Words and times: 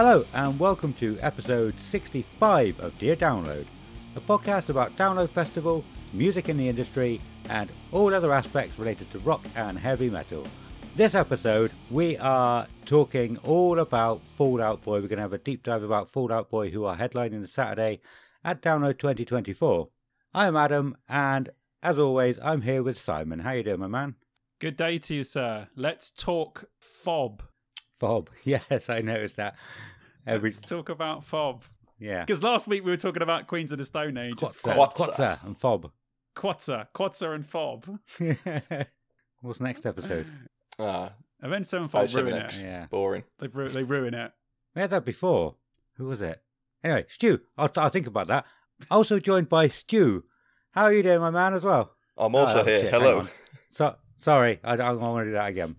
Hello, 0.00 0.24
and 0.32 0.60
welcome 0.60 0.92
to 0.92 1.18
episode 1.22 1.74
65 1.74 2.78
of 2.78 2.96
Dear 3.00 3.16
Download, 3.16 3.66
a 4.14 4.20
podcast 4.20 4.68
about 4.68 4.96
Download 4.96 5.28
Festival, 5.28 5.84
music 6.12 6.48
in 6.48 6.56
the 6.56 6.68
industry, 6.68 7.20
and 7.50 7.68
all 7.90 8.14
other 8.14 8.32
aspects 8.32 8.78
related 8.78 9.10
to 9.10 9.18
rock 9.18 9.44
and 9.56 9.76
heavy 9.76 10.08
metal. 10.08 10.46
This 10.94 11.16
episode, 11.16 11.72
we 11.90 12.16
are 12.18 12.68
talking 12.84 13.38
all 13.38 13.80
about 13.80 14.22
Fall 14.36 14.62
Out 14.62 14.84
Boy. 14.84 15.00
We're 15.00 15.08
going 15.08 15.16
to 15.16 15.22
have 15.22 15.32
a 15.32 15.38
deep 15.38 15.64
dive 15.64 15.82
about 15.82 16.08
Fall 16.08 16.32
Out 16.32 16.48
Boy, 16.48 16.70
who 16.70 16.84
are 16.84 16.96
headlining 16.96 17.40
the 17.40 17.48
Saturday 17.48 17.98
at 18.44 18.62
Download 18.62 18.96
2024. 18.96 19.88
I'm 20.32 20.54
Adam, 20.54 20.96
and 21.08 21.48
as 21.82 21.98
always, 21.98 22.38
I'm 22.38 22.62
here 22.62 22.84
with 22.84 23.00
Simon. 23.00 23.40
How 23.40 23.50
you 23.50 23.64
doing, 23.64 23.80
my 23.80 23.88
man? 23.88 24.14
Good 24.60 24.76
day 24.76 24.98
to 25.00 25.14
you, 25.16 25.24
sir. 25.24 25.66
Let's 25.74 26.12
talk 26.12 26.66
fob. 26.78 27.42
Fob. 27.98 28.30
Yes, 28.44 28.88
I 28.88 29.00
noticed 29.00 29.36
that. 29.36 29.56
Every 30.28 30.50
Let's 30.50 30.60
talk 30.60 30.88
about 30.88 31.24
fob. 31.24 31.64
yeah. 31.98 32.24
Because 32.24 32.42
last 32.42 32.66
week 32.68 32.84
we 32.84 32.90
were 32.90 32.96
talking 32.96 33.22
about 33.22 33.46
Queens 33.46 33.72
of 33.72 33.78
the 33.78 33.84
Stone 33.84 34.16
Age. 34.16 34.34
It's 34.40 34.60
Quatza, 34.62 34.74
fob. 34.74 34.94
Quatza. 34.94 35.14
Quatza 35.16 35.44
and 35.46 35.58
Fob. 35.58 35.90
Quatza, 36.36 36.86
Quatza 36.94 37.34
and 37.34 37.44
fob. 37.46 37.98
What's 39.40 39.60
next 39.60 39.86
episode? 39.86 40.26
Ah, 40.78 41.12
Avenged 41.42 41.68
Sevenfold 41.68 42.12
ruin 42.14 42.34
it. 42.34 42.60
Yeah. 42.60 42.86
boring. 42.90 43.24
They've 43.38 43.54
ru- 43.54 43.68
they 43.68 43.82
ruin 43.84 44.14
it. 44.14 44.32
We 44.74 44.80
had 44.82 44.90
that 44.90 45.04
before. 45.04 45.54
Who 45.96 46.04
was 46.06 46.20
it? 46.22 46.40
Anyway, 46.84 47.04
Stu. 47.08 47.40
I'll, 47.56 47.70
I'll 47.76 47.88
think 47.90 48.06
about 48.06 48.26
that. 48.28 48.46
Also 48.90 49.18
joined 49.18 49.48
by 49.48 49.68
Stu. 49.68 50.24
How 50.72 50.84
are 50.84 50.92
you 50.92 51.02
doing, 51.02 51.20
my 51.20 51.30
man, 51.30 51.54
as 51.54 51.62
well? 51.62 51.94
I'm 52.16 52.34
also 52.34 52.60
Oh, 52.60 52.64
here. 52.64 52.80
shit, 52.82 52.92
Hello. 52.92 53.26
So 53.72 53.96
sorry, 54.16 54.60
I, 54.64 54.74
I 54.76 54.92
want 54.92 55.24
to 55.24 55.30
do 55.30 55.32
that 55.34 55.48
again. 55.50 55.76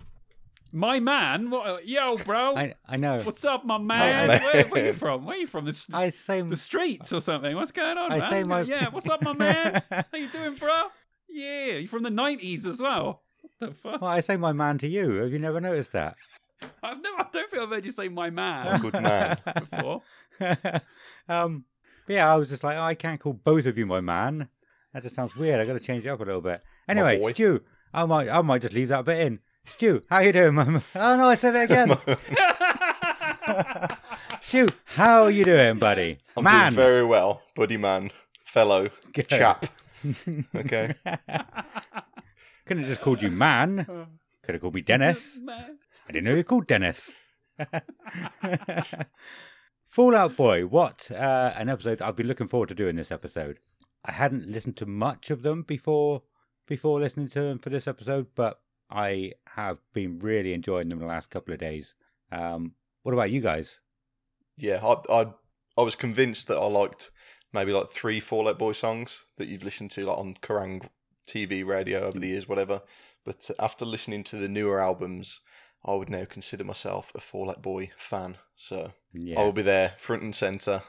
My 0.72 1.00
man, 1.00 1.50
what? 1.50 1.88
Yo, 1.88 2.16
bro. 2.17 2.56
I 2.56 2.75
I 2.88 2.98
know. 2.98 3.20
What's 3.22 3.44
up, 3.44 3.66
my 3.66 3.78
man? 3.80 4.28
man. 4.28 4.42
Where, 4.44 4.66
where 4.67 4.86
you 4.88 4.94
from? 4.94 5.26
Where 5.26 5.38
you 5.38 5.48
from? 5.48 5.66
The, 5.66 5.70
s- 5.70 5.88
I 5.92 6.09
say 6.11 6.42
the 6.42 6.56
streets 6.58 7.11
or 7.11 7.20
something? 7.22 7.56
What's 7.56 7.72
going 7.72 7.98
on, 7.98 8.11
I 8.11 8.20
man? 8.20 8.30
say 8.31 8.44
my- 8.44 8.61
Yeah, 8.61 8.89
what's 8.89 9.09
up, 9.09 9.23
my 9.23 9.34
man? 9.34 9.81
How 9.92 10.03
you 10.17 10.28
doing, 10.30 10.53
bro? 10.56 10.84
Yeah, 11.28 11.73
you 11.78 11.88
from 11.88 12.03
the 12.03 12.09
nineties 12.11 12.66
as 12.67 12.80
well. 12.81 13.23
What 13.42 13.70
the 13.72 13.76
fuck? 13.76 14.02
well, 14.02 14.11
I 14.11 14.20
say 14.22 14.38
my 14.38 14.52
man 14.53 14.78
to 14.80 14.88
you. 14.88 15.09
Have 15.14 15.31
you 15.34 15.39
never 15.39 15.59
noticed 15.59 15.92
that? 15.94 16.16
I've 16.83 17.02
never. 17.02 17.17
I 17.20 17.26
don't 17.31 17.50
think 17.50 17.64
I've 17.64 17.70
heard 17.70 17.86
you 17.86 17.92
say 17.92 18.08
my 18.09 18.28
Oh, 18.28 18.31
man 18.31 18.81
good 18.81 18.94
man. 18.94 19.38
before. 19.72 20.02
um, 21.30 21.66
but 22.06 22.14
yeah, 22.14 22.31
I 22.31 22.36
was 22.36 22.50
just 22.50 22.64
like, 22.64 22.78
oh, 22.78 22.81
I 22.81 22.94
can't 22.95 23.20
call 23.20 23.33
both 23.33 23.66
of 23.66 23.78
you 23.78 23.86
my 23.86 24.02
man. 24.02 24.50
That 24.94 25.04
just 25.04 25.16
sounds 25.16 25.36
weird. 25.36 25.59
I 25.59 25.66
got 25.66 25.73
to 25.73 25.80
change 25.80 26.06
it 26.06 26.09
up 26.09 26.20
a 26.20 26.23
little 26.23 26.42
bit. 26.42 26.61
Anyway, 26.88 27.20
boy. 27.20 27.31
Stu, 27.31 27.61
I 27.94 28.06
might, 28.06 28.30
I 28.30 28.42
might 28.42 28.61
just 28.61 28.73
leave 28.73 28.89
that 28.89 29.06
bit 29.06 29.20
in. 29.20 29.39
Stu, 29.65 30.02
how 30.09 30.17
are 30.17 30.23
you 30.23 30.33
doing, 30.33 30.55
man? 30.55 30.81
Oh 30.95 31.15
no, 31.17 31.27
I 31.29 31.35
said 31.35 31.55
it 31.55 31.69
again. 31.69 31.89
Stu, 34.41 34.67
how 34.85 35.23
are 35.23 35.31
you 35.31 35.43
doing, 35.45 35.77
buddy? 35.79 36.17
I'm 36.35 36.43
man, 36.43 36.73
doing 36.73 36.85
very 36.85 37.05
well, 37.05 37.41
buddy 37.55 37.77
man, 37.77 38.11
fellow, 38.45 38.89
Good. 39.13 39.27
chap. 39.27 39.65
Okay. 40.55 40.95
couldn't 42.65 42.83
have 42.83 42.87
just 42.87 43.02
called 43.02 43.21
you 43.21 43.30
man. 43.30 43.86
Could 44.43 44.55
have 44.55 44.61
called 44.61 44.75
me 44.75 44.81
Dennis. 44.81 45.37
I 45.48 45.73
didn't 46.08 46.23
know 46.23 46.36
you 46.36 46.43
called 46.45 46.67
Dennis. 46.67 47.11
Fallout 49.86 50.37
Boy, 50.37 50.65
what 50.65 51.11
uh, 51.11 51.52
an 51.58 51.67
episode! 51.67 52.02
I've 52.02 52.15
been 52.15 52.27
looking 52.27 52.48
forward 52.48 52.69
to 52.69 52.75
doing 52.75 52.95
this 52.95 53.11
episode. 53.11 53.59
I 54.05 54.14
hadn't 54.14 54.48
listened 54.48 54.77
to 54.77 54.86
much 54.86 55.30
of 55.31 55.42
them 55.42 55.64
before 55.64 56.21
before 56.65 57.02
listening 57.02 57.27
to 57.30 57.42
them 57.42 57.59
for 57.59 57.69
this 57.69 57.86
episode, 57.87 58.27
but 58.36 58.61
I 58.89 59.33
have 59.67 59.77
been 59.93 60.20
really 60.20 60.53
enjoying 60.53 60.89
them 60.89 60.99
the 60.99 61.05
last 61.05 61.30
couple 61.30 61.53
of 61.53 61.59
days. 61.59 61.93
Um, 62.31 62.73
what 63.03 63.14
about 63.14 63.31
you 63.31 63.42
guys? 63.42 63.80
Yeah, 64.58 64.80
I, 64.83 65.21
I 65.21 65.25
I 65.77 65.81
was 65.81 65.95
convinced 65.95 66.47
that 66.47 66.58
I 66.58 66.65
liked 66.65 67.11
maybe 67.53 67.71
like 67.71 67.89
three 67.89 68.19
Fallout 68.19 68.59
Boy 68.59 68.73
songs 68.73 69.25
that 69.37 69.48
you've 69.48 69.64
listened 69.64 69.92
to 69.92 70.05
like 70.05 70.17
on 70.17 70.33
Kerrang 70.36 70.87
TV 71.27 71.65
radio 71.65 72.02
over 72.02 72.19
the 72.19 72.27
years, 72.27 72.49
whatever. 72.49 72.81
But 73.25 73.49
after 73.59 73.86
listening 73.86 74.23
to 74.25 74.36
the 74.36 74.49
newer 74.49 74.81
albums, 74.81 75.42
I 75.86 75.93
would 75.95 76.09
now 76.09 76.25
consider 76.25 76.64
myself 76.64 77.11
a 77.15 77.21
Fallout 77.21 77.61
Boy 77.61 77.92
fan. 77.95 78.37
So 78.55 78.92
I 79.15 79.42
will 79.42 79.53
be 79.53 79.61
there, 79.61 79.93
front 79.98 80.23
and 80.23 80.36
center, 80.36 80.83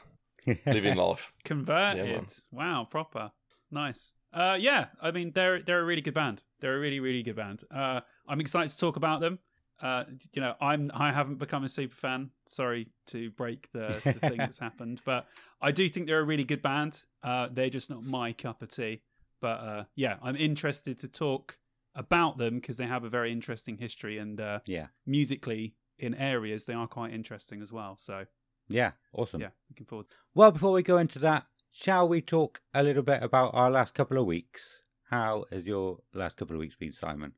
living 0.65 0.95
life. 0.97 1.33
Converted. 1.43 2.05
Yeah, 2.07 2.21
wow, 2.51 2.87
proper. 2.89 3.31
Nice. 3.69 4.11
Uh, 4.33 4.57
yeah, 4.59 4.87
I 5.01 5.11
mean 5.11 5.31
they're 5.33 5.61
they're 5.61 5.81
a 5.81 5.85
really 5.85 6.01
good 6.01 6.13
band. 6.13 6.41
They're 6.59 6.77
a 6.77 6.79
really 6.79 6.99
really 6.99 7.23
good 7.23 7.35
band. 7.35 7.63
Uh, 7.69 8.01
I'm 8.31 8.39
excited 8.39 8.69
to 8.69 8.77
talk 8.77 8.95
about 8.95 9.19
them. 9.19 9.39
Uh, 9.81 10.05
you 10.31 10.41
know, 10.41 10.55
I'm 10.61 10.89
I 10.93 11.11
haven't 11.11 11.35
become 11.35 11.65
a 11.65 11.69
super 11.69 11.95
fan. 11.95 12.29
Sorry 12.45 12.87
to 13.07 13.29
break 13.31 13.69
the, 13.73 13.99
the 14.03 14.13
thing 14.13 14.37
that's 14.37 14.57
happened, 14.59 15.01
but 15.03 15.27
I 15.61 15.71
do 15.71 15.89
think 15.89 16.07
they're 16.07 16.21
a 16.21 16.23
really 16.23 16.45
good 16.45 16.61
band. 16.61 17.03
Uh, 17.21 17.49
they're 17.51 17.69
just 17.69 17.89
not 17.89 18.03
my 18.03 18.31
cup 18.31 18.61
of 18.61 18.69
tea. 18.69 19.01
But 19.41 19.59
uh, 19.59 19.83
yeah, 19.95 20.15
I'm 20.21 20.37
interested 20.37 20.99
to 20.99 21.09
talk 21.09 21.57
about 21.95 22.37
them 22.37 22.55
because 22.55 22.77
they 22.77 22.85
have 22.85 23.03
a 23.03 23.09
very 23.09 23.33
interesting 23.33 23.75
history 23.75 24.17
and 24.17 24.39
uh, 24.39 24.59
yeah, 24.65 24.87
musically 25.05 25.75
in 25.99 26.15
areas 26.15 26.63
they 26.63 26.73
are 26.73 26.87
quite 26.87 27.11
interesting 27.11 27.61
as 27.61 27.71
well. 27.71 27.97
So 27.97 28.25
yeah, 28.69 28.91
awesome. 29.13 29.41
yeah, 29.41 29.49
looking 29.69 29.87
forward. 29.87 30.05
Well, 30.33 30.51
before 30.51 30.71
we 30.71 30.83
go 30.83 30.99
into 30.99 31.19
that, 31.19 31.47
shall 31.69 32.07
we 32.07 32.21
talk 32.21 32.61
a 32.73 32.81
little 32.81 33.03
bit 33.03 33.23
about 33.23 33.51
our 33.55 33.69
last 33.69 33.93
couple 33.93 34.17
of 34.17 34.25
weeks? 34.25 34.79
How 35.09 35.43
has 35.51 35.67
your 35.67 35.97
last 36.13 36.37
couple 36.37 36.55
of 36.55 36.61
weeks 36.61 36.75
been, 36.75 36.93
Simon? 36.93 37.33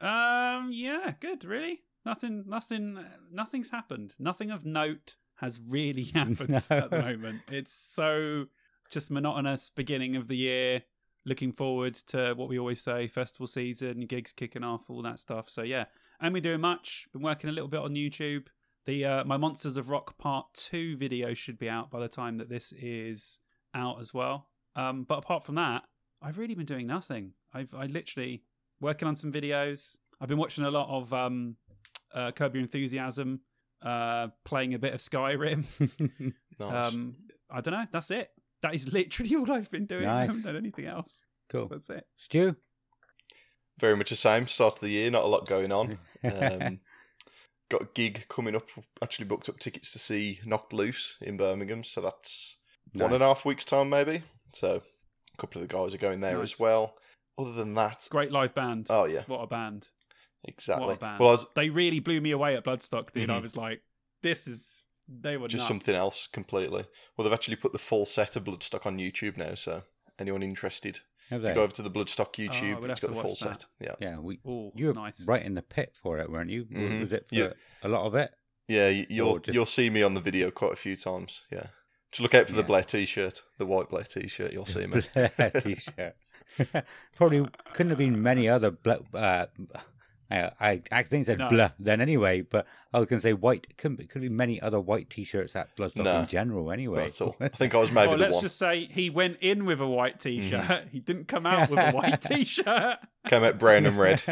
Um. 0.00 0.70
Yeah. 0.72 1.12
Good. 1.20 1.44
Really. 1.44 1.82
Nothing. 2.04 2.44
Nothing. 2.46 2.98
Nothing's 3.32 3.70
happened. 3.70 4.14
Nothing 4.18 4.50
of 4.50 4.64
note 4.64 5.16
has 5.36 5.60
really 5.68 6.02
happened 6.14 6.48
No. 6.50 6.60
at 6.70 6.90
the 6.90 6.98
moment. 7.02 7.42
It's 7.50 7.74
so 7.74 8.46
just 8.90 9.10
monotonous 9.10 9.70
beginning 9.70 10.16
of 10.16 10.28
the 10.28 10.36
year. 10.36 10.82
Looking 11.26 11.52
forward 11.52 11.94
to 12.08 12.32
what 12.34 12.48
we 12.48 12.58
always 12.58 12.80
say: 12.80 13.06
festival 13.08 13.46
season, 13.46 14.00
gigs 14.06 14.32
kicking 14.32 14.64
off, 14.64 14.88
all 14.88 15.02
that 15.02 15.20
stuff. 15.20 15.50
So 15.50 15.62
yeah, 15.62 15.84
and 16.20 16.32
we 16.32 16.40
doing 16.40 16.60
much. 16.60 17.08
Been 17.12 17.22
working 17.22 17.50
a 17.50 17.52
little 17.52 17.68
bit 17.68 17.80
on 17.80 17.94
YouTube. 17.94 18.46
The 18.86 19.04
uh, 19.04 19.24
my 19.24 19.36
Monsters 19.36 19.76
of 19.76 19.90
Rock 19.90 20.16
Part 20.16 20.46
Two 20.54 20.96
video 20.96 21.34
should 21.34 21.58
be 21.58 21.68
out 21.68 21.90
by 21.90 22.00
the 22.00 22.08
time 22.08 22.38
that 22.38 22.48
this 22.48 22.72
is 22.72 23.40
out 23.74 24.00
as 24.00 24.14
well. 24.14 24.46
Um, 24.76 25.04
but 25.06 25.18
apart 25.18 25.44
from 25.44 25.56
that, 25.56 25.82
I've 26.22 26.38
really 26.38 26.54
been 26.54 26.64
doing 26.64 26.86
nothing. 26.86 27.32
I've 27.52 27.74
I 27.74 27.86
literally 27.86 28.44
working 28.80 29.08
on 29.08 29.16
some 29.16 29.32
videos. 29.32 29.96
I've 30.20 30.28
been 30.28 30.38
watching 30.38 30.64
a 30.64 30.70
lot 30.70 30.88
of 30.88 31.12
um, 31.12 31.56
uh, 32.14 32.30
Curb 32.32 32.54
Your 32.54 32.62
Enthusiasm, 32.62 33.40
uh, 33.82 34.28
playing 34.44 34.74
a 34.74 34.78
bit 34.78 34.94
of 34.94 35.00
Skyrim. 35.00 35.64
Nice. 36.60 36.92
Um, 36.92 37.14
I 37.48 37.60
don't 37.60 37.72
know. 37.74 37.86
That's 37.92 38.10
it. 38.10 38.30
That 38.62 38.74
is 38.74 38.92
literally 38.92 39.34
all 39.36 39.52
I've 39.52 39.70
been 39.70 39.86
doing. 39.86 40.06
I 40.06 40.26
Nice. 40.26 40.26
haven't 40.28 40.42
done 40.42 40.56
anything 40.56 40.86
else. 40.86 41.24
cool. 41.48 41.68
That's 41.68 41.88
it. 41.90 42.04
Stu? 42.16 42.56
Very 43.78 43.96
much 43.96 44.10
the 44.10 44.16
same. 44.16 44.48
Start 44.48 44.74
of 44.74 44.80
the 44.80 44.88
year, 44.90 45.08
not 45.10 45.22
a 45.24 45.28
lot 45.28 45.46
going 45.46 45.70
on. 45.72 45.98
Um, 46.24 46.80
got 47.70 47.82
a 47.82 47.88
gig 47.94 48.26
coming 48.28 48.56
up. 48.56 48.66
Actually 49.00 49.26
booked 49.26 49.48
up 49.48 49.60
tickets 49.60 49.92
to 49.92 50.00
see 50.00 50.40
Knocked 50.44 50.72
Loose 50.72 51.16
in 51.20 51.36
Birmingham, 51.36 51.84
so 51.84 52.00
that's 52.00 52.56
one 52.92 53.12
and 53.12 53.22
a 53.22 53.26
half 53.26 53.44
weeks 53.44 53.64
time 53.64 53.88
maybe. 53.88 54.24
So 54.52 54.82
a 54.82 55.36
couple 55.36 55.62
of 55.62 55.68
the 55.68 55.72
guys 55.72 55.94
are 55.94 55.98
going 55.98 56.18
there 56.18 56.38
Nice. 56.38 56.54
as 56.54 56.58
well. 56.58 56.96
Other 57.38 57.52
than 57.52 57.74
that, 57.74 58.08
Great 58.10 58.32
live 58.32 58.54
band. 58.54 58.86
oh 58.90 59.04
yeah, 59.04 59.22
What 59.26 59.38
a 59.42 59.46
band. 59.46 59.88
exactly. 60.44 60.86
What 60.86 60.96
a 60.96 60.98
band. 60.98 61.20
Well, 61.20 61.28
I 61.28 61.32
was 61.32 61.46
They 61.54 61.70
really 61.70 62.00
blew 62.00 62.20
me 62.20 62.32
away 62.32 62.56
at 62.56 62.64
Bloodstock, 62.64 63.12
dude. 63.12 63.30
I 63.30 63.38
Mhm. 63.38 63.42
was 63.42 63.56
like, 63.56 63.82
this 64.22 64.46
is. 64.48 64.86
They 65.10 65.36
were 65.38 65.48
just 65.48 65.62
nuts. 65.62 65.68
something 65.68 65.94
else 65.94 66.26
completely. 66.26 66.84
Well, 67.16 67.24
they've 67.24 67.32
actually 67.32 67.56
put 67.56 67.72
the 67.72 67.78
full 67.78 68.04
set 68.04 68.36
of 68.36 68.44
Bloodstock 68.44 68.84
on 68.84 68.98
YouTube 68.98 69.36
now, 69.38 69.54
so 69.54 69.82
anyone 70.18 70.42
interested, 70.42 71.00
Have 71.30 71.40
if 71.40 71.44
you 71.44 71.48
they? 71.48 71.54
go 71.54 71.62
over 71.62 71.72
to 71.74 71.82
the 71.82 71.90
Bloodstock 71.90 72.34
YouTube, 72.34 72.76
Oh, 72.76 72.80
we'll 72.80 72.90
it's 72.90 73.00
have 73.00 73.08
got 73.08 73.16
the 73.16 73.22
full 73.22 73.30
that. 73.30 73.36
set. 73.62 73.66
Yeah, 73.80 73.94
Yeah, 74.00 74.18
we. 74.18 74.38
Oh, 74.44 74.70
You 74.74 74.88
were 74.88 74.92
nice. 74.94 75.22
right 75.26 75.42
in 75.42 75.54
the 75.54 75.62
pit 75.62 75.94
for 76.02 76.18
it, 76.18 76.30
weren't 76.30 76.50
you? 76.50 76.64
W- 76.64 76.88
Mhm. 76.90 77.00
Was 77.00 77.12
it 77.14 77.26
for 77.28 77.34
Yeah. 77.36 77.52
a 77.82 77.88
lot 77.88 78.04
of 78.04 78.14
it? 78.16 78.34
yeah. 78.66 78.88
You, 78.90 79.06
you'll 79.08 79.36
just- 79.38 79.54
you'll 79.54 79.64
see 79.64 79.88
me 79.88 80.02
on 80.02 80.12
the 80.12 80.20
video 80.20 80.50
quite 80.50 80.72
a 80.72 80.76
few 80.76 80.94
times. 80.94 81.44
Yeah, 81.50 81.68
just 82.12 82.20
look 82.20 82.34
out 82.34 82.46
for 82.48 82.52
the 82.52 82.60
Yeah. 82.60 82.66
Blair 82.66 82.82
T-shirt, 82.84 83.42
the 83.56 83.64
white 83.64 83.88
Blair 83.88 84.04
T-shirt. 84.04 84.52
You'll 84.52 84.66
see 84.66 84.86
me. 84.86 85.00
Blair 85.14 85.50
t-shirt. 85.62 86.16
Probably 87.16 87.46
couldn't 87.72 87.90
have 87.90 87.98
been 87.98 88.22
many 88.22 88.48
other 88.48 88.70
bla- 88.70 89.00
uh, 89.14 89.46
I, 90.30 90.50
I 90.60 90.82
accidentally 90.90 91.24
said 91.24 91.38
No. 91.38 91.48
blah 91.48 91.70
then 91.78 92.00
anyway, 92.02 92.42
but 92.42 92.66
I 92.92 92.98
was 92.98 93.08
going 93.08 93.18
to 93.18 93.22
say 93.22 93.32
white. 93.32 93.66
It 93.70 93.78
could, 93.78 93.98
it 93.98 94.10
could 94.10 94.20
be 94.20 94.28
many 94.28 94.60
other 94.60 94.78
white 94.78 95.08
T-shirts 95.08 95.56
at 95.56 95.74
Bloodstock 95.76 96.04
No. 96.04 96.20
in 96.20 96.26
general. 96.26 96.70
Anyway, 96.70 97.00
That's 97.00 97.20
all. 97.22 97.34
I 97.40 97.48
think 97.48 97.74
I 97.74 97.78
was 97.78 97.90
maybe 97.92 98.08
well, 98.08 98.18
the 98.18 98.24
let's 98.24 98.34
one. 98.34 98.42
just 98.42 98.58
say 98.58 98.86
he 98.90 99.08
went 99.08 99.38
in 99.40 99.64
with 99.64 99.80
a 99.80 99.86
white 99.88 100.20
t-shirt. 100.20 100.64
Mm-hmm. 100.64 100.88
He 100.90 101.00
didn't 101.00 101.28
come 101.28 101.46
out 101.46 101.70
with 101.70 101.78
a 101.78 101.92
white 101.92 102.20
t-shirt. 102.22 102.98
Came 103.28 103.42
out 103.44 103.58
brown 103.58 103.86
and 103.86 103.98
red. 103.98 104.22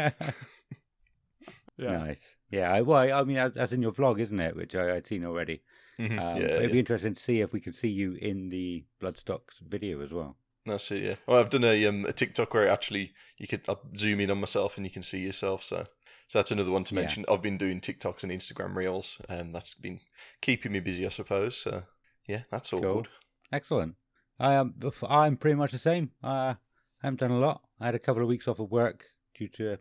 Yeah. 1.79 1.97
Nice. 1.97 2.35
Yeah. 2.49 2.71
I, 2.73 2.81
well, 2.81 2.97
I, 2.97 3.19
I 3.19 3.23
mean, 3.23 3.35
that- 3.37 3.55
that's 3.55 3.71
in 3.71 3.81
your 3.81 3.91
vlog, 3.91 4.19
isn't 4.19 4.39
it? 4.39 4.55
Which 4.55 4.75
I, 4.75 4.95
I'd 4.95 5.07
seen 5.07 5.25
already. 5.25 5.61
Mhm. 5.99 6.11
Um, 6.11 6.37
yeah, 6.41 6.47
it'd 6.47 6.61
yeah. 6.63 6.73
be 6.73 6.79
interesting 6.79 7.13
to 7.15 7.19
see 7.19 7.41
if 7.41 7.53
we 7.53 7.59
could 7.59 7.73
see 7.73 7.87
you 7.89 8.13
in 8.13 8.49
the 8.49 8.85
Bloodstocks 8.99 9.59
video 9.67 10.01
as 10.03 10.11
well. 10.11 10.37
That's 10.67 10.91
it. 10.91 11.03
Yeah. 11.03 11.15
Well, 11.25 11.39
I've 11.39 11.49
done 11.49 11.63
a 11.63 11.85
um 11.87 12.05
a 12.05 12.13
TikTok 12.13 12.53
where 12.53 12.67
actually 12.69 13.13
you 13.37 13.47
could 13.47 13.61
I'll 13.67 13.81
zoom 13.95 14.19
in 14.19 14.31
on 14.31 14.39
myself 14.39 14.77
and 14.77 14.85
you 14.85 14.91
can 14.91 15.01
see 15.03 15.19
yourself. 15.19 15.63
So 15.63 15.85
so 16.27 16.39
that's 16.39 16.51
another 16.51 16.71
one 16.71 16.83
to 16.85 16.93
Yeah. 16.95 17.01
mention. 17.01 17.25
I've 17.29 17.41
been 17.41 17.57
doing 17.57 17.79
TikToks 17.79 18.23
and 18.23 18.31
Instagram 18.31 18.75
reels, 18.75 19.21
and 19.29 19.55
that's 19.55 19.75
been 19.75 19.99
keeping 20.41 20.73
me 20.73 20.79
busy, 20.81 21.05
I 21.05 21.09
suppose. 21.09 21.55
So 21.57 21.83
yeah, 22.27 22.43
that's 22.51 22.73
all 22.73 22.81
Cool. 22.81 22.95
good. 22.95 23.07
Excellent. 23.51 23.95
I 24.39 24.53
am. 24.53 24.75
I'm 25.07 25.37
pretty 25.37 25.55
much 25.55 25.71
the 25.71 25.77
same. 25.77 26.11
Uh, 26.23 26.55
I 27.01 27.05
haven't 27.07 27.19
done 27.21 27.31
a 27.31 27.39
lot. 27.39 27.61
I 27.79 27.85
had 27.85 27.95
a 27.95 27.99
couple 27.99 28.21
of 28.21 28.27
weeks 28.27 28.47
off 28.47 28.59
of 28.59 28.69
work 28.71 29.05
due 29.35 29.47
to 29.49 29.77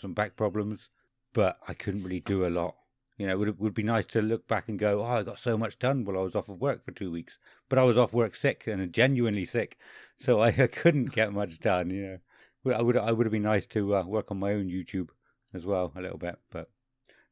some 0.00 0.12
back 0.14 0.36
problems, 0.36 0.90
but 1.32 1.58
I 1.66 1.74
couldn't 1.74 2.02
really 2.04 2.20
do 2.20 2.46
a 2.46 2.50
lot. 2.50 2.76
You 3.16 3.26
know, 3.26 3.32
it 3.32 3.38
would 3.38 3.58
would 3.58 3.74
be 3.74 3.82
nice 3.82 4.04
to 4.06 4.20
look 4.20 4.46
back 4.46 4.68
and 4.68 4.78
go, 4.78 5.02
"Oh, 5.02 5.06
I 5.06 5.22
got 5.22 5.38
so 5.38 5.56
much 5.56 5.78
done 5.78 6.04
while 6.04 6.18
I 6.18 6.22
was 6.22 6.34
off 6.34 6.50
of 6.50 6.60
work 6.60 6.84
for 6.84 6.92
two 6.92 7.10
weeks." 7.10 7.38
But 7.68 7.78
I 7.78 7.84
was 7.84 7.96
off 7.96 8.12
work 8.12 8.34
sick 8.34 8.66
and 8.66 8.92
genuinely 8.92 9.46
sick, 9.46 9.78
so 10.18 10.40
I 10.40 10.52
couldn't 10.52 11.12
get 11.12 11.32
much 11.32 11.58
done. 11.58 11.90
You 11.90 12.20
know, 12.66 12.74
I 12.74 12.82
would 12.82 12.96
I 12.96 13.12
would 13.12 13.26
have 13.26 13.32
been 13.32 13.42
nice 13.42 13.66
to 13.68 13.96
uh, 13.96 14.04
work 14.04 14.30
on 14.30 14.38
my 14.38 14.52
own 14.52 14.68
YouTube 14.68 15.10
as 15.54 15.64
well 15.64 15.92
a 15.96 16.00
little 16.00 16.18
bit, 16.18 16.38
but 16.50 16.70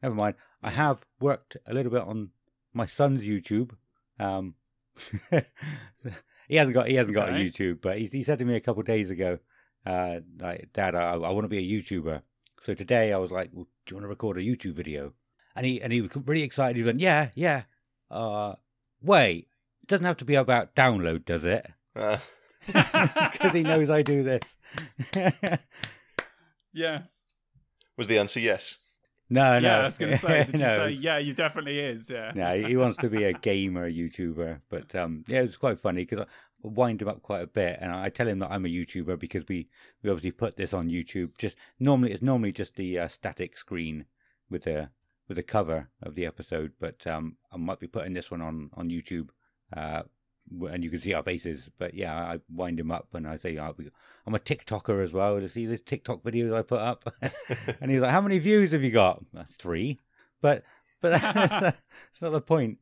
never 0.02 0.14
mind. 0.14 0.36
I 0.62 0.70
have 0.70 1.04
worked 1.20 1.56
a 1.66 1.74
little 1.74 1.92
bit 1.92 2.02
on 2.02 2.30
my 2.72 2.86
son's 2.86 3.26
YouTube. 3.26 3.72
Um, 4.18 4.54
he 6.48 6.56
hasn't 6.56 6.74
got 6.74 6.88
he 6.88 6.94
hasn't 6.94 7.14
got 7.14 7.28
a 7.28 7.32
YouTube, 7.32 7.80
but 7.82 7.98
he, 7.98 8.06
he 8.06 8.22
said 8.22 8.38
to 8.38 8.44
me 8.44 8.56
a 8.56 8.60
couple 8.60 8.80
of 8.80 8.86
days 8.86 9.10
ago, 9.10 9.38
uh, 9.84 10.20
like, 10.38 10.70
"Dad, 10.72 10.94
I, 10.94 11.12
I 11.12 11.30
want 11.30 11.44
to 11.44 11.48
be 11.48 11.58
a 11.58 11.82
YouTuber." 11.82 12.22
So 12.60 12.72
today 12.72 13.12
I 13.12 13.18
was 13.18 13.30
like, 13.30 13.50
well, 13.52 13.68
"Do 13.84 13.92
you 13.92 13.96
want 13.96 14.04
to 14.04 14.08
record 14.08 14.38
a 14.38 14.40
YouTube 14.40 14.74
video?" 14.74 15.12
And 15.56 15.64
he 15.64 15.80
and 15.80 15.92
he 15.92 16.02
was 16.02 16.10
really 16.26 16.42
excited. 16.42 16.76
He 16.76 16.82
went, 16.82 17.00
"Yeah, 17.00 17.30
yeah." 17.34 17.62
Uh, 18.10 18.54
wait, 19.02 19.48
it 19.82 19.88
doesn't 19.88 20.06
have 20.06 20.16
to 20.18 20.24
be 20.24 20.34
about 20.34 20.74
download, 20.74 21.24
does 21.24 21.44
it? 21.44 21.66
Uh, 21.94 22.18
Because 22.66 23.52
he 23.52 23.62
knows 23.62 23.90
I 23.90 24.02
do 24.02 24.22
this. 24.22 24.56
Yes. 26.76 27.26
was 27.96 28.08
the 28.08 28.18
answer 28.18 28.40
yes? 28.40 28.78
yeah, 29.28 29.60
no, 29.60 29.60
no. 29.60 29.80
I 29.80 29.84
was 29.84 29.96
going 29.96 30.10
to 30.10 30.18
say, 30.18 30.44
did 30.44 30.58
no, 30.58 30.86
you 30.86 30.96
say, 30.96 31.00
yeah, 31.00 31.18
you 31.18 31.32
definitely 31.32 31.78
is, 31.78 32.10
yeah. 32.10 32.32
no, 32.34 32.52
he 32.52 32.76
wants 32.76 32.98
to 32.98 33.08
be 33.08 33.22
a 33.22 33.32
gamer 33.32 33.88
YouTuber. 33.88 34.60
But 34.68 34.92
um, 34.96 35.24
yeah, 35.28 35.40
it 35.40 35.46
was 35.46 35.56
quite 35.56 35.78
funny 35.78 36.04
because 36.04 36.20
I 36.20 36.26
wind 36.62 37.00
him 37.00 37.06
up 37.06 37.22
quite 37.22 37.42
a 37.42 37.46
bit, 37.46 37.78
and 37.80 37.92
I 37.92 38.08
tell 38.08 38.26
him 38.26 38.40
that 38.40 38.50
I'm 38.50 38.64
a 38.64 38.68
YouTuber 38.68 39.20
because 39.20 39.44
we 39.48 39.68
we 40.02 40.10
obviously 40.10 40.32
put 40.32 40.56
this 40.56 40.74
on 40.74 40.90
YouTube. 40.90 41.38
Just 41.38 41.56
normally, 41.78 42.10
it's 42.10 42.22
normally 42.22 42.50
just 42.50 42.74
the 42.74 42.98
uh, 42.98 43.08
static 43.08 43.56
screen 43.56 44.06
with 44.50 44.64
the 44.64 44.90
with 45.28 45.36
the 45.36 45.42
cover 45.42 45.88
of 46.02 46.14
the 46.14 46.26
episode, 46.26 46.72
but 46.78 47.06
um, 47.06 47.36
I 47.52 47.56
might 47.56 47.80
be 47.80 47.86
putting 47.86 48.14
this 48.14 48.30
one 48.30 48.42
on 48.42 48.70
on 48.74 48.90
YouTube. 48.90 49.28
Uh, 49.74 50.02
and 50.70 50.84
you 50.84 50.90
can 50.90 50.98
see 50.98 51.14
our 51.14 51.22
faces, 51.22 51.70
but 51.78 51.94
yeah, 51.94 52.14
I 52.14 52.38
wind 52.50 52.78
him 52.78 52.90
up 52.90 53.08
and 53.14 53.26
I 53.26 53.38
say 53.38 53.56
oh, 53.58 53.74
I'm 54.26 54.34
a 54.34 54.38
TikToker 54.38 55.02
as 55.02 55.12
well. 55.12 55.40
To 55.40 55.48
see 55.48 55.66
these 55.66 55.82
TikTok 55.82 56.22
videos 56.22 56.54
I 56.54 56.62
put 56.62 56.80
up, 56.80 57.04
and 57.80 57.90
he's 57.90 58.00
like, 58.00 58.10
"How 58.10 58.20
many 58.20 58.38
views 58.38 58.72
have 58.72 58.84
you 58.84 58.90
got?" 58.90 59.24
"That's 59.32 59.56
three. 59.56 60.00
But 60.40 60.64
but 61.00 61.20
that's, 61.20 61.48
that's 61.60 62.22
not 62.22 62.32
the 62.32 62.40
point. 62.40 62.78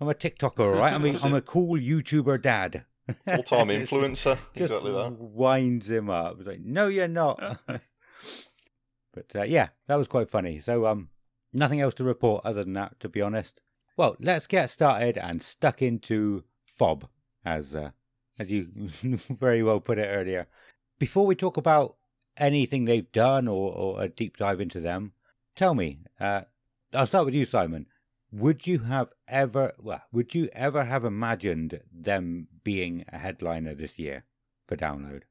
I'm 0.00 0.08
a 0.08 0.14
TikToker, 0.14 0.78
right? 0.78 0.92
I 0.92 0.98
mean, 0.98 1.14
I'm 1.22 1.34
a 1.34 1.40
cool 1.40 1.78
YouTuber 1.78 2.42
dad. 2.42 2.84
Full 3.28 3.42
time 3.42 3.68
influencer. 3.68 4.36
Just 4.54 4.72
exactly 4.72 4.92
that. 4.92 5.16
winds 5.18 5.90
him 5.90 6.10
up. 6.10 6.36
It's 6.38 6.48
like, 6.48 6.60
no, 6.60 6.88
you're 6.88 7.06
not. 7.06 7.38
but 7.66 9.36
uh, 9.36 9.44
yeah, 9.44 9.68
that 9.86 9.96
was 9.96 10.08
quite 10.08 10.30
funny. 10.30 10.58
So 10.58 10.86
um, 10.86 11.10
nothing 11.54 11.80
else 11.80 11.94
to 11.94 12.04
report 12.04 12.44
other 12.44 12.64
than 12.64 12.74
that, 12.74 13.00
to 13.00 13.08
be 13.08 13.22
honest. 13.22 13.62
Well, 13.96 14.16
let's 14.18 14.46
get 14.46 14.70
started 14.70 15.16
and 15.16 15.42
stuck 15.42 15.80
into 15.80 16.44
fob, 16.66 17.08
as 17.44 17.74
uh, 17.74 17.90
as 18.38 18.50
you 18.50 18.68
very 19.30 19.62
well 19.62 19.80
put 19.80 19.98
it 19.98 20.08
earlier. 20.08 20.48
Before 20.98 21.26
we 21.26 21.34
talk 21.34 21.56
about 21.56 21.96
anything 22.36 22.84
they've 22.84 23.10
done 23.12 23.46
or, 23.48 23.72
or 23.72 24.02
a 24.02 24.08
deep 24.08 24.36
dive 24.36 24.60
into 24.60 24.80
them, 24.80 25.12
tell 25.54 25.74
me. 25.74 26.00
Uh, 26.18 26.42
I'll 26.92 27.06
start 27.06 27.24
with 27.26 27.34
you, 27.34 27.44
Simon. 27.44 27.86
Would 28.32 28.66
you 28.66 28.80
have 28.80 29.12
ever, 29.28 29.72
well, 29.78 30.02
would 30.12 30.34
you 30.34 30.48
ever 30.52 30.84
have 30.84 31.04
imagined 31.04 31.80
them 31.92 32.48
being 32.64 33.04
a 33.08 33.18
headliner 33.18 33.74
this 33.74 33.98
year 33.98 34.24
for 34.66 34.76
download? 34.76 35.22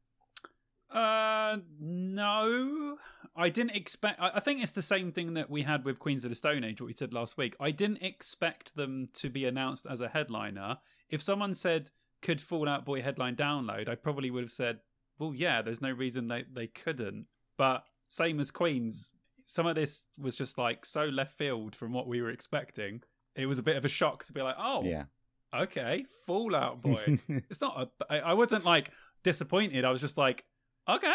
Uh, 0.94 1.58
no, 1.80 2.98
I 3.36 3.50
didn't 3.50 3.76
expect. 3.76 4.20
I 4.22 4.32
I 4.36 4.40
think 4.40 4.62
it's 4.62 4.72
the 4.72 4.82
same 4.82 5.12
thing 5.12 5.34
that 5.34 5.50
we 5.50 5.64
had 5.64 5.86
with 5.86 6.00
Queens 6.00 6.24
of 6.24 6.30
the 6.30 6.36
Stone 6.36 6.64
Age. 6.64 6.80
What 6.80 6.88
we 6.88 6.94
said 6.94 7.14
last 7.14 7.38
week. 7.38 7.56
I 7.60 7.72
didn't 7.72 8.04
expect 8.04 8.76
them 8.76 9.10
to 9.14 9.30
be 9.30 9.46
announced 9.46 9.88
as 9.90 10.02
a 10.02 10.08
headliner. 10.10 10.78
If 11.10 11.22
someone 11.22 11.54
said 11.56 11.90
could 12.22 12.40
Fall 12.42 12.70
Out 12.70 12.86
Boy 12.86 13.02
headline 13.02 13.36
download, 13.36 13.90
I 13.90 13.96
probably 13.96 14.32
would 14.32 14.44
have 14.44 14.52
said, 14.52 14.80
well, 15.20 15.34
yeah. 15.34 15.62
There's 15.62 15.82
no 15.82 15.92
reason 15.92 16.28
they 16.28 16.44
they 16.54 16.68
couldn't. 16.68 17.26
But 17.58 17.84
same 18.08 18.40
as 18.40 18.52
Queens, 18.52 19.14
some 19.46 19.66
of 19.66 19.76
this 19.76 20.06
was 20.18 20.36
just 20.36 20.58
like 20.58 20.86
so 20.86 21.06
left 21.06 21.38
field 21.38 21.76
from 21.76 21.92
what 21.94 22.08
we 22.08 22.22
were 22.22 22.30
expecting. 22.30 23.02
It 23.36 23.48
was 23.48 23.58
a 23.58 23.64
bit 23.64 23.78
of 23.78 23.86
a 23.86 23.90
shock 23.90 24.24
to 24.26 24.34
be 24.34 24.42
like, 24.44 24.56
oh, 24.60 24.84
Yeah. 24.84 25.06
okay, 25.56 26.06
Fallout 26.28 26.82
Boy. 26.84 27.20
it's 27.28 27.62
not. 27.62 27.90
A, 28.10 28.14
I, 28.14 28.20
I 28.20 28.34
wasn't 28.34 28.64
like 28.64 28.92
disappointed. 29.24 29.86
I 29.86 29.92
was 29.92 30.02
just 30.02 30.18
like, 30.20 30.44
okay, 30.88 31.14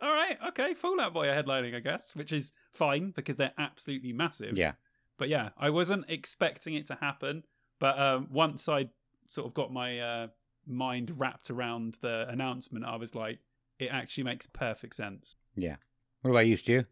all 0.00 0.12
right, 0.12 0.36
okay, 0.48 0.74
Fallout 0.74 1.14
Boy 1.14 1.28
are 1.28 1.42
headlining, 1.42 1.74
I 1.74 1.80
guess, 1.80 2.14
which 2.14 2.32
is 2.32 2.52
fine 2.72 3.12
because 3.14 3.36
they're 3.36 3.54
absolutely 3.58 4.12
massive. 4.12 4.56
yeah. 4.56 4.72
But 5.16 5.28
yeah, 5.28 5.50
I 5.56 5.70
wasn't 5.70 6.06
expecting 6.08 6.74
it 6.74 6.86
to 6.86 6.96
happen. 6.96 7.44
But 7.78 7.98
um, 7.98 8.28
once 8.30 8.68
I 8.68 8.88
sort 9.26 9.46
of 9.46 9.54
got 9.54 9.72
my 9.72 10.00
uh, 10.00 10.26
mind 10.66 11.18
wrapped 11.18 11.50
around 11.50 11.98
the 12.00 12.26
announcement, 12.28 12.84
I 12.84 12.96
was 12.96 13.14
like, 13.14 13.38
it 13.78 13.88
actually 13.90 14.24
makes 14.24 14.46
perfect 14.46 14.94
sense. 14.94 15.36
Yeah. 15.56 15.76
What 16.22 16.30
about 16.30 16.46
you, 16.46 16.56
Stu? 16.56 16.84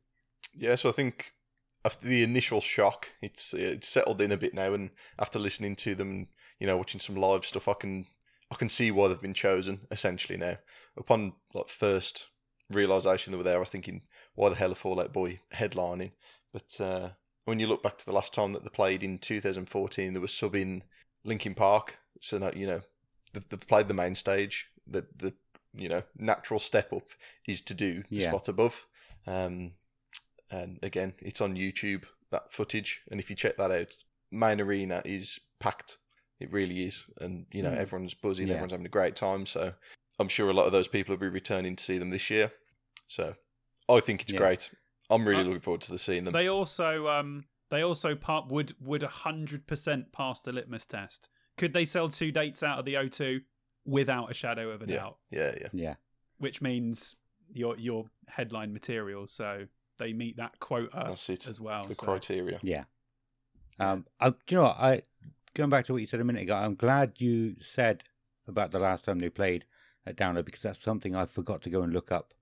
Yeah, 0.54 0.75
so 0.75 0.88
I 0.88 0.92
think 0.92 1.32
after 1.84 2.06
the 2.06 2.22
initial 2.22 2.60
shock, 2.60 3.10
it's 3.22 3.54
it's 3.54 3.88
settled 3.88 4.20
in 4.20 4.32
a 4.32 4.36
bit 4.36 4.54
now, 4.54 4.72
and 4.75 4.90
after 5.18 5.38
listening 5.38 5.76
to 5.76 5.94
them, 5.94 6.28
you 6.58 6.66
know, 6.66 6.76
watching 6.76 7.00
some 7.00 7.16
live 7.16 7.44
stuff, 7.47 7.68
I 7.68 7.75
can 7.75 8.06
I 8.52 8.54
can 8.56 8.68
see 8.68 8.90
why 8.90 9.09
they've 9.09 9.21
been 9.21 9.32
chosen 9.35 9.87
essentially 9.90 10.37
now. 10.38 10.59
Upon 10.97 11.32
like 11.54 11.71
first 11.71 12.28
realization 12.71 13.30
they 13.30 13.38
were 13.38 13.42
there, 13.42 13.56
I 13.56 13.61
was 13.61 13.71
thinking, 13.71 14.02
why 14.35 14.50
the 14.50 14.56
hell 14.56 14.73
are 14.73 14.76
Fallout 14.76 15.12
Boy 15.12 15.40
headlining? 15.54 16.12
But 16.52 16.78
uh, 16.78 17.09
when 17.47 17.59
you 17.59 17.66
look 17.66 17.82
back 17.82 17.97
to 17.97 18.04
the 18.04 18.12
last 18.12 18.35
time 18.35 18.52
that 18.52 18.62
they 18.62 18.68
played 18.68 19.02
in 19.02 19.18
2014, 19.18 20.12
they 20.12 20.21
were 20.21 20.26
subbing 20.26 20.82
Linkin 21.25 21.54
Park, 21.54 21.99
so 22.21 22.37
now 22.37 22.50
you 22.54 22.66
know 22.66 22.82
they've, 23.32 23.49
they've 23.49 23.66
played 23.66 23.88
the 23.88 23.94
main 23.94 24.14
stage. 24.14 24.68
The 24.87 25.06
the 25.16 25.32
you 25.75 25.88
know 25.88 26.02
natural 26.16 26.61
step 26.61 26.92
up 26.92 27.09
is 27.49 27.62
to 27.62 27.75
do 27.75 28.02
the 28.11 28.16
Yeah. 28.16 28.28
spot 28.28 28.49
above. 28.49 28.87
Um, 29.26 29.73
and 30.50 30.78
again, 30.82 31.14
it's 31.21 31.40
on 31.40 31.56
YouTube 31.56 32.04
that 32.30 32.52
footage, 32.52 33.00
and 33.11 33.18
if 33.18 33.30
you 33.30 33.37
check 33.37 33.56
that 33.56 33.71
out, 33.71 33.94
main 34.30 34.61
arena 34.61 35.00
is 35.06 35.40
packed. 35.59 35.97
It 36.42 36.52
really 36.52 36.84
is, 36.84 37.06
and 37.20 37.46
you 37.52 37.62
know 37.62 37.70
Mm. 37.70 37.76
everyone's 37.78 38.14
buzzing, 38.14 38.49
Yeah. 38.49 38.54
everyone's 38.54 38.72
having 38.72 38.87
a 38.87 38.90
great 38.90 39.14
time. 39.16 39.46
So 39.46 39.75
I'm 40.18 40.28
sure 40.28 40.50
a 40.50 40.52
lot 40.52 40.66
of 40.66 40.72
those 40.72 40.88
people 40.88 41.12
will 41.14 41.20
be 41.20 41.28
returning 41.28 41.76
to 41.76 41.82
see 41.84 41.99
them 41.99 42.11
this 42.11 42.28
year. 42.30 42.52
So 43.06 43.37
I 43.88 44.00
think 44.00 44.22
it's 44.22 44.32
Yeah. 44.32 44.38
great. 44.38 44.75
I'm 45.11 45.26
really 45.28 45.42
Uh, 45.42 45.44
looking 45.44 45.61
forward 45.61 45.82
to 45.82 45.99
seeing 45.99 46.25
them. 46.25 46.32
They 46.32 46.49
also 46.49 47.08
um 47.08 47.44
they 47.70 47.82
also 47.82 48.14
part 48.14 48.49
would 48.49 48.75
would 48.80 49.02
hundred 49.02 49.66
percent 49.66 50.12
pass 50.12 50.42
the 50.42 50.52
litmus 50.52 50.84
test. 50.87 51.28
Could 51.56 51.72
they 51.72 51.84
sell 51.84 52.08
two 52.08 52.32
dates 52.32 52.62
out 52.62 52.78
of 52.78 52.84
the 52.84 52.94
O2 52.96 53.40
without 53.84 54.30
a 54.30 54.34
shadow 54.34 54.70
of 54.70 54.82
a 54.82 54.87
Yeah. 54.87 54.96
doubt? 54.96 55.18
yeah, 55.30 55.54
yeah. 55.61 55.68
Yeah. 55.72 55.94
Which 56.38 56.61
means 56.61 57.16
your 57.52 57.76
your 57.78 58.11
headline 58.28 58.72
material, 58.72 59.26
so 59.28 59.66
they 59.99 60.12
meet 60.12 60.37
that 60.38 60.58
quota 60.58 61.04
That's 61.06 61.28
it. 61.30 61.46
as 61.46 61.61
well. 61.61 61.84
The 61.84 61.94
so- 61.94 62.02
criteria. 62.04 62.58
Yeah. 62.62 62.84
Um, 63.78 64.06
I, 64.20 64.30
do 64.30 64.37
you 64.50 64.56
know 64.58 64.62
what? 64.64 64.76
I 64.78 65.02
going 65.54 65.71
back 65.71 65.85
to 65.87 65.92
what 65.92 66.00
you 66.00 66.06
said 66.06 66.21
a 66.21 66.25
minute 66.25 66.42
ago. 66.42 66.56
I'm 66.56 66.75
glad 66.75 67.14
you 67.18 67.56
said 67.61 68.04
about 68.47 68.71
the 68.71 68.78
last 68.78 69.04
time 69.04 69.18
they 69.18 69.30
played 69.30 69.64
at 70.06 70.16
Download 70.16 70.44
because 70.44 70.62
that's 70.62 70.82
something 70.82 71.14
I 71.14 71.26
forgot 71.26 71.62
to 71.62 71.71
go 71.71 71.82
and 71.82 71.92
look 71.92 72.11
up. 72.11 72.35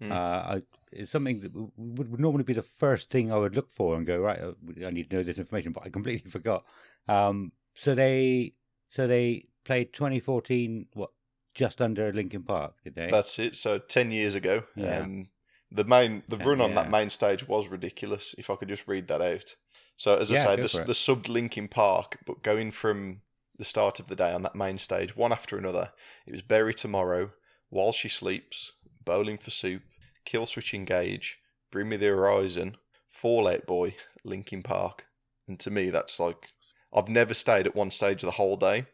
Mm. 0.00 0.10
Uh, 0.10 0.14
I, 0.14 0.62
it's 0.92 1.10
something 1.10 1.40
that 1.40 1.54
would, 1.54 2.10
would 2.10 2.20
normally 2.20 2.44
be 2.44 2.52
the 2.52 2.62
first 2.62 3.10
thing 3.10 3.30
I 3.30 3.38
would 3.38 3.54
look 3.54 3.70
for 3.70 3.96
and 3.96 4.06
go 4.06 4.18
right. 4.20 4.40
uh, 4.40 4.52
I 4.86 4.90
need 4.90 5.10
to 5.10 5.16
know 5.16 5.22
this 5.22 5.38
information, 5.38 5.72
but 5.72 5.84
I 5.84 5.90
completely 5.90 6.30
forgot. 6.30 6.64
Um, 7.08 7.52
so 7.74 7.94
they 7.94 8.54
so 8.88 9.06
they 9.06 9.46
played 9.64 9.92
2014. 9.92 10.86
What 10.94 11.10
just 11.54 11.80
under 11.80 12.12
Linkin 12.12 12.42
Park? 12.44 12.74
Did 12.84 12.94
they? 12.94 13.10
That's 13.10 13.38
it. 13.38 13.54
So 13.54 13.78
ten 13.78 14.10
years 14.10 14.34
ago, 14.34 14.64
Yeah. 14.74 15.00
um, 15.00 15.28
The 15.70 15.84
main 15.84 16.22
the 16.28 16.36
run 16.38 16.60
on 16.60 16.70
yeah. 16.70 16.82
that 16.82 16.90
main 16.90 17.10
stage 17.10 17.46
was 17.46 17.68
ridiculous. 17.68 18.34
If 18.38 18.50
I 18.50 18.56
could 18.56 18.68
just 18.68 18.88
read 18.88 19.08
that 19.08 19.20
out. 19.20 19.56
So 20.00 20.16
as 20.16 20.32
I 20.32 20.36
Yeah, 20.36 20.44
say, 20.44 20.56
the 20.56 20.84
the 20.86 20.94
subbed 20.94 21.28
Linkin 21.28 21.68
Park, 21.68 22.20
but 22.24 22.42
going 22.42 22.70
from 22.70 23.20
the 23.58 23.66
start 23.66 24.00
of 24.00 24.06
the 24.06 24.16
day 24.16 24.32
on 24.32 24.40
that 24.40 24.54
main 24.54 24.78
stage, 24.78 25.14
one 25.14 25.30
after 25.30 25.58
another. 25.58 25.92
It 26.26 26.32
was 26.32 26.40
Bury 26.40 26.72
Tomorrow, 26.72 27.32
While 27.68 27.92
She 27.92 28.08
Sleeps, 28.08 28.72
Bowling 29.04 29.36
for 29.36 29.50
Soup, 29.50 29.82
Killswitch 30.24 30.72
Engage, 30.72 31.40
Bring 31.70 31.90
Me 31.90 31.98
the 31.98 32.06
Horizon, 32.06 32.78
Fallout 33.10 33.66
Boy, 33.66 33.94
Linkin 34.24 34.62
Park, 34.62 35.04
and 35.46 35.60
to 35.60 35.70
me 35.70 35.90
that's 35.90 36.18
like 36.18 36.48
I've 36.94 37.10
never 37.10 37.34
stayed 37.34 37.66
at 37.66 37.76
one 37.76 37.90
stage 37.90 38.22
the 38.22 38.30
whole 38.30 38.56
day. 38.56 38.86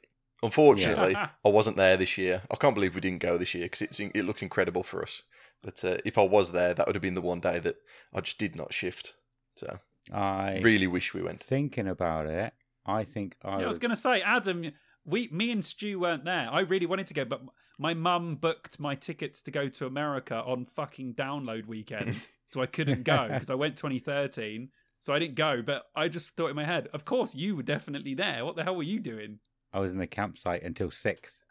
Unfortunately, 0.43 1.15
I 1.15 1.49
wasn't 1.49 1.77
there 1.77 1.97
this 1.97 2.19
year. 2.19 2.43
I 2.51 2.57
can't 2.57 2.75
believe 2.75 2.97
we 2.97 3.01
didn't 3.01 3.23
go 3.23 3.39
this 3.39 3.55
year 3.55 3.67
because 3.67 3.83
it's 3.83 4.01
it 4.01 4.25
looks 4.25 4.43
incredible 4.43 4.83
for 4.83 5.03
us. 5.03 5.23
But 5.63 5.85
uh, 5.85 5.99
if 6.05 6.19
I 6.19 6.25
was 6.25 6.51
there, 6.51 6.75
that 6.75 6.85
would 6.89 6.97
have 6.97 7.03
been 7.03 7.15
the 7.15 7.21
one 7.21 7.39
day 7.39 7.61
that 7.61 7.77
I 8.13 8.23
just 8.23 8.39
did 8.39 8.57
not 8.57 8.73
shift. 8.73 9.15
So 9.55 9.79
I 10.13 10.61
really 10.63 10.87
wish 10.87 11.15
we 11.15 11.23
went. 11.23 11.43
thinking 11.43 11.89
about 11.89 12.27
it. 12.27 12.55
I 12.85 13.05
think 13.05 13.37
I, 13.43 13.59
Yeah, 13.59 13.65
I 13.65 13.69
was 13.69 13.79
going 13.79 13.91
to 13.91 13.97
say, 13.97 14.23
Adam, 14.23 14.71
we, 15.05 15.29
me 15.33 15.51
and 15.51 15.65
Stu 15.65 15.99
weren't 15.99 16.25
there. 16.25 16.49
I 16.51 16.61
really 16.61 16.87
wanted 16.87 17.07
to 17.07 17.15
go, 17.15 17.25
but 17.25 17.43
my 17.79 17.95
mum 17.95 18.37
booked 18.37 18.81
my 18.81 18.95
tickets 18.95 19.43
to 19.43 19.51
go 19.51 19.69
to 19.69 19.87
America 19.87 20.37
on 20.37 20.65
fucking 20.65 21.15
download 21.15 21.67
weekend, 21.67 22.21
so 22.47 22.63
I 22.63 22.67
couldn't 22.67 23.05
go 23.05 23.29
because 23.29 23.51
I 23.51 23.55
went 23.55 23.77
2013. 23.77 24.69
So 25.01 25.13
I 25.13 25.19
didn't 25.19 25.37
go, 25.37 25.63
but 25.63 25.85
I 25.95 26.09
just 26.09 26.35
thought 26.37 26.49
in 26.49 26.57
my 26.57 26.65
head, 26.65 26.89
of 26.93 27.05
course 27.05 27.35
you 27.35 27.55
were 27.55 27.63
definitely 27.63 28.15
there. 28.15 28.45
What 28.45 28.57
the 28.57 28.65
hell 28.65 28.75
were 28.75 28.83
you 28.83 28.99
doing? 28.99 29.39
I 29.73 29.79
was 29.79 29.93
in 29.93 29.99
the 29.99 30.07
campsite 30.07 30.63
until 30.63 30.91
six. 30.91 31.43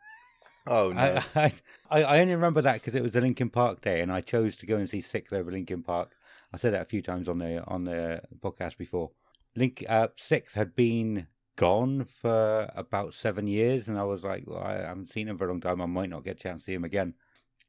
Oh 0.67 0.91
no! 0.91 1.21
I, 1.35 1.43
I 1.43 1.53
I 1.91 2.03
I 2.03 2.21
only 2.21 2.33
remember 2.33 2.62
that 2.62 2.74
because 2.74 2.95
it 2.95 3.03
was 3.03 3.12
the 3.12 3.21
Linkin 3.21 3.50
Park 3.50 3.81
day, 3.81 4.01
and 4.01 4.12
I 4.12 4.21
chose 4.21 4.57
to 4.57 4.65
go 4.65 4.77
and 4.77 4.89
see 4.89 5.00
SikTh 5.00 5.31
over 5.31 5.51
Linkin 5.51 5.83
Park. 5.83 6.15
I 6.55 6.57
said 6.57 6.74
that 6.74 6.83
a 6.83 6.85
few 6.85 7.01
times 7.01 7.27
on 7.27 7.39
the 7.39 7.62
on 7.65 7.83
the 7.83 8.21
podcast 8.39 8.77
before. 8.77 9.12
Link 9.57 9.83
uh, 9.89 10.07
SikTh 10.17 10.53
had 10.53 10.74
been 10.74 11.27
gone 11.57 12.05
for 12.05 12.71
about 12.74 13.13
seven 13.13 13.45
years, 13.45 13.89
and 13.89 14.00
I 14.00 14.05
was 14.05 14.24
like, 14.24 14.45
well, 14.47 14.63
I 14.63 14.75
haven't 14.75 15.09
seen 15.09 15.27
him 15.27 15.38
for 15.38 15.47
a 15.47 15.50
long 15.50 15.59
time. 15.59 15.81
I 15.81 15.85
might 15.85 16.09
not 16.09 16.24
get 16.24 16.38
a 16.38 16.39
chance 16.39 16.62
to 16.62 16.65
see 16.67 16.74
him 16.74 16.85
again. 16.85 17.13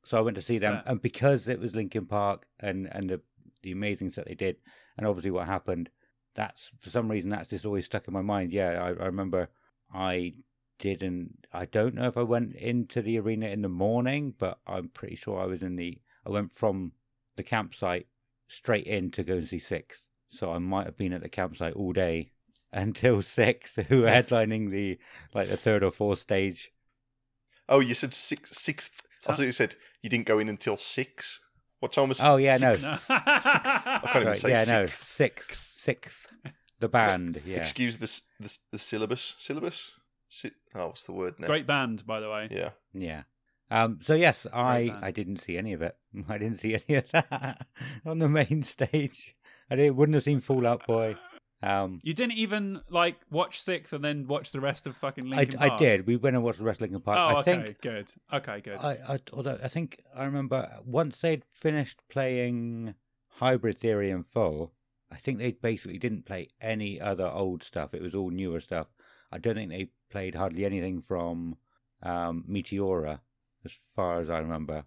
So 0.05 0.17
I 0.17 0.21
went 0.21 0.37
to 0.37 0.43
see 0.43 0.59
them, 0.59 0.83
and 0.87 1.03
because 1.03 1.49
it 1.49 1.59
was 1.59 1.75
Linkin 1.75 2.07
Park 2.07 2.47
and 2.61 2.87
and 2.93 3.11
the 3.11 3.21
the 3.65 3.73
amazing 3.73 4.11
that 4.11 4.29
they 4.29 4.37
did, 4.37 4.59
and 4.97 5.05
obviously 5.05 5.33
what 5.33 5.49
happened, 5.49 5.91
that's 6.37 6.71
for 6.79 6.89
some 6.89 7.11
reason 7.11 7.31
that's 7.31 7.51
just 7.51 7.67
always 7.67 7.87
stuck 7.87 8.07
in 8.07 8.15
my 8.15 8.23
mind. 8.23 8.53
Yeah, 8.53 8.81
I, 8.81 8.91
I 8.91 9.07
remember 9.07 9.49
I 9.93 10.35
didn't 10.79 11.45
I 11.53 11.65
don't 11.65 11.97
know 11.97 12.07
if 12.07 12.17
I 12.17 12.23
went 12.23 12.55
into 12.55 13.03
the 13.03 13.19
arena 13.19 13.49
in 13.49 13.63
the 13.63 13.69
morning, 13.69 14.35
but 14.39 14.61
I'm 14.65 14.91
pretty 14.91 15.17
sure 15.17 15.41
I 15.41 15.47
was 15.47 15.65
in 15.65 15.75
the 15.75 15.99
I 16.25 16.31
went 16.31 16.57
from 16.57 16.93
the 17.35 17.43
campsite 17.43 18.07
straight 18.49 18.87
in 18.87 19.11
to 19.13 19.23
go 19.25 19.35
and 19.35 19.47
see 19.49 19.59
SikTh. 19.59 19.95
So 20.29 20.53
I 20.53 20.59
might 20.59 20.87
have 20.87 20.97
been 20.97 21.13
at 21.13 21.23
the 21.23 21.29
campsite 21.29 21.75
all 21.75 21.93
day 21.93 22.31
until 22.73 23.19
SikTh, 23.19 23.85
who 23.87 24.03
were 24.03 24.09
headlining 24.09 24.71
the 24.71 24.99
like 25.35 25.49
the 25.49 25.57
third 25.57 25.83
or 25.83 25.91
fourth 25.91 26.19
stage. 26.21 26.73
oh, 27.69 27.81
you 27.81 27.95
said 27.95 28.13
six, 28.15 28.51
sixth. 28.57 29.03
I 29.29 29.33
thought 29.33 29.43
you 29.45 29.51
said 29.53 29.75
you 30.03 30.11
didn't 30.11 30.27
go 30.27 30.39
in 30.39 30.49
until 30.49 30.77
six. 30.77 31.41
What 31.81 31.93
time 31.93 32.09
was? 32.09 32.21
Oh, 32.23 32.37
yeah, 32.37 32.57
no. 32.59 32.73
sixth? 32.73 33.11
I 33.11 34.01
can't 34.05 34.17
even 34.17 34.27
Right, 34.29 34.37
say 34.37 34.49
yeah, 34.51 34.65
no, 34.69 34.85
sixth. 34.87 35.05
sixth, 35.05 35.57
sixth. 35.81 36.33
The 36.79 36.89
band, 36.89 37.43
yeah. 37.47 37.59
Excuse 37.59 37.99
the, 37.99 38.21
the 38.45 38.59
the 38.73 38.79
syllabus. 38.79 39.35
Syllabus. 39.39 39.93
Si- 40.29 40.51
oh, 40.75 40.89
what's 40.89 41.05
the 41.05 41.13
word 41.13 41.35
now? 41.39 41.47
Great 41.47 41.67
band, 41.67 42.07
by 42.07 42.21
the 42.21 42.29
way. 42.31 42.49
Yeah. 42.51 42.71
Yeah. 42.93 43.23
Um, 43.71 43.99
so 44.01 44.15
yes, 44.15 44.47
I. 44.53 44.97
I 45.03 45.11
didn't 45.11 45.39
see 45.39 45.59
any 45.59 45.73
of 45.73 45.83
it. 45.83 45.97
I 46.29 46.39
didn't 46.39 46.59
see 46.59 46.79
any 46.89 46.99
of 46.99 47.11
that 47.13 47.67
on 48.07 48.19
the 48.19 48.29
main 48.29 48.63
stage. 48.63 49.37
I 49.71 49.77
didn't, 49.77 49.97
wouldn't 49.97 50.15
have 50.15 50.25
seen 50.25 50.41
Fallout 50.41 50.87
Boy. 50.87 51.17
Um, 51.63 52.01
You 52.03 52.15
didn't 52.15 52.37
even 52.37 52.81
like 52.91 53.17
watch 53.31 53.61
SikTh 53.61 53.93
and 53.93 54.05
then 54.05 54.27
watch 54.27 54.53
the 54.53 54.61
rest 54.61 54.87
of 54.87 54.97
fucking 54.97 55.33
I, 55.33 55.37
Linkin 55.37 55.59
I 55.59 55.69
Park. 55.69 55.81
did. 55.81 56.07
We 56.07 56.17
went 56.17 56.37
and 56.37 56.45
watched 56.45 56.59
the 56.59 56.65
rest 56.65 56.79
of 56.79 56.83
Linkin 56.83 57.01
Park. 57.01 57.19
Oh, 57.19 57.37
I 57.37 57.41
okay, 57.41 57.65
think 57.65 57.81
good. 57.81 58.13
Okay, 58.33 58.61
good. 58.61 58.79
I, 58.79 58.99
I 59.09 59.19
although 59.33 59.59
I 59.63 59.69
think 59.69 60.03
I 60.15 60.25
remember 60.25 60.71
once 60.85 61.19
they'd 61.19 61.45
finished 61.53 62.03
playing 62.09 62.95
Hybrid 63.29 63.79
Theory 63.79 64.11
in 64.11 64.23
full, 64.23 64.73
I 65.11 65.17
think 65.17 65.39
they 65.39 65.53
basically 65.53 65.99
didn't 65.99 66.27
play 66.27 66.49
any 66.61 67.01
other 67.01 67.27
old 67.33 67.63
stuff. 67.63 67.95
It 67.95 68.03
was 68.03 68.15
all 68.15 68.31
newer 68.31 68.61
stuff. 68.61 68.89
I 69.33 69.39
don't 69.39 69.55
think 69.55 69.71
they 69.71 69.89
played 70.11 70.35
hardly 70.35 70.65
anything 70.65 71.01
from 71.01 71.57
um, 72.03 72.45
Meteora, 72.49 73.21
as 73.67 73.79
far 73.95 74.21
as 74.21 74.31
I 74.31 74.39
remember. 74.39 74.85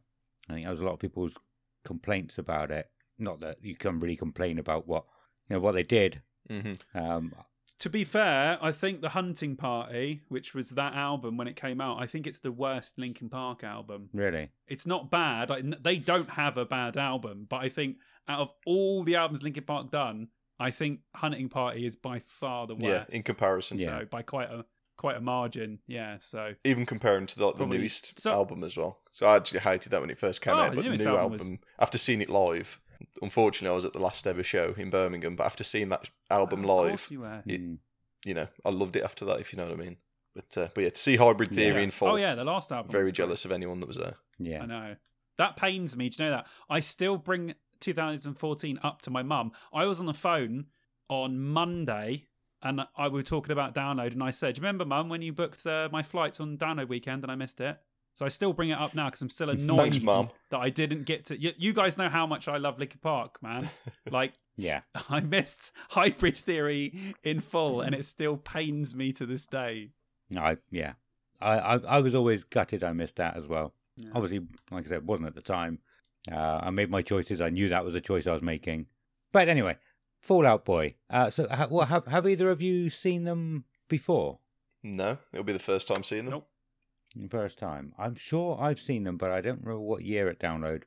I 0.50 0.54
think 0.54 0.64
there 0.64 0.72
was 0.72 0.82
a 0.82 0.86
lot 0.86 0.94
of 0.94 1.00
people's 1.00 1.38
complaints 1.86 2.38
about 2.38 2.72
it. 2.72 2.90
Not 3.18 3.40
that 3.42 3.58
you 3.62 3.76
can 3.76 4.00
really 4.00 4.16
complain 4.16 4.60
about 4.60 4.88
what 4.88 5.06
you 5.50 5.56
know 5.56 5.60
what 5.62 5.74
they 5.74 5.84
did. 5.84 6.22
hmm 6.50 6.72
Um, 6.94 7.34
to 7.80 7.90
be 7.90 8.04
fair, 8.04 8.58
I 8.62 8.74
think 8.74 9.00
the 9.00 9.10
Hunting 9.10 9.56
Party, 9.56 10.22
which 10.28 10.54
was 10.54 10.70
that 10.72 10.96
album 10.96 11.38
when 11.38 11.48
it 11.48 11.56
came 11.56 11.80
out, 11.80 12.02
I 12.02 12.08
think 12.08 12.28
it's 12.28 12.40
the 12.40 12.52
worst 12.52 12.98
Linkin 12.98 13.30
Park 13.30 13.64
album. 13.64 14.10
really, 14.14 14.50
It's 14.68 14.86
not 14.86 15.10
bad. 15.10 15.50
I, 15.50 15.62
they 15.62 15.98
don't 15.98 16.30
have 16.32 16.58
a 16.58 16.66
bad 16.66 16.98
album, 16.98 17.46
but 17.50 17.62
I 17.62 17.70
think 17.70 17.98
out 18.28 18.40
of 18.42 18.54
all 18.66 19.04
the 19.06 19.16
albums 19.16 19.44
Linkin 19.44 19.64
Park 19.64 19.92
done, 19.92 20.28
I 20.60 20.72
think 20.72 21.00
Hunting 21.16 21.48
Party 21.48 21.86
is 21.86 21.96
by 21.96 22.20
far 22.20 22.68
the 22.68 22.74
worst. 22.76 22.84
Yeah. 22.86 22.90
worst. 23.00 23.14
In 23.14 23.24
comparison, 23.24 23.78
Yeah. 23.78 24.00
So 24.00 24.06
by 24.12 24.24
quite 24.24 24.50
a 24.50 24.66
quite 25.00 25.15
a 25.18 25.22
margin. 25.22 25.79
Yeah. 25.88 26.18
So 26.20 26.53
even 26.63 26.86
comparing 26.86 27.25
to 27.27 27.39
the, 27.39 27.46
like, 27.48 27.56
the 27.56 27.60
Probably- 27.60 27.77
newest 27.79 28.20
so- 28.20 28.32
album 28.32 28.63
as 28.63 28.77
well. 28.77 29.00
So 29.13 29.25
I 29.25 29.36
actually 29.38 29.62
hated 29.62 29.91
that 29.91 30.01
when 30.01 30.10
it 30.12 30.20
first 30.20 30.41
came 30.41 30.53
Oh, 30.53 30.60
out, 30.60 30.70
the 30.72 30.75
but 30.75 30.82
the 30.84 30.89
newest 30.89 31.03
new 31.06 31.10
album 31.12 31.34
album, 31.34 31.38
was- 31.51 31.60
after 31.79 31.98
seeing 31.98 32.22
it 32.22 32.29
live, 32.29 32.79
unfortunately, 33.22 33.72
I 33.72 33.75
was 33.75 33.86
at 33.86 33.94
the 33.94 34.00
last 34.00 34.27
ever 34.27 34.44
show 34.44 34.74
in 34.77 34.89
Birmingham. 34.89 35.36
But 35.36 35.46
after 35.46 35.63
seeing 35.63 35.89
that 35.89 36.10
album 36.29 36.60
Of 36.60 36.65
live, 36.65 36.89
course 36.89 37.12
you 37.12 37.22
were. 37.22 37.41
It- 37.48 37.62
mm, 37.62 37.77
you 38.25 38.34
know, 38.34 38.48
I 38.65 38.70
loved 38.70 38.96
it 38.98 39.03
after 39.03 39.24
that. 39.25 39.39
If 39.39 39.53
you 39.53 39.58
know 39.58 39.65
what 39.65 39.74
I 39.79 39.84
mean. 39.84 39.98
But 40.36 40.58
uh, 40.58 40.68
but 40.75 40.84
yeah, 40.84 40.89
to 40.89 41.00
see 41.00 41.15
Hybrid 41.15 41.50
Theory 41.50 41.75
Yeah. 41.77 41.84
in 41.84 41.89
full, 41.89 42.10
Oh 42.10 42.15
yeah, 42.15 42.36
the 42.36 42.44
last 42.44 42.72
album. 42.72 42.91
very 42.91 43.06
was 43.06 43.12
great. 43.12 43.15
jealous 43.25 43.46
of 43.46 43.51
anyone 43.51 43.79
that 43.79 43.88
was 43.88 43.98
there. 43.98 44.15
yeah. 44.38 44.62
I 44.62 44.65
know. 44.65 44.96
That 45.38 45.56
pains 45.56 45.96
me. 45.98 46.10
Do 46.10 46.24
you 46.24 46.29
know 46.29 46.36
that? 46.38 46.48
I 46.70 46.82
still 46.82 47.18
bring 47.18 47.56
2014 47.79 48.79
up 48.84 49.01
to 49.03 49.10
my 49.10 49.24
mum. 49.24 49.51
I 49.74 49.86
was 49.86 50.00
on 50.00 50.06
the 50.06 50.13
phone 50.13 50.65
on 51.10 51.39
Monday 51.39 52.25
and 52.62 52.82
I 52.98 53.08
we 53.08 53.16
were 53.16 53.24
talking 53.24 53.51
about 53.51 53.74
download 53.75 54.12
and 54.12 54.24
I 54.24 54.32
said, 54.32 54.56
Do 54.56 54.60
you 54.60 54.63
remember, 54.63 54.86
mum, 54.86 55.10
when 55.10 55.22
you 55.22 55.34
booked 55.34 55.66
uh, 55.66 55.89
my 55.92 56.04
flights 56.04 56.39
on 56.39 56.58
download 56.58 56.88
weekend 56.89 57.24
and 57.24 57.32
I 57.32 57.36
missed 57.36 57.62
it? 57.62 57.78
So 58.16 58.25
I 58.25 58.30
still 58.30 58.51
bring 58.51 58.70
it 58.70 58.78
up 58.78 58.94
now 58.96 59.06
because 59.06 59.22
I'm 59.22 59.30
still 59.30 59.50
annoyed 59.51 59.94
Thanks, 59.94 60.01
Mum. 60.01 60.30
that 60.50 60.58
I 60.60 60.70
didn't 60.70 61.04
get 61.04 61.25
to. 61.28 61.39
You, 61.39 61.54
you 61.58 61.72
guys 61.74 61.98
know 61.98 62.10
how 62.10 62.25
much 62.28 62.48
I 62.50 62.58
love 62.58 62.78
Linkin 62.78 63.00
Park, 63.01 63.42
man. 63.42 63.70
like, 64.12 64.34
Yeah. 64.58 64.82
I 65.10 65.22
missed 65.22 65.72
Hybrid 65.89 66.36
Theory 66.36 67.16
in 67.24 67.39
full 67.39 67.82
and 67.82 67.96
it 67.96 68.06
still 68.06 68.36
pains 68.36 68.94
me 68.96 69.12
to 69.13 69.25
this 69.25 69.46
day. 69.46 69.92
I 70.38 70.58
yeah. 70.70 70.94
I, 71.42 71.60
I 71.60 71.75
I 71.78 72.00
was 72.01 72.13
always 72.13 72.44
gutted 72.44 72.84
I 72.84 72.92
missed 72.92 73.16
that 73.16 73.38
as 73.38 73.48
well. 73.48 73.74
Yeah. 73.96 74.10
Obviously, 74.13 74.46
like 74.72 74.86
I 74.86 74.89
said, 74.89 74.98
it 74.98 75.04
wasn't 75.06 75.28
at 75.28 75.36
the 75.36 75.42
time. 75.42 75.80
Uh, 76.30 76.60
I 76.63 76.70
made 76.72 76.89
my 76.89 77.01
choices. 77.01 77.39
I 77.39 77.50
knew 77.50 77.70
that 77.70 77.86
was 77.86 77.94
the 77.94 78.01
choice 78.01 78.28
I 78.28 78.34
was 78.34 78.42
making. 78.42 78.88
But 79.32 79.48
anyway, 79.48 79.78
Fallout 80.22 80.66
Boy. 80.66 80.96
Uh, 81.10 81.30
so, 81.30 81.48
ha- 81.50 81.68
well, 81.70 81.86
have 81.88 82.08
have 82.08 82.28
either 82.28 82.50
of 82.50 82.62
you 82.62 82.90
seen 82.90 83.24
them 83.24 83.66
before? 83.88 84.40
No, 84.84 85.18
it'll 85.34 85.44
be 85.44 85.54
the 85.54 85.60
first 85.60 85.88
time 85.88 86.04
seeing 86.04 86.26
them. 86.26 86.34
Nope. 86.34 87.30
First 87.32 87.58
time. 87.60 87.94
I'm 87.98 88.16
sure 88.16 88.58
I've 88.62 88.80
seen 88.80 89.04
them, 89.04 89.18
but 89.18 89.32
I 89.32 89.42
don't 89.42 89.62
remember 89.62 89.80
what 89.80 90.04
year 90.04 90.30
at 90.30 90.40
download. 90.40 90.84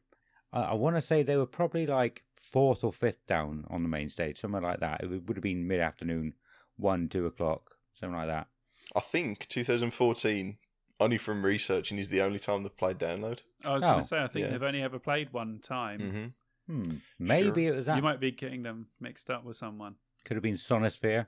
I, 0.53 0.63
I 0.63 0.75
want 0.75 0.97
to 0.97 1.03
say 1.03 1.23
they 1.23 1.37
were 1.37 1.47
probably 1.47 1.87
like 1.87 2.23
fourth 2.37 2.85
or 2.85 2.93
fifth 2.93 3.27
down 3.27 3.65
on 3.71 3.83
the 3.83 3.89
main 3.89 4.09
stage, 4.09 4.41
somewhere 4.41 4.63
like 4.63 4.81
that. 4.81 5.03
It 5.03 5.09
would 5.11 5.29
would 5.29 5.37
have 5.37 5.43
been 5.43 5.67
mid 5.67 5.81
afternoon, 5.81 6.35
one, 6.77 7.09
two 7.09 7.27
o'clock, 7.27 7.63
something 7.95 8.17
like 8.17 8.29
that. 8.29 8.47
I 8.95 9.01
think 9.01 9.49
2014, 9.49 10.59
only 11.01 11.19
from 11.19 11.45
researching, 11.45 11.99
is 11.99 12.09
the 12.09 12.21
only 12.23 12.39
time 12.39 12.63
they've 12.63 12.77
played 12.77 12.99
download. 12.99 13.41
I 13.65 13.75
was 13.75 13.83
Oh, 13.85 13.89
going 13.89 14.01
to 14.03 14.07
say, 14.07 14.19
I 14.23 14.27
think 14.29 14.45
yeah. 14.47 14.53
they've 14.53 14.63
only 14.63 14.83
ever 14.83 14.99
played 14.99 15.33
one 15.33 15.59
time. 15.63 16.35
Hmm. 16.73 16.97
Maybe 17.19 17.67
it 17.67 17.75
was 17.75 17.87
that. 17.87 17.97
You 17.97 18.03
might 18.03 18.21
be 18.21 18.31
getting 18.31 18.63
them 18.63 18.87
mixed 19.01 19.31
up 19.31 19.45
with 19.45 19.57
someone. 19.57 19.97
could 20.25 20.37
have 20.37 20.43
been 20.43 20.55
Sonisphere, 20.55 21.27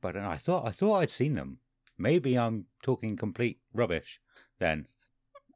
but 0.00 0.16
I 0.16 0.36
thought 0.36 0.66
I 0.66 0.70
thought 0.70 0.96
I'd 1.00 1.10
seen 1.10 1.34
them. 1.34 1.58
Maybe 1.98 2.38
I'm 2.38 2.66
talking 2.82 3.16
complete 3.16 3.58
rubbish 3.72 4.20
then. 4.58 4.86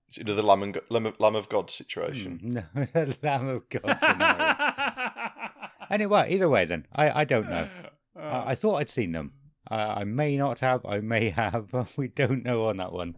It's 0.08 0.18
either 0.18 0.34
the 0.34 0.42
Lamb, 0.42 0.62
and 0.62 0.80
Lamb, 0.88 1.04
of, 1.06 1.20
Lamb 1.20 1.36
of 1.36 1.48
God 1.50 1.70
situation. 1.70 2.38
Hmm, 2.38 2.52
No, 2.54 3.14
Lamb 3.22 3.48
of 3.48 3.68
God. 3.68 3.98
scenario. 4.00 4.56
anyway, 5.90 6.28
either 6.30 6.48
way, 6.48 6.64
then 6.64 6.86
I, 6.94 7.20
I 7.20 7.24
don't 7.24 7.48
know. 7.50 7.68
Uh, 8.16 8.20
I, 8.20 8.50
I 8.52 8.54
thought 8.54 8.76
I'd 8.76 8.88
seen 8.88 9.12
them. 9.12 9.34
Uh, 9.70 9.96
I 9.98 10.04
may 10.04 10.36
not 10.38 10.60
have. 10.60 10.84
I 10.86 11.00
may 11.00 11.28
have. 11.30 11.92
We 11.98 12.08
don't 12.08 12.42
know 12.42 12.66
on 12.66 12.78
that 12.78 12.92
one. 12.92 13.16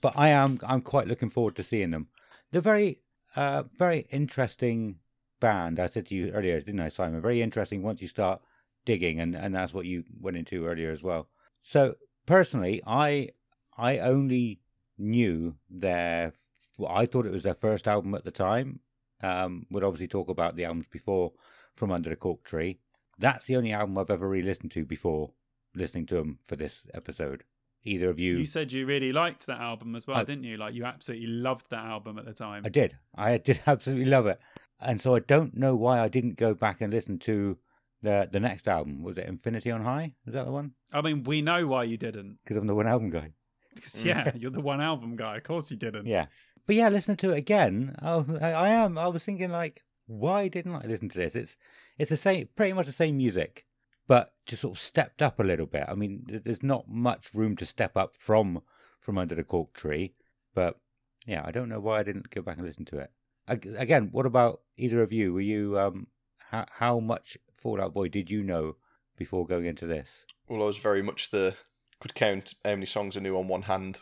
But 0.00 0.14
I 0.16 0.30
am. 0.30 0.58
I'm 0.66 0.80
quite 0.80 1.06
looking 1.08 1.30
forward 1.30 1.56
to 1.56 1.62
seeing 1.62 1.90
them. 1.90 2.08
They're 2.50 2.60
very, 2.60 3.00
uh, 3.36 3.64
very 3.76 4.06
interesting 4.10 4.96
band. 5.40 5.80
I 5.80 5.88
said 5.88 6.06
to 6.06 6.14
you 6.14 6.30
earlier, 6.30 6.60
didn't 6.60 6.80
I, 6.80 6.88
Simon? 6.88 7.20
Very 7.20 7.42
interesting 7.42 7.82
once 7.82 8.02
you 8.02 8.08
start 8.08 8.40
digging, 8.84 9.20
and, 9.20 9.34
and 9.34 9.54
that's 9.54 9.74
what 9.74 9.86
you 9.86 10.04
went 10.20 10.36
into 10.36 10.66
earlier 10.66 10.90
as 10.90 11.02
well. 11.02 11.28
So 11.60 11.94
personally, 12.26 12.82
I 12.86 13.30
I 13.76 13.98
only 13.98 14.60
knew 14.98 15.56
their. 15.68 16.32
Well, 16.78 16.92
I 16.92 17.06
thought 17.06 17.26
it 17.26 17.32
was 17.32 17.42
their 17.42 17.54
first 17.54 17.86
album 17.86 18.14
at 18.14 18.24
the 18.24 18.30
time, 18.30 18.80
um, 19.22 19.66
would 19.70 19.84
obviously 19.84 20.08
talk 20.08 20.28
about 20.28 20.56
the 20.56 20.64
albums 20.64 20.86
before 20.90 21.32
From 21.76 21.92
Under 21.92 22.10
the 22.10 22.16
Cork 22.16 22.42
Tree. 22.44 22.78
That's 23.18 23.44
the 23.44 23.56
only 23.56 23.72
album 23.72 23.98
I've 23.98 24.10
ever 24.10 24.28
really 24.28 24.46
listened 24.46 24.70
to 24.72 24.84
before 24.86 25.32
listening 25.74 26.06
to 26.06 26.14
them 26.14 26.38
for 26.46 26.56
this 26.56 26.82
episode. 26.94 27.44
Either 27.84 28.10
of 28.10 28.18
you, 28.18 28.36
You 28.38 28.44
said 28.44 28.72
you 28.72 28.84
really 28.84 29.10
liked 29.12 29.46
that 29.46 29.58
album 29.60 29.96
as 29.96 30.06
well, 30.06 30.18
I- 30.18 30.24
didn't 30.24 30.44
you? 30.44 30.56
Like 30.58 30.74
you 30.74 30.84
absolutely 30.84 31.28
loved 31.28 31.66
that 31.70 31.84
album 31.84 32.18
at 32.18 32.26
the 32.26 32.34
time. 32.34 32.62
I 32.64 32.68
did. 32.68 32.96
I 33.14 33.38
did 33.38 33.60
absolutely 33.66 34.04
love 34.06 34.26
it, 34.26 34.38
and 34.80 35.00
so 35.00 35.14
I 35.14 35.20
don't 35.20 35.56
know 35.56 35.74
why 35.74 36.00
I 36.00 36.08
didn't 36.08 36.36
go 36.36 36.54
back 36.54 36.80
and 36.80 36.92
listen 36.92 37.18
to 37.20 37.58
the 38.02 38.28
the 38.30 38.40
next 38.40 38.68
album. 38.68 39.02
Was 39.02 39.16
it 39.18 39.26
Infinity 39.26 39.70
on 39.70 39.82
High? 39.82 40.14
Was 40.26 40.34
that 40.34 40.44
the 40.44 40.52
one? 40.52 40.72
I 40.92 41.00
mean, 41.00 41.22
we 41.24 41.40
know 41.42 41.66
why 41.66 41.84
you 41.84 41.96
didn't. 41.96 42.38
Because 42.44 42.56
I'm 42.56 42.66
the 42.66 42.74
one 42.74 42.86
album 42.86 43.10
guy. 43.10 43.32
yeah, 44.02 44.32
you're 44.36 44.50
the 44.50 44.60
one 44.60 44.80
album 44.80 45.16
guy. 45.16 45.36
Of 45.38 45.44
course 45.44 45.70
you 45.70 45.76
didn't. 45.76 46.06
Yeah. 46.06 46.26
But 46.66 46.76
yeah, 46.76 46.88
listening 46.90 47.16
to 47.18 47.30
it 47.32 47.38
again, 47.38 47.96
oh, 48.02 48.26
I, 48.40 48.52
I 48.52 48.68
am. 48.68 48.98
I 48.98 49.08
was 49.08 49.24
thinking 49.24 49.50
like, 49.50 49.82
why 50.06 50.48
didn't 50.48 50.74
I 50.74 50.86
listen 50.86 51.08
to 51.08 51.18
this? 51.18 51.34
It's 51.34 51.56
it's 51.98 52.10
the 52.10 52.16
same, 52.16 52.48
pretty 52.56 52.72
much 52.74 52.86
the 52.86 52.92
same 52.92 53.16
music, 53.16 53.64
but 54.10 54.32
just 54.44 54.62
sort 54.62 54.74
of 54.74 54.82
stepped 54.82 55.22
up 55.22 55.38
a 55.38 55.44
little 55.44 55.66
bit. 55.66 55.84
I 55.86 55.94
mean, 55.94 56.24
there's 56.44 56.64
not 56.64 56.88
much 56.88 57.32
room 57.32 57.54
to 57.58 57.64
step 57.64 57.96
up 57.96 58.16
from 58.18 58.60
from 58.98 59.16
under 59.16 59.36
the 59.36 59.44
cork 59.44 59.72
tree, 59.72 60.14
but 60.52 60.80
yeah, 61.28 61.42
I 61.44 61.52
don't 61.52 61.68
know 61.68 61.78
why 61.78 62.00
I 62.00 62.02
didn't 62.02 62.28
go 62.30 62.42
back 62.42 62.56
and 62.56 62.66
listen 62.66 62.84
to 62.86 62.98
it. 62.98 63.12
Ag- 63.46 63.72
Again, 63.78 64.08
what 64.10 64.26
about 64.26 64.62
either 64.76 65.00
of 65.00 65.12
you? 65.12 65.32
Were 65.32 65.40
you 65.40 65.78
um, 65.78 66.08
how 66.38 66.66
how 66.72 66.98
much 66.98 67.38
Fallout 67.56 67.94
Boy 67.94 68.08
did 68.08 68.32
you 68.32 68.42
know 68.42 68.74
before 69.16 69.46
going 69.46 69.66
into 69.66 69.86
this? 69.86 70.24
Well, 70.48 70.62
I 70.62 70.66
was 70.66 70.78
very 70.78 71.02
much 71.02 71.30
the 71.30 71.54
could 72.00 72.16
count 72.16 72.54
how 72.64 72.70
many 72.70 72.86
songs 72.86 73.16
I 73.16 73.20
knew 73.20 73.36
on 73.38 73.46
one 73.46 73.62
hand 73.62 74.00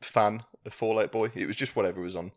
fan 0.00 0.44
of 0.64 0.72
Fallout 0.72 1.10
Boy. 1.10 1.32
It 1.34 1.46
was 1.46 1.56
just 1.56 1.74
whatever 1.74 2.00
was 2.00 2.14
on 2.14 2.30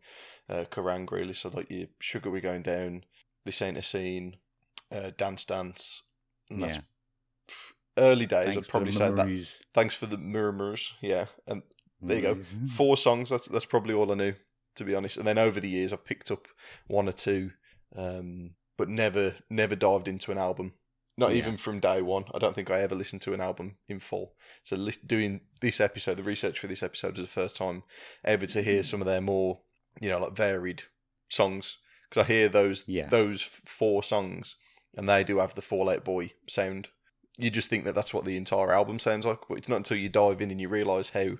uh, 0.48 0.64
Kerrang 0.72 1.08
really. 1.08 1.34
So 1.34 1.50
like 1.54 1.70
your 1.70 1.86
Sugar 2.00 2.32
We're 2.32 2.40
Going 2.40 2.62
Down, 2.62 3.04
This 3.44 3.62
Ain't 3.62 3.78
a 3.78 3.82
Scene, 3.82 4.38
uh, 4.90 5.12
Dance 5.16 5.44
Dance. 5.44 6.02
And 6.50 6.64
that's 6.64 6.78
Yeah. 6.78 6.82
Early 7.96 8.26
days. 8.26 8.56
I'd 8.56 8.68
probably 8.68 8.92
say 8.92 9.10
that. 9.10 9.46
Thanks 9.74 9.94
for 9.94 10.06
the 10.06 10.18
murmurs. 10.18 10.94
Yeah, 11.00 11.26
and 11.46 11.62
there 12.00 12.16
you 12.16 12.22
go. 12.22 12.38
Four 12.68 12.96
songs. 12.96 13.30
That's 13.30 13.48
that's 13.48 13.66
probably 13.66 13.94
all 13.94 14.10
I 14.10 14.14
knew, 14.14 14.34
to 14.76 14.84
be 14.84 14.94
honest. 14.94 15.16
And 15.16 15.26
then 15.26 15.38
over 15.38 15.60
the 15.60 15.70
years, 15.70 15.92
I've 15.92 16.04
picked 16.04 16.30
up 16.30 16.48
one 16.86 17.08
or 17.08 17.12
two, 17.12 17.52
um, 17.96 18.50
but 18.76 18.88
never 18.88 19.34
never 19.50 19.76
dived 19.76 20.08
into 20.08 20.32
an 20.32 20.38
album. 20.38 20.74
Not 21.18 21.32
Yeah. 21.32 21.36
even 21.38 21.56
from 21.58 21.78
day 21.78 22.00
one. 22.00 22.24
I 22.34 22.38
don't 22.38 22.54
think 22.54 22.70
I 22.70 22.80
ever 22.80 22.94
listened 22.94 23.20
to 23.22 23.34
an 23.34 23.40
album 23.42 23.76
in 23.86 24.00
full. 24.00 24.34
So 24.62 24.88
doing 25.06 25.42
this 25.60 25.78
episode, 25.78 26.16
the 26.16 26.22
research 26.22 26.58
for 26.58 26.68
this 26.68 26.82
episode, 26.82 27.18
is 27.18 27.24
the 27.24 27.30
first 27.30 27.54
time 27.56 27.82
ever 28.24 28.46
to 28.46 28.62
hear 28.62 28.82
some 28.82 29.02
of 29.02 29.06
their 29.06 29.20
more, 29.20 29.60
you 30.00 30.08
know, 30.08 30.18
like 30.20 30.34
varied 30.34 30.84
songs. 31.28 31.76
Because 32.08 32.24
I 32.24 32.28
hear 32.28 32.48
those 32.48 32.88
Yeah. 32.88 33.08
those 33.08 33.42
four 33.42 34.02
songs, 34.02 34.56
and 34.96 35.06
they 35.08 35.22
do 35.22 35.36
have 35.38 35.52
the 35.54 35.60
Fallout 35.62 36.02
Boy 36.04 36.30
sound. 36.48 36.88
You 37.38 37.50
just 37.50 37.70
think 37.70 37.84
that 37.84 37.94
that's 37.94 38.12
what 38.12 38.24
the 38.24 38.36
entire 38.36 38.72
album 38.72 38.98
sounds 38.98 39.24
like, 39.26 39.40
but 39.48 39.58
it's 39.58 39.68
not 39.68 39.76
until 39.76 39.96
you 39.96 40.08
dive 40.08 40.40
in 40.40 40.50
and 40.50 40.60
you 40.60 40.68
realise 40.68 41.10
how 41.10 41.30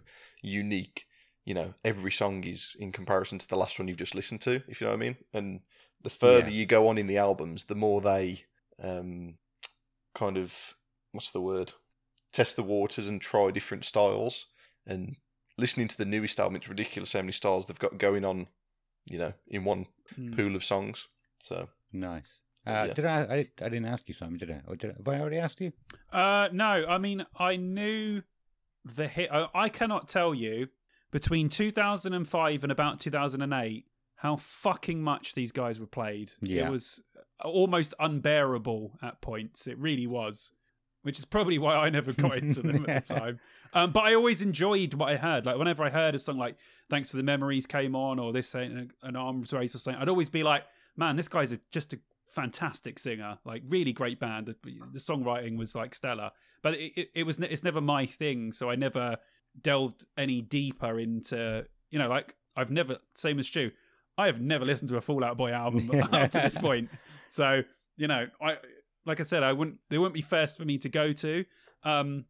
unique, 0.40 1.06
you 1.44 1.54
know, 1.54 1.74
every 1.84 2.10
song 2.10 2.44
is 2.44 2.74
in 2.78 2.92
comparison 2.92 3.38
to 3.38 3.48
the 3.48 3.56
last 3.56 3.78
one 3.78 3.88
you've 3.88 3.96
just 3.98 4.14
listened 4.14 4.40
to, 4.42 4.62
if 4.68 4.80
you 4.80 4.86
know 4.86 4.92
what 4.92 4.96
I 4.96 5.00
mean. 5.00 5.16
And 5.34 5.60
the 6.02 6.10
further 6.10 6.50
Yeah. 6.50 6.60
you 6.60 6.66
go 6.66 6.88
on 6.88 6.98
in 6.98 7.06
the 7.06 7.18
albums, 7.18 7.64
the 7.64 7.74
more 7.74 8.00
they 8.00 8.44
um, 8.82 9.34
kind 10.14 10.36
of 10.38 10.74
what's 11.12 11.30
the 11.30 11.40
word? 11.40 11.72
Test 12.32 12.56
the 12.56 12.62
waters 12.62 13.06
and 13.08 13.20
try 13.20 13.50
different 13.50 13.84
styles. 13.84 14.46
And 14.86 15.16
listening 15.58 15.88
to 15.88 15.98
the 15.98 16.06
newest 16.06 16.40
album, 16.40 16.56
it's 16.56 16.68
ridiculous 16.68 17.12
how 17.12 17.20
many 17.20 17.32
styles 17.32 17.66
they've 17.66 17.78
got 17.78 17.98
going 17.98 18.24
on, 18.24 18.48
you 19.10 19.18
know, 19.18 19.34
in 19.46 19.64
one 19.64 19.86
Mm. 20.18 20.36
pool 20.36 20.56
of 20.56 20.64
songs. 20.64 21.08
So 21.38 21.68
Nice. 21.92 22.38
Uh, 22.66 22.84
Yeah. 22.88 22.94
Did 22.94 23.04
I, 23.04 23.20
I? 23.22 23.36
I 23.60 23.68
didn't 23.68 23.86
ask 23.86 24.08
you, 24.08 24.14
Simon. 24.14 24.38
Did 24.38 24.50
I? 24.50 24.60
Or 24.66 24.76
did 24.76 24.90
I, 24.90 24.94
have 24.96 25.08
I 25.08 25.20
already 25.20 25.38
asked 25.38 25.60
you? 25.60 25.72
Uh, 26.12 26.48
no, 26.52 26.84
I 26.88 26.98
mean, 26.98 27.24
I 27.38 27.56
knew 27.56 28.22
the 28.84 29.08
hit. 29.08 29.30
I, 29.32 29.48
I 29.54 29.68
cannot 29.68 30.08
tell 30.08 30.34
you 30.34 30.68
between 31.10 31.48
2005 31.48 32.62
and 32.62 32.72
about 32.72 32.98
2008 33.00 33.86
how 34.16 34.36
fucking 34.36 35.02
much 35.02 35.34
these 35.34 35.50
guys 35.52 35.80
were 35.80 35.86
played. 35.86 36.32
Yeah. 36.40 36.66
It 36.68 36.70
was 36.70 37.02
almost 37.44 37.92
unbearable 37.98 38.92
at 39.02 39.20
points. 39.20 39.66
It 39.66 39.76
really 39.78 40.06
was, 40.06 40.52
which 41.02 41.18
is 41.18 41.24
probably 41.24 41.58
why 41.58 41.74
I 41.74 41.90
never 41.90 42.12
got 42.12 42.38
into 42.38 42.62
them 42.62 42.86
at 42.88 43.06
the 43.06 43.14
time. 43.18 43.40
Um, 43.74 43.90
but 43.90 44.04
I 44.04 44.14
always 44.14 44.40
enjoyed 44.40 44.94
what 44.94 45.10
I 45.10 45.16
heard. 45.16 45.44
Like 45.44 45.58
whenever 45.58 45.82
I 45.82 45.90
heard 45.90 46.14
a 46.14 46.18
song 46.20 46.38
like 46.38 46.56
"Thanks 46.88 47.10
for 47.10 47.16
the 47.16 47.22
Memories" 47.24 47.66
came 47.66 47.96
on, 47.96 48.20
or 48.20 48.32
"This 48.32 48.54
Ain't 48.54 48.92
an 49.02 49.16
Arms 49.16 49.52
Race" 49.52 49.74
or 49.74 49.78
something, 49.78 50.00
I'd 50.00 50.08
always 50.08 50.30
be 50.30 50.44
like, 50.44 50.64
"Man, 50.96 51.16
this 51.16 51.26
guy's 51.28 51.52
a, 51.52 51.58
just 51.72 51.92
a 51.92 51.98
fantastic 52.32 52.98
singer. 52.98 53.38
Like 53.44 53.62
really 53.68 53.92
great 53.92 54.18
band. 54.18 54.46
The, 54.46 54.56
the 54.92 54.98
songwriting 54.98 55.56
was 55.56 55.74
like 55.74 55.94
stellar." 55.94 56.30
But 56.62 56.74
it, 56.74 56.92
it, 56.96 57.08
it 57.14 57.22
was 57.24 57.38
it's 57.38 57.64
never 57.64 57.80
my 57.80 58.06
thing, 58.06 58.52
so 58.52 58.70
I 58.70 58.76
never 58.76 59.16
delved 59.60 60.04
any 60.16 60.40
deeper 60.40 60.98
into 60.98 61.66
you 61.90 61.98
know 61.98 62.08
like 62.08 62.34
I've 62.56 62.70
never 62.70 62.98
same 63.14 63.38
as 63.38 63.46
Stu. 63.46 63.70
I 64.18 64.26
have 64.26 64.40
never 64.40 64.64
listened 64.64 64.90
to 64.90 64.96
a 64.96 65.00
Fallout 65.00 65.36
Boy 65.36 65.50
album 65.52 65.90
up 66.12 66.30
to 66.32 66.40
this 66.40 66.58
point. 66.58 66.90
So 67.28 67.62
you 67.96 68.08
know, 68.08 68.26
I 68.40 68.56
like 69.06 69.20
I 69.20 69.24
said, 69.24 69.42
I 69.42 69.52
wouldn't. 69.52 69.78
They 69.90 69.98
wouldn't 69.98 70.14
be 70.14 70.22
first 70.22 70.56
for 70.56 70.64
me 70.64 70.78
to 70.78 70.88
go 70.88 71.12
to. 71.12 71.44
Um, 71.84 72.24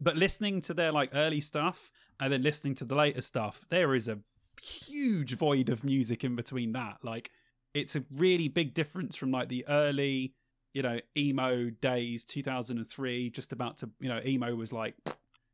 but 0.00 0.16
listening 0.16 0.60
to 0.62 0.74
their 0.74 0.92
like 0.92 1.10
early 1.14 1.40
stuff 1.40 1.90
and 2.20 2.32
then 2.32 2.42
listening 2.42 2.74
to 2.76 2.84
the 2.84 2.94
later 2.94 3.20
stuff, 3.20 3.64
there 3.68 3.94
is 3.94 4.08
a 4.08 4.18
huge 4.62 5.34
void 5.34 5.68
of 5.68 5.84
music 5.84 6.24
in 6.24 6.36
between 6.36 6.72
that. 6.72 6.98
Like, 7.02 7.30
it's 7.74 7.96
a 7.96 8.04
really 8.16 8.48
big 8.48 8.74
difference 8.74 9.16
from 9.16 9.30
like 9.30 9.48
the 9.48 9.66
early, 9.68 10.34
you 10.74 10.82
know, 10.82 10.98
emo 11.16 11.70
days, 11.70 12.24
2003. 12.24 13.30
Just 13.30 13.52
about 13.52 13.78
to, 13.78 13.90
you 14.00 14.08
know, 14.08 14.20
emo 14.24 14.54
was 14.54 14.72
like 14.72 14.94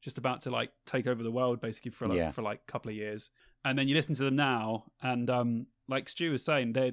just 0.02 0.18
about 0.18 0.40
to 0.42 0.50
like 0.50 0.70
take 0.85 1.07
over 1.07 1.22
the 1.22 1.31
world 1.31 1.61
basically 1.61 1.90
for 1.90 2.07
like 2.07 2.18
Yeah. 2.18 2.31
for 2.31 2.42
like 2.42 2.61
a 2.68 2.72
couple 2.72 2.90
of 2.90 2.96
years. 2.96 3.31
And 3.64 3.79
then 3.79 3.88
you 3.88 3.94
listen 3.94 4.14
to 4.14 4.24
them 4.24 4.37
now, 4.37 4.85
and 5.02 5.29
um, 5.29 5.66
like 5.88 6.09
Stu 6.09 6.31
was 6.31 6.44
saying, 6.44 6.72
they're 6.74 6.92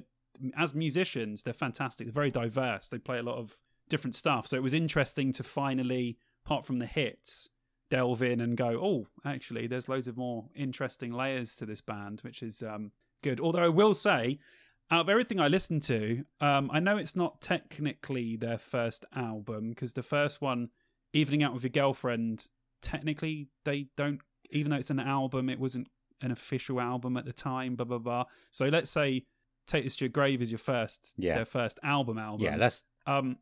as 0.56 0.74
musicians, 0.74 1.44
they're 1.44 1.54
fantastic. 1.54 2.06
They're 2.06 2.12
very 2.12 2.30
diverse. 2.32 2.88
They 2.88 2.98
play 2.98 3.18
a 3.18 3.22
lot 3.22 3.36
of 3.38 3.56
different 3.88 4.16
stuff. 4.16 4.48
So 4.48 4.56
it 4.56 4.62
was 4.64 4.74
interesting 4.74 5.32
to 5.34 5.44
finally, 5.44 6.18
apart 6.44 6.64
from 6.66 6.80
the 6.80 6.86
hits, 6.86 7.48
delve 7.90 8.22
in 8.22 8.40
and 8.40 8.56
go, 8.56 8.70
oh, 8.82 9.06
actually, 9.24 9.68
there's 9.68 9.88
loads 9.88 10.08
of 10.08 10.16
more 10.16 10.46
interesting 10.56 11.12
layers 11.12 11.54
to 11.56 11.66
this 11.66 11.80
band, 11.80 12.20
which 12.22 12.42
is 12.42 12.62
um, 12.62 12.90
good. 13.22 13.38
Although 13.38 13.62
I 13.62 13.68
will 13.68 13.94
say, 13.94 14.40
out 14.90 15.00
of 15.02 15.08
everything 15.08 15.40
I 15.40 15.48
listened 15.48 15.82
to, 15.84 16.24
um, 16.40 16.70
I 16.72 16.80
know 16.80 16.96
it's 16.96 17.16
not 17.16 17.40
technically 17.40 18.36
their 18.36 18.58
first 18.58 19.04
album 19.14 19.70
because 19.70 19.92
the 19.94 20.02
first 20.02 20.40
one, 20.40 20.68
Evening 21.12 21.42
Out 21.42 21.54
with 21.54 21.62
Your 21.64 21.70
Girlfriend, 21.70 22.46
technically 22.82 23.48
they 23.64 23.86
don't, 23.96 24.20
even 24.50 24.70
though 24.70 24.76
it's 24.76 24.90
an 24.90 25.00
album, 25.00 25.48
it 25.48 25.58
wasn't 25.58 25.88
an 26.20 26.30
official 26.30 26.80
album 26.80 27.16
at 27.16 27.24
the 27.24 27.32
time, 27.32 27.76
blah, 27.76 27.84
blah, 27.86 27.98
blah. 27.98 28.24
So 28.50 28.66
let's 28.66 28.90
say 28.90 29.24
Take 29.66 29.84
This 29.84 29.96
to 29.96 30.04
Your 30.04 30.10
Grave 30.10 30.42
is 30.42 30.50
your 30.50 30.58
first, 30.58 31.14
Yeah. 31.16 31.36
their 31.36 31.44
first 31.44 31.78
album 31.82 32.18
album. 32.18 32.44
Yeah, 32.44 32.56
that's 32.58 32.82
um, 33.06 33.38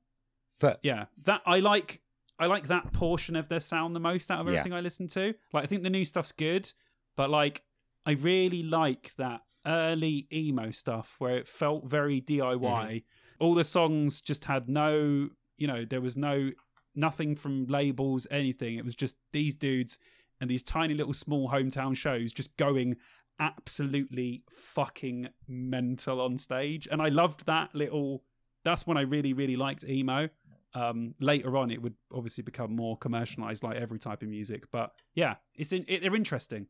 for, 0.61 0.76
yeah 0.83 1.07
that 1.24 1.40
i 1.44 1.59
like 1.59 2.00
i 2.38 2.46
like 2.46 2.68
that 2.68 2.92
portion 2.92 3.35
of 3.35 3.48
their 3.48 3.59
sound 3.59 3.96
the 3.96 4.00
most 4.00 4.31
out 4.31 4.40
of 4.40 4.46
Yeah. 4.46 4.52
everything 4.52 4.72
i 4.72 4.81
listen 4.81 5.09
to 5.09 5.35
like 5.52 5.64
i 5.64 5.66
think 5.66 5.83
the 5.83 5.90
new 5.90 6.05
stuff's 6.05 6.31
good 6.31 6.70
but 7.16 7.31
like 7.31 7.62
i 8.07 8.12
really 8.12 8.62
like 8.62 9.12
that 9.16 9.40
early 9.66 10.27
emo 10.33 10.70
stuff 10.70 11.16
where 11.18 11.37
it 11.37 11.46
felt 11.46 11.85
very 11.87 12.20
diy 12.20 12.57
Mm-hmm. 12.57 12.98
all 13.44 13.55
the 13.55 13.64
songs 13.64 14.20
just 14.20 14.44
had 14.44 14.68
no 14.68 15.29
you 15.57 15.66
know 15.66 15.85
there 15.85 16.01
was 16.01 16.16
no 16.16 16.51
nothing 16.94 17.37
from 17.37 17.66
labels 17.66 18.27
anything 18.31 18.77
it 18.77 18.85
was 18.85 18.94
just 18.94 19.16
these 19.33 19.55
dudes 19.55 19.98
and 20.40 20.51
these 20.51 20.62
tiny 20.62 20.94
little 20.94 21.12
small 21.12 21.48
hometown 21.48 21.96
shows 21.96 22.33
just 22.33 22.57
going 22.57 22.96
absolutely 23.40 24.40
fucking 24.51 25.29
mental 25.48 26.20
on 26.20 26.37
stage 26.38 26.87
and 26.90 27.01
i 27.01 27.09
loved 27.09 27.46
that 27.46 27.75
little 27.75 28.22
that's 28.64 28.87
when 28.87 28.96
I 28.96 29.01
really, 29.01 29.33
really 29.33 29.57
liked 29.57 29.83
emo. 29.85 30.29
Um, 30.74 31.14
later 31.20 31.56
on, 31.56 31.70
it 31.70 31.82
would 31.82 31.94
obviously 32.12 32.42
become 32.42 32.74
more 32.74 32.96
commercialized, 32.96 33.62
like 33.62 33.76
every 33.76 33.98
type 33.98 34.22
of 34.22 34.28
music. 34.28 34.70
But 34.70 34.92
yeah, 35.14 35.37
it's 35.54 35.72
in, 35.72 35.85
it, 35.88 36.02
they're 36.02 36.16
interesting. 36.16 36.66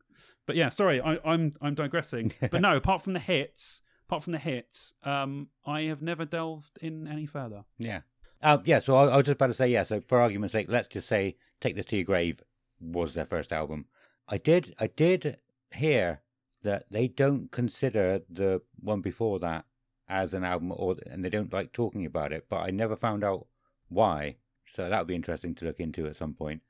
But 0.46 0.56
yeah, 0.56 0.70
sorry, 0.70 1.00
I, 1.00 1.18
I'm 1.24 1.52
I'm 1.60 1.74
digressing. 1.74 2.32
but 2.40 2.60
no, 2.60 2.76
apart 2.76 3.02
from 3.02 3.12
the 3.12 3.20
hits, 3.20 3.82
apart 4.08 4.24
from 4.24 4.32
the 4.32 4.38
hits, 4.38 4.94
um, 5.04 5.48
I 5.64 5.82
have 5.82 6.02
never 6.02 6.24
delved 6.24 6.78
in 6.80 7.06
any 7.06 7.26
further. 7.26 7.64
yeah. 7.78 8.00
Um, 8.44 8.62
yeah, 8.64 8.80
so 8.80 8.96
I, 8.96 9.04
I 9.06 9.16
was 9.16 9.26
just 9.26 9.36
about 9.36 9.46
to 9.46 9.54
say, 9.54 9.68
yeah, 9.68 9.84
so 9.84 10.00
for 10.00 10.20
argument's 10.20 10.52
sake, 10.52 10.66
let's 10.68 10.88
just 10.88 11.06
say 11.06 11.36
Take 11.60 11.76
This 11.76 11.86
to 11.86 11.96
Your 11.96 12.04
Grave 12.04 12.42
was 12.80 13.14
their 13.14 13.24
first 13.24 13.52
album. 13.52 13.86
I 14.28 14.38
did 14.38 14.74
I 14.78 14.88
did 14.88 15.38
hear 15.72 16.22
that 16.62 16.86
they 16.90 17.08
don't 17.08 17.50
consider 17.50 18.22
the 18.28 18.62
one 18.80 19.00
before 19.00 19.38
that 19.40 19.64
as 20.08 20.34
an 20.34 20.44
album 20.44 20.72
or 20.74 20.96
and 21.06 21.24
they 21.24 21.30
don't 21.30 21.52
like 21.52 21.72
talking 21.72 22.04
about 22.04 22.32
it, 22.32 22.46
but 22.48 22.62
I 22.62 22.70
never 22.70 22.96
found 22.96 23.24
out 23.24 23.46
why. 23.94 24.37
So 24.66 24.88
that 24.88 24.98
would 24.98 25.07
be 25.09 25.14
interesting 25.14 25.55
to 25.57 25.64
look 25.64 25.81
into 25.81 26.07
at 26.07 26.16
some 26.16 26.35
point. 26.35 26.62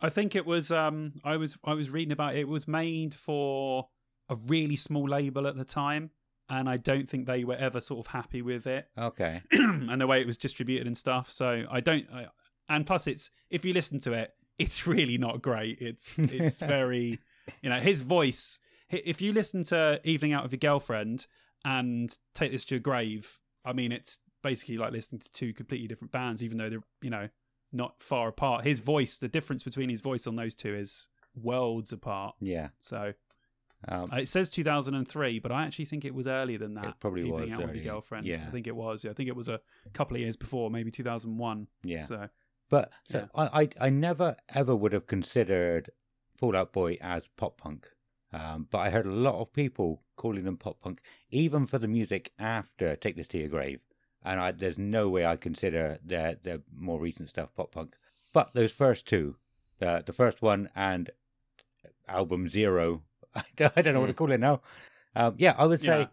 I 0.00 0.08
think 0.10 0.34
it 0.36 0.44
was 0.46 0.70
um, 0.70 1.12
I 1.24 1.36
was 1.36 1.56
I 1.64 1.74
was 1.74 1.90
reading 1.90 2.12
about 2.12 2.34
it. 2.34 2.40
it 2.40 2.48
was 2.48 2.66
made 2.68 3.14
for 3.14 3.88
a 4.28 4.34
really 4.46 4.76
small 4.76 5.08
label 5.08 5.46
at 5.46 5.56
the 5.56 5.64
time. 5.64 6.10
and 6.48 6.68
I 6.68 6.76
don't 6.76 7.08
think 7.08 7.26
they 7.26 7.44
were 7.44 7.56
ever 7.56 7.80
sort 7.80 8.06
of 8.06 8.12
happy 8.12 8.40
with 8.42 8.66
it 8.66 8.88
Okay. 8.98 9.42
and 9.52 10.00
the 10.00 10.06
way 10.06 10.20
it 10.20 10.26
was 10.26 10.36
distributed 10.36 10.86
and 10.86 10.96
stuff. 10.96 11.30
So 11.30 11.64
I 11.70 11.80
don't. 11.80 12.06
I, 12.12 12.26
and 12.68 12.86
plus, 12.86 13.06
it's 13.06 13.30
if 13.50 13.64
you 13.64 13.72
listen 13.72 14.00
to 14.00 14.12
it, 14.12 14.32
it's 14.58 14.86
really 14.94 15.18
not 15.18 15.42
great. 15.42 15.78
It's 15.80 16.18
it's 16.18 16.60
very, 16.76 17.18
you 17.62 17.70
know, 17.70 17.80
his 17.80 18.02
voice. 18.02 18.58
If 18.90 19.20
you 19.20 19.32
listen 19.32 19.62
to 19.64 20.00
"Evening 20.04 20.32
Out 20.32 20.42
with 20.44 20.52
Your 20.52 20.58
Girlfriend" 20.58 21.26
and 21.64 22.16
"Take 22.34 22.52
This 22.52 22.64
to 22.66 22.74
Your 22.76 22.80
Grave," 22.80 23.38
I 23.64 23.72
mean, 23.72 23.92
it's 23.92 24.18
basically 24.42 24.76
like 24.76 24.92
listening 24.92 25.20
to 25.20 25.30
two 25.32 25.52
completely 25.52 25.88
different 25.88 26.12
bands, 26.12 26.42
even 26.44 26.58
though 26.58 26.70
they're 26.70 26.84
you 27.02 27.10
know 27.10 27.28
not 27.72 27.94
far 28.02 28.28
apart. 28.28 28.64
His 28.64 28.80
voice, 28.80 29.18
the 29.18 29.28
difference 29.28 29.62
between 29.62 29.88
his 29.88 30.00
voice 30.00 30.26
on 30.26 30.36
those 30.36 30.54
two 30.54 30.74
is 30.74 31.08
worlds 31.34 31.92
apart. 31.92 32.34
Yeah. 32.40 32.68
So 32.78 33.12
Um, 33.88 34.08
uh, 34.12 34.16
it 34.16 34.28
says 34.28 34.48
2003, 34.48 35.38
but 35.40 35.52
I 35.52 35.64
actually 35.64 35.84
think 35.84 36.04
it 36.04 36.14
was 36.14 36.26
earlier 36.26 36.58
than 36.58 36.74
that. 36.74 36.86
It 36.86 36.94
probably 37.00 37.22
Evening 37.28 37.50
was 37.50 37.52
Out 37.52 37.66
with. 37.66 37.76
Your 37.76 37.94
Girlfriend. 37.94 38.26
Yeah. 38.26 38.44
I 38.46 38.50
think 38.50 38.66
it 38.66 38.74
was. 38.74 39.04
Yeah, 39.04 39.10
I 39.10 39.14
think 39.14 39.28
it 39.28 39.36
was 39.36 39.48
a 39.48 39.60
couple 39.92 40.16
of 40.16 40.20
years 40.22 40.36
before, 40.36 40.70
maybe 40.70 40.90
2001. 40.90 41.66
yeah. 41.84 42.04
So 42.04 42.28
But 42.70 42.90
so 43.10 43.18
Yeah. 43.18 43.26
I, 43.34 43.62
I 43.62 43.68
I 43.86 43.90
never 43.90 44.36
ever 44.54 44.74
would 44.74 44.92
have 44.92 45.06
considered 45.06 45.90
Fallout 46.36 46.72
Boy 46.72 46.96
as 47.00 47.28
pop 47.36 47.58
punk. 47.58 47.88
Um, 48.32 48.66
but 48.70 48.78
I 48.78 48.90
heard 48.90 49.06
a 49.06 49.12
lot 49.12 49.40
of 49.40 49.52
people 49.52 50.02
calling 50.16 50.44
them 50.44 50.56
pop 50.56 50.80
punk, 50.80 51.00
even 51.30 51.66
for 51.66 51.78
the 51.78 51.88
music 51.88 52.32
after 52.38 52.96
Take 52.96 53.16
This 53.16 53.28
to 53.28 53.38
Your 53.38 53.48
Grave. 53.48 53.80
And 54.26 54.40
I, 54.40 54.52
there's 54.52 54.78
no 54.78 55.08
way 55.08 55.24
I'd 55.24 55.40
consider 55.40 55.98
their 56.04 56.36
their 56.42 56.58
more 56.76 57.00
recent 57.00 57.28
stuff 57.28 57.54
pop 57.54 57.72
punk. 57.72 57.96
But 58.32 58.52
those 58.52 58.72
first 58.72 59.06
two, 59.06 59.36
the 59.78 60.02
the 60.04 60.12
first 60.12 60.42
one 60.42 60.68
and 60.74 61.10
album 62.08 62.48
Zero, 62.48 63.02
I 63.34 63.44
don't, 63.56 63.72
I 63.76 63.82
don't 63.82 63.94
know 63.94 64.00
what 64.00 64.08
to 64.08 64.14
call 64.14 64.32
it 64.32 64.40
now. 64.40 64.60
Um, 65.14 65.34
yeah, 65.38 65.54
I 65.56 65.66
would 65.66 65.80
say. 65.80 66.08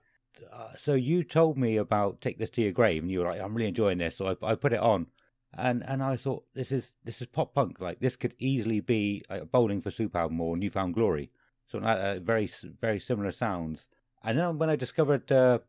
Uh, 0.51 0.73
so 0.79 0.93
you 0.95 1.23
told 1.23 1.57
me 1.57 1.77
about 1.77 2.19
Take 2.19 2.39
This 2.39 2.49
to 2.51 2.61
Your 2.61 2.71
Grave, 2.71 3.03
and 3.03 3.11
you 3.11 3.19
were 3.19 3.25
like, 3.25 3.41
"I'm 3.41 3.53
really 3.53 3.67
enjoying 3.67 3.99
this," 3.99 4.17
so 4.17 4.35
I, 4.41 4.51
I 4.51 4.55
put 4.55 4.73
it 4.73 4.79
on 4.79 5.07
and 5.55 5.83
and 5.87 6.01
I 6.01 6.15
thought 6.15 6.45
this 6.53 6.71
is 6.71 6.93
this 7.03 7.21
is 7.21 7.27
pop 7.27 7.53
punk. 7.53 7.79
Like 7.79 7.99
this 7.99 8.15
could 8.15 8.33
easily 8.39 8.79
be 8.79 9.21
like 9.29 9.43
a 9.43 9.45
Bowling 9.45 9.81
for 9.81 9.91
Soup 9.91 10.15
album 10.15 10.41
or 10.41 10.57
Newfound 10.57 10.93
Glory. 10.93 11.31
So 11.67 11.77
like 11.77 11.97
uh, 11.97 12.19
very 12.19 12.49
very 12.81 12.99
similar 12.99 13.31
sounds. 13.31 13.87
And 14.23 14.37
then 14.37 14.57
when 14.57 14.69
I 14.69 14.75
discovered 14.75 15.31
uh, 15.31 15.59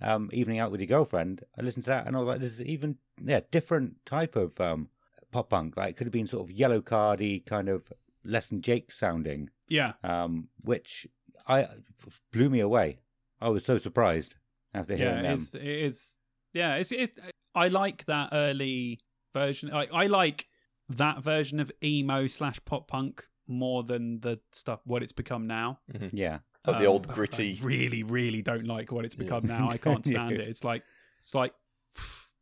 um, 0.00 0.30
Evening 0.32 0.58
Out 0.58 0.70
with 0.70 0.80
Your 0.80 0.88
Girlfriend, 0.88 1.44
I 1.58 1.62
listened 1.62 1.84
to 1.84 1.90
that 1.90 2.06
and 2.06 2.16
I 2.16 2.20
was 2.20 2.28
like, 2.28 2.40
this 2.40 2.52
is 2.52 2.62
even 2.62 2.96
yeah 3.22 3.40
different 3.50 4.04
type 4.06 4.36
of 4.36 4.60
um, 4.60 4.88
pop 5.30 5.50
punk. 5.50 5.76
Like 5.76 5.90
it 5.90 5.96
could 5.96 6.06
have 6.06 6.12
been 6.12 6.26
sort 6.26 6.48
of 6.48 6.50
yellow 6.50 6.80
cardy 6.80 7.44
kind 7.44 7.68
of 7.68 7.92
less 8.24 8.48
than 8.48 8.62
Jake 8.62 8.92
sounding, 8.92 9.50
yeah, 9.68 9.92
um, 10.04 10.48
which 10.64 11.06
I 11.46 11.68
blew 12.32 12.50
me 12.50 12.60
away. 12.60 13.00
I 13.40 13.48
was 13.48 13.64
so 13.64 13.78
surprised 13.78 14.36
after 14.74 14.94
yeah, 14.94 14.98
hearing 14.98 15.18
it 15.18 15.22
them. 15.22 15.34
is. 15.34 15.54
It 15.54 15.62
is. 15.62 16.18
Yeah, 16.52 16.74
it's. 16.76 16.92
It, 16.92 17.16
I 17.54 17.68
like 17.68 18.04
that 18.06 18.30
early 18.32 19.00
version. 19.32 19.72
I, 19.72 19.86
I 19.92 20.06
like 20.06 20.46
that 20.88 21.22
version 21.22 21.60
of 21.60 21.70
emo 21.82 22.26
slash 22.26 22.60
pop 22.64 22.88
punk 22.88 23.26
more 23.46 23.82
than 23.82 24.20
the 24.20 24.38
stuff 24.52 24.80
what 24.84 25.02
it's 25.02 25.12
become 25.12 25.46
now. 25.46 25.80
Yeah, 26.12 26.38
Like 26.66 26.78
the 26.78 26.86
Um, 26.86 26.92
old 26.92 27.08
gritty. 27.08 27.58
I 27.60 27.64
really, 27.64 28.02
really 28.02 28.42
don't 28.42 28.66
like 28.66 28.92
what 28.92 29.04
it's 29.04 29.14
Yeah. 29.14 29.24
become 29.24 29.46
now. 29.46 29.68
I 29.68 29.78
can't 29.78 30.04
stand 30.06 30.32
Yeah. 30.32 30.42
it. 30.42 30.48
It's 30.48 30.64
like 30.64 30.82
it's 31.18 31.34
like 31.34 31.54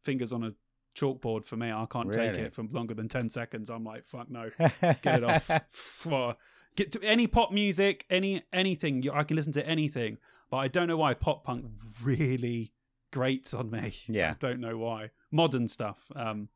fingers 0.02 0.33
on 0.33 0.44
a 0.44 0.52
chalkboard 0.96 1.44
for 1.44 1.57
me. 1.57 1.70
I 1.70 1.87
can't 1.90 2.12
take 2.12 2.37
it 2.37 2.52
for 2.52 2.64
longer 2.64 2.94
than 2.94 3.09
ten 3.09 3.31
seconds. 3.31 3.70
I'm 3.70 3.85
like, 3.85 4.04
fuck 4.04 4.31
no, 4.31 4.50
get 4.59 5.04
it 5.04 5.24
off. 5.24 5.50
For 5.70 6.37
get 6.76 6.92
to 6.92 7.02
any 7.02 7.26
pop 7.26 7.52
music, 7.52 8.07
any 8.11 8.42
anything. 8.52 9.09
I 9.12 9.22
can 9.22 9.37
listen 9.37 9.52
to 9.52 9.66
anything, 9.66 10.18
but 10.50 10.59
I 10.59 10.68
don't 10.68 10.88
know 10.88 10.96
why 10.96 11.14
pop 11.14 11.44
punk 11.44 11.66
really 12.02 12.72
grates 13.12 13.54
on 13.54 13.70
me. 13.70 13.94
Yeah. 14.07 14.33
I 14.33 14.35
don't 14.38 14.61
know 14.61 14.76
why. 14.78 15.11
Modern 15.31 15.68
stuff, 15.68 16.11
um, 16.16 16.48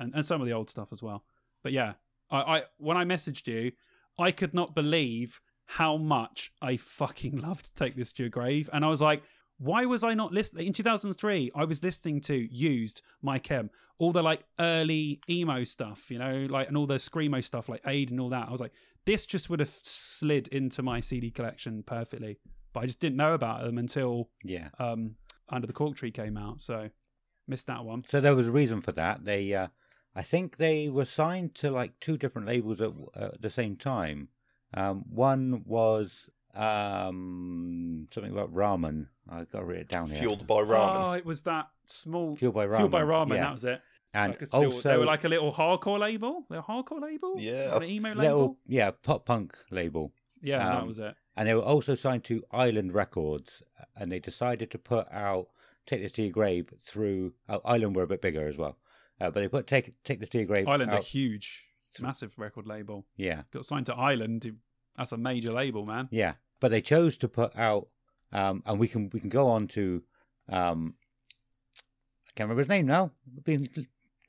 and 0.00 0.12
and 0.14 0.26
some 0.26 0.40
of 0.40 0.46
the 0.46 0.52
old 0.52 0.70
stuff 0.70 0.88
as 0.92 1.02
well. 1.02 1.24
But 1.62 1.72
yeah, 1.72 1.94
I, 2.30 2.38
I 2.58 2.62
when 2.78 2.96
I 2.96 3.04
messaged 3.04 3.46
you, 3.46 3.72
I 4.18 4.32
could 4.32 4.54
not 4.54 4.74
believe 4.74 5.40
how 5.66 5.96
much 5.96 6.52
I 6.60 6.76
fucking 6.76 7.36
loved 7.42 7.66
to 7.66 7.74
Take 7.74 7.96
This 7.96 8.12
to 8.14 8.24
Your 8.24 8.30
Grave, 8.30 8.70
and 8.72 8.84
I 8.84 8.88
was 8.88 9.00
like. 9.00 9.22
Why 9.58 9.84
was 9.84 10.02
I 10.02 10.14
not 10.14 10.32
listening? 10.32 10.66
In 10.66 10.72
2003, 10.72 11.52
I 11.54 11.64
was 11.64 11.80
listening 11.80 12.20
to 12.22 12.34
Used, 12.34 13.02
My 13.22 13.38
Chem, 13.38 13.70
all 13.98 14.12
the 14.12 14.22
like 14.22 14.44
early 14.58 15.20
emo 15.28 15.64
stuff, 15.64 16.10
you 16.10 16.18
know, 16.18 16.46
like 16.50 16.68
and 16.68 16.76
all 16.76 16.86
the 16.86 16.96
screamo 16.96 17.42
stuff, 17.42 17.68
like 17.68 17.80
Aid 17.86 18.10
and 18.10 18.20
all 18.20 18.30
that. 18.30 18.48
I 18.48 18.50
was 18.50 18.60
like, 18.60 18.72
this 19.04 19.26
just 19.26 19.50
would 19.50 19.60
have 19.60 19.74
slid 19.82 20.48
into 20.48 20.82
my 20.82 21.00
CD 21.00 21.30
collection 21.30 21.82
perfectly, 21.82 22.38
but 22.72 22.80
I 22.80 22.86
just 22.86 23.00
didn't 23.00 23.16
know 23.16 23.34
about 23.34 23.62
them 23.62 23.78
until 23.78 24.30
yeah. 24.42 24.68
um, 24.78 25.16
Under 25.48 25.66
the 25.66 25.72
Cork 25.72 25.96
Tree 25.96 26.10
came 26.10 26.36
out, 26.36 26.60
so 26.60 26.88
missed 27.46 27.66
that 27.66 27.84
one. 27.84 28.04
So 28.08 28.20
there 28.20 28.34
was 28.34 28.48
a 28.48 28.52
reason 28.52 28.80
for 28.80 28.92
that. 28.92 29.24
They, 29.24 29.52
uh, 29.52 29.68
I 30.14 30.22
think 30.22 30.56
they 30.56 30.88
were 30.88 31.04
signed 31.04 31.54
to 31.56 31.70
like 31.70 31.98
two 32.00 32.16
different 32.16 32.48
labels 32.48 32.80
at, 32.80 32.92
at 33.14 33.42
the 33.42 33.50
same 33.50 33.76
time. 33.76 34.28
Um, 34.76 35.04
one 35.08 35.62
was 35.66 36.28
um, 36.54 38.08
something 38.12 38.32
about 38.32 38.52
ramen. 38.54 39.06
I've 39.28 39.48
got 39.50 39.60
to 39.60 39.64
write 39.64 39.78
it 39.78 39.88
down 39.88 40.08
here. 40.08 40.18
Fueled 40.18 40.46
by 40.46 40.56
ramen. 40.56 40.96
Oh, 40.96 41.12
it 41.12 41.24
was 41.24 41.42
that 41.42 41.68
small 41.84 42.36
Fueled 42.36 42.54
by 42.54 42.66
ramen. 42.66 42.76
Fueled 42.76 42.90
by 42.90 43.02
Ramen. 43.02 43.34
Yeah. 43.36 43.40
That 43.44 43.52
was 43.52 43.64
it. 43.64 43.80
and 44.12 44.32
Like 44.32 44.40
a 44.40 44.44
little- 44.44 44.64
also 44.64 44.88
they 44.90 44.98
were 44.98 45.04
like 45.04 45.24
a 45.24 45.28
little 45.28 45.52
hardcore 45.52 45.98
label. 45.98 46.44
They're 46.50 46.60
a 46.60 46.62
hardcore 46.62 47.00
label. 47.00 47.34
Yeah, 47.38 47.74
Or 47.74 47.82
an 47.82 47.88
emo 47.88 48.10
label. 48.10 48.22
little, 48.22 48.58
yeah, 48.66 48.90
pop 48.90 49.24
punk 49.26 49.56
label. 49.70 50.12
Yeah, 50.42 50.58
that 50.58 50.80
um, 50.82 50.86
was 50.86 50.98
it. 50.98 51.14
And 51.36 51.48
they 51.48 51.54
were 51.54 51.62
also 51.62 51.94
signed 51.94 52.24
to 52.24 52.44
Island 52.52 52.92
Records, 52.92 53.62
and 53.96 54.12
they 54.12 54.20
decided 54.20 54.70
to 54.72 54.78
put 54.78 55.10
out 55.10 55.48
"Take 55.86 56.02
This 56.02 56.12
to 56.12 56.22
Your 56.22 56.32
Grave" 56.32 56.72
through 56.80 57.32
oh, 57.48 57.60
Island 57.64 57.96
were 57.96 58.02
a 58.02 58.06
bit 58.06 58.20
bigger 58.20 58.46
as 58.46 58.56
well, 58.56 58.76
uh, 59.20 59.30
but 59.30 59.40
they 59.40 59.48
put 59.48 59.66
"Take 59.66 59.90
Take 60.04 60.20
This 60.20 60.28
to 60.30 60.38
Your 60.38 60.46
Grave." 60.46 60.68
Island, 60.68 60.92
a 60.92 60.96
out, 60.96 61.04
huge, 61.04 61.64
massive 61.98 62.34
record 62.36 62.66
label. 62.66 63.06
yeah, 63.16 63.42
Got 63.52 63.64
signed 63.64 63.86
to 63.86 63.94
Island. 63.94 64.54
That's 64.96 65.12
a 65.12 65.16
major 65.16 65.52
label, 65.52 65.84
man. 65.84 66.08
Yeah, 66.10 66.34
but 66.60 66.70
they 66.70 66.80
chose 66.80 67.16
to 67.18 67.28
put 67.28 67.56
out, 67.56 67.88
um, 68.32 68.62
and 68.66 68.78
we 68.78 68.88
can 68.88 69.10
we 69.12 69.20
can 69.20 69.28
go 69.28 69.48
on 69.48 69.68
to, 69.68 70.02
um, 70.48 70.94
I 72.28 72.32
can't 72.34 72.48
remember 72.48 72.60
his 72.60 72.68
name 72.68 72.86
now. 72.86 73.10
Being 73.42 73.68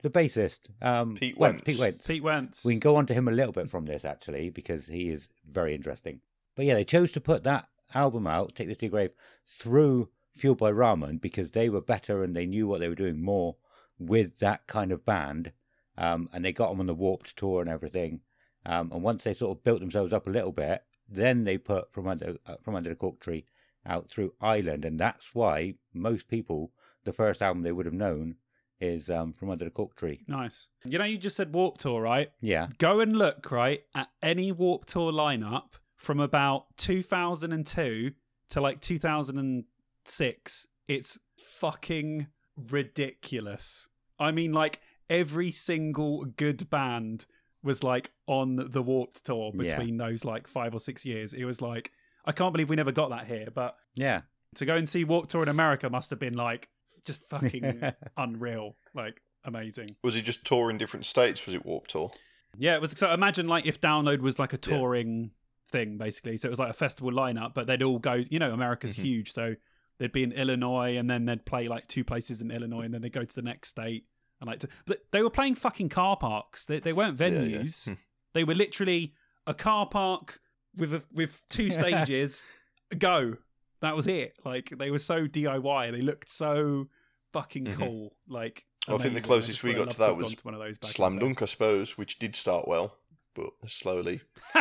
the 0.01 0.09
bassist, 0.09 0.69
um, 0.81 1.15
Pete 1.15 1.37
Wentz, 1.37 1.55
Wentz. 1.55 1.65
Pete 1.65 1.79
Wentz. 1.79 2.07
Pete 2.07 2.23
Wentz. 2.23 2.65
We 2.65 2.73
can 2.73 2.79
go 2.79 2.95
on 2.95 3.05
to 3.07 3.13
him 3.13 3.27
a 3.27 3.31
little 3.31 3.53
bit 3.53 3.69
from 3.69 3.85
this 3.85 4.05
actually 4.05 4.49
because 4.49 4.85
he 4.87 5.09
is 5.09 5.27
very 5.49 5.75
interesting. 5.75 6.21
But 6.55 6.65
yeah, 6.65 6.75
they 6.75 6.85
chose 6.85 7.11
to 7.13 7.21
put 7.21 7.43
that 7.43 7.67
album 7.93 8.27
out, 8.27 8.55
"Take 8.55 8.67
This 8.67 8.77
to 8.77 8.85
Your 8.85 8.91
Grave," 8.91 9.11
through 9.45 10.09
Fueled 10.35 10.57
by 10.57 10.71
Ramen 10.71 11.21
because 11.21 11.51
they 11.51 11.69
were 11.69 11.81
better 11.81 12.23
and 12.23 12.35
they 12.35 12.45
knew 12.45 12.67
what 12.67 12.81
they 12.81 12.89
were 12.89 12.95
doing 12.95 13.21
more 13.21 13.55
with 13.97 14.39
that 14.39 14.67
kind 14.67 14.91
of 14.91 15.05
band, 15.05 15.53
um, 15.97 16.29
and 16.33 16.43
they 16.43 16.51
got 16.51 16.69
them 16.69 16.81
on 16.81 16.87
the 16.87 16.93
Warped 16.93 17.37
tour 17.37 17.61
and 17.61 17.69
everything. 17.69 18.19
Um, 18.65 18.91
and 18.91 19.03
once 19.03 19.23
they 19.23 19.33
sort 19.33 19.57
of 19.57 19.63
built 19.63 19.79
themselves 19.79 20.13
up 20.13 20.27
a 20.27 20.31
little 20.31 20.51
bit, 20.51 20.83
then 21.07 21.43
they 21.43 21.57
put 21.57 21.91
from 21.91 22.07
under 22.07 22.35
uh, 22.45 22.55
from 22.63 22.75
under 22.75 22.89
the 22.89 22.95
cork 22.95 23.19
tree 23.19 23.45
out 23.85 24.09
through 24.09 24.33
Island, 24.41 24.85
and 24.85 24.99
that's 24.99 25.35
why 25.35 25.75
most 25.93 26.27
people 26.27 26.71
the 27.03 27.13
first 27.13 27.41
album 27.41 27.61
they 27.63 27.71
would 27.71 27.85
have 27.85 27.93
known 27.93 28.35
is 28.81 29.09
um, 29.09 29.31
from 29.31 29.49
under 29.49 29.65
the 29.65 29.71
cork 29.71 29.95
tree. 29.95 30.21
Nice. 30.27 30.69
You 30.83 30.97
know, 30.97 31.05
you 31.05 31.17
just 31.17 31.35
said 31.37 31.53
Warp 31.53 31.77
Tour, 31.77 32.01
right? 32.01 32.31
Yeah, 32.41 32.67
Go 32.77 32.99
and 32.99 33.15
look, 33.17 33.51
right, 33.51 33.81
at 33.93 34.09
any 34.21 34.51
Warp 34.51 34.85
Tour 34.85 35.11
lineup 35.11 35.75
from 35.95 36.19
about 36.19 36.65
2002 36.77 38.11
to 38.49 38.61
like 38.61 38.81
2006. 38.81 40.67
It's 40.87 41.19
fucking 41.37 42.27
ridiculous. 42.69 43.87
I 44.19 44.31
mean, 44.31 44.53
like, 44.53 44.81
every 45.09 45.51
single 45.51 46.25
good 46.25 46.69
band 46.69 47.25
was 47.65 47.83
like 47.83 48.11
on 48.27 48.55
the 48.71 48.81
Warped 48.81 49.25
Tour 49.25 49.51
Yeah. 49.53 49.63
between 49.77 49.97
those 49.97 50.23
like 50.23 50.47
five 50.47 50.73
or 50.73 50.79
six 50.79 51.03
years. 51.05 51.33
It 51.33 51.43
was 51.45 51.61
like, 51.61 51.91
I 52.25 52.31
can't 52.31 52.53
believe 52.53 52.69
we 52.69 52.75
never 52.77 52.91
got 52.93 53.09
that 53.09 53.27
here, 53.27 53.47
but 53.53 53.75
yeah. 53.95 54.21
to 54.55 54.65
go 54.65 54.75
and 54.75 54.87
see 54.87 55.03
Warped 55.03 55.29
Tour 55.31 55.43
in 55.43 55.49
America 55.49 55.89
must 55.89 56.09
have 56.11 56.19
been 56.19 56.35
like 56.35 56.69
just 57.05 57.21
fucking 57.29 57.81
unreal. 58.17 58.75
Like, 58.93 59.21
amazing. 59.43 59.95
Was 60.03 60.15
he 60.15 60.21
just 60.21 60.45
touring 60.45 60.77
different 60.77 61.05
states? 61.05 61.45
Was 61.45 61.53
it 61.55 61.65
Warp 61.65 61.87
Tour? 61.87 62.11
Yeah, 62.57 62.75
it 62.75 62.81
was. 62.81 62.91
So 62.91 63.11
imagine 63.11 63.47
like 63.47 63.65
if 63.65 63.81
Download 63.81 64.19
was 64.21 64.39
like 64.39 64.53
a 64.53 64.57
touring 64.57 65.31
thing, 65.71 65.97
basically. 65.97 66.37
So 66.37 66.47
it 66.47 66.51
was 66.51 66.59
like 66.59 66.69
a 66.69 66.73
festival 66.73 67.11
lineup, 67.11 67.53
but 67.53 67.67
they'd 67.67 67.83
all 67.83 67.99
go. 67.99 68.13
You 68.29 68.39
know, 68.39 68.53
America's 68.53 68.95
Mhm. 68.95 69.01
huge, 69.03 69.31
so 69.33 69.55
they'd 69.97 70.11
be 70.13 70.23
in 70.23 70.31
Illinois, 70.31 70.97
and 70.97 71.09
then 71.09 71.25
they'd 71.25 71.45
play 71.45 71.67
like 71.67 71.85
two 71.87 72.03
places 72.03 72.41
in 72.41 72.51
Illinois, 72.51 72.83
and 72.83 72.93
then 72.93 73.01
they 73.01 73.07
would 73.07 73.13
go 73.13 73.25
to 73.25 73.35
the 73.35 73.41
next 73.41 73.69
state. 73.69 74.05
And 74.41 74.47
like, 74.49 74.59
to, 74.59 74.69
but 74.85 74.99
they 75.11 75.21
were 75.23 75.29
playing 75.29 75.55
fucking 75.55 75.89
car 75.89 76.17
parks. 76.17 76.65
They 76.65 76.79
they 76.79 76.93
weren't 76.93 77.19
Yeah, 77.19 77.27
yeah. 77.29 77.57
venues. 77.59 77.85
Hmm. 77.87 77.93
They 78.33 78.43
were 78.43 78.55
literally 78.55 79.13
a 79.47 79.53
car 79.53 79.85
park 79.87 80.39
with 80.75 80.93
a, 80.93 81.01
with 81.13 81.39
two 81.49 81.69
stages. 81.79 82.49
go. 82.97 83.37
That 83.81 83.95
was 83.95 84.07
it. 84.07 84.33
Like 84.43 84.73
they 84.77 84.91
were 84.91 84.99
so 84.99 85.27
DIY. 85.27 85.91
They 85.91 86.01
looked 86.01 86.29
so 86.29 86.87
fucking 87.33 87.65
Mhm. 87.65 87.77
cool. 87.77 88.15
Like 88.27 88.65
Well, 88.87 88.97
I 88.97 88.99
think 89.01 89.13
the 89.13 89.21
closest 89.21 89.63
we 89.63 89.73
got 89.73 89.89
to 89.91 89.97
that 89.99 90.07
have 90.09 90.17
was 90.17 90.35
to 90.35 90.43
one 90.43 90.53
of 90.53 90.59
those 90.59 90.77
back 90.77 90.89
Slam. 90.91 91.19
Dunk, 91.19 91.41
I 91.41 91.45
suppose, 91.45 91.97
which 91.97 92.17
did 92.19 92.35
start 92.35 92.67
well, 92.67 92.97
but 93.35 93.49
slowly 93.67 94.21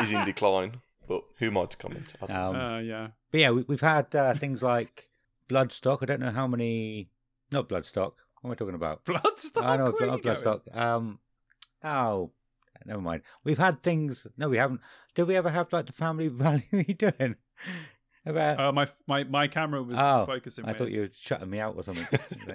is 0.00 0.10
in 0.12 0.24
decline. 0.24 0.80
but 1.06 1.22
who 1.38 1.46
am 1.46 1.58
I 1.58 1.66
to 1.66 1.76
comment? 1.76 2.12
I. 2.22 2.32
Um, 2.32 2.56
Uh, 2.56 2.78
yeah. 2.80 3.08
But 3.30 3.40
yeah, 3.40 3.50
we, 3.50 3.62
we've 3.68 3.80
had 3.80 4.14
uh, 4.14 4.34
things 4.34 4.62
like 4.62 5.08
Bloodstock. 5.48 5.98
I 6.02 6.06
don't 6.06 6.20
know 6.20 6.30
how 6.30 6.46
many. 6.46 7.10
Not 7.50 7.68
Bloodstock. 7.68 8.12
What 8.40 8.44
am 8.44 8.50
I 8.52 8.54
talking 8.54 8.74
about? 8.74 9.04
Bloodstock. 9.04 9.62
I 9.64 9.76
know, 9.76 9.90
where 9.90 10.08
are 10.08 10.12
not? 10.12 10.22
Bloodstock. 10.22 10.76
Um, 10.76 11.18
oh, 11.82 12.30
never 12.84 13.00
mind. 13.00 13.22
We've 13.44 13.58
had 13.58 13.82
things. 13.82 14.26
No, 14.36 14.48
we 14.48 14.56
haven't. 14.58 14.80
Did 15.14 15.24
we 15.28 15.36
ever 15.36 15.50
have 15.50 15.72
like 15.72 15.86
the 15.86 15.92
family 15.92 16.28
value? 16.28 16.62
Are 16.72 16.78
you 16.86 16.94
doing? 16.94 17.36
About, 18.26 18.60
Oh, 18.60 18.72
my 18.72 18.86
my 19.06 19.24
my 19.24 19.48
camera 19.48 19.82
was 19.82 19.96
Oh, 19.98 20.26
focusing. 20.26 20.66
I 20.66 20.74
thought 20.74 20.90
you 20.90 21.00
were 21.00 21.10
shutting 21.14 21.48
me 21.48 21.60
out 21.60 21.76
or 21.76 21.82
something. 21.82 22.06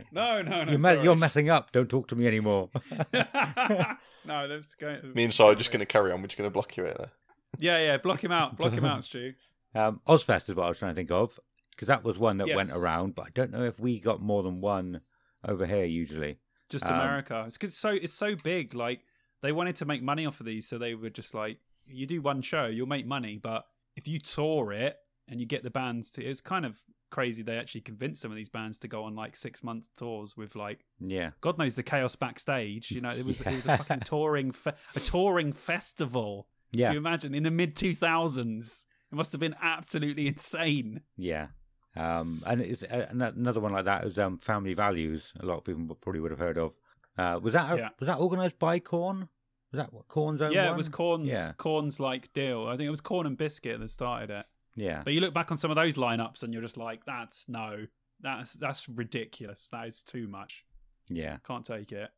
No, 0.12 0.42
no, 0.44 0.64
no. 0.66 0.72
you're, 0.72 0.80
me- 0.80 1.04
you're 1.04 1.16
messing 1.16 1.50
up. 1.50 1.72
Don't 1.72 1.90
talk 1.90 2.08
to 2.10 2.16
me 2.16 2.28
anymore. 2.28 2.70
no, 3.14 4.46
let's 4.48 4.76
go. 4.76 5.00
Me 5.16 5.24
and 5.24 5.34
Si 5.34 5.42
are 5.44 5.56
just 5.56 5.72
going 5.72 5.80
to 5.80 5.86
carry 5.86 6.12
on. 6.12 6.22
We're 6.22 6.28
just 6.28 6.38
going 6.38 6.50
to 6.50 6.54
block 6.54 6.78
you 6.78 6.86
out 6.88 6.98
there. 6.98 7.12
Yeah, 7.58 7.80
yeah. 7.80 7.98
Block 7.98 8.24
him 8.24 8.32
out. 8.32 8.58
Block 8.58 8.74
him 8.74 8.86
out, 8.86 9.04
Stu. 9.06 9.34
Um, 9.76 10.02
Ozzfest 10.08 10.50
is 10.50 10.56
what 10.56 10.66
I 10.66 10.70
was 10.70 10.78
trying 10.80 10.92
to 10.92 10.96
think 10.96 11.10
of 11.12 11.40
because 11.76 11.88
that 11.88 12.04
was 12.04 12.18
one 12.18 12.38
that 12.38 12.48
Yes. 12.48 12.56
went 12.56 12.72
around, 12.72 13.16
but 13.16 13.26
I 13.28 13.30
don't 13.34 13.52
know 13.52 13.64
if 13.64 13.80
we 13.80 14.00
got 14.00 14.22
more 14.22 14.44
than 14.44 14.62
one 14.62 15.02
over 15.48 15.66
here 15.66 15.86
usually. 15.86 16.40
Just 16.70 16.86
Um, 16.86 16.94
America. 16.96 17.44
It's 17.48 17.58
because 17.58 17.76
so 17.78 17.90
it's 17.90 18.14
so 18.14 18.36
big. 18.36 18.74
Like 18.74 19.02
they 19.42 19.52
wanted 19.52 19.76
to 19.78 19.86
make 19.86 20.02
money 20.02 20.26
off 20.26 20.40
of 20.40 20.46
these, 20.46 20.68
so 20.68 20.78
they 20.78 20.96
were 20.96 21.10
just 21.10 21.34
like, 21.34 21.60
you 21.86 22.06
do 22.06 22.22
one 22.22 22.42
show, 22.42 22.66
you'll 22.68 22.88
make 22.88 23.06
money, 23.06 23.38
but 23.38 23.66
if 23.96 24.08
you 24.08 24.20
tour 24.20 24.72
it 24.72 24.98
and 25.28 25.40
you 25.40 25.46
get 25.46 25.64
the 25.64 25.70
bands 25.70 26.10
to, 26.12 26.24
it's 26.24 26.42
kind 26.42 26.66
of 26.66 26.78
crazy. 27.12 27.44
They 27.44 27.58
actually 27.58 27.82
convinced 27.82 28.22
some 28.22 28.32
of 28.32 28.38
these 28.38 28.50
bands 28.50 28.78
to 28.80 28.88
go 28.88 29.04
on 29.04 29.16
like 29.16 29.36
six 29.36 29.64
month 29.64 29.90
tours 29.98 30.36
with 30.38 30.56
like 30.56 30.86
Yeah, 31.00 31.32
God 31.42 31.58
knows 31.58 31.76
the 31.76 31.84
chaos 31.84 32.16
backstage. 32.16 32.90
You 32.92 33.02
know, 33.02 33.12
it 33.12 33.26
was 33.26 33.42
it 33.42 33.48
was 33.56 33.68
a 33.68 33.78
fucking 33.84 34.00
touring 34.02 34.52
fe- 34.52 34.74
a 34.96 35.00
touring 35.00 35.52
festival. 35.54 36.48
yeah, 36.72 36.88
Do 36.88 36.94
you 36.94 37.00
imagine 37.00 37.36
in 37.36 37.44
the 37.44 37.52
mid 37.52 37.76
two 37.76 37.94
thousands? 37.94 38.88
It 39.12 39.16
must 39.16 39.32
have 39.34 39.40
been 39.42 39.56
absolutely 39.62 40.28
insane. 40.28 41.02
yeah. 41.18 41.48
Um, 41.96 42.42
and 42.46 42.62
it's 42.62 42.84
uh, 42.84 43.08
another 43.12 43.60
one 43.60 43.72
like 43.72 43.86
that 43.86 44.04
is 44.06 44.18
um, 44.18 44.38
Family 44.40 44.74
Values. 44.74 45.32
A 45.40 45.46
lot 45.46 45.58
of 45.60 45.64
people 45.64 45.96
probably 46.02 46.22
would 46.22 46.32
have 46.32 46.40
heard 46.40 46.58
of. 46.58 46.78
Uh, 47.18 47.40
was 47.42 47.54
that 47.54 47.78
Yeah. 47.78 47.90
was 48.00 48.08
that 48.08 48.18
organised 48.20 48.58
by 48.58 48.80
Korn? 48.80 49.30
Was 49.72 49.80
that 49.80 49.94
what 49.94 50.08
Korn's 50.08 50.42
own 50.42 50.52
yeah, 50.52 50.66
one? 50.66 50.74
it 50.74 50.78
was 50.78 50.90
Korn's 50.90 51.28
Yeah. 51.28 51.52
Korn's 51.58 52.00
like 52.00 52.32
deal. 52.34 52.68
I 52.68 52.72
think 52.78 52.88
it 52.88 52.92
was 52.92 53.02
Korn 53.02 53.26
and 53.28 53.38
Bizkit 53.38 53.80
that 53.80 53.90
started 53.90 54.30
it. 54.32 54.46
Yeah, 54.76 55.04
But 55.04 55.14
you 55.14 55.22
look 55.22 55.36
back 55.36 55.52
on 55.52 55.58
some 55.58 55.70
of 55.70 55.76
those 55.76 55.96
lineups 55.96 56.42
and 56.42 56.52
you're 56.52 56.64
just 56.64 56.78
like, 56.78 57.06
that's 57.06 57.48
no, 57.48 57.86
that's 58.22 58.54
that's 58.54 58.90
ridiculous. 58.90 59.70
That 59.70 59.88
is 59.88 60.02
too 60.02 60.28
much. 60.28 60.66
yeah, 61.10 61.38
Can't 61.46 61.64
take 61.66 61.92
it. 61.92 62.10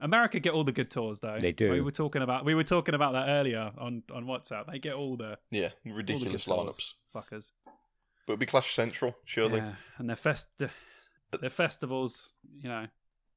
America 0.00 0.40
get 0.40 0.52
all 0.54 0.64
the 0.64 0.72
good 0.72 0.90
tours 0.90 1.20
though. 1.20 1.38
They 1.38 1.52
do. 1.52 1.70
We 1.70 1.80
were 1.82 1.90
talking 1.92 2.22
about 2.22 2.44
we 2.44 2.54
were 2.54 2.64
talking 2.64 2.94
about 2.96 3.12
that 3.12 3.28
earlier 3.28 3.70
on 3.78 4.02
on 4.12 4.24
WhatsApp. 4.24 4.66
They 4.72 4.78
get 4.80 4.94
all 4.94 5.16
the 5.16 5.38
Yeah, 5.52 5.66
all 5.66 5.70
the 5.84 5.90
good 5.90 5.96
ridiculous 5.96 6.44
tours, 6.46 6.96
lineups. 7.14 7.22
fuckers. 7.30 7.52
But 8.30 8.34
it'd 8.34 8.40
be 8.40 8.46
Clash 8.46 8.70
Central, 8.70 9.16
surely. 9.24 9.56
Yeah, 9.58 9.74
and 9.98 10.08
their 10.08 10.14
fest 10.14 10.46
their 11.40 11.50
festivals, 11.50 12.38
you 12.62 12.68
know, 12.68 12.86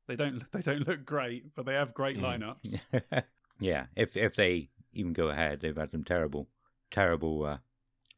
they 0.07 0.15
don't 0.15 0.43
they 0.51 0.61
don't 0.61 0.87
look 0.87 1.03
great, 1.03 1.55
but 1.55 1.65
they 1.65 1.73
have 1.73 1.95
great 1.95 2.17
Mm. 2.19 2.55
lineups. 2.61 3.23
yeah. 3.59 3.87
If 3.95 4.15
if 4.15 4.35
they 4.35 4.69
even 4.93 5.13
go 5.13 5.29
ahead, 5.29 5.61
they've 5.61 5.75
had 5.75 5.89
some 5.89 6.03
terrible, 6.03 6.47
terrible 6.91 7.43
uh, 7.43 7.57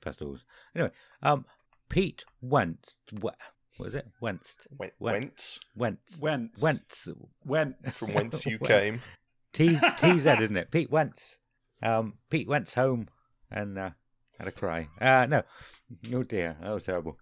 festivals. 0.01 0.43
Anyway, 0.75 0.91
um, 1.23 1.45
Pete 1.87 2.25
Wentz, 2.41 2.99
what 3.21 3.37
was 3.79 3.93
it? 3.95 4.05
Wentz, 4.19 4.57
Went, 4.77 4.91
Went- 4.99 5.21
Wentz 5.23 5.59
Wentz, 5.77 6.19
Wentz, 6.19 6.61
Wentz, 6.61 7.07
Wentz. 7.45 7.97
from 7.99 8.09
whence 8.15 8.45
you 8.45 8.57
Well, 8.59 8.67
came. 8.69 9.01
T 9.53 9.77
TZ, 9.97 10.25
isn't 10.25 10.57
it? 10.57 10.71
Pete 10.71 10.91
Wentz. 10.91 11.39
Um, 11.81 12.15
Pete 12.29 12.49
Wentz 12.49 12.73
home 12.73 13.07
and 13.49 13.77
uh, 13.77 13.91
had 14.37 14.49
a 14.49 14.51
cry. 14.51 14.89
Uh, 14.99 15.25
no, 15.29 15.43
oh 16.13 16.23
dear, 16.23 16.57
that 16.61 16.73
was 16.73 16.85
terrible. 16.85 17.17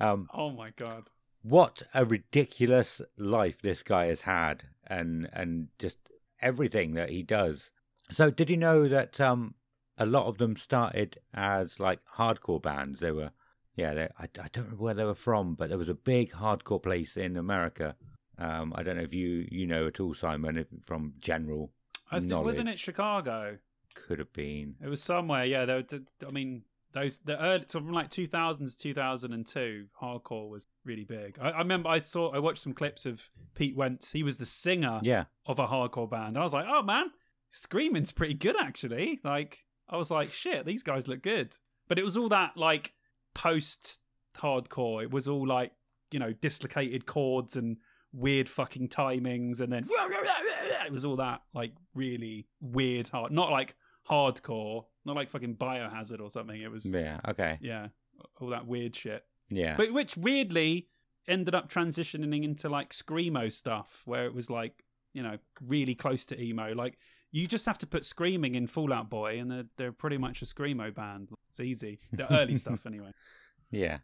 Um, 0.00 0.28
Oh 0.34 0.50
my 0.50 0.70
god. 0.76 1.04
what 1.42 1.82
a 1.94 2.04
ridiculous 2.04 3.00
life 3.16 3.60
this 3.62 3.82
guy 3.82 4.06
has 4.06 4.20
had, 4.22 4.62
and 4.86 5.28
and 5.32 5.68
just 5.78 5.98
everything 6.40 6.94
that 6.94 7.10
he 7.10 7.22
does. 7.22 7.70
So, 8.10 8.30
did 8.30 8.50
you 8.50 8.56
know 8.56 8.88
that 8.88 9.20
um, 9.20 9.54
a 9.98 10.06
lot 10.06 10.26
of 10.26 10.38
them 10.38 10.56
started 10.56 11.18
as 11.34 11.80
like 11.80 12.00
hardcore 12.16 12.60
bands? 12.60 13.00
They 13.00 13.12
were, 13.12 13.30
yeah, 13.76 13.94
they, 13.94 14.08
I, 14.18 14.24
I 14.24 14.48
don't 14.52 14.64
remember 14.64 14.82
where 14.84 14.94
they 14.94 15.04
were 15.04 15.14
from, 15.14 15.54
but 15.54 15.68
there 15.70 15.78
was 15.78 15.88
a 15.88 15.94
big 15.94 16.32
hardcore 16.32 16.82
place 16.82 17.16
in 17.16 17.36
America. 17.36 17.96
Um, 18.38 18.72
I 18.76 18.82
don't 18.82 18.96
know 18.96 19.02
if 19.04 19.14
you 19.14 19.46
you 19.50 19.66
know 19.66 19.86
at 19.86 20.00
all, 20.00 20.14
Simon, 20.14 20.58
if, 20.58 20.66
from 20.84 21.14
general 21.20 21.72
I 22.10 22.20
think 22.20 22.44
wasn't 22.44 22.68
it. 22.68 22.78
Chicago? 22.78 23.56
could 23.94 24.18
have 24.18 24.32
been. 24.32 24.74
It 24.82 24.88
was 24.88 25.02
somewhere, 25.02 25.44
yeah. 25.44 25.64
There, 25.66 25.82
there- 25.82 26.00
I 26.26 26.30
mean, 26.32 26.62
those 26.92 27.18
the 27.20 27.40
early 27.42 27.64
so 27.66 27.80
from 27.80 27.92
like 27.92 28.10
2000s 28.10 28.76
2002 28.76 29.86
hardcore 30.00 30.48
was 30.48 30.66
really 30.84 31.04
big. 31.04 31.38
I, 31.40 31.50
I 31.50 31.58
remember 31.58 31.88
I 31.88 31.98
saw 31.98 32.30
I 32.32 32.38
watched 32.38 32.62
some 32.62 32.72
clips 32.72 33.06
of 33.06 33.28
Pete 33.54 33.76
Wentz. 33.76 34.12
He 34.12 34.22
was 34.22 34.36
the 34.36 34.46
singer 34.46 35.00
Yeah, 35.02 35.24
of 35.46 35.58
a 35.58 35.66
hardcore 35.66 36.08
band, 36.10 36.28
and 36.28 36.38
I 36.38 36.42
was 36.42 36.52
like, 36.52 36.66
oh 36.68 36.82
man, 36.82 37.06
screaming's 37.50 38.12
pretty 38.12 38.34
good 38.34 38.56
actually. 38.60 39.20
Like 39.24 39.64
I 39.88 39.96
was 39.96 40.10
like, 40.10 40.32
shit, 40.32 40.64
these 40.66 40.82
guys 40.82 41.08
look 41.08 41.22
good. 41.22 41.56
But 41.88 41.98
it 41.98 42.04
was 42.04 42.16
all 42.16 42.28
that 42.30 42.56
like 42.56 42.92
post 43.34 44.00
hardcore. 44.36 45.02
It 45.02 45.10
was 45.10 45.28
all 45.28 45.46
like 45.46 45.72
you 46.10 46.18
know 46.18 46.32
dislocated 46.32 47.06
chords 47.06 47.56
and 47.56 47.78
weird 48.12 48.48
fucking 48.48 48.88
timings, 48.88 49.60
and 49.60 49.72
then 49.72 49.86
it 50.86 50.92
was 50.92 51.04
all 51.04 51.16
that 51.16 51.42
like 51.54 51.72
really 51.94 52.46
weird 52.60 53.08
hard, 53.08 53.32
not 53.32 53.50
like 53.50 53.74
hardcore, 54.08 54.84
not 55.04 55.16
like 55.16 55.30
fucking 55.30 55.56
biohazard 55.56 56.20
or 56.20 56.30
something. 56.30 56.60
It 56.60 56.70
was 56.70 56.92
yeah, 56.92 57.20
okay, 57.28 57.58
yeah, 57.60 57.88
all 58.40 58.48
that 58.48 58.66
weird 58.66 58.94
shit. 58.96 59.24
yeah, 59.48 59.76
But 59.76 59.92
which 59.92 60.16
weirdly 60.16 60.88
ended 61.28 61.54
up 61.54 61.70
transitioning 61.70 62.42
into 62.44 62.68
like 62.68 62.90
screamo 62.90 63.52
stuff, 63.52 64.02
where 64.04 64.24
it 64.24 64.34
was 64.34 64.50
like 64.50 64.84
you 65.12 65.22
know 65.22 65.38
really 65.66 65.94
close 65.94 66.26
to 66.26 66.40
emo. 66.40 66.74
Like 66.74 66.98
you 67.30 67.46
just 67.46 67.66
have 67.66 67.78
to 67.78 67.86
put 67.86 68.04
screaming 68.04 68.54
in 68.54 68.66
Fallout 68.66 69.08
Boy, 69.08 69.38
and 69.38 69.50
they're 69.50 69.66
they're 69.76 69.92
pretty 69.92 70.18
much 70.18 70.42
a 70.42 70.44
screamo 70.44 70.94
band. 70.94 71.30
It's 71.50 71.60
easy. 71.60 71.98
The 72.12 72.32
early 72.32 72.54
stuff 72.56 72.86
anyway. 72.86 73.12
Yeah. 73.70 73.98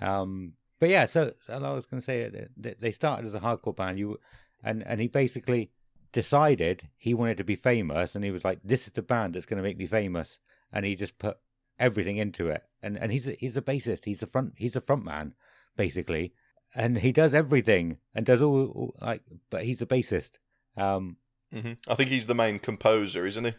Um, 0.00 0.54
but 0.80 0.88
yeah, 0.88 1.06
so 1.06 1.32
I 1.48 1.58
was 1.58 1.86
going 1.86 2.00
to 2.00 2.04
say 2.04 2.46
they 2.56 2.90
started 2.90 3.26
as 3.26 3.34
a 3.34 3.40
hardcore 3.40 3.76
band. 3.76 3.98
You 3.98 4.18
and 4.62 4.82
and 4.82 5.00
he 5.00 5.06
basically 5.08 5.70
decided 6.14 6.88
he 6.96 7.12
wanted 7.12 7.36
to 7.36 7.44
be 7.44 7.56
famous, 7.56 8.14
and 8.14 8.24
he 8.24 8.30
was 8.30 8.44
like, 8.44 8.60
"This 8.64 8.86
is 8.86 8.94
the 8.94 9.02
band 9.02 9.34
that's 9.34 9.44
going 9.44 9.58
to 9.58 9.62
make 9.68 9.76
me 9.76 9.86
famous," 9.86 10.38
and 10.72 10.86
he 10.86 10.94
just 10.94 11.18
put 11.18 11.36
everything 11.78 12.16
into 12.16 12.48
it. 12.48 12.62
And 12.82 12.96
and 12.98 13.12
he's 13.12 13.26
a, 13.26 13.32
he's 13.32 13.56
a 13.58 13.62
bassist. 13.62 14.04
He's 14.06 14.22
a 14.22 14.26
front. 14.26 14.54
He's 14.56 14.76
a 14.76 14.80
front 14.80 15.04
man, 15.04 15.34
basically, 15.76 16.32
and 16.74 16.96
he 16.98 17.12
does 17.12 17.34
everything 17.34 17.98
and 18.14 18.24
does 18.24 18.40
all, 18.40 18.66
all 18.68 18.96
like. 19.00 19.22
But 19.50 19.64
he's 19.64 19.82
a 19.82 19.86
bassist. 19.86 20.38
Um, 20.76 21.18
hmm 21.52 21.72
I 21.86 21.94
think 21.94 22.08
he's 22.08 22.26
the 22.26 22.34
main 22.34 22.58
composer, 22.58 23.26
isn't 23.26 23.44
he? 23.44 23.52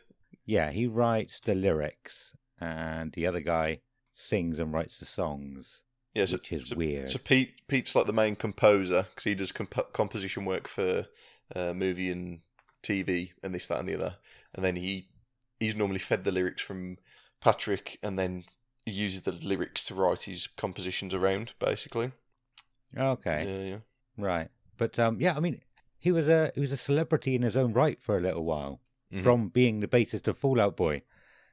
yeah, 0.45 0.71
he 0.71 0.87
writes 0.87 1.39
the 1.39 1.55
lyrics, 1.55 2.31
and 2.59 3.11
the 3.13 3.27
other 3.27 3.39
guy 3.41 3.81
sings 4.13 4.59
and 4.59 4.71
writes 4.73 4.97
the 4.99 5.05
songs, 5.05 5.81
Yeah, 6.13 6.25
so, 6.25 6.37
which 6.37 6.51
is 6.53 6.69
so, 6.69 6.75
weird. 6.75 7.09
so 7.09 7.19
Pete 7.19 7.67
Pete's 7.67 7.95
like 7.95 8.05
the 8.05 8.13
main 8.13 8.35
composer 8.35 9.03
because 9.09 9.23
he 9.25 9.35
does 9.35 9.51
comp- 9.51 9.91
composition 9.93 10.45
work 10.45 10.67
for 10.67 11.07
uh, 11.55 11.73
movie 11.73 12.10
and 12.10 12.39
TV 12.84 13.31
and 13.43 13.53
this, 13.53 13.67
that, 13.67 13.79
and 13.79 13.89
the 13.89 13.95
other. 13.95 14.15
And 14.53 14.63
then 14.63 14.75
he 14.77 15.10
he's 15.60 15.75
normally 15.75 15.99
fed 15.99 16.23
the 16.23 16.31
lyrics 16.31 16.62
from 16.62 16.97
Patrick, 17.41 17.99
and 18.01 18.17
then 18.17 18.43
he 18.86 18.91
uses 18.93 19.21
the 19.23 19.31
lyrics 19.31 19.86
to 19.86 19.95
write 19.95 20.23
his 20.23 20.47
compositions 20.47 21.13
around, 21.13 21.53
basically. 21.60 22.12
okay. 22.97 23.43
Yeah, 23.47 23.69
yeah. 23.71 23.77
Right. 24.17 24.49
But 24.77 24.97
um 24.99 25.19
yeah, 25.19 25.36
I 25.36 25.39
mean 25.39 25.62
he 25.97 26.12
was 26.12 26.27
a 26.29 26.51
he 26.55 26.62
was 26.62 26.71
a 26.71 26.77
celebrity 26.77 27.36
in 27.36 27.41
his 27.41 27.55
own 27.58 27.73
right 27.73 28.01
for 28.01 28.17
a 28.17 28.21
little 28.21 28.43
while 28.45 28.81
Mhm. 29.13 29.21
from 29.23 29.49
being 29.49 29.79
the 29.81 29.88
bassist 29.88 30.27
of 30.27 30.38
Fallout 30.38 30.75
Boy. 30.75 31.03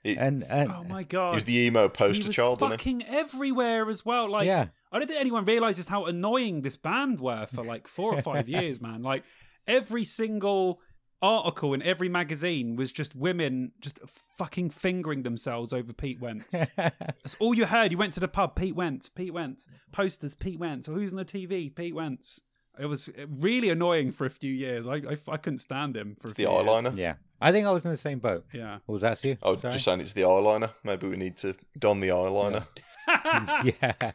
It- 0.04 0.18
and 0.18 0.44
and 0.44 0.70
Oh 0.72 0.84
my 0.84 1.02
god. 1.04 1.30
He 1.32 1.34
was 1.36 1.44
the 1.44 1.58
emo 1.58 1.84
He 1.84 1.88
poster 1.90 2.26
was 2.28 2.36
child, 2.36 2.60
wasn't 2.60 2.80
he? 2.80 2.92
fucking 2.98 3.06
everywhere 3.14 3.88
as 3.88 4.04
well. 4.04 4.28
Like 4.30 4.46
yeah. 4.46 4.68
I 4.90 4.98
don't 4.98 5.06
think 5.08 5.20
anyone 5.20 5.44
realizes 5.44 5.88
how 5.88 6.04
annoying 6.06 6.62
this 6.62 6.76
band 6.76 7.20
were 7.20 7.46
for 7.46 7.62
like 7.64 7.86
four 7.88 8.14
or 8.14 8.22
five 8.22 8.48
years, 8.56 8.80
man. 8.80 9.02
Like 9.02 9.24
every 9.66 10.04
single 10.04 10.80
article 11.20 11.72
in 11.72 11.80
every 11.82 12.08
magazine 12.08 12.74
was 12.74 12.90
just 12.90 13.14
women 13.14 13.70
just 13.80 14.00
fucking 14.36 14.68
fingering 14.70 15.22
themselves 15.22 15.72
over 15.72 15.92
Pete 15.92 16.20
Wentz. 16.20 16.52
That's 16.76 17.36
all 17.38 17.54
you 17.54 17.64
heard. 17.64 17.92
You 17.92 17.98
went 17.98 18.12
to 18.14 18.20
the 18.20 18.26
pub, 18.28 18.56
Pete 18.56 18.74
Wentz, 18.74 19.08
Pete 19.08 19.32
Wentz, 19.32 19.68
posters, 19.92 20.34
Pete 20.34 20.58
Wentz. 20.58 20.88
Or 20.88 20.94
who's 20.94 21.12
on 21.12 21.18
the 21.18 21.24
TV? 21.24 21.72
Pete 21.74 21.94
Wentz. 21.94 22.40
It 22.78 22.86
was 22.86 23.08
really 23.28 23.68
annoying 23.70 24.10
for 24.12 24.24
a 24.24 24.30
few 24.30 24.52
years. 24.52 24.88
I 24.88 24.94
I, 24.94 25.16
I 25.28 25.36
couldn't 25.36 25.58
stand 25.58 25.96
him 25.96 26.16
for 26.18 26.28
a 26.28 26.30
the 26.30 26.34
few 26.44 26.50
years. 26.50 26.66
eyeliner. 26.66 26.96
yeah. 26.96 27.14
I 27.40 27.52
think 27.52 27.66
I 27.66 27.72
was 27.72 27.84
in 27.84 27.90
the 27.90 27.96
same 27.96 28.18
boat. 28.18 28.44
Yeah. 28.52 28.78
Or 28.86 28.94
was 28.94 29.02
that 29.02 29.22
you? 29.24 29.36
I 29.42 29.50
was 29.50 29.60
Sorry? 29.60 29.72
just 29.72 29.84
saying 29.84 30.00
it's 30.00 30.12
the 30.12 30.22
eyeliner. 30.22 30.70
Maybe 30.84 31.06
we 31.08 31.16
need 31.16 31.36
to 31.38 31.54
don 31.78 32.00
the 32.00 32.08
eyeliner. 32.08 32.64
yeah. 33.80 34.12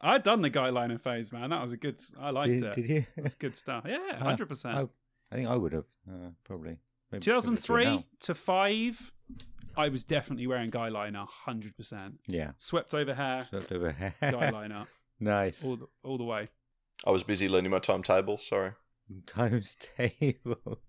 I'd 0.00 0.22
done 0.22 0.42
the 0.42 0.50
guy 0.50 0.70
liner 0.70 0.98
phase, 0.98 1.32
man. 1.32 1.50
That 1.50 1.60
was 1.62 1.72
a 1.72 1.76
good. 1.76 2.00
I 2.20 2.30
liked 2.30 2.48
Did, 2.52 2.62
it. 2.64 2.74
did 2.74 2.88
you? 2.90 3.06
That's 3.16 3.34
good 3.34 3.56
stuff. 3.56 3.84
Yeah, 3.86 3.98
Ah, 4.12 4.16
hundred 4.24 4.46
percent. 4.48 4.76
I, 4.76 4.88
I 5.32 5.36
think 5.36 5.48
I 5.48 5.56
would 5.56 5.72
have 5.72 5.86
uh, 6.08 6.28
probably. 6.44 6.78
Maybe- 7.10 7.20
maybe 7.20 7.24
do 7.24 7.30
it 7.32 7.40
2003 7.40 7.84
now. 7.84 8.04
to 8.20 8.34
5 8.34 9.12
I 9.76 9.88
was 9.88 10.04
definitely 10.04 10.46
wearing 10.46 10.70
guy 10.70 10.88
liner, 10.88 11.24
hundred 11.28 11.76
percent. 11.76 12.20
Yeah. 12.26 12.50
Swept 12.58 12.94
over 12.94 13.14
hair, 13.14 13.46
Swept 13.50 13.72
over 13.72 13.90
hair. 13.92 14.14
guy 14.20 14.50
liner, 14.50 14.84
nice. 15.20 15.64
all 15.64 15.76
the, 15.76 15.86
all 16.02 16.18
the 16.18 16.24
way. 16.24 16.48
I 17.06 17.10
was 17.12 17.22
busy 17.22 17.48
learning 17.48 17.70
my 17.70 17.78
timetable. 17.78 18.36
Sorry. 18.38 18.72
Times 19.26 19.76
table. 19.96 20.80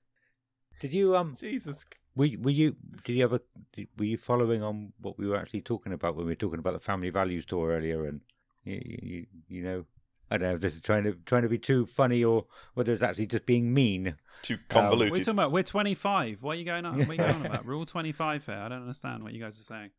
Did 0.80 0.92
you 0.92 1.16
um? 1.16 1.36
Jesus. 1.38 1.84
Were, 2.16 2.28
were 2.40 2.50
you? 2.50 2.76
Did 3.04 3.16
you 3.16 3.24
ever? 3.24 3.40
Did, 3.72 3.88
were 3.96 4.04
you 4.04 4.16
following 4.18 4.62
on 4.62 4.92
what 5.00 5.18
we 5.18 5.26
were 5.28 5.36
actually 5.36 5.62
talking 5.62 5.92
about 5.92 6.16
when 6.16 6.26
we 6.26 6.32
were 6.32 6.36
talking 6.36 6.58
about 6.58 6.74
the 6.74 6.80
family 6.80 7.10
values 7.10 7.46
tour 7.46 7.70
earlier? 7.70 8.06
And 8.06 8.20
you, 8.64 8.80
you, 8.84 9.26
you 9.48 9.62
know, 9.62 9.84
I 10.30 10.38
don't 10.38 10.48
know. 10.48 10.54
If 10.54 10.60
this 10.62 10.74
is 10.74 10.80
trying 10.80 11.04
to 11.04 11.12
trying 11.26 11.42
to 11.42 11.48
be 11.48 11.58
too 11.58 11.84
funny, 11.84 12.24
or 12.24 12.46
whether 12.72 12.90
it's 12.90 13.02
actually 13.02 13.26
just 13.26 13.44
being 13.44 13.74
mean. 13.74 14.16
Too 14.40 14.58
convoluted. 14.68 15.12
We're 15.12 15.18
talking 15.18 15.32
about? 15.34 15.52
We're 15.52 15.62
25. 15.62 16.42
What 16.42 16.52
are 16.52 16.54
you 16.54 16.64
going 16.64 16.86
on? 16.86 16.98
What 16.98 17.08
are 17.08 17.12
you 17.12 17.18
going 17.18 17.34
on 17.34 17.46
about? 17.46 17.66
Rule 17.66 17.84
25 17.84 18.46
here. 18.46 18.54
I 18.54 18.68
don't 18.68 18.80
understand 18.80 19.22
what 19.22 19.34
you 19.34 19.42
guys 19.42 19.60
are 19.60 19.64
saying. 19.64 19.90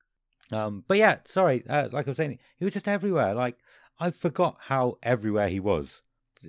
Um, 0.52 0.84
but 0.88 0.98
yeah, 0.98 1.20
sorry. 1.28 1.64
Uh, 1.70 1.90
like 1.92 2.08
I 2.08 2.10
was 2.10 2.18
saying, 2.18 2.40
he 2.58 2.66
was 2.66 2.74
just 2.74 2.88
everywhere. 2.88 3.36
Like 3.36 3.58
I 4.00 4.10
forgot 4.10 4.58
how 4.60 4.98
everywhere 5.04 5.50
he 5.50 5.60
was, 5.60 6.02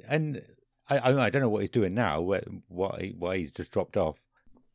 and 0.08 0.42
I 0.88 0.98
I, 0.98 1.24
I 1.26 1.30
don't 1.30 1.42
know 1.42 1.50
what 1.50 1.60
he's 1.60 1.70
doing 1.70 1.92
now. 1.92 2.22
What 2.22 2.44
what 2.68 3.02
he, 3.02 3.10
why 3.10 3.36
he's 3.36 3.50
just 3.50 3.70
dropped 3.70 3.98
off. 3.98 4.24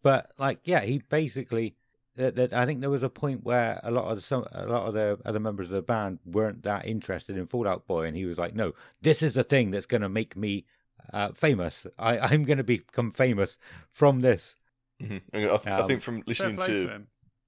But 0.04 0.30
like, 0.38 0.60
yeah, 0.66 0.82
he 0.82 1.00
basically. 1.00 1.76
That, 2.20 2.36
that 2.36 2.54
I 2.54 2.66
think 2.66 2.82
there 2.82 2.90
was 2.90 3.02
a 3.04 3.10
point 3.10 3.46
where 3.46 3.80
a 3.82 3.92
lot 3.92 4.06
of 4.12 4.18
the, 4.18 4.22
some 4.22 4.46
a 4.52 4.66
lot 4.66 4.88
of 4.88 4.94
the 4.94 5.18
other 5.26 5.40
members 5.40 5.68
of 5.68 5.72
the 5.72 5.82
band 5.82 6.20
weren't 6.26 6.64
that 6.64 6.86
interested 6.86 7.38
in 7.38 7.48
Fallout 7.48 7.88
Boy, 7.88 8.08
and 8.08 8.18
he 8.18 8.26
was 8.26 8.38
like, 8.38 8.54
"No, 8.54 8.74
this 9.02 9.24
is 9.24 9.34
the 9.34 9.44
thing 9.44 9.72
that's 9.72 9.86
going 9.86 10.02
to 10.02 10.10
make 10.10 10.36
me 10.36 10.66
uh, 11.14 11.32
famous. 11.32 11.88
I, 11.98 12.20
I'm 12.30 12.44
going 12.44 12.58
to 12.58 12.64
become 12.66 13.12
famous 13.14 13.58
from 13.90 14.20
this." 14.22 14.56
Mhm. 15.02 15.22
I, 15.34 15.38
th- 15.40 15.68
I 15.68 15.82
Um, 15.82 15.88
think 15.88 16.02
from 16.02 16.24
listening 16.28 16.58
to 16.58 16.88
to 16.88 17.02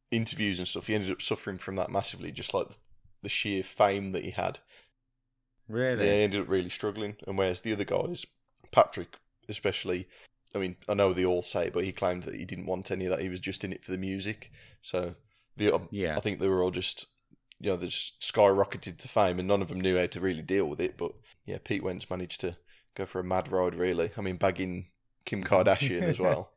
interviews 0.09 0.59
and 0.59 0.67
stuff, 0.67 0.87
he 0.87 0.95
ended 0.95 1.11
up 1.11 1.21
suffering 1.21 1.57
from 1.57 1.75
that 1.75 1.89
massively, 1.91 2.31
just 2.31 2.53
like 2.53 2.69
the, 2.69 2.77
the 3.23 3.29
sheer 3.29 3.63
fame 3.63 4.13
that 4.13 4.23
he 4.23 4.31
had. 4.31 4.59
Really? 5.67 6.05
Yeah, 6.05 6.13
he 6.13 6.21
ended 6.23 6.41
up 6.41 6.49
really 6.49 6.69
struggling. 6.69 7.17
And 7.27 7.37
whereas 7.37 7.61
the 7.61 7.73
other 7.73 7.83
guys, 7.85 8.25
Patrick 8.71 9.17
especially, 9.49 10.07
I 10.55 10.59
mean, 10.59 10.75
I 10.89 10.93
know 10.93 11.13
they 11.13 11.25
all 11.25 11.41
say, 11.41 11.69
but 11.69 11.83
he 11.85 11.91
claimed 11.91 12.23
that 12.23 12.35
he 12.35 12.45
didn't 12.45 12.65
want 12.65 12.91
any 12.91 13.05
of 13.05 13.11
that. 13.11 13.21
He 13.21 13.29
was 13.29 13.39
just 13.39 13.63
in 13.63 13.71
it 13.71 13.83
for 13.85 13.91
the 13.91 13.97
music. 13.97 14.51
So 14.81 15.15
the 15.57 15.73
um, 15.73 15.87
Yeah. 15.91 16.17
I 16.17 16.19
think 16.19 16.39
they 16.39 16.47
were 16.49 16.61
all 16.61 16.71
just, 16.71 17.05
you 17.59 17.69
know, 17.69 17.77
they 17.77 17.87
just 17.87 18.19
skyrocketed 18.21 18.97
to 18.97 19.07
fame, 19.07 19.39
and 19.39 19.47
none 19.47 19.61
of 19.61 19.69
them 19.69 19.79
knew 19.79 19.97
how 19.97 20.07
to 20.07 20.19
really 20.19 20.41
deal 20.41 20.65
with 20.65 20.81
it. 20.81 20.97
But 20.97 21.13
yeah, 21.45 21.57
Pete 21.63 21.83
Wentz 21.83 22.09
managed 22.09 22.41
to 22.41 22.57
go 22.95 23.05
for 23.05 23.19
a 23.19 23.23
mad 23.23 23.51
ride. 23.51 23.75
Really, 23.75 24.11
I 24.17 24.21
mean, 24.21 24.35
bagging 24.37 24.87
Kim 25.25 25.43
Kardashian 25.43 26.01
as 26.03 26.19
well. 26.19 26.51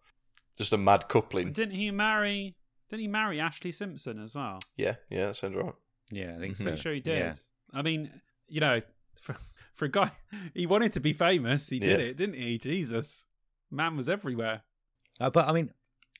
Just 0.56 0.72
a 0.72 0.78
mad 0.78 1.08
coupling. 1.08 1.52
Didn't 1.52 1.74
he 1.76 1.90
marry? 1.90 2.56
Didn't 2.90 3.02
he 3.02 3.08
marry 3.08 3.38
Ashlee 3.38 3.74
Simpson 3.74 4.22
as 4.22 4.34
well? 4.34 4.58
Yeah, 4.76 4.94
yeah, 5.10 5.26
that 5.26 5.36
sounds 5.36 5.56
right. 5.56 5.72
Yeah, 6.10 6.34
I 6.36 6.38
think 6.40 6.54
Mhm. 6.54 6.58
so. 6.58 6.64
Pretty 6.64 6.80
sure 6.80 6.94
he 6.94 7.00
did. 7.00 7.18
Yeah. 7.18 7.34
I 7.72 7.82
mean, 7.82 8.10
you 8.48 8.60
know, 8.60 8.80
for, 9.20 9.34
for 9.72 9.84
a 9.86 9.88
guy, 9.88 10.10
he 10.54 10.66
wanted 10.66 10.92
to 10.94 11.00
be 11.00 11.12
famous. 11.12 11.68
He 11.68 11.78
did 11.78 12.00
Yeah. 12.00 12.06
it, 12.06 12.16
didn't 12.16 12.36
he? 12.36 12.58
Jesus, 12.58 13.24
man 13.70 13.96
was 13.96 14.08
everywhere. 14.08 14.62
Uh, 15.20 15.30
but 15.30 15.48
I 15.48 15.52
mean, 15.52 15.70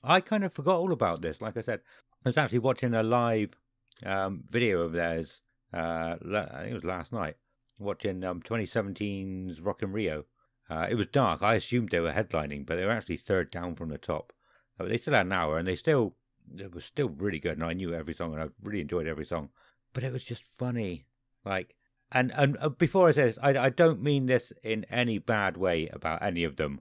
I 0.03 0.21
kind 0.21 0.45
of 0.45 0.53
forgot 0.53 0.79
all 0.79 0.93
about 0.93 1.23
this. 1.23 1.41
Like 1.41 1.57
I 1.57 1.63
said, 1.63 1.81
I 2.25 2.29
was 2.29 2.37
actually 2.37 2.61
watching 2.61 2.95
a 2.95 3.03
live 3.03 3.57
um, 4.05 4.45
video 4.51 4.81
of 4.83 4.93
theirs. 4.93 5.41
Uh, 5.73 6.17
I 6.23 6.63
think 6.63 6.71
it 6.71 6.75
was 6.75 6.85
last 6.85 7.13
night. 7.13 7.37
Watching 7.79 8.23
um, 8.23 8.41
2017's 8.41 9.61
Rock 9.61 9.83
in 9.83 9.93
Rio. 9.93 10.25
Uh, 10.71 10.87
it 10.89 10.95
was 10.95 11.07
dark. 11.09 11.43
I 11.43 11.57
assumed 11.57 11.91
they 11.91 12.01
were 12.01 12.13
headlining, 12.13 12.65
but 12.65 12.77
they 12.77 12.85
were 12.85 12.93
actually 12.93 13.17
third 13.17 13.51
down 13.51 13.75
from 13.75 13.89
the 13.89 13.99
top. 13.99 14.33
Uh, 14.79 14.85
they 14.85 14.97
still 14.97 15.15
had 15.15 15.27
an 15.27 15.33
hour, 15.33 15.59
and 15.59 15.69
they 15.69 15.75
still 15.75 16.17
it 16.57 16.75
was 16.75 16.85
still 16.85 17.09
really 17.09 17.41
good. 17.41 17.59
And 17.59 17.65
I 17.65 17.73
knew 17.73 17.93
every 17.93 18.15
song, 18.15 18.33
and 18.33 18.43
I 18.43 18.49
really 18.63 18.81
enjoyed 18.81 19.07
every 19.07 19.25
song. 19.25 19.51
But 19.93 20.05
it 20.05 20.13
was 20.13 20.25
just 20.25 20.45
funny, 20.59 21.07
like. 21.45 21.77
And 22.13 22.33
and 22.33 22.57
uh, 22.61 22.69
before 22.69 23.09
I 23.09 23.13
say 23.13 23.25
this, 23.25 23.39
I, 23.43 23.59
I 23.59 23.71
don't 23.71 24.03
mean 24.03 24.27
this 24.27 24.53
in 24.63 24.85
any 24.85 25.19
bad 25.19 25.57
way 25.57 25.89
about 25.89 26.23
any 26.23 26.45
of 26.45 26.57
them. 26.57 26.81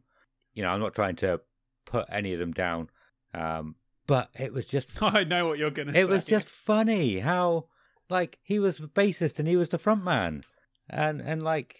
You 0.53 0.63
know, 0.63 0.69
I'm 0.69 0.79
not 0.79 0.93
trying 0.93 1.15
to 1.17 1.41
put 1.85 2.05
any 2.09 2.33
of 2.33 2.39
them 2.39 2.51
down. 2.53 2.89
Um, 3.33 3.75
but 4.07 4.29
it 4.37 4.53
was 4.53 4.67
just 4.67 4.89
I 5.01 5.23
know 5.23 5.47
what 5.47 5.57
you're 5.57 5.71
gonna 5.71 5.93
say. 5.93 6.01
it 6.01 6.09
was 6.09 6.25
just 6.25 6.47
funny 6.47 7.19
how 7.19 7.67
like 8.09 8.37
he 8.43 8.59
was 8.59 8.77
the 8.77 8.87
bassist 8.87 9.39
and 9.39 9.47
he 9.47 9.55
was 9.55 9.69
the 9.69 9.77
front 9.79 10.03
man. 10.03 10.43
And 10.89 11.21
and 11.21 11.41
like 11.41 11.75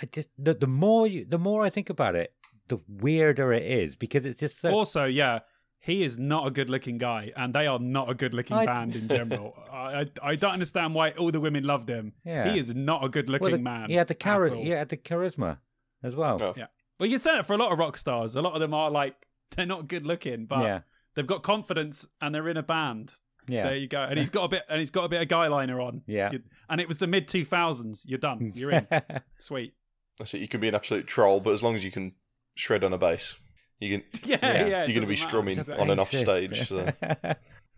I 0.00 0.06
just 0.06 0.28
the, 0.38 0.54
the 0.54 0.66
more 0.66 1.06
you 1.06 1.24
the 1.24 1.38
more 1.38 1.64
I 1.64 1.70
think 1.70 1.90
about 1.90 2.14
it, 2.14 2.32
the 2.68 2.78
weirder 2.88 3.52
it 3.52 3.64
is 3.64 3.96
because 3.96 4.24
it's 4.26 4.40
just 4.40 4.60
so 4.60 4.70
Also, 4.70 5.04
yeah, 5.04 5.40
he 5.78 6.02
is 6.02 6.18
not 6.18 6.46
a 6.46 6.50
good-looking 6.50 6.98
guy, 6.98 7.32
and 7.36 7.54
they 7.54 7.66
are 7.68 7.78
not 7.78 8.10
a 8.10 8.14
good-looking 8.14 8.56
I- 8.56 8.66
band 8.66 8.96
in 8.96 9.06
general. 9.18 9.54
I, 9.70 10.00
I 10.00 10.06
I 10.30 10.34
don't 10.36 10.52
understand 10.52 10.94
why 10.94 11.10
all 11.12 11.30
the 11.30 11.40
women 11.40 11.64
loved 11.64 11.88
him. 11.88 12.12
Yeah. 12.24 12.50
He 12.52 12.58
is 12.58 12.74
not 12.74 13.04
a 13.04 13.08
good-looking 13.08 13.44
well, 13.44 13.56
the- 13.56 13.62
man. 13.62 13.88
He 13.90 13.94
had 13.96 14.08
the 14.08 14.14
at 14.14 14.18
chari- 14.20 14.50
all. 14.56 14.62
he 14.62 14.70
had 14.70 14.88
the 14.88 14.96
charisma 14.96 15.58
as 16.02 16.14
well. 16.14 16.38
Oh. 16.42 16.54
Well, 16.98 17.06
you 17.08 17.14
can 17.14 17.20
say 17.20 17.32
that 17.36 17.46
for 17.46 17.52
a 17.54 17.58
lot 17.58 17.72
of 17.72 17.78
rock 17.78 17.96
stars. 17.96 18.36
A 18.36 18.42
lot 18.42 18.54
of 18.54 18.60
them 18.60 18.74
are 18.74 18.90
like 18.90 19.14
they're 19.56 19.66
not 19.66 19.88
good-looking, 19.88 20.46
but 20.46 20.60
yeah. 20.60 20.80
they've 21.14 21.26
got 21.26 21.42
confidence 21.42 22.06
and 22.20 22.34
they're 22.34 22.48
in 22.48 22.56
a 22.56 22.62
band. 22.62 23.12
Yeah. 23.48 23.64
There 23.64 23.76
you 23.76 23.86
go. 23.88 24.02
And 24.02 24.18
he's 24.18 24.30
got 24.38 24.44
a 24.44 24.48
bit 24.48 24.62
and 24.68 24.80
he's 24.80 24.90
got 24.90 25.04
a 25.04 25.08
bit 25.08 25.22
of 25.22 25.28
guy 25.28 25.46
liner 25.48 25.80
on. 25.80 26.02
Yeah. 26.06 26.32
You- 26.32 26.42
and 26.68 26.80
it 26.80 26.88
was 26.88 26.98
the 26.98 27.06
mid 27.06 27.28
two 27.28 27.44
thousands. 27.44 28.04
You're 28.06 28.18
done. 28.18 28.52
You're 28.54 28.72
in. 28.72 28.88
Sweet. 29.38 29.74
That's 30.18 30.34
it. 30.34 30.40
You 30.40 30.48
can 30.48 30.60
be 30.60 30.68
an 30.68 30.74
absolute 30.74 31.06
troll, 31.06 31.40
but 31.40 31.52
as 31.52 31.62
long 31.62 31.74
as 31.74 31.84
you 31.84 31.90
can 31.90 32.12
shred 32.54 32.82
on 32.82 32.92
a 32.92 32.98
bass, 32.98 33.36
you 33.78 33.98
can. 33.98 34.06
Yeah, 34.24 34.38
Yeah. 34.40 34.52
yeah. 34.52 34.84
You're 34.86 34.94
going 34.94 35.00
to 35.02 35.06
be 35.06 35.14
doesn't 35.14 35.44
matter. 35.44 35.62
strumming 35.62 35.80
on 35.80 35.90
and 35.90 36.00
off 36.00 36.10
stage. 36.12 36.66
So. 36.66 36.90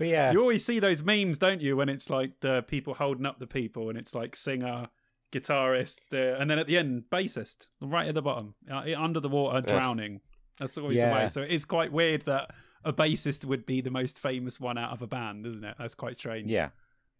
yeah. 0.00 0.32
You 0.32 0.40
always 0.40 0.64
see 0.64 0.78
those 0.80 1.02
memes, 1.02 1.38
don't 1.38 1.60
you, 1.60 1.76
when 1.76 1.88
it's 1.88 2.10
like 2.10 2.32
the 2.40 2.62
people 2.62 2.94
holding 2.94 3.26
up 3.26 3.38
the 3.38 3.46
people 3.46 3.88
and 3.88 3.98
it's 3.98 4.14
like 4.14 4.34
singer, 4.36 4.88
guitarist, 5.32 6.08
the, 6.10 6.40
and 6.40 6.50
then 6.50 6.58
at 6.58 6.66
the 6.66 6.78
end, 6.78 7.04
bassist, 7.10 7.68
right 7.80 8.08
at 8.08 8.14
the 8.14 8.22
bottom, 8.22 8.54
uh, 8.70 8.84
under 8.96 9.20
the 9.20 9.28
water, 9.28 9.62
Yeah. 9.66 9.72
drowning. 9.78 10.20
That's 10.58 10.78
always 10.78 10.98
the 10.98 11.04
way. 11.06 11.28
So 11.28 11.42
it 11.42 11.50
is 11.50 11.64
quite 11.64 11.92
weird 11.92 12.22
that 12.22 12.50
a 12.84 12.92
bassist 12.92 13.44
would 13.44 13.66
be 13.66 13.80
the 13.80 13.90
most 13.90 14.18
famous 14.18 14.58
one 14.58 14.78
out 14.78 14.92
of 14.92 15.02
a 15.02 15.06
band, 15.06 15.46
isn't 15.46 15.64
it? 15.64 15.76
That's 15.78 15.94
quite 15.94 16.16
strange. 16.16 16.50
Yeah, 16.50 16.70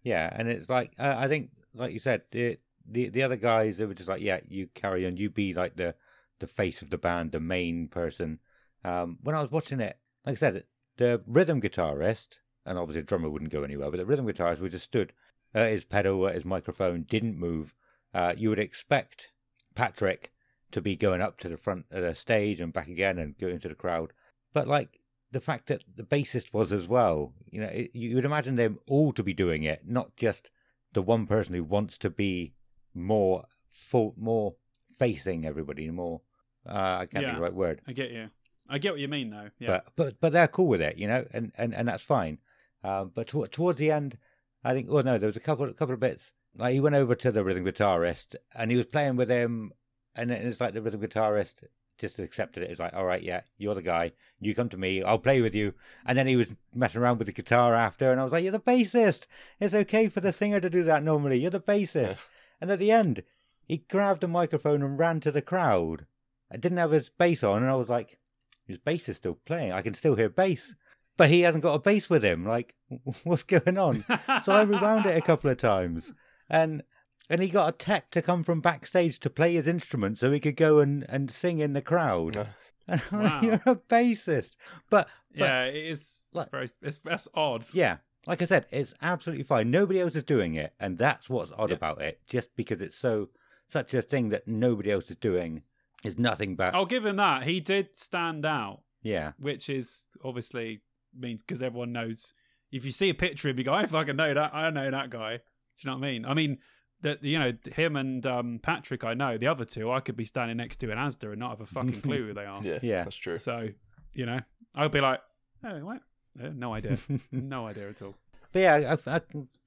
yeah, 0.03 0.31
and 0.33 0.49
it's 0.49 0.71
like 0.71 0.93
uh, 0.99 1.15
I 1.19 1.29
think, 1.29 1.51
like 1.75 1.93
you 1.93 1.99
said, 2.01 2.23
the 2.31 2.59
the 2.89 3.09
the 3.09 3.23
other 3.25 3.37
guys 3.37 3.77
they 3.77 3.85
were 3.85 3.95
just 3.95 4.09
like, 4.09 4.23
yeah, 4.23 4.41
you 4.49 4.69
carry 4.75 5.05
on, 5.07 5.17
you 5.19 5.29
be 5.29 5.53
like 5.53 5.77
the 5.77 5.95
the 6.39 6.47
face 6.47 6.81
of 6.83 6.91
the 6.91 6.99
band, 6.99 7.33
the 7.33 7.41
main 7.41 7.89
person. 7.89 8.39
Um, 8.85 9.19
when 9.23 9.35
I 9.35 9.43
was 9.43 9.51
watching 9.51 9.81
it, 9.81 9.99
like 10.25 10.35
I 10.35 10.37
said, 10.37 10.65
the 10.97 11.23
rhythm 11.27 11.61
guitarist 11.61 12.39
and 12.65 12.79
obviously 12.79 13.03
the 13.03 13.07
drummer 13.07 13.29
wouldn't 13.29 13.51
go 13.53 13.63
anywhere, 13.65 13.91
but 13.91 13.97
the 13.99 14.07
rhythm 14.07 14.27
guitarist 14.27 14.61
was 14.61 14.73
just 14.73 14.85
stood 14.85 15.13
at 15.55 15.71
his 15.71 15.85
pedal, 15.85 16.27
at 16.27 16.35
his 16.35 16.45
microphone, 16.45 17.03
didn't 17.03 17.39
move. 17.39 17.75
Uh, 18.17 18.35
you 18.37 18.49
would 18.49 18.59
expect 18.59 19.33
Patrick 19.75 20.33
to 20.71 20.81
be 20.81 20.97
going 20.97 21.21
up 21.21 21.39
to 21.39 21.49
the 21.49 21.57
front 21.57 21.85
of 21.91 22.03
the 22.03 22.15
stage 22.15 22.61
and 22.63 22.73
back 22.73 22.89
again 22.89 23.19
and 23.19 23.37
going 23.39 23.59
to 23.61 23.69
the 23.69 23.75
crowd, 23.75 24.13
but 24.55 24.67
like 24.67 25.01
the 25.33 25.41
fact 25.41 25.67
that 25.67 25.83
the 25.97 26.03
bassist 26.03 26.53
was 26.53 26.73
as 26.73 26.87
well, 26.89 27.35
you 27.51 27.61
know, 27.61 27.67
it, 27.81 27.91
you 27.93 28.15
would 28.15 28.25
imagine 28.25 28.57
them 28.57 28.79
all 28.89 29.13
to 29.13 29.23
be 29.23 29.35
doing 29.35 29.65
it, 29.65 29.81
not 29.87 30.17
just 30.17 30.51
the 30.95 31.03
one 31.03 31.27
person 31.27 31.55
who 31.55 31.63
wants 31.65 31.99
to 31.99 32.09
be 32.11 32.55
more 32.95 33.45
full, 33.71 34.15
more 34.17 34.55
facing 34.99 35.45
everybody, 35.45 35.91
more. 35.91 36.23
Uh, 36.67 36.73
I 36.73 37.07
can't 37.07 37.11
think 37.11 37.23
Yeah. 37.25 37.31
of 37.31 37.37
the 37.37 37.43
right 37.43 37.55
word, 37.55 37.83
I 37.87 37.93
get 37.93 38.11
you. 38.13 38.31
I 38.69 38.79
get 38.79 38.93
what 38.93 39.01
you 39.01 39.09
mean, 39.09 39.31
though. 39.31 39.51
Yeah. 39.59 39.67
but 39.69 39.93
but 39.97 40.21
but 40.21 40.33
they're 40.33 40.49
cool 40.49 40.69
with 40.69 40.81
it, 40.81 40.97
you 40.97 41.07
know, 41.07 41.27
and 41.33 41.53
and 41.59 41.75
and 41.75 41.87
that's 41.87 42.03
fine. 42.03 42.39
Um, 42.83 43.13
but 43.15 43.29
to, 43.29 43.47
towards 43.49 43.79
the 43.79 43.91
end, 43.91 44.19
I 44.65 44.73
think, 44.75 44.91
well, 44.91 45.05
no, 45.05 45.19
there 45.19 45.29
was 45.29 45.37
a 45.37 45.41
couple 45.49 45.71
couple 45.75 45.95
of 45.95 46.01
bits. 46.01 46.33
Like 46.57 46.75
he 46.75 46.81
went 46.81 46.95
over 46.95 47.15
to 47.15 47.31
the 47.31 47.45
rhythm 47.45 47.65
guitarist 47.65 48.35
and 48.55 48.71
he 48.71 48.77
was 48.77 48.87
playing 48.87 49.17
with 49.17 49.29
him, 49.29 49.73
and 50.15 50.31
it's 50.31 50.61
like 50.61 50.75
the 50.75 50.83
rhythm 50.83 51.01
guitarist 51.01 51.65
just 51.99 52.19
accepted 52.19 52.63
it. 52.63 52.71
It's 52.71 52.81
like, 52.81 52.95
all 52.95 53.05
right, 53.05 53.23
yeah, 53.23 53.43
you're 53.59 53.75
the 53.75 53.83
guy. 53.83 54.13
You 54.41 54.55
come 54.55 54.69
to 54.71 54.77
me, 54.77 55.03
I'll 55.03 55.19
play 55.19 55.41
with 55.41 55.55
you. 55.55 55.75
And 56.05 56.17
then 56.17 56.27
he 56.27 56.37
was 56.37 56.55
messing 56.75 57.01
around 57.01 57.19
with 57.19 57.27
the 57.27 57.33
guitar 57.33 57.75
after, 57.75 58.11
and 58.11 58.21
I 58.21 58.25
was 58.25 58.33
like, 58.33 58.43
you're 58.43 58.53
the 58.53 58.61
bassist. 58.61 59.27
It's 59.61 59.75
okay 59.75 60.09
for 60.09 60.21
the 60.21 60.33
singer 60.33 60.61
to 60.61 60.71
do 60.71 60.83
that 60.85 61.03
normally. 61.03 61.39
You're 61.39 61.51
the 61.51 61.61
bassist. 61.61 62.29
and 62.61 62.71
at 62.71 62.79
the 62.79 62.91
end, 62.91 63.23
he 63.67 63.79
grabbed 63.79 64.21
the 64.21 64.29
microphone 64.29 64.83
and 64.83 64.99
ran 64.99 65.21
to 65.21 65.33
the 65.33 65.43
crowd. 65.43 66.07
I 66.51 66.57
didn't 66.57 66.79
have 66.79 66.93
his 66.93 67.09
bass 67.09 67.43
on, 67.43 67.63
and 67.63 67.71
I 67.71 67.75
was 67.75 67.89
like, 67.89 68.19
his 68.67 68.79
bass 68.79 69.09
is 69.09 69.17
still 69.17 69.39
playing. 69.45 69.73
I 69.73 69.83
can 69.83 69.95
still 69.95 70.17
hear 70.17 70.29
bass, 70.29 70.75
but 71.17 71.31
he 71.31 71.41
hasn't 71.41 71.63
got 71.63 71.75
a 71.75 71.81
bass 71.81 72.11
with 72.11 72.25
him. 72.25 72.45
Like, 72.45 72.75
what's 73.25 73.43
going 73.43 73.79
on? 73.79 74.05
so 74.43 74.53
I 74.53 74.63
rewound 74.63 75.07
it 75.07 75.17
a 75.17 75.23
couple 75.23 75.51
of 75.51 75.57
times, 75.57 76.13
and 76.49 76.83
and 77.29 77.43
he 77.43 77.49
got 77.49 77.69
a 77.69 77.77
tech 77.77 78.11
to 78.13 78.23
come 78.23 78.43
from 78.45 78.61
backstage 78.61 79.19
to 79.21 79.31
play 79.31 79.55
his 79.55 79.67
instrument 79.67 80.17
so 80.19 80.31
he 80.31 80.39
could 80.39 80.57
go 80.57 80.79
and, 80.79 81.05
and 81.09 81.29
sing 81.31 81.59
in 81.59 81.73
the 81.73 81.83
crowd. 81.83 82.37
Yeah. 82.37 82.43
Uh, 82.89 82.99
and 83.11 83.23
Wow. 83.25 83.41
You're 83.43 83.55
a 83.67 83.75
bassist, 83.77 84.55
but, 84.91 85.09
but 85.37 85.41
yeah, 85.45 85.65
it 85.65 85.75
is 85.87 86.27
like- 86.33 86.51
very. 86.53 86.69
It's 86.83 86.99
that's 86.99 87.27
odd. 87.35 87.67
yeah, 87.73 87.97
like 88.27 88.43
I 88.43 88.45
said, 88.45 88.67
it's 88.71 88.95
absolutely 89.03 89.43
fine. 89.45 89.71
Nobody 89.73 90.01
else 90.01 90.15
is 90.15 90.23
doing 90.23 90.55
it, 90.55 90.73
and 90.79 90.97
that's 90.97 91.29
what's 91.29 91.51
odd 91.59 91.71
Yeah. 91.71 91.77
about 91.77 92.01
it. 92.01 92.21
Just 92.29 92.55
because 92.55 92.81
it's 92.81 92.97
so 92.97 93.31
such 93.69 93.93
a 93.95 94.03
thing 94.03 94.29
that 94.29 94.47
nobody 94.47 94.93
else 94.93 95.11
is 95.11 95.17
doing 95.17 95.63
is 96.05 96.17
nothing 96.19 96.55
but 96.55 96.73
I'll 96.77 96.87
give 96.87 97.05
him 97.05 97.17
that. 97.17 97.43
He 97.43 97.59
did 97.59 97.99
stand 97.99 98.47
out, 98.47 98.83
yeah, 99.03 99.33
which 99.39 99.69
is 99.69 100.07
obviously 100.25 100.81
means 101.19 101.43
because 101.43 101.63
everyone 101.63 101.91
knows. 101.91 102.35
If 102.71 102.85
you 102.85 102.93
see 102.93 103.09
a 103.11 103.15
picture 103.15 103.49
of 103.49 103.55
him, 103.55 103.59
you 103.59 103.65
go, 103.65 103.75
I 103.75 103.87
fucking 103.87 104.15
know 104.15 104.33
that. 104.35 104.55
I 104.55 104.71
know 104.71 104.91
that 104.93 105.11
guy. 105.11 105.41
Do 105.81 105.89
you 105.89 105.91
know 105.95 105.99
what 105.99 106.07
I 106.07 106.11
mean? 106.13 106.25
I 106.27 106.35
mean, 106.35 106.59
that 107.03 107.23
you 107.23 107.39
know 107.39 107.53
him 107.75 107.97
and 107.97 108.25
um, 108.27 108.59
Patrick. 108.63 109.05
I 109.05 109.15
know 109.15 109.37
the 109.39 109.47
other 109.49 109.65
two. 109.65 109.91
I 109.91 110.01
could 110.01 110.17
be 110.17 110.25
standing 110.25 110.57
next 110.57 110.77
to 110.79 110.91
in 110.91 110.99
Asda 110.99 111.31
and 111.31 111.39
not 111.39 111.51
have 111.51 111.61
a 111.61 111.67
fucking 111.67 112.01
clue 112.01 112.29
who 112.29 112.33
they 112.35 112.47
are. 112.47 112.61
Yeah, 112.65 112.79
Yeah. 112.83 113.05
that's 113.05 113.17
true. 113.17 113.39
So 113.39 113.69
you 114.15 114.27
know, 114.27 114.41
I'll 114.75 114.89
be 114.89 115.01
like, 115.01 115.21
oh 115.65 115.79
what? 115.85 116.01
Uh, 116.43 116.49
No 116.55 116.73
idea. 116.75 116.99
no 117.33 117.67
idea 117.67 117.91
at 117.91 118.01
all. 118.03 118.15
But 118.53 118.61
yeah, 118.63 118.97
I, 119.07 119.11
I, 119.11 119.17
a 119.17 119.23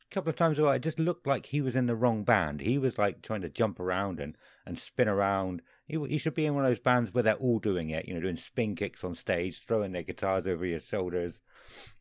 couple 0.10 0.30
of 0.30 0.36
times 0.36 0.58
ago, 0.58 0.70
it 0.72 0.82
just 0.82 0.98
looked 0.98 1.28
like 1.28 1.46
he 1.46 1.62
was 1.62 1.76
in 1.76 1.86
the 1.86 1.96
wrong 1.96 2.24
band. 2.24 2.62
He 2.62 2.80
was 2.80 2.98
like 2.98 3.22
trying 3.22 3.42
to 3.42 3.50
jump 3.50 3.80
around 3.80 4.20
and, 4.20 4.36
and 4.66 4.80
spin 4.80 5.08
around. 5.08 5.62
He, 5.86 6.00
he 6.08 6.18
should 6.18 6.34
be 6.34 6.48
in 6.48 6.56
one 6.56 6.66
of 6.66 6.72
those 6.72 6.80
bands 6.80 7.14
where 7.14 7.22
they're 7.24 7.36
all 7.36 7.60
doing 7.60 7.92
it, 7.92 8.08
you 8.08 8.16
know, 8.16 8.20
doing 8.22 8.38
spin 8.38 8.76
kicks 8.76 9.04
on 9.04 9.14
stage, 9.14 9.64
throwing 9.64 9.92
their 9.92 10.02
guitars 10.04 10.48
over 10.48 10.66
your 10.66 10.80
shoulders. 10.80 11.42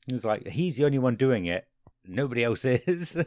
It 0.07 0.15
was 0.15 0.25
like 0.25 0.47
he's 0.49 0.77
the 0.79 0.87
only 0.87 0.99
one 0.99 1.17
doing 1.17 1.45
it. 1.45 1.67
Nobody 2.07 2.45
else 2.45 2.65
is. 2.65 3.17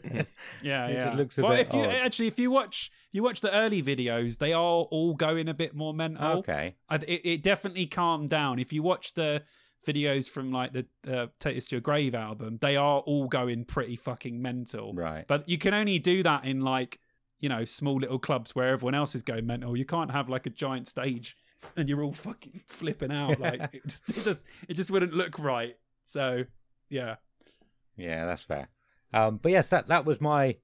Yeah, 0.64 0.88
It 0.88 0.94
yeah. 0.94 1.06
just 1.06 1.18
looks 1.18 1.38
a 1.38 1.44
well, 1.44 1.52
bit 1.52 1.68
if 1.68 1.74
you 1.74 1.82
odd. 1.82 1.90
actually, 1.90 2.28
if 2.28 2.40
you 2.40 2.52
watch, 2.52 2.92
you 3.12 3.24
watch 3.24 3.42
the 3.42 3.52
early 3.54 3.82
videos, 3.84 4.38
they 4.38 4.54
are 4.54 4.62
all 4.62 5.14
going 5.14 5.48
a 5.48 5.54
bit 5.54 5.76
more 5.76 5.94
mental. 5.94 6.40
okay. 6.40 6.76
I, 6.90 6.96
it, 6.96 7.22
it 7.24 7.44
definitely 7.44 7.86
calmed 7.86 8.30
down. 8.30 8.60
If 8.60 8.74
you 8.74 8.84
watch 8.84 9.14
the 9.14 9.44
videos 9.88 10.30
from 10.30 10.52
like 10.52 10.74
the 10.74 10.86
uh, 11.08 11.28
Take 11.40 11.56
This 11.56 11.68
to 11.68 11.76
Your 11.76 11.82
Grave 11.82 12.16
album, 12.16 12.58
they 12.62 12.76
are 12.76 13.00
all 13.00 13.28
going 13.28 13.66
pretty 13.66 13.96
fucking 13.96 14.42
mental. 14.42 14.94
Right. 14.94 15.26
But 15.28 15.48
you 15.50 15.58
can 15.58 15.74
only 15.74 16.00
do 16.00 16.24
that 16.24 16.46
in 16.46 16.62
like 16.62 17.00
you 17.40 17.50
know 17.50 17.66
small 17.66 17.96
little 17.96 18.20
clubs 18.20 18.54
where 18.56 18.70
everyone 18.70 18.96
else 18.96 19.16
is 19.16 19.22
going 19.22 19.46
mental. 19.46 19.76
You 19.76 19.86
can't 19.86 20.12
have 20.12 20.30
like 20.30 20.46
a 20.46 20.52
giant 20.52 20.88
stage 20.88 21.36
and 21.76 21.88
you're 21.90 22.04
all 22.04 22.14
fucking 22.14 22.62
flipping 22.68 23.12
out. 23.12 23.40
Like 23.40 23.74
it 23.74 23.84
just 23.86 24.10
it 24.10 24.24
just 24.24 24.44
it 24.70 24.74
just 24.76 24.92
wouldn't 24.92 25.14
look 25.14 25.38
right. 25.40 25.76
So 26.06 26.44
yeah, 26.90 27.16
Yeah, 28.02 28.26
that's 28.26 28.44
fair. 28.44 28.70
Um, 29.14 29.38
but 29.42 29.52
yes, 29.52 29.68
that 29.68 29.88
that 29.88 30.06
was 30.06 30.20
my. 30.22 30.58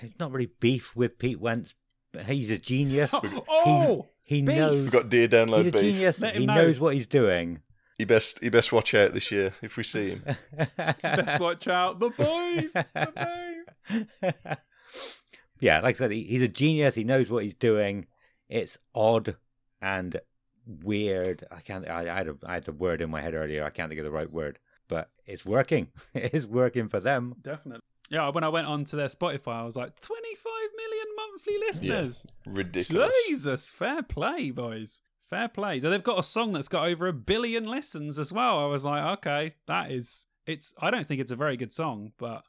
It's 0.00 0.18
not 0.18 0.32
really 0.32 0.50
beef 0.60 0.96
with 0.96 1.18
Pete 1.18 1.40
Wentz, 1.40 1.74
but 2.12 2.24
he's 2.24 2.50
a 2.50 2.58
genius. 2.58 3.10
oh, 3.48 4.06
he 4.22 4.40
beef! 4.42 4.56
knows. 4.56 4.82
We've 4.82 4.90
got 4.90 5.08
Dear 5.08 5.28
Download 5.28 5.64
He's 5.64 5.68
a 5.68 5.72
beef. 5.72 5.80
genius. 5.80 6.20
Let 6.20 6.34
He 6.36 6.42
him 6.42 6.46
know. 6.48 6.54
knows 6.54 6.80
what 6.80 6.94
he's 6.94 7.06
doing. 7.06 7.60
He 7.98 8.04
best 8.04 8.42
he 8.42 8.48
best 8.48 8.72
watch 8.72 8.92
out 8.94 9.12
this 9.14 9.30
year 9.30 9.52
if 9.62 9.76
we 9.76 9.82
see 9.84 10.10
him. 10.10 10.24
best 10.76 11.38
watch 11.40 11.68
out 11.68 12.00
the 12.00 12.10
beef, 12.10 12.72
the 12.72 13.64
beef. 14.26 14.34
yeah, 15.60 15.80
like 15.80 15.94
I 15.94 15.98
said, 15.98 16.10
he, 16.10 16.24
he's 16.24 16.42
a 16.42 16.48
genius. 16.48 16.94
He 16.96 17.04
knows 17.04 17.30
what 17.30 17.44
he's 17.44 17.54
doing. 17.54 18.06
It's 18.48 18.78
odd 18.94 19.36
and 19.80 20.20
weird. 20.66 21.46
I 21.50 21.60
can't. 21.60 21.88
I, 21.88 22.12
I 22.12 22.16
had 22.16 22.28
a, 22.28 22.36
I 22.44 22.54
had 22.54 22.64
the 22.64 22.72
word 22.72 23.00
in 23.00 23.10
my 23.10 23.20
head 23.20 23.34
earlier. 23.34 23.64
I 23.64 23.70
can't 23.70 23.88
think 23.88 24.00
of 24.00 24.04
the 24.04 24.10
right 24.10 24.30
word, 24.30 24.58
but 24.88 25.10
it's 25.26 25.44
working. 25.44 25.88
it's 26.14 26.46
working 26.46 26.88
for 26.88 27.00
them. 27.00 27.34
Definitely. 27.42 27.82
Yeah, 28.10 28.28
when 28.30 28.44
I 28.44 28.48
went 28.48 28.66
onto 28.66 28.96
their 28.96 29.08
Spotify, 29.08 29.54
I 29.54 29.64
was 29.64 29.76
like, 29.76 29.98
25 30.00 30.52
million 30.76 31.06
monthly 31.16 31.58
listeners. 31.58 32.26
Yeah. 32.46 32.52
Ridiculous. 32.54 33.12
Jesus, 33.26 33.68
fair 33.68 34.02
play, 34.02 34.50
boys. 34.50 35.00
Fair 35.30 35.48
play. 35.48 35.80
So 35.80 35.88
they've 35.88 36.02
got 36.02 36.18
a 36.18 36.22
song 36.22 36.52
that's 36.52 36.68
got 36.68 36.86
over 36.86 37.06
a 37.06 37.12
billion 37.12 37.64
listens 37.64 38.18
as 38.18 38.32
well. 38.32 38.58
I 38.58 38.66
was 38.66 38.84
like, 38.84 39.18
okay, 39.18 39.54
that 39.66 39.90
is. 39.90 40.26
It's. 40.46 40.74
I 40.78 40.90
don't 40.90 41.06
think 41.06 41.22
it's 41.22 41.32
a 41.32 41.36
very 41.36 41.56
good 41.56 41.72
song, 41.72 42.12
but 42.18 42.44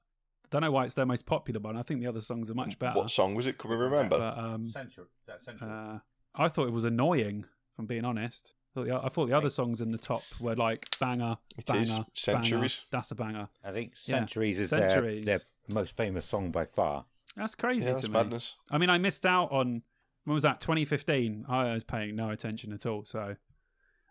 I 0.45 0.47
don't 0.51 0.61
know 0.61 0.71
why 0.71 0.83
it's 0.83 0.93
their 0.93 1.05
most 1.05 1.25
popular 1.25 1.61
one. 1.61 1.77
I 1.77 1.83
think 1.83 2.01
the 2.01 2.07
other 2.07 2.21
songs 2.21 2.51
are 2.51 2.55
much 2.55 2.77
better. 2.77 2.99
What 2.99 3.09
song 3.09 3.33
was 3.33 3.47
it? 3.47 3.57
Can 3.57 3.69
we 3.69 3.77
remember? 3.77 4.19
But 4.19 4.37
um, 4.37 4.69
Central. 4.71 5.07
That's 5.25 5.45
central. 5.45 5.69
uh, 5.71 5.99
I 6.35 6.49
thought 6.49 6.67
it 6.67 6.73
was 6.73 6.85
annoying. 6.85 7.45
If 7.45 7.79
I'm 7.79 7.85
being 7.85 8.03
honest, 8.05 8.53
I 8.55 8.64
thought 8.75 8.85
the, 8.87 8.95
I 9.05 9.09
thought 9.09 9.27
the 9.27 9.37
other 9.37 9.49
songs 9.49 9.81
in 9.81 9.91
the 9.91 9.97
top 9.97 10.21
were 10.39 10.55
like 10.55 10.87
banger, 10.99 11.37
It 11.57 11.65
banger, 11.65 11.81
is. 11.81 12.25
banger. 12.25 12.67
That's 12.91 13.11
a 13.11 13.15
banger. 13.15 13.47
I 13.63 13.71
think 13.71 13.93
yeah, 14.05 14.17
Centuries 14.17 14.59
is 14.59 14.69
Centuries. 14.69 15.25
Their, 15.25 15.39
their 15.39 15.45
most 15.69 15.95
famous 15.95 16.25
song 16.25 16.51
by 16.51 16.65
far. 16.65 17.05
That's 17.35 17.55
crazy 17.55 17.81
yeah, 17.85 17.89
to 17.89 17.93
that's 17.95 18.07
me. 18.07 18.13
madness. 18.13 18.55
I 18.69 18.77
mean, 18.77 18.89
I 18.89 18.97
missed 18.97 19.25
out 19.25 19.51
on 19.51 19.81
when 20.25 20.33
was 20.33 20.43
that 20.43 20.61
2015. 20.61 21.45
I 21.47 21.73
was 21.73 21.83
paying 21.83 22.15
no 22.15 22.29
attention 22.29 22.71
at 22.73 22.85
all. 22.85 23.03
So 23.05 23.35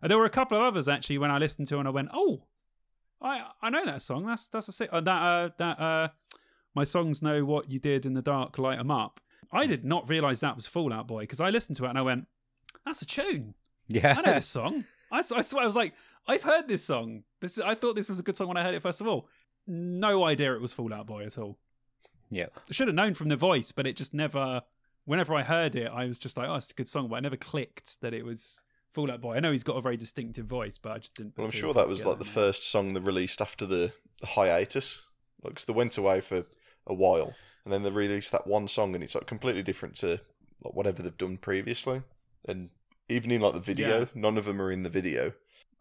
and 0.02 0.10
there 0.10 0.18
were 0.18 0.24
a 0.26 0.30
couple 0.30 0.56
of 0.58 0.64
others 0.64 0.88
actually 0.88 1.18
when 1.18 1.30
I 1.30 1.38
listened 1.38 1.68
to 1.68 1.78
and 1.78 1.86
I 1.86 1.90
went, 1.90 2.08
oh, 2.12 2.42
I 3.22 3.42
I 3.62 3.70
know 3.70 3.84
that 3.84 4.02
song. 4.02 4.26
That's 4.26 4.48
that's 4.48 4.68
a 4.68 4.72
sick. 4.72 4.88
Uh, 4.92 5.00
that 5.02 5.22
uh, 5.22 5.48
that 5.58 5.80
uh, 5.80 6.08
my 6.74 6.84
songs 6.84 7.22
know 7.22 7.44
what 7.44 7.70
you 7.70 7.78
did 7.78 8.06
in 8.06 8.14
the 8.14 8.22
dark, 8.22 8.58
light 8.58 8.78
'em 8.78 8.90
up. 8.90 9.20
I 9.52 9.66
did 9.66 9.84
not 9.84 10.08
realize 10.08 10.40
that 10.40 10.56
was 10.56 10.66
Fallout 10.66 11.06
Boy 11.06 11.20
because 11.20 11.40
I 11.40 11.50
listened 11.50 11.76
to 11.76 11.84
it 11.84 11.90
and 11.90 11.98
I 11.98 12.02
went, 12.02 12.26
that's 12.84 13.02
a 13.02 13.06
tune. 13.06 13.54
Yeah. 13.88 14.14
I 14.18 14.22
know 14.22 14.34
this 14.34 14.46
song. 14.58 14.84
I 15.10 15.20
swear 15.20 15.62
I 15.62 15.66
was 15.66 15.76
like, 15.76 15.94
I've 16.26 16.42
heard 16.42 16.66
this 16.68 16.84
song. 16.84 17.22
This 17.40 17.58
I 17.60 17.74
thought 17.74 17.94
this 17.96 18.08
was 18.08 18.18
a 18.18 18.22
good 18.22 18.36
song 18.36 18.48
when 18.48 18.56
I 18.56 18.62
heard 18.62 18.74
it 18.74 18.82
first 18.82 19.00
of 19.00 19.06
all. 19.06 19.28
No 19.66 20.24
idea 20.24 20.54
it 20.54 20.60
was 20.60 20.72
Fallout 20.72 21.06
Boy 21.06 21.24
at 21.24 21.38
all. 21.38 21.58
yeah. 22.30 22.46
I 22.68 22.72
should 22.72 22.88
have 22.88 22.94
known 22.94 23.14
from 23.14 23.28
the 23.28 23.36
voice, 23.36 23.72
but 23.72 23.86
it 23.86 23.96
just 23.96 24.12
never. 24.14 24.62
Whenever 25.06 25.34
I 25.34 25.42
heard 25.42 25.76
it, 25.76 25.90
I 25.92 26.06
was 26.06 26.18
just 26.18 26.36
like, 26.38 26.48
"Oh, 26.48 26.54
it's 26.54 26.70
a 26.70 26.74
good 26.74 26.88
song," 26.88 27.08
but 27.08 27.16
I 27.16 27.20
never 27.20 27.36
clicked 27.36 28.00
that 28.00 28.14
it 28.14 28.24
was 28.24 28.62
Fall 28.92 29.10
Out 29.10 29.20
Boy. 29.20 29.34
I 29.36 29.40
know 29.40 29.52
he's 29.52 29.62
got 29.62 29.76
a 29.76 29.82
very 29.82 29.98
distinctive 29.98 30.46
voice, 30.46 30.78
but 30.78 30.92
I 30.92 30.98
just 30.98 31.14
didn't. 31.14 31.36
Well, 31.36 31.44
I'm 31.44 31.50
sure 31.52 31.74
that 31.74 31.88
was 31.88 32.06
like 32.06 32.18
the 32.18 32.24
first 32.24 32.70
song 32.70 32.94
they 32.94 33.00
released 33.00 33.42
after 33.42 33.66
the, 33.66 33.92
the 34.20 34.26
hiatus. 34.28 35.02
Like, 35.42 35.56
'cause 35.56 35.66
they 35.66 35.74
went 35.74 35.98
away 35.98 36.20
for 36.22 36.46
a 36.86 36.94
while, 36.94 37.34
and 37.64 37.72
then 37.72 37.82
they 37.82 37.90
released 37.90 38.32
that 38.32 38.46
one 38.46 38.66
song, 38.66 38.94
and 38.94 39.04
it's 39.04 39.14
like 39.14 39.26
completely 39.26 39.62
different 39.62 39.94
to 39.96 40.20
like 40.64 40.74
whatever 40.74 41.02
they've 41.02 41.16
done 41.18 41.36
previously. 41.36 42.02
And 42.46 42.70
even 43.08 43.30
in 43.30 43.40
like 43.40 43.52
the 43.54 43.60
video, 43.60 44.00
Yeah. 44.00 44.06
none 44.14 44.36
of 44.38 44.44
them 44.44 44.60
are 44.60 44.70
in 44.72 44.82
the 44.82 44.90
video. 44.90 45.24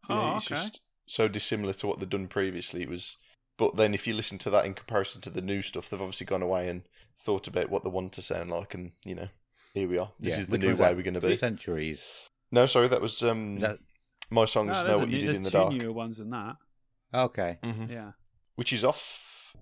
You 0.10 0.16
know, 0.16 0.22
Oh, 0.34 0.38
it's 0.38 0.52
okay. 0.52 0.60
just 0.62 0.82
so 1.08 1.28
dissimilar 1.28 1.74
to 1.74 1.88
what 1.88 2.00
they'd 2.00 2.10
done 2.10 2.28
previously. 2.28 2.82
It 2.84 2.90
was, 2.90 3.18
but 3.58 3.76
then 3.78 3.94
if 3.94 4.06
you 4.08 4.14
listen 4.14 4.38
to 4.40 4.50
that 4.50 4.66
in 4.66 4.74
comparison 4.74 5.22
to 5.22 5.30
the 5.30 5.42
new 5.42 5.62
stuff, 5.62 5.90
they've 5.90 6.02
obviously 6.02 6.26
gone 6.26 6.42
away 6.42 6.68
and 6.70 6.84
thought 7.18 7.48
about 7.48 7.70
what 7.70 7.84
they 7.84 7.90
want 7.90 8.14
to 8.14 8.22
sound 8.22 8.50
like, 8.52 8.74
and 8.74 8.92
you 9.06 9.16
know, 9.16 9.30
here 9.74 9.88
we 9.88 9.98
are. 9.98 10.12
This 10.20 10.34
Yeah. 10.34 10.40
is 10.42 10.48
the 10.48 10.52
Which 10.54 10.62
new 10.62 10.76
way 10.76 10.94
we're 10.94 11.04
going 11.04 11.14
to 11.14 11.22
be. 11.22 11.38
Centuries. 11.38 12.30
No, 12.52 12.66
sorry, 12.66 12.88
that 12.90 13.02
was 13.02 13.24
um, 13.24 13.60
that 13.60 13.80
my 14.30 14.46
songs 14.46 14.84
No, 14.84 14.90
know 14.90 15.00
what 15.00 15.08
a 15.08 15.12
you 15.12 15.20
did 15.20 15.34
in 15.36 15.44
the 15.44 15.50
two 15.52 15.58
dark. 15.58 15.74
newer 15.74 15.92
ones 15.94 16.18
than 16.18 16.30
that. 16.32 16.58
okay? 17.14 17.60
Mhm. 17.64 17.90
Yeah. 17.90 18.12
which 18.56 18.72
is 18.74 18.84
off. 18.84 19.56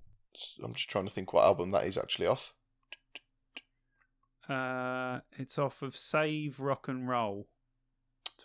I'm 0.64 0.74
just 0.74 0.90
trying 0.90 1.06
to 1.06 1.12
think 1.12 1.32
what 1.34 1.46
album 1.46 1.70
that 1.72 1.86
is 1.86 1.98
actually 1.98 2.28
off. 2.28 2.54
Uh, 4.50 5.20
it's 5.38 5.58
off 5.58 5.82
of 5.82 5.96
Save 5.96 6.60
Rock 6.60 6.88
and 6.88 7.08
Roll. 7.08 7.48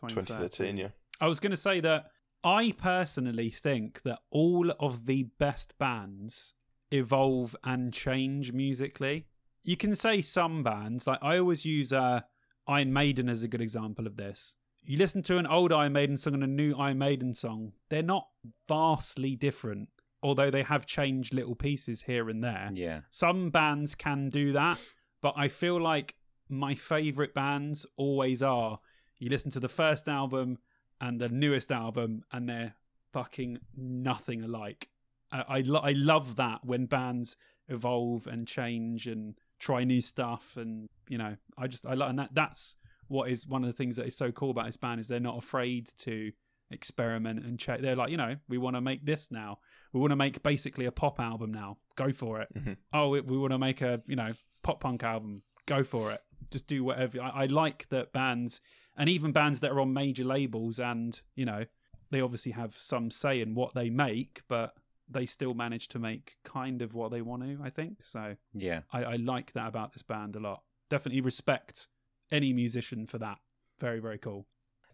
2013, 0.01 0.77
yeah. 0.77 0.89
I 1.21 1.29
was 1.29 1.41
going 1.41 1.51
to 1.51 1.57
say 1.57 1.81
that 1.81 2.07
I 2.45 2.73
personally 2.73 3.51
think 3.51 4.03
that 4.03 4.21
all 4.31 4.71
of 4.79 5.07
the 5.07 5.25
best 5.39 5.77
bands 5.79 6.55
evolve 6.91 7.57
and 7.65 7.93
change 7.93 8.53
musically. 8.53 9.27
You 9.63 9.77
can 9.77 9.95
say 9.95 10.23
some 10.23 10.63
bands, 10.63 11.07
like 11.07 11.19
I 11.23 11.39
always 11.39 11.65
use 11.65 11.93
uh, 11.93 12.21
Iron 12.69 12.93
Maiden 12.93 13.29
as 13.29 13.43
a 13.43 13.49
good 13.49 13.61
example 13.61 14.07
of 14.07 14.17
this. 14.17 14.57
You 14.85 14.97
listen 14.97 15.23
to 15.25 15.39
an 15.39 15.47
old 15.49 15.73
Iron 15.73 15.93
Maiden 15.93 16.17
song 16.17 16.35
and 16.35 16.45
a 16.45 16.47
new 16.47 16.77
Iron 16.77 16.99
Maiden 16.99 17.35
song, 17.35 17.73
they're 17.89 18.03
not 18.03 18.29
vastly 18.69 19.35
different, 19.35 19.89
although 20.23 20.51
they 20.51 20.63
have 20.63 20.87
changed 20.87 21.35
little 21.35 21.57
pieces 21.57 22.03
here 22.03 22.29
and 22.29 22.45
there. 22.45 22.71
Yeah. 22.73 23.01
Some 23.11 23.51
bands 23.51 23.97
can 23.97 24.29
do 24.29 24.53
that, 24.53 24.79
but 25.21 25.35
I 25.37 25.49
feel 25.49 25.81
like 25.81 26.15
my 26.49 26.77
favorite 26.77 27.35
bands 27.35 27.85
always 27.97 28.43
are. 28.43 28.79
You 29.19 29.29
listen 29.31 29.51
to 29.53 29.61
the 29.61 29.69
first 29.69 30.09
album 30.09 30.59
and 31.01 31.21
the 31.21 31.29
newest 31.29 31.71
album, 31.73 32.23
and 32.33 32.49
they're 32.49 32.75
fucking 33.13 33.59
nothing 33.77 34.43
alike. 34.45 34.89
I 35.33 35.45
I, 35.49 35.61
lo- 35.61 35.81
I 35.83 35.93
love 35.93 36.37
that 36.37 36.65
when 36.65 36.87
bands 36.87 37.37
evolve 37.69 38.27
and 38.27 38.47
change 38.47 39.07
and 39.07 39.35
try 39.59 39.85
new 39.85 40.01
stuff, 40.01 40.57
and 40.57 40.89
you 41.09 41.19
know, 41.19 41.37
I 41.59 41.67
just 41.67 41.87
I 41.87 41.95
love 41.95 42.11
and 42.11 42.19
that 42.19 42.31
that's 42.35 42.77
what 43.09 43.29
is 43.31 43.47
one 43.47 43.63
of 43.63 43.69
the 43.69 43.77
things 43.77 43.97
that 43.97 44.07
is 44.07 44.17
so 44.17 44.33
cool 44.33 44.51
about 44.51 44.67
this 44.67 44.77
band 44.77 45.01
is 45.01 45.09
they're 45.09 45.21
not 45.21 45.39
afraid 45.39 45.89
to 45.99 46.33
experiment 46.71 47.45
and 47.45 47.59
check. 47.59 47.81
They're 47.81 47.95
like, 47.97 48.11
you 48.11 48.17
know, 48.17 48.35
we 48.49 48.59
want 48.59 48.77
to 48.77 48.81
make 48.81 49.05
this 49.07 49.31
now. 49.31 49.59
We 49.93 50.01
want 50.01 50.11
to 50.11 50.17
make 50.17 50.43
basically 50.43 50.87
a 50.87 50.93
pop 50.93 51.21
album 51.21 51.53
now. 51.53 51.79
Go 51.95 52.13
for 52.13 52.41
it. 52.41 52.49
Mhm. 52.55 52.77
Oh, 52.93 53.11
we, 53.11 53.21
we 53.21 53.39
want 53.39 53.53
to 53.53 53.59
make 53.59 53.81
a 53.83 54.03
you 54.07 54.17
know 54.17 54.33
pop 54.63 54.81
punk 54.81 55.05
album. 55.05 55.43
Go 55.67 55.83
for 55.85 56.13
it. 56.13 56.21
Just 56.51 56.67
do 56.67 56.85
whatever. 56.85 57.21
I, 57.23 57.29
I 57.31 57.47
like 57.47 57.89
that 57.89 58.13
bands 58.13 58.61
and 58.97 59.09
even 59.09 59.33
bands 59.33 59.61
that 59.61 59.71
are 59.71 59.81
on 59.81 59.93
major 59.93 60.25
labels 60.25 60.79
and 60.79 61.21
you 61.35 61.45
know 61.45 61.65
they 62.11 62.21
obviously 62.21 62.53
have 62.53 62.77
some 62.77 63.11
say 63.11 63.41
in 63.41 63.55
what 63.55 63.75
they 63.75 63.91
make, 63.91 64.43
but 64.49 64.77
they 65.09 65.27
still 65.27 65.55
manage 65.55 65.89
to 65.89 65.99
make 65.99 66.37
kind 66.45 66.83
of 66.83 66.95
what 66.95 67.11
they 67.11 67.23
want 67.23 67.43
to. 67.43 67.59
I 67.63 67.71
think 67.71 68.03
so. 68.03 68.37
Yeah. 68.55 68.81
I, 68.93 69.05
I 69.05 69.17
like 69.17 69.53
that 69.53 69.69
about 69.69 69.93
this 69.93 70.03
band 70.03 70.37
a 70.37 70.41
lot. 70.41 70.63
Definitely 70.89 71.21
respect 71.21 71.89
any 72.31 72.53
musician 72.53 73.07
for 73.07 73.19
that. 73.19 73.39
Very 73.81 73.99
very 73.99 74.19
cool. 74.19 74.47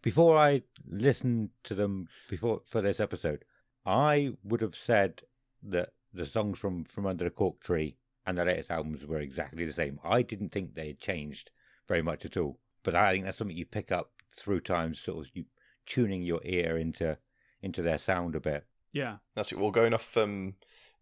Before 0.02 0.36
I 0.36 0.62
listened 0.86 1.50
to 1.64 1.74
them 1.74 2.08
before 2.28 2.62
for 2.66 2.80
this 2.80 2.98
episode, 2.98 3.44
I 3.86 4.32
would 4.42 4.60
have 4.60 4.74
said 4.74 5.22
that 5.62 5.90
the 6.12 6.26
songs 6.26 6.58
from 6.58 6.84
From 6.84 7.06
Under 7.06 7.24
the 7.24 7.30
Cork 7.30 7.60
Tree 7.60 7.96
and 8.26 8.38
the 8.38 8.44
latest 8.44 8.70
albums 8.70 9.06
were 9.06 9.20
exactly 9.20 9.64
the 9.64 9.72
same. 9.72 9.98
I 10.04 10.22
didn't 10.22 10.50
think 10.50 10.74
they 10.74 10.88
had 10.88 10.98
changed 10.98 11.50
very 11.88 12.02
much 12.02 12.24
at 12.24 12.36
all. 12.36 12.58
But 12.82 12.94
I 12.94 13.12
think 13.12 13.24
that's 13.24 13.38
something 13.38 13.56
you 13.56 13.66
pick 13.66 13.92
up 13.92 14.10
through 14.34 14.60
time, 14.60 14.94
sort 14.94 15.26
of 15.26 15.30
you 15.34 15.44
tuning 15.86 16.22
your 16.22 16.40
ear 16.44 16.76
into 16.76 17.18
into 17.62 17.82
their 17.82 17.98
sound 17.98 18.34
a 18.34 18.40
bit. 18.40 18.64
Yeah. 18.92 19.16
That's 19.34 19.52
it. 19.52 19.58
Well, 19.58 19.70
going 19.70 19.94
off 19.94 20.16
um, 20.16 20.54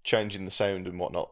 changing 0.05 0.45
the 0.45 0.51
sound 0.51 0.87
and 0.87 0.99
whatnot. 0.99 1.31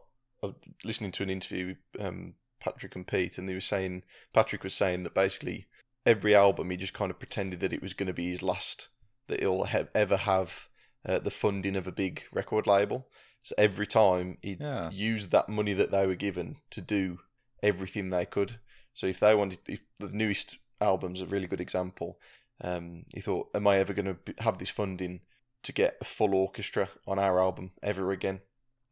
Listening 0.83 1.11
to 1.13 1.23
an 1.23 1.29
interview 1.29 1.75
with 1.93 2.01
um, 2.05 2.33
Patrick 2.59 2.95
and 2.95 3.05
Pete, 3.05 3.37
and 3.37 3.47
they 3.47 3.53
were 3.53 3.59
saying 3.59 4.03
Patrick 4.33 4.63
was 4.63 4.73
saying 4.73 5.03
that 5.03 5.13
basically 5.13 5.67
every 6.05 6.33
album 6.33 6.69
he 6.69 6.77
just 6.77 6.93
kind 6.93 7.11
of 7.11 7.19
pretended 7.19 7.59
that 7.59 7.73
it 7.73 7.81
was 7.81 7.93
going 7.93 8.07
to 8.07 8.13
be 8.13 8.29
his 8.29 8.41
last, 8.41 8.89
that 9.27 9.41
he'll 9.41 9.65
have, 9.65 9.89
ever 9.93 10.17
have 10.17 10.69
uh, 11.05 11.19
the 11.19 11.29
funding 11.29 11.75
of 11.75 11.87
a 11.87 11.91
big 11.91 12.23
record 12.31 12.65
label. 12.67 13.07
So 13.43 13.53
every 13.57 13.85
time 13.85 14.37
he'd 14.41 14.61
Yeah. 14.61 14.89
use 14.91 15.27
that 15.27 15.49
money 15.49 15.73
that 15.73 15.91
they 15.91 16.07
were 16.07 16.15
given 16.15 16.57
to 16.71 16.81
do 16.81 17.19
everything 17.61 18.09
they 18.09 18.25
could. 18.25 18.59
So 18.99 19.07
if 19.07 19.21
they 19.21 19.33
wanted, 19.33 19.59
if 19.65 19.79
the 19.97 20.09
newest 20.09 20.57
album's 20.81 21.21
a 21.21 21.25
really 21.25 21.47
good 21.47 21.61
example. 21.61 22.19
Um, 22.61 23.05
he 23.13 23.21
thought, 23.21 23.49
"Am 23.55 23.65
I 23.65 23.77
ever 23.77 23.93
going 23.93 24.17
to 24.25 24.43
have 24.43 24.57
this 24.57 24.69
funding 24.69 25.21
to 25.63 25.71
get 25.71 25.95
a 26.01 26.03
full 26.03 26.35
orchestra 26.35 26.89
on 27.07 27.17
our 27.17 27.39
album 27.39 27.71
ever 27.81 28.11
again?" 28.11 28.41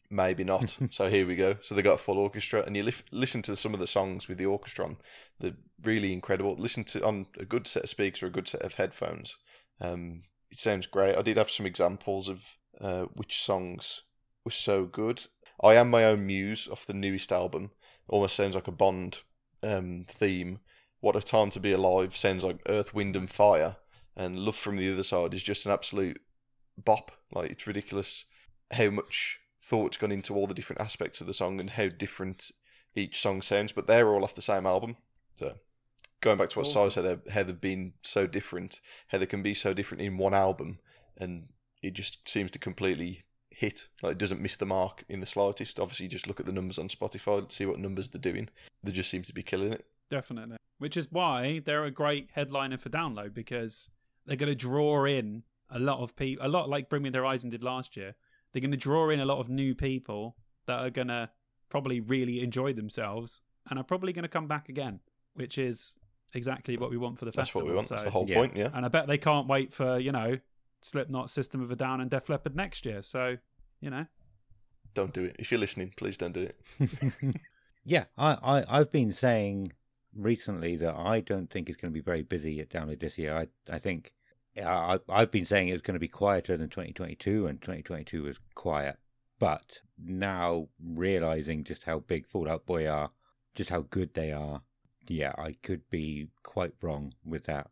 Maybe 0.10 0.46
not. 0.46 0.78
so 0.92 1.10
here 1.10 1.28
we 1.28 1.36
go. 1.36 1.58
So 1.60 1.76
they 1.76 1.82
got 1.82 1.96
a 1.96 1.98
full 1.98 2.20
orchestra, 2.20 2.64
and 2.66 2.78
you 2.78 2.84
lif- 2.84 3.04
listen 3.12 3.42
to 3.42 3.58
some 3.58 3.74
of 3.74 3.82
the 3.82 3.88
songs 3.88 4.30
with 4.30 4.38
the 4.38 4.46
orchestra 4.46 4.86
on. 4.86 4.96
They're 5.40 5.58
really 5.84 6.14
incredible. 6.14 6.56
Listen 6.56 6.86
to 6.86 7.06
on 7.06 7.28
a 7.38 7.44
good 7.44 7.68
set 7.68 7.84
of 7.84 7.90
speakers 7.90 8.24
or 8.24 8.28
a 8.28 8.38
good 8.38 8.48
set 8.48 8.62
of 8.62 8.76
headphones. 8.76 9.36
Um, 9.82 10.22
it 10.50 10.58
sounds 10.58 10.88
great. 10.88 11.18
I 11.18 11.22
did 11.22 11.36
have 11.36 11.52
some 11.52 11.66
examples 11.66 12.30
of 12.30 12.56
uh, 12.80 13.08
which 13.16 13.42
songs 13.42 14.04
were 14.46 14.52
so 14.52 14.86
good. 14.86 15.26
I 15.62 15.76
am 15.76 15.90
my 15.90 16.06
own 16.06 16.26
muse 16.26 16.70
off 16.70 16.86
the 16.86 16.94
newest 16.94 17.34
album. 17.34 17.72
Almost 18.08 18.38
sounds 18.38 18.56
like 18.56 18.70
a 18.70 18.72
Bond 18.72 19.18
um, 19.64 20.04
theme. 20.08 20.60
What 21.00 21.16
a 21.16 21.22
time 21.22 21.50
to 21.52 21.60
be 21.60 21.72
alive 21.72 22.16
sounds 22.16 22.44
like 22.44 22.62
Earth, 22.68 22.94
Wind 22.94 23.16
and 23.16 23.30
Fire, 23.30 23.78
and 24.16 24.40
Love 24.40 24.56
from 24.56 24.78
the 24.78 24.92
Other 24.92 25.04
Side 25.04 25.34
is 25.34 25.44
just 25.44 25.66
an 25.66 25.72
absolute 25.72 26.20
bop. 26.78 27.12
Like 27.32 27.52
it's 27.52 27.68
ridiculous 27.68 28.26
how 28.72 28.90
much 28.90 29.40
thought's 29.62 29.98
gone 29.98 30.12
into 30.12 30.34
all 30.34 30.48
the 30.48 30.54
different 30.54 30.82
aspects 30.82 31.22
of 31.22 31.28
the 31.28 31.34
song 31.34 31.60
and 31.60 31.72
how 31.72 31.88
different 31.88 32.52
each 32.96 33.18
song 33.18 33.42
sounds. 33.42 33.72
But 33.72 33.88
they're 33.88 34.10
all 34.10 34.24
off 34.24 34.36
the 34.36 34.42
same 34.42 34.66
album. 34.66 34.98
So 35.36 35.56
going 36.22 36.38
back 36.38 36.50
to 36.50 36.60
what 36.60 36.68
Awesome. 36.68 36.90
Si 36.90 37.02
said, 37.02 37.22
how 37.32 37.44
they've 37.44 37.62
been 37.62 37.94
so 38.02 38.28
different, 38.28 38.82
how 39.10 39.18
they 39.18 39.26
can 39.26 39.44
be 39.44 39.54
so 39.54 39.74
different 39.74 40.02
in 40.02 40.18
one 40.18 40.34
album, 40.34 40.80
and 41.18 41.50
it 41.82 41.94
just 41.94 42.28
seems 42.28 42.52
to 42.52 42.60
completely 42.60 43.24
hit. 43.58 43.88
Like 44.04 44.14
it 44.14 44.18
doesn't 44.20 44.40
miss 44.40 44.56
the 44.56 44.66
mark 44.68 45.04
in 45.10 45.20
the 45.20 45.26
slightest. 45.26 45.80
Obviously, 45.80 46.06
you 46.06 46.10
just 46.12 46.28
look 46.28 46.40
at 46.40 46.46
the 46.46 46.52
numbers 46.52 46.78
on 46.78 46.88
Spotify, 46.90 47.52
see 47.52 47.66
what 47.66 47.80
numbers 47.80 48.10
they're 48.10 48.22
doing. 48.22 48.50
They 48.84 48.92
just 48.92 49.10
seem 49.10 49.24
to 49.24 49.34
be 49.34 49.42
killing 49.42 49.74
it. 49.74 49.86
Definitely. 50.12 50.58
Which 50.78 50.96
is 50.96 51.12
why 51.12 51.62
they're 51.66 51.86
a 51.86 51.92
great 51.92 52.30
headliner 52.34 52.78
for 52.78 52.90
download 52.90 53.34
because 53.34 53.90
they're 54.26 54.36
going 54.38 54.52
to 54.52 54.56
draw 54.56 55.06
in 55.06 55.44
a 55.72 55.80
lot 55.80 56.00
of 56.00 56.16
people, 56.16 56.46
a 56.46 56.48
lot 56.50 56.70
like 56.70 56.88
Bring 56.88 57.02
Me 57.02 57.10
the 57.10 57.18
Horizon 57.18 57.50
did 57.50 57.64
last 57.64 57.98
year. 57.98 58.16
They're 58.54 58.62
going 58.62 58.72
to 58.72 58.78
draw 58.78 59.10
in 59.10 59.20
a 59.20 59.26
lot 59.26 59.40
of 59.40 59.50
new 59.50 59.74
people 59.74 60.38
that 60.68 60.80
are 60.80 60.90
going 60.92 61.08
to 61.08 61.30
probably 61.70 62.00
really 62.00 62.42
enjoy 62.44 62.74
themselves 62.74 63.42
and 63.70 63.80
are 63.80 63.84
probably 63.84 64.14
going 64.14 64.24
to 64.24 64.30
come 64.30 64.48
back 64.48 64.70
again, 64.70 65.00
which 65.34 65.58
is 65.58 65.98
exactly 66.34 66.78
what 66.78 66.90
we 66.92 66.98
want 66.98 67.18
for 67.18 67.26
the 67.26 67.32
That's 67.32 67.50
festival. 67.50 67.62
That's 67.62 67.66
what 67.66 67.72
we 67.72 67.76
want. 67.76 67.90
That's 67.90 68.04
the 68.04 68.10
whole 68.12 68.30
Yeah. 68.30 68.36
point. 68.36 68.56
Yeah. 68.56 68.70
And 68.74 68.86
I 68.86 68.90
bet 68.90 69.08
they 69.08 69.18
can't 69.18 69.48
wait 69.48 69.74
for, 69.74 69.98
you 69.98 70.12
know, 70.12 70.38
Slipknot, 70.82 71.30
System 71.30 71.62
of 71.62 71.72
a 71.72 71.76
Down, 71.76 72.02
and 72.02 72.10
Def 72.10 72.30
Leppard 72.30 72.56
next 72.56 72.86
year. 72.86 73.02
So, 73.02 73.38
you 73.82 73.90
know, 73.90 74.06
Don't 74.94 75.14
do 75.14 75.26
it. 75.26 75.36
If 75.40 75.52
you're 75.52 75.60
listening, 75.60 75.94
please 75.96 76.18
don't 76.18 76.34
do 76.34 76.50
it. 76.50 77.36
yeah, 77.84 78.06
I, 78.18 78.38
I, 78.44 78.80
I've 78.80 78.92
been 78.92 79.12
saying 79.14 79.74
recently 80.16 80.76
that 80.78 80.96
I 80.96 81.20
don't 81.22 81.50
think 81.50 81.70
it's 81.70 81.80
going 81.80 81.92
to 81.92 81.98
be 81.98 82.04
very 82.04 82.24
busy 82.24 82.60
at 82.60 82.70
Download 82.70 83.00
this 83.00 83.18
year. 83.18 83.36
I, 83.36 83.48
I 83.74 83.80
think 83.80 84.14
I, 84.58 85.00
I've 85.10 85.32
been 85.32 85.46
saying 85.46 85.70
it's 85.70 85.82
going 85.82 85.94
to 85.96 86.00
be 86.00 86.08
quieter 86.08 86.58
than 86.58 86.70
2022, 86.70 87.48
and 87.48 87.62
2022 87.62 88.24
was 88.24 88.40
quiet. 88.56 88.98
But 89.40 89.82
now 90.04 90.68
realizing 90.84 91.64
just 91.64 91.84
how 91.84 92.00
big 92.00 92.26
Fallout 92.28 92.66
Boy 92.66 92.88
are, 92.88 93.12
just 93.54 93.70
how 93.70 93.82
good 93.82 94.14
they 94.14 94.32
are, 94.32 94.62
yeah, 95.08 95.34
I 95.38 95.56
could 95.64 95.88
be 95.90 96.30
quite 96.44 96.74
wrong 96.82 97.14
with 97.24 97.46
that. 97.46 97.70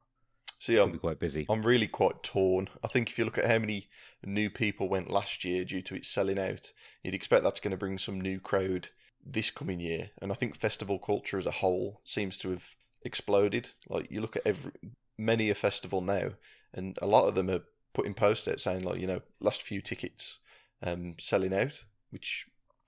See, 0.65 0.77
I'm 0.77 0.93
be 0.93 0.97
quite 0.97 1.19
busy. 1.19 1.45
I'm 1.47 1.61
really 1.61 1.85
quite 1.85 2.23
torn. 2.23 2.69
I 2.83 2.87
think 2.87 3.11
if 3.11 3.19
you 3.19 3.25
look 3.25 3.37
at 3.37 3.45
how 3.45 3.59
many 3.59 3.85
new 4.25 4.49
people 4.49 4.89
went 4.89 5.11
last 5.11 5.45
year 5.45 5.63
due 5.63 5.83
to 5.83 5.95
it 5.95 6.05
selling 6.05 6.39
out, 6.39 6.73
you'd 7.03 7.13
expect 7.13 7.43
that's 7.43 7.59
going 7.59 7.69
to 7.69 7.77
bring 7.77 7.99
some 7.99 8.19
new 8.19 8.39
crowd 8.39 8.89
this 9.23 9.51
coming 9.51 9.79
year. 9.79 10.09
And 10.23 10.31
I 10.31 10.35
think 10.35 10.55
festival 10.55 10.97
culture 10.97 11.37
as 11.37 11.45
a 11.45 11.51
whole 11.51 12.01
seems 12.03 12.35
to 12.37 12.49
have 12.49 12.67
exploded. 13.03 13.69
Like 13.89 14.09
you 14.09 14.21
look 14.21 14.37
at 14.37 14.41
every 14.43 14.71
many 15.19 15.51
a 15.51 15.55
festival 15.55 16.01
now, 16.01 16.31
and 16.73 16.97
a 16.99 17.05
lot 17.05 17.27
of 17.27 17.35
them 17.35 17.51
are 17.51 17.61
putting 17.93 18.15
posts 18.15 18.47
out 18.47 18.59
saying 18.59 18.83
like 18.83 18.99
you 18.99 19.05
know 19.05 19.21
last 19.39 19.61
few 19.61 19.81
tickets 19.81 20.39
um, 20.81 21.13
selling 21.19 21.53
out, 21.53 21.85
which 22.09 22.47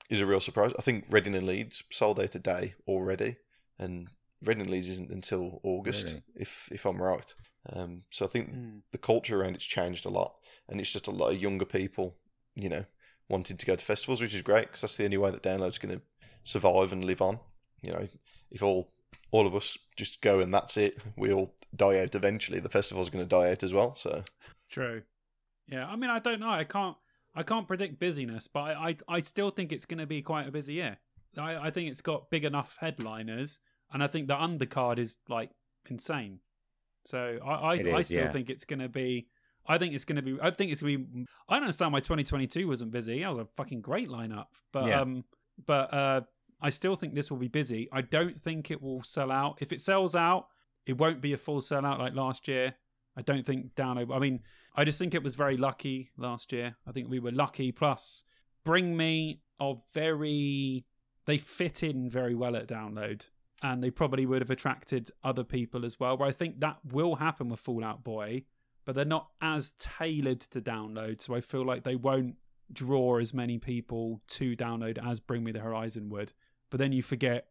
is 0.10 0.20
a 0.20 0.26
real 0.26 0.40
surprise. 0.40 0.74
I 0.80 0.82
think 0.82 1.06
Reading 1.12 1.36
and 1.36 1.46
Leeds 1.46 1.84
sold 1.92 2.20
out 2.20 2.34
a 2.34 2.40
day 2.40 2.74
already, 2.88 3.36
and 3.78 4.10
Reading 4.44 4.62
and 4.64 4.72
Leeds 4.72 4.90
isn't 4.90 5.12
until 5.12 5.60
August, 5.64 6.08
Really? 6.08 6.24
if 6.38 6.70
if 6.72 6.84
I'm 6.84 7.00
right. 7.00 7.36
Um, 7.74 8.04
so 8.10 8.26
I 8.26 8.28
think 8.30 8.54
Mm. 8.54 8.82
the 8.92 8.98
culture 8.98 9.42
around 9.42 9.56
it's 9.56 9.66
changed 9.66 10.06
a 10.06 10.10
lot, 10.10 10.36
and 10.68 10.80
it's 10.80 10.92
just 10.92 11.08
a 11.08 11.12
lot 11.12 11.34
of 11.34 11.42
younger 11.42 11.66
people, 11.66 12.18
you 12.56 12.70
know, 12.70 12.86
wanting 13.30 13.58
to 13.58 13.66
go 13.66 13.76
to 13.76 13.86
festivals, 13.86 14.22
which 14.22 14.34
is 14.34 14.42
great 14.42 14.68
because 14.68 14.82
that's 14.82 14.98
the 14.98 15.06
only 15.06 15.18
way 15.18 15.32
that 15.32 15.44
download's 15.44 15.78
going 15.78 16.00
to 16.00 16.02
survive 16.44 16.94
and 16.94 17.04
live 17.04 17.22
on. 17.22 17.40
You 17.86 17.94
know, 17.94 18.08
if 18.52 18.64
all 18.64 18.92
all 19.32 19.46
of 19.46 19.54
us 19.56 19.78
just 19.98 20.22
go 20.22 20.40
and 20.40 20.54
that's 20.54 20.78
it, 20.78 20.98
we 21.18 21.34
all 21.34 21.54
die 21.76 22.00
out 22.00 22.16
eventually. 22.16 22.60
The 22.60 22.70
festival's 22.70 23.10
going 23.10 23.24
to 23.24 23.30
die 23.30 23.52
out 23.52 23.64
as 23.64 23.74
well. 23.74 23.94
So 23.96 24.24
True. 24.70 25.04
Yeah, 25.68 25.86
I 25.88 25.96
mean, 25.98 26.10
I 26.10 26.20
don't 26.20 26.40
know. 26.40 26.50
I 26.50 26.64
can't. 26.64 26.96
I 27.36 27.44
can't 27.44 27.68
predict 27.68 28.00
busyness, 28.00 28.48
but 28.48 28.62
I, 28.62 28.90
I, 28.90 28.98
I 29.08 29.20
still 29.20 29.52
think 29.52 29.72
it's 29.72 29.86
going 29.86 30.00
to 30.00 30.08
be 30.08 30.24
quite 30.24 30.48
a 30.48 30.52
busy 30.52 30.74
year. 30.74 30.98
I, 31.38 31.68
I 31.68 31.72
think 31.72 31.92
it's 31.92 32.02
got 32.02 32.32
big 32.32 32.46
enough 32.46 32.78
headliners, 32.80 33.60
and 33.92 34.02
I 34.02 34.08
think 34.08 34.28
the 34.28 34.36
undercard 34.36 34.98
is 34.98 35.18
like 35.30 35.52
insane. 35.88 36.40
So 37.08 37.40
I, 37.46 37.52
I, 37.52 37.74
It 37.76 37.94
I 37.94 38.02
still 38.02 38.18
yeah. 38.20 38.32
think 38.32 38.50
it's 38.50 38.66
going 38.66 38.80
to 38.80 38.90
be. 38.90 39.28
I 39.66 39.78
think 39.78 39.94
it's 39.94 40.06
going 40.06 40.16
to 40.18 40.22
be. 40.22 40.38
I 40.42 40.52
think 40.52 40.72
it's 40.72 40.82
going 40.82 40.98
to 40.98 41.06
be. 41.06 41.26
I 41.50 41.56
don't 41.56 41.64
understand 41.64 41.94
why 41.94 42.00
2022 42.00 42.68
wasn't 42.68 42.92
busy. 42.92 43.22
That 43.22 43.30
was 43.30 43.40
a 43.40 43.50
fucking 43.56 43.82
great 43.82 44.10
lineup, 44.10 44.46
but 44.72 44.88
Yeah. 44.88 45.02
um, 45.02 45.24
but 45.66 45.94
uh, 45.94 46.22
I 46.62 46.70
still 46.70 46.96
think 46.96 47.14
this 47.16 47.30
will 47.32 47.38
be 47.38 47.48
busy. 47.48 47.88
I 47.92 48.02
don't 48.02 48.40
think 48.40 48.72
it 48.72 48.82
will 48.82 49.04
sell 49.04 49.32
out. 49.32 49.58
If 49.62 49.72
it 49.74 49.82
sells 49.82 50.16
out, 50.16 50.48
it 50.86 50.98
won't 50.98 51.22
be 51.22 51.34
a 51.34 51.38
full 51.38 51.60
sellout 51.62 52.00
like 52.00 52.14
last 52.14 52.48
year. 52.48 52.74
I 53.16 53.22
don't 53.24 53.46
think 53.46 53.74
down. 53.76 53.98
I 53.98 54.20
mean, 54.20 54.42
I 54.76 54.84
just 54.84 55.00
think 55.00 55.16
it 55.16 55.24
was 55.24 55.36
very 55.36 55.58
lucky 55.58 56.12
last 56.18 56.54
year. 56.54 56.76
I 56.88 56.92
think 56.92 57.10
we 57.10 57.20
were 57.20 57.32
lucky. 57.32 57.72
Plus, 57.72 58.24
Bring 58.64 58.96
Me 58.96 59.42
are 59.60 59.76
very. 59.94 60.86
They 61.26 61.38
fit 61.38 61.84
in 61.84 62.10
very 62.10 62.36
well 62.36 62.56
at 62.56 62.68
download, 62.68 63.28
and 63.64 63.84
they 63.84 63.90
probably 63.92 64.26
would 64.26 64.42
have 64.42 64.50
attracted 64.52 65.12
other 65.24 65.44
people 65.44 65.86
as 65.86 66.00
well. 66.00 66.18
Where 66.18 66.30
I 66.30 66.32
think 66.32 66.60
that 66.60 66.78
will 66.92 67.16
happen 67.16 67.50
with 67.50 67.60
Fallout 67.60 68.04
Boy, 68.04 68.44
but 68.86 68.96
they're 68.96 69.06
not 69.06 69.30
as 69.42 69.74
tailored 69.80 70.42
to 70.42 70.62
download. 70.62 71.22
So 71.22 71.36
I 71.36 71.42
feel 71.42 71.66
like 71.66 71.84
they 71.84 71.96
won't 71.96 72.36
draw 72.72 73.18
as 73.20 73.34
many 73.34 73.58
people 73.58 74.22
to 74.28 74.56
download 74.56 75.04
as 75.04 75.20
Bring 75.20 75.44
Me 75.44 75.52
the 75.52 75.60
Horizon 75.60 76.10
would. 76.10 76.34
But 76.70 76.80
then 76.80 76.92
you 76.92 77.02
forget 77.02 77.48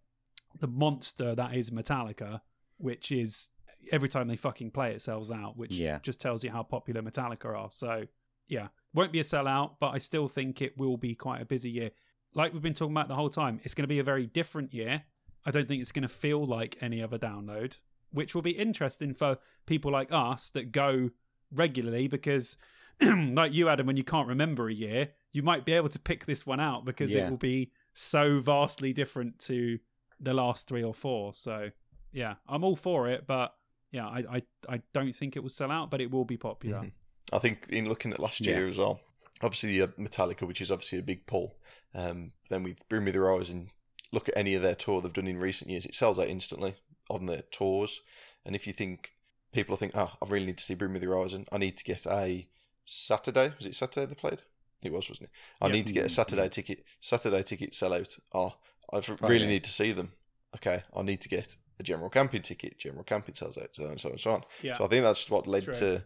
the 0.61 0.69
monster 0.69 1.35
that 1.35 1.55
is 1.55 1.71
Metallica, 1.71 2.41
which 2.79 3.11
is 3.11 3.51
every 3.93 4.09
time 4.09 4.29
they 4.29 4.37
fucking 4.37 4.71
play 4.71 4.93
it 4.93 5.03
sells 5.03 5.31
out, 5.31 5.57
which 5.57 5.73
Yeah. 5.77 5.99
just 6.03 6.21
tells 6.21 6.43
you 6.45 6.51
how 6.51 6.63
popular 6.63 7.03
Metallica 7.03 7.47
are. 7.57 7.71
So 7.71 8.05
yeah, 8.49 8.69
won't 8.95 9.13
be 9.13 9.21
a 9.21 9.25
sellout, 9.25 9.77
but 9.81 9.89
I 9.91 9.99
still 9.99 10.29
think 10.29 10.63
it 10.63 10.77
will 10.79 10.97
be 10.97 11.15
quite 11.15 11.41
a 11.43 11.45
busy 11.45 11.71
year. 11.71 11.91
Like 12.35 12.53
we've 12.53 12.63
been 12.63 12.75
talking 12.75 12.93
about 12.93 13.09
the 13.09 13.15
whole 13.15 13.31
time, 13.31 13.61
it's 13.65 13.75
going 13.75 13.85
to 13.85 13.89
be 13.89 13.99
a 13.99 14.05
very 14.05 14.27
different 14.27 14.73
year. 14.75 15.03
I 15.47 15.51
don't 15.53 15.67
think 15.69 15.81
it's 15.81 15.93
going 15.93 16.03
to 16.03 16.09
feel 16.09 16.45
like 16.45 16.77
any 16.83 17.01
other 17.03 17.19
download, 17.19 17.79
which 18.11 18.35
will 18.35 18.43
be 18.43 18.51
interesting 18.51 19.15
for 19.15 19.39
people 19.65 19.91
like 19.93 20.13
us 20.13 20.51
that 20.51 20.73
go 20.73 21.11
regularly 21.53 22.09
because 22.09 22.57
like 23.01 23.55
you 23.55 23.69
Adam 23.69 23.87
when 23.87 23.97
you 23.97 24.05
can't 24.05 24.29
remember 24.29 24.69
a 24.69 24.75
year 24.75 25.09
you 25.33 25.43
might 25.43 25.65
be 25.65 25.73
able 25.75 25.89
to 25.91 25.99
pick 25.99 26.25
this 26.27 26.45
one 26.47 26.59
out 26.61 26.85
because 26.85 27.15
Yeah. 27.15 27.27
it 27.27 27.31
will 27.31 27.37
be 27.37 27.71
so 27.95 28.41
vastly 28.41 28.93
different 28.93 29.39
to 29.41 29.79
the 30.19 30.33
last 30.35 30.67
three 30.67 30.83
or 30.83 30.95
four 30.95 31.35
so 31.35 31.71
yeah 32.11 32.35
i'm 32.49 32.65
all 32.65 32.75
for 32.75 33.07
it 33.09 33.27
but 33.27 33.55
yeah 33.93 34.07
i 34.09 34.25
i, 34.31 34.43
I 34.69 34.81
don't 34.95 35.15
think 35.15 35.37
it 35.37 35.41
will 35.41 35.51
sell 35.51 35.71
out 35.71 35.91
but 35.91 36.01
it 36.01 36.11
will 36.11 36.25
be 36.25 36.37
popular 36.39 36.81
Mhm. 36.81 36.93
I 37.33 37.39
think 37.39 37.67
in 37.69 37.89
looking 37.89 38.13
at 38.13 38.19
last 38.19 38.41
Yeah. 38.41 38.57
year 38.57 38.69
as 38.69 38.79
well, 38.79 39.01
obviously 39.43 39.77
had 39.79 39.97
Metallica, 39.97 40.47
which 40.47 40.61
is 40.61 40.71
obviously 40.71 40.99
a 41.01 41.03
big 41.03 41.27
pull. 41.27 41.57
Um, 41.93 42.31
then 42.51 42.63
with 42.63 42.89
Bring 42.89 43.03
Me 43.05 43.11
the 43.11 43.19
Horizon, 43.19 43.71
look 44.17 44.29
at 44.31 44.37
any 44.37 44.55
of 44.55 44.63
their 44.63 44.75
tour 44.75 45.01
they've 45.03 45.13
done 45.13 45.27
in 45.29 45.39
recent 45.39 45.71
years, 45.71 45.85
it 45.85 45.95
sells 45.95 46.19
out 46.19 46.27
instantly 46.29 46.75
on 47.11 47.27
their 47.27 47.43
tours. 47.51 48.01
And 48.47 48.57
if 48.57 48.67
you 48.67 48.73
think 48.73 49.13
people 49.53 49.77
think, 49.77 49.93
oh, 49.95 50.13
I 50.23 50.27
really 50.29 50.47
need 50.47 50.57
to 50.57 50.65
see 50.65 50.75
Bring 50.75 50.95
Me 50.95 50.99
the 50.99 51.07
Horizon, 51.07 51.45
I 51.53 51.59
need 51.59 51.77
to 51.77 51.85
get 51.85 52.07
a 52.07 52.47
Saturday. 52.87 53.53
Was 53.59 53.67
it 53.67 53.75
Saturday 53.75 54.07
they 54.07 54.15
played? 54.15 54.41
It 54.83 54.91
was, 54.93 55.09
wasn't 55.11 55.29
it? 55.29 55.31
I 55.61 55.67
Yeah. 55.67 55.73
need 55.75 55.87
to 55.89 55.93
get 55.93 56.07
a 56.07 56.09
Saturday 56.09 56.45
yeah. 56.45 56.49
ticket. 56.49 56.85
Saturday 56.99 57.43
ticket 57.43 57.75
sell 57.75 57.93
out. 57.93 58.17
Oh, 58.33 58.55
I 58.91 58.97
really 58.97 59.17
Friday. 59.19 59.47
need 59.47 59.65
to 59.65 59.71
see 59.71 59.93
them. 59.93 60.13
Okay, 60.55 60.83
I 60.97 61.03
need 61.03 61.21
to 61.21 61.29
get 61.29 61.57
a 61.79 61.83
general 61.83 62.09
camping 62.09 62.41
ticket, 62.43 62.79
general 62.79 63.05
camping 63.05 63.35
sells 63.35 63.59
out, 63.59 63.71
so 63.75 63.85
on 63.85 63.91
and 63.91 64.01
so 64.01 64.09
on 64.09 64.13
and 64.13 64.21
so 64.21 64.33
on. 64.33 64.43
Yeah. 64.63 64.77
So 64.79 64.85
I 64.85 64.89
think 64.89 65.03
that's 65.05 65.29
what 65.31 65.47
led 65.47 65.65
True. 65.65 65.75
to 65.75 65.97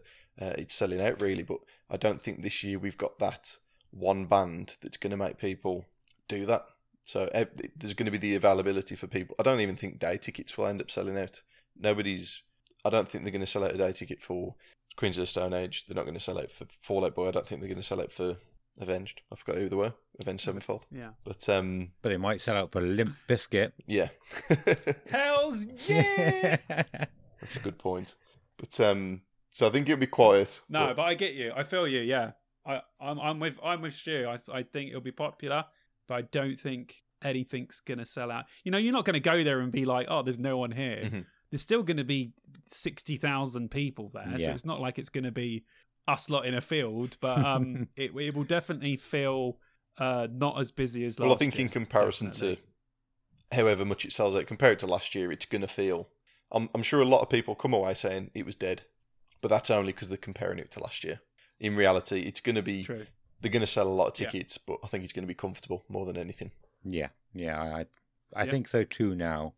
uh, 0.41 0.53
it 0.57 0.71
selling 0.71 1.01
out 1.01 1.21
really. 1.21 1.43
But 1.43 1.59
I 1.89 1.95
don't 1.95 2.19
think 2.19 2.41
this 2.41 2.61
year 2.63 2.77
we've 2.77 2.97
got 2.97 3.19
that 3.19 3.55
one 3.91 4.25
band 4.25 4.75
that's 4.81 4.97
going 4.97 5.11
to 5.11 5.17
make 5.17 5.37
people 5.37 5.85
do 6.27 6.45
that. 6.47 6.65
So 7.03 7.29
eh, 7.33 7.45
there's 7.75 7.93
going 7.93 8.05
to 8.05 8.11
be 8.11 8.17
the 8.17 8.35
availability 8.35 8.95
for 8.95 9.07
people. 9.07 9.35
I 9.39 9.43
don't 9.43 9.59
even 9.61 9.75
think 9.75 9.99
day 9.99 10.17
tickets 10.17 10.57
will 10.57 10.67
end 10.67 10.81
up 10.81 10.91
selling 10.91 11.17
out. 11.17 11.41
Nobody's. 11.79 12.43
I 12.85 12.89
don't 12.89 13.07
think 13.07 13.23
they're 13.23 13.31
going 13.31 13.41
to 13.41 13.45
sell 13.47 13.63
out 13.63 13.73
a 13.73 13.77
day 13.77 13.91
ticket 13.91 14.21
for 14.21 14.55
Queens 14.97 15.17
of 15.17 15.23
the 15.23 15.27
Stone 15.27 15.53
Age. 15.53 15.85
They're 15.85 15.95
not 15.95 16.03
going 16.05 16.13
to 16.15 16.19
sell 16.19 16.37
out 16.39 16.51
for 16.51 16.65
Fallout 16.81 17.15
Boy. 17.15 17.27
I 17.27 17.31
don't 17.31 17.47
think 17.47 17.61
they're 17.61 17.67
going 17.69 17.77
to 17.81 17.83
sell 17.87 18.01
out 18.01 18.11
for 18.11 18.37
Avenged. 18.79 19.21
I 19.31 19.35
forgot 19.35 19.57
who 19.57 19.67
they 19.69 19.75
were. 19.75 19.93
Avenged 20.19 20.43
Sevenfold. 20.43 20.85
Yeah. 20.91 21.09
But 21.23 21.47
um, 21.49 21.91
but 22.01 22.11
it 22.11 22.19
might 22.19 22.41
sell 22.41 22.55
out 22.55 22.71
for 22.71 22.81
Limp 22.81 23.15
Bizkit. 23.27 23.71
yeah, 23.87 24.09
Hell's 25.11 25.65
yeah. 25.87 26.57
that's 27.39 27.55
a 27.55 27.59
good 27.59 27.77
point. 27.77 28.15
But 28.57 28.79
um, 28.79 29.21
so 29.49 29.67
I 29.67 29.69
think 29.71 29.89
it'll 29.89 29.99
be 29.99 30.07
quiet. 30.07 30.61
no, 30.69 30.87
but- 30.87 30.97
but 30.97 31.01
I 31.03 31.13
get 31.15 31.33
you. 31.33 31.51
I 31.55 31.63
feel 31.63 31.87
you. 31.87 32.01
Yeah. 32.01 32.31
I, 32.63 32.81
I'm, 32.99 33.19
I'm 33.19 33.39
with, 33.39 33.55
I'm 33.63 33.81
with 33.81 33.95
Stu. 33.95 34.27
I, 34.29 34.37
I 34.55 34.61
think 34.61 34.89
it'll 34.89 35.01
be 35.01 35.11
popular, 35.11 35.65
but 36.07 36.15
I 36.15 36.21
don't 36.23 36.57
think 36.57 36.95
anything's 37.23 37.79
gonna 37.81 38.05
sell 38.05 38.31
out. 38.31 38.45
You 38.63 38.71
know, 38.71 38.77
you're 38.77 38.93
not 38.93 39.05
gonna 39.05 39.19
go 39.19 39.43
there 39.43 39.59
and 39.59 39.71
be 39.71 39.85
like, 39.85 40.07
oh, 40.09 40.23
there's 40.23 40.39
no 40.39 40.57
one 40.57 40.71
here. 40.71 41.01
Mhm. 41.03 41.25
There's 41.49 41.61
still 41.61 41.83
gonna 41.83 42.03
be 42.03 42.33
sixty 42.65 43.17
thousand 43.17 43.71
people 43.71 44.11
there, 44.13 44.39
so 44.39 44.51
it's 44.51 44.65
not 44.65 44.79
like 44.79 44.97
it's 44.99 45.09
gonna 45.09 45.31
be 45.31 45.65
us 46.07 46.29
lot 46.29 46.45
in 46.45 46.55
a 46.55 46.61
field, 46.61 47.17
but 47.21 47.43
um, 47.43 47.87
it, 47.95 48.11
it 48.15 48.35
will 48.35 48.43
definitely 48.43 48.97
feel 48.97 49.57
uh 49.97 50.27
not 50.31 50.59
as 50.59 50.71
busy 50.71 51.05
as 51.05 51.19
last. 51.19 51.27
Well, 51.27 51.35
I 51.35 51.37
think 51.37 51.57
year, 51.57 51.65
in 51.65 51.69
comparison 51.69 52.27
definitely. 52.27 52.55
to 52.57 52.61
however 53.51 53.85
much 53.85 54.05
it 54.05 54.11
sells 54.11 54.35
out, 54.35 54.47
compared 54.47 54.79
to 54.79 54.87
last 54.87 55.15
year, 55.15 55.31
it's 55.31 55.45
going 55.45 55.61
to 55.61 55.67
feel. 55.67 56.07
I'm, 56.51 56.69
I'm 56.75 56.83
sure 56.83 57.01
a 57.01 57.05
lot 57.05 57.21
of 57.21 57.29
people 57.29 57.55
come 57.55 57.73
away 57.73 57.93
saying 57.93 58.31
it 58.33 58.45
was 58.45 58.55
dead, 58.55 58.83
but 59.41 59.49
that's 59.49 59.69
only 59.69 59.93
because 59.93 60.09
they're 60.09 60.17
comparing 60.17 60.59
it 60.59 60.71
to 60.71 60.79
last 60.81 61.03
year. 61.03 61.21
In 61.59 61.75
reality, 61.75 62.21
it's 62.21 62.39
going 62.39 62.55
to 62.55 62.61
be 62.61 62.83
True. 62.83 63.05
They're 63.41 63.51
going 63.51 63.61
to 63.61 63.67
sell 63.67 63.87
a 63.87 63.89
lot 63.89 64.07
of 64.07 64.19
Yeah. 64.21 64.29
tickets, 64.29 64.57
but 64.57 64.77
I 64.83 64.87
think 64.87 65.03
it's 65.03 65.13
going 65.13 65.23
to 65.23 65.27
be 65.27 65.33
comfortable 65.33 65.83
more 65.89 66.05
than 66.05 66.17
anything. 66.17 66.51
yeah, 66.83 67.09
yeah, 67.33 67.61
I, 67.61 67.65
I, 67.81 67.85
I 68.35 68.43
Yeah. 68.45 68.51
think 68.51 68.67
so 68.67 68.83
too. 68.83 69.15
Now 69.15 69.53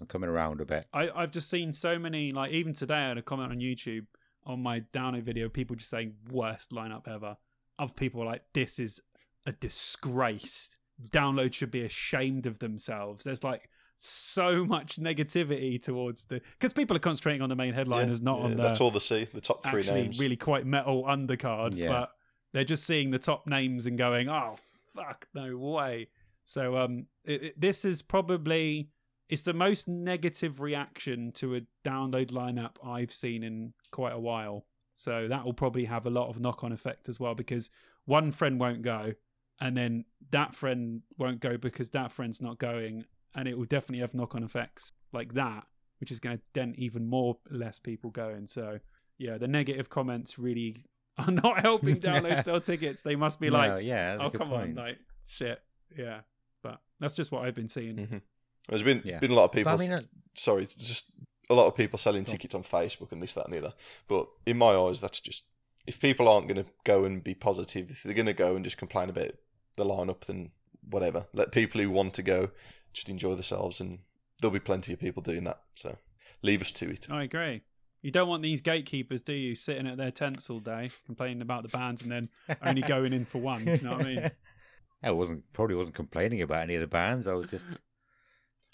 I'm 0.00 0.06
coming 0.06 0.28
around 0.30 0.60
a 0.60 0.64
bit. 0.64 0.86
I, 0.92 1.10
I've 1.10 1.30
just 1.30 1.48
seen 1.50 1.72
so 1.72 1.98
many, 1.98 2.30
like 2.32 2.50
even 2.52 2.72
today, 2.72 2.94
I 2.94 3.08
had 3.08 3.18
a 3.18 3.22
comment 3.22 3.50
on 3.52 3.58
YouTube 3.58 4.06
on 4.46 4.60
my 4.60 4.80
download 4.92 5.22
video, 5.22 5.48
people 5.48 5.76
just 5.76 5.90
saying 5.90 6.14
worst 6.30 6.70
lineup 6.70 7.06
ever. 7.08 7.36
Of 7.78 7.96
people 7.96 8.20
were 8.20 8.26
like, 8.26 8.42
this 8.52 8.78
is 8.78 9.00
a 9.46 9.52
disgrace. 9.52 10.76
Download 11.10 11.52
should 11.52 11.70
be 11.70 11.82
ashamed 11.84 12.46
of 12.46 12.58
themselves. 12.60 13.24
There's 13.24 13.42
like 13.44 13.68
so 13.98 14.64
much 14.64 14.96
negativity 14.96 15.80
towards 15.80 16.24
the 16.24 16.40
because 16.52 16.72
people 16.72 16.96
are 16.96 17.00
concentrating 17.00 17.42
on 17.42 17.48
the 17.48 17.56
main 17.56 17.72
headliners, 17.72 18.20
not 18.20 18.38
Yeah, 18.38 18.44
on 18.44 18.56
the 18.56 18.62
that's 18.62 18.80
all 18.80 18.90
they 18.90 18.98
see. 18.98 19.24
The 19.24 19.40
top 19.40 19.62
three 19.64 19.80
actually 19.80 20.02
names. 20.02 20.20
really 20.20 20.36
quite 20.36 20.66
metal 20.66 21.04
undercard, 21.04 21.76
Yeah. 21.76 21.88
but 21.88 22.10
they're 22.54 22.64
just 22.64 22.86
seeing 22.86 23.10
the 23.10 23.18
top 23.18 23.46
names 23.46 23.86
and 23.86 23.98
going, 23.98 24.30
"Oh 24.30 24.56
fuck, 24.94 25.26
no 25.34 25.58
way." 25.58 26.08
So 26.46 26.78
um, 26.78 27.06
it, 27.24 27.42
it- 27.42 27.60
this 27.60 27.84
is 27.84 28.00
probably 28.00 28.88
it's 29.28 29.42
the 29.42 29.52
most 29.54 29.88
negative 29.88 30.60
reaction 30.60 31.32
to 31.32 31.56
a 31.56 31.60
download 31.84 32.30
lineup 32.30 32.76
I've 32.86 33.12
seen 33.12 33.42
in 33.42 33.72
quite 33.90 34.12
a 34.12 34.18
while. 34.18 34.66
So 34.94 35.26
that 35.28 35.44
will 35.44 35.54
probably 35.54 35.84
have 35.86 36.06
a 36.06 36.10
lot 36.10 36.28
of 36.28 36.40
knock-on 36.40 36.70
effect 36.72 37.08
as 37.08 37.18
well 37.18 37.34
because 37.34 37.70
one 38.04 38.30
friend 38.30 38.60
won't 38.60 38.82
go, 38.82 39.12
and 39.60 39.76
then 39.76 40.04
that 40.30 40.54
friend 40.54 41.00
won't 41.18 41.40
go 41.40 41.56
because 41.56 41.90
that 41.90 42.12
friend's 42.12 42.40
not 42.42 42.58
going, 42.58 43.04
and 43.34 43.48
it 43.48 43.56
will 43.58 43.64
definitely 43.64 44.00
have 44.00 44.14
knock-on 44.14 44.44
effects 44.44 44.92
like 45.12 45.32
that, 45.34 45.64
which 46.00 46.12
is 46.12 46.20
going 46.20 46.36
to 46.36 46.42
dent 46.52 46.76
even 46.76 47.08
more 47.08 47.36
less 47.50 47.78
people 47.78 48.10
going. 48.10 48.46
So 48.46 48.78
yeah, 49.18 49.38
the 49.38 49.48
negative 49.48 49.88
comments 49.88 50.38
really 50.38 50.84
are 51.18 51.30
not 51.30 51.60
helping 51.60 51.96
download 52.00 52.42
sell 52.44 52.60
tickets. 52.60 53.02
They 53.02 53.16
must 53.16 53.40
be 53.40 53.48
No, 53.50 53.58
like, 53.58 53.84
yeah, 53.84 54.18
oh 54.20 54.30
come 54.30 54.48
point. 54.48 54.70
on, 54.78 54.84
like 54.86 54.98
shit, 55.26 55.60
yeah. 55.96 56.20
But 56.62 56.80
that's 57.00 57.14
just 57.14 57.30
what 57.32 57.44
I've 57.44 57.54
been 57.54 57.68
seeing. 57.68 57.96
Mhm. 57.96 58.22
There's 58.68 58.82
been 58.82 59.02
Yeah. 59.04 59.18
been 59.18 59.30
a 59.32 59.34
lot 59.34 59.44
of 59.44 59.52
people. 59.52 59.72
I 59.72 59.76
mean, 59.76 59.92
uh, 59.92 60.00
sorry, 60.34 60.62
it's 60.64 60.74
just 60.74 61.10
a 61.50 61.54
lot 61.54 61.66
of 61.66 61.74
people 61.76 61.98
selling 61.98 62.24
tickets 62.24 62.54
on 62.54 62.62
Facebook 62.62 63.12
and 63.12 63.22
this, 63.22 63.34
that, 63.34 63.44
and 63.44 63.52
the 63.54 63.58
other. 63.58 63.74
But 64.08 64.28
in 64.46 64.56
my 64.58 64.74
eyes, 64.74 65.00
that's 65.00 65.20
just 65.20 65.44
if 65.86 66.00
people 66.00 66.28
aren't 66.28 66.48
going 66.48 66.64
to 66.64 66.70
go 66.84 67.04
and 67.04 67.22
be 67.22 67.34
positive, 67.34 67.90
if 67.90 68.02
they're 68.02 68.14
going 68.14 68.24
to 68.26 68.32
go 68.32 68.56
and 68.56 68.64
just 68.64 68.78
complain 68.78 69.10
about 69.10 69.32
the 69.76 69.84
lineup, 69.84 70.24
then 70.24 70.50
whatever. 70.88 71.26
Let 71.34 71.52
people 71.52 71.80
who 71.80 71.90
want 71.90 72.14
to 72.14 72.22
go 72.22 72.50
just 72.94 73.08
enjoy 73.10 73.34
themselves, 73.34 73.80
and 73.80 73.98
there'll 74.40 74.52
be 74.54 74.60
plenty 74.60 74.94
of 74.94 74.98
people 75.00 75.22
doing 75.22 75.44
that. 75.44 75.60
So 75.74 75.98
leave 76.42 76.62
us 76.62 76.72
to 76.72 76.90
it. 76.90 77.06
I 77.10 77.24
agree. 77.24 77.60
You 78.04 78.10
don't 78.10 78.28
want 78.28 78.42
these 78.42 78.60
gatekeepers, 78.60 79.22
do 79.22 79.32
you, 79.32 79.54
sitting 79.54 79.86
at 79.86 79.96
their 79.96 80.10
tents 80.10 80.50
all 80.50 80.60
day 80.60 80.90
complaining 81.06 81.40
about 81.40 81.62
the 81.62 81.70
bands 81.70 82.02
and 82.02 82.12
then 82.12 82.28
only 82.60 82.82
going 82.82 83.14
in 83.14 83.24
for 83.24 83.38
one? 83.38 83.66
You 83.66 83.78
know 83.78 83.92
what 83.92 84.02
I 84.02 84.14
mean? 84.14 84.30
I 85.02 85.10
wasn't 85.10 85.50
probably 85.54 85.74
wasn't 85.74 85.96
complaining 85.96 86.42
about 86.42 86.64
any 86.64 86.74
of 86.74 86.82
the 86.82 86.86
bands. 86.86 87.26
I 87.26 87.32
was 87.32 87.50
just 87.50 87.66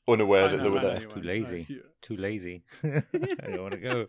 Unaware 0.09 0.47
I 0.47 0.49
that 0.49 0.57
know, 0.57 0.65
they 0.65 0.71
were 0.71 0.79
I 0.79 0.83
know 0.83 0.89
there. 0.89 1.03
you 1.03 1.09
Too 1.09 1.21
lazy. 1.21 1.67
No, 1.71 1.77
too 2.03 2.17
lazy. 2.17 2.65
I 2.83 3.03
don't 3.45 3.63
want 3.63 3.75
to 3.75 3.79
go. 3.79 4.07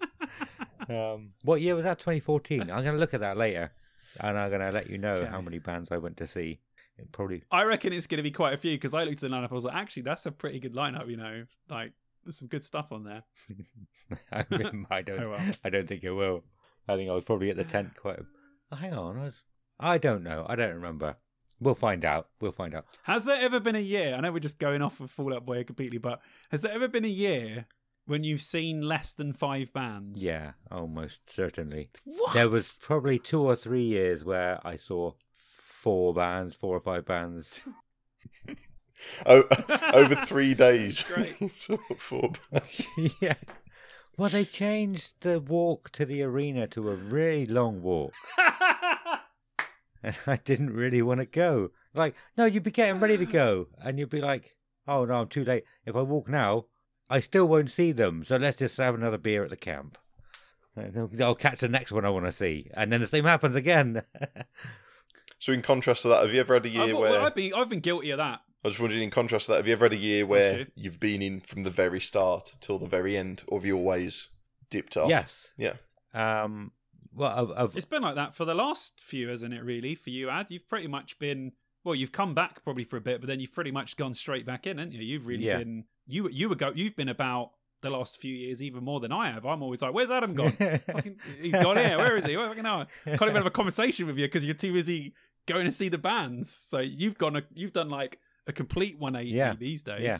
Um, 0.90 1.34
what 1.44 1.62
year 1.62 1.76
was 1.76 1.84
that? 1.84 2.00
2014. 2.00 2.62
I'm 2.62 2.68
going 2.68 2.86
to 2.86 2.94
look 2.94 3.14
at 3.14 3.20
that 3.20 3.38
later, 3.38 3.72
and 4.20 4.40
I'm 4.40 4.50
going 4.50 4.62
to 4.62 4.72
let 4.72 4.90
you 4.90 4.98
know 4.98 5.28
how 5.28 5.40
many 5.40 5.60
bands 5.60 5.92
I 5.92 6.00
went 6.00 6.18
to 6.18 6.26
see. 6.26 6.60
It 6.98 7.12
probably 7.12 7.44
I 7.52 7.64
reckon 7.64 7.94
it's 7.94 8.08
going 8.08 8.18
to 8.18 8.24
be 8.24 8.32
quite 8.32 8.56
a 8.56 8.58
few 8.58 8.72
because 8.72 8.96
I 8.96 9.04
looked 9.04 9.22
at 9.22 9.30
the 9.30 9.36
lineup. 9.36 9.52
I 9.52 9.54
was 9.54 9.66
like, 9.66 9.76
actually, 9.76 10.02
that's 10.02 10.26
a 10.26 10.32
pretty 10.32 10.60
good 10.60 10.74
lineup. 10.74 11.08
You 11.08 11.18
know, 11.18 11.46
like 11.70 11.92
there's 12.24 12.38
some 12.38 12.48
good 12.48 12.64
stuff 12.64 12.92
on 12.92 13.04
there. 13.04 13.24
I, 14.32 14.46
mean, 14.50 14.86
I 14.90 15.02
don't. 15.04 15.24
Oh, 15.24 15.30
well. 15.32 15.52
I 15.64 15.70
don't 15.70 15.88
think 15.88 16.04
it 16.04 16.12
will. 16.12 16.44
I 16.88 16.96
think 16.96 17.10
I 17.10 17.14
was 17.14 17.24
probably 17.24 17.50
at 17.50 17.58
the 17.58 17.64
tent 17.64 17.96
quite. 17.96 18.20
Oh, 18.72 18.76
hang 18.76 18.94
on, 18.94 19.18
I, 19.18 19.26
was, 19.26 19.42
I 19.80 19.98
don't 19.98 20.24
know. 20.24 20.46
I 20.48 20.56
don't 20.56 20.76
remember. 20.76 21.18
We'll 21.60 21.76
find 21.76 22.04
out. 22.06 22.30
We'll 22.40 22.52
find 22.52 22.74
out. 22.74 22.86
Has 23.04 23.26
there 23.26 23.40
ever 23.40 23.60
been 23.60 23.76
a 23.76 23.80
year? 23.80 24.16
I 24.16 24.22
know 24.22 24.32
we're 24.32 24.40
just 24.40 24.58
going 24.58 24.82
off 24.82 25.00
of 25.00 25.12
Fall 25.12 25.34
Out 25.34 25.46
Boy 25.46 25.64
completely, 25.64 26.00
but 26.00 26.22
has 26.50 26.64
there 26.64 26.72
ever 26.72 26.88
been 26.88 27.06
a 27.06 27.10
year 27.10 27.68
when 28.06 28.24
you've 28.24 28.42
seen 28.42 28.82
less 28.82 29.14
than 29.14 29.32
five 29.32 29.72
bands? 29.72 30.24
Yeah, 30.24 30.54
almost 30.72 31.30
certainly. 31.30 31.92
What? 32.04 32.34
There 32.34 32.50
was 32.50 32.80
probably 32.82 33.20
two 33.20 33.42
or 33.42 33.56
three 33.56 33.84
years 33.84 34.24
where 34.26 34.60
I 34.66 34.76
saw 34.78 35.14
four 35.34 36.14
bands, 36.16 36.56
four 36.56 36.76
or 36.76 36.82
five 36.82 37.06
bands. 37.06 37.62
Oh, 39.26 39.44
over 39.94 40.16
three 40.26 40.54
days. 40.54 41.04
Great. 41.04 41.52
Four- 41.98 42.32
yeah. 43.22 43.34
Well, 44.18 44.30
they 44.30 44.46
changed 44.46 45.16
the 45.22 45.40
walk 45.40 45.90
to 45.94 46.06
the 46.06 46.22
arena 46.24 46.68
to 46.68 46.90
a 46.90 46.96
really 46.96 47.46
long 47.46 47.82
walk, 47.82 48.14
and 50.04 50.16
I 50.28 50.36
didn't 50.38 50.74
really 50.76 51.02
want 51.02 51.20
to 51.20 51.26
go. 51.26 51.72
Like, 51.94 52.16
no, 52.38 52.46
you'd 52.46 52.64
be 52.64 52.72
getting 52.72 53.00
ready 53.00 53.18
to 53.18 53.26
go, 53.26 53.68
and 53.84 53.98
you'd 54.00 54.10
be 54.10 54.22
like, 54.22 54.56
"Oh 54.88 55.06
no, 55.06 55.14
I'm 55.22 55.28
too 55.28 55.44
late. 55.46 55.64
If 55.86 55.96
I 55.96 56.02
walk 56.02 56.28
now, 56.28 56.66
I 57.10 57.20
still 57.20 57.48
won't 57.48 57.72
see 57.72 57.92
them. 57.92 58.24
So 58.26 58.38
let's 58.38 58.58
just 58.58 58.78
have 58.78 58.96
another 58.96 59.18
beer 59.18 59.44
at 59.44 59.50
the 59.50 59.58
camp. 59.58 59.98
And 60.76 60.98
I'll- 60.98 61.24
I'll 61.24 61.36
catch 61.36 61.60
the 61.60 61.68
next 61.68 61.92
one 61.92 62.06
I 62.06 62.10
want 62.10 62.26
to 62.26 62.32
see, 62.32 62.70
and 62.76 62.92
then 62.92 63.02
the 63.02 63.08
same 63.08 63.26
happens 63.26 63.56
again. 63.56 64.04
so, 65.40 65.52
in 65.52 65.62
contrast 65.62 66.04
to 66.04 66.08
that, 66.10 66.22
have 66.22 66.34
you 66.34 66.40
ever 66.40 66.54
had 66.56 66.66
a 66.66 66.70
year 66.70 66.84
I've, 66.84 66.94
where 66.96 67.12
well, 67.12 67.26
I've 67.26 67.36
been 67.36 67.54
I've 67.54 67.70
been 67.70 67.80
guilty 67.80 68.12
of 68.12 68.18
that. 68.20 68.40
I 68.64 68.68
was 68.68 68.74
just 68.76 68.82
wondering, 68.82 69.02
in 69.04 69.10
contrast 69.10 69.46
to 69.48 69.54
that, 69.54 69.58
have 69.58 69.68
you 69.68 69.74
ever 69.74 69.86
had 69.86 69.94
a 69.94 69.98
year 69.98 70.26
where 70.26 70.60
you. 70.60 70.66
you've 70.76 71.00
been 71.00 71.22
in 71.22 71.40
from 71.40 71.64
the 71.64 71.72
very 71.72 72.00
start 72.00 72.58
till 72.60 72.78
the 72.78 72.86
very 72.88 73.18
end, 73.18 73.44
or 73.48 73.58
have 73.60 73.66
you 73.66 73.76
always 73.76 74.30
dipped 74.70 74.96
off? 74.98 75.10
yes. 75.10 75.48
Yeah. 75.58 75.74
Um. 76.14 76.72
Well, 77.14 77.32
of, 77.32 77.52
of 77.52 77.76
It's 77.76 77.86
been 77.86 78.02
like 78.04 78.16
that 78.16 78.36
for 78.36 78.46
the 78.46 78.54
last 78.54 79.02
few, 79.02 79.28
hasn't 79.30 79.54
it? 79.54 79.64
Really, 79.64 79.96
for 79.96 80.12
you, 80.12 80.30
Ad, 80.30 80.48
you've 80.50 80.68
pretty 80.70 80.88
much 80.88 81.18
been. 81.20 81.52
Well, 81.84 81.96
you've 81.96 82.12
come 82.12 82.36
back 82.36 82.64
probably 82.64 82.84
for 82.84 82.98
a 82.98 83.02
bit, 83.02 83.20
but 83.20 83.28
then 83.28 83.40
you've 83.40 83.52
pretty 83.54 83.72
much 83.72 83.98
gone 83.98 84.14
straight 84.14 84.46
back 84.46 84.68
in, 84.68 84.78
haven't 84.78 84.94
you? 84.94 85.02
You've 85.02 85.26
really 85.26 85.46
Yeah. 85.46 85.58
been 85.58 85.86
you 86.08 86.30
you 86.30 86.48
were 86.48 86.56
go 86.56 86.72
you've 86.76 86.96
been 86.96 87.10
about 87.10 87.52
the 87.82 87.90
last 87.90 88.18
few 88.18 88.34
years 88.36 88.62
even 88.62 88.84
more 88.84 89.00
than 89.00 89.12
I 89.12 89.32
have. 89.32 89.46
I'm 89.46 89.64
always 89.64 89.82
like, 89.82 89.94
"Where's 89.94 90.12
Adam 90.12 90.36
gone? 90.36 90.52
Fucking, 90.86 91.18
he's 91.42 91.52
gone 91.54 91.78
here. 91.78 91.98
Where 91.98 92.16
is 92.18 92.26
he? 92.26 92.38
Where 92.38 92.48
fucking 92.48 92.64
hell? 92.66 92.86
Can't 93.06 93.22
even 93.24 93.36
have 93.36 93.46
a 93.48 93.52
conversation 93.52 94.06
with 94.06 94.18
you 94.18 94.28
because 94.28 94.46
you're 94.46 94.54
too 94.54 94.72
busy 94.74 95.16
going 95.48 95.66
to 95.66 95.72
see 95.72 95.90
the 95.90 95.98
bands. 95.98 96.52
So 96.52 96.78
you've 96.80 97.18
gone, 97.18 97.38
a, 97.38 97.42
you've 97.56 97.74
done 97.74 97.90
like 97.90 98.20
a 98.52 98.54
complete 98.54 98.98
180 99.00 99.36
Yeah. 99.36 99.56
these 99.56 99.82
days. 99.84 100.02
Yeah. 100.02 100.18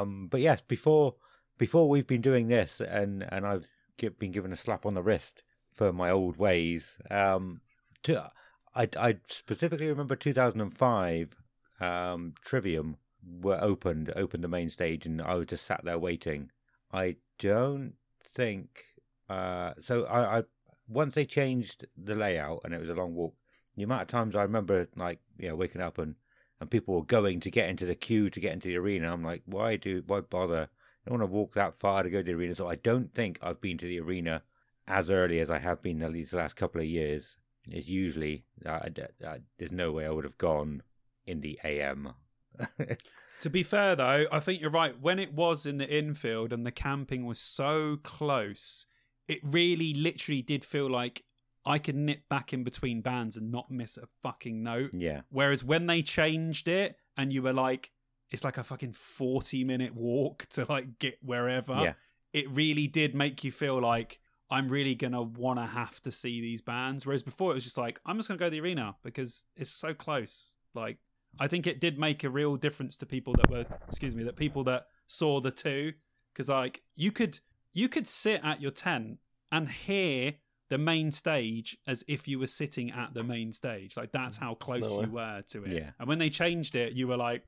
Um, 0.00 0.28
but 0.30 0.40
yes, 0.40 0.60
before 0.60 1.14
before 1.58 1.88
we've 1.88 2.06
been 2.06 2.20
doing 2.22 2.48
this, 2.48 2.80
and 2.80 3.22
and 3.32 3.46
I've 3.46 3.66
gi- 3.98 4.08
been 4.08 4.32
given 4.32 4.52
a 4.52 4.56
slap 4.56 4.86
on 4.86 4.94
the 4.94 5.02
wrist 5.02 5.42
for 5.72 5.92
my 5.92 6.10
old 6.10 6.36
ways. 6.36 6.98
Um, 7.10 7.60
to, 8.04 8.30
I 8.74 8.88
I 8.96 9.18
specifically 9.28 9.86
remember 9.88 10.16
2005. 10.16 11.34
Um, 11.80 12.34
Trivium 12.42 12.96
were 13.40 13.58
opened 13.60 14.12
opened 14.16 14.44
the 14.44 14.48
main 14.48 14.68
stage, 14.68 15.06
and 15.06 15.20
I 15.22 15.34
was 15.34 15.46
just 15.46 15.66
sat 15.66 15.84
there 15.84 15.98
waiting. 15.98 16.50
I 16.92 17.16
don't 17.38 17.94
think 18.34 18.84
uh, 19.30 19.72
so. 19.80 20.04
I, 20.04 20.38
I 20.38 20.42
once 20.88 21.14
they 21.14 21.24
changed 21.24 21.86
the 21.96 22.14
layout 22.14 22.60
and 22.64 22.74
it 22.74 22.80
was 22.80 22.90
a 22.90 22.94
long 22.94 23.14
walk. 23.14 23.34
The 23.76 23.84
amount 23.84 24.02
of 24.02 24.08
times 24.08 24.36
I 24.36 24.42
remember, 24.42 24.86
like 24.96 25.20
you 25.38 25.48
know, 25.48 25.56
waking 25.56 25.80
up 25.80 25.96
and 25.98 26.14
and 26.62 26.70
people 26.70 26.94
were 26.94 27.04
going 27.04 27.40
to 27.40 27.50
get 27.50 27.68
into 27.68 27.84
the 27.84 27.94
queue 27.94 28.30
to 28.30 28.40
get 28.40 28.52
into 28.52 28.68
the 28.68 28.76
arena. 28.76 29.12
I'm 29.12 29.22
like, 29.22 29.42
why 29.44 29.76
do 29.76 30.02
why 30.06 30.20
bother 30.20 30.68
I 31.04 31.10
don't 31.10 31.18
want 31.18 31.30
to 31.30 31.34
walk 31.34 31.54
that 31.54 31.74
far 31.74 32.02
to 32.02 32.10
go 32.10 32.18
to 32.18 32.24
the 32.24 32.34
arena. 32.34 32.54
So 32.54 32.68
I 32.68 32.76
don't 32.76 33.12
think 33.12 33.38
I've 33.42 33.60
been 33.60 33.76
to 33.78 33.86
the 33.86 34.00
arena 34.00 34.42
as 34.86 35.10
early 35.10 35.40
as 35.40 35.50
I 35.50 35.58
have 35.58 35.82
been 35.82 35.98
these 36.12 36.32
last 36.32 36.54
couple 36.54 36.80
of 36.80 36.86
years. 36.86 37.36
It's 37.68 37.88
usually 37.88 38.44
uh, 38.64 38.88
uh, 39.24 39.38
there's 39.58 39.72
no 39.72 39.92
way 39.92 40.06
I 40.06 40.10
would 40.10 40.24
have 40.24 40.38
gone 40.38 40.82
in 41.26 41.40
the 41.40 41.58
AM. 41.64 42.14
To 43.42 43.50
be 43.50 43.64
fair, 43.64 43.96
though, 43.96 44.26
I 44.30 44.38
think 44.38 44.60
you're 44.60 44.70
right. 44.70 44.94
When 45.00 45.18
it 45.18 45.32
was 45.32 45.66
in 45.66 45.78
the 45.78 45.88
infield 45.88 46.52
and 46.52 46.64
the 46.64 46.70
camping 46.70 47.26
was 47.26 47.40
so 47.40 47.98
close, 48.04 48.86
it 49.26 49.40
really 49.42 49.92
literally 49.94 50.42
did 50.42 50.64
feel 50.64 50.88
like 50.88 51.24
I 51.64 51.78
could 51.78 51.94
nip 51.94 52.28
back 52.28 52.52
in 52.52 52.64
between 52.64 53.02
bands 53.02 53.36
and 53.36 53.52
not 53.52 53.70
miss 53.70 53.96
a 53.96 54.06
fucking 54.22 54.62
note. 54.62 54.90
yeah, 54.94 55.20
Whereas 55.30 55.62
when 55.62 55.86
they 55.86 56.02
changed 56.02 56.66
it 56.68 56.96
and 57.16 57.32
you 57.32 57.42
were 57.42 57.52
like, 57.52 57.90
it's 58.30 58.42
like 58.44 58.58
a 58.58 58.64
fucking 58.64 58.92
40 58.94 59.62
minute 59.64 59.94
walk 59.94 60.46
to 60.50 60.64
like 60.68 60.98
get 60.98 61.18
wherever, 61.22 61.74
Yeah. 61.74 61.92
it 62.32 62.50
really 62.50 62.86
did 62.88 63.14
make 63.14 63.44
you 63.44 63.52
feel 63.52 63.80
like 63.80 64.18
I'm 64.50 64.68
really 64.68 64.94
going 64.94 65.12
to 65.12 65.22
want 65.22 65.58
to 65.60 65.66
have 65.66 66.00
to 66.02 66.12
see 66.12 66.40
these 66.40 66.60
bands. 66.60 67.06
Whereas 67.06 67.22
before 67.22 67.52
it 67.52 67.54
was 67.54 67.64
just 67.64 67.78
like, 67.78 68.00
I'm 68.04 68.16
just 68.16 68.28
going 68.28 68.38
to 68.38 68.42
go 68.42 68.46
to 68.46 68.50
the 68.50 68.60
arena 68.60 68.96
because 69.02 69.44
it's 69.56 69.70
so 69.70 69.94
close. 69.94 70.56
Like, 70.74 70.98
I 71.40 71.46
think 71.48 71.66
it 71.66 71.80
did 71.80 71.98
make 71.98 72.24
a 72.24 72.28
real 72.30 72.56
difference 72.56 72.96
to 72.98 73.06
people 73.06 73.32
that 73.34 73.50
were, 73.50 73.64
excuse 73.88 74.14
me, 74.14 74.24
that 74.24 74.36
people 74.36 74.64
that 74.64 74.88
saw 75.06 75.40
the 75.40 75.50
two. 75.50 75.92
Because 76.34 76.48
like, 76.50 76.82
you 76.96 77.12
could, 77.12 77.38
you 77.72 77.88
could 77.88 78.06
sit 78.08 78.40
at 78.44 78.60
your 78.60 78.72
tent 78.72 79.18
and 79.50 79.68
hear 79.68 80.34
the 80.72 80.78
main 80.78 81.12
stage 81.12 81.76
as 81.86 82.02
if 82.08 82.26
you 82.26 82.38
were 82.38 82.46
sitting 82.46 82.90
at 82.92 83.12
the 83.12 83.22
main 83.22 83.52
stage. 83.52 83.94
Like 83.94 84.10
that's 84.10 84.38
how 84.38 84.54
close 84.54 84.90
No 84.90 84.96
way. 85.00 85.04
you 85.04 85.10
were 85.12 85.42
to 85.48 85.64
it. 85.64 85.72
Yeah. 85.72 85.90
And 85.98 86.08
when 86.08 86.18
they 86.18 86.30
changed 86.30 86.74
it, 86.76 86.94
you 86.94 87.06
were 87.08 87.18
like, 87.18 87.42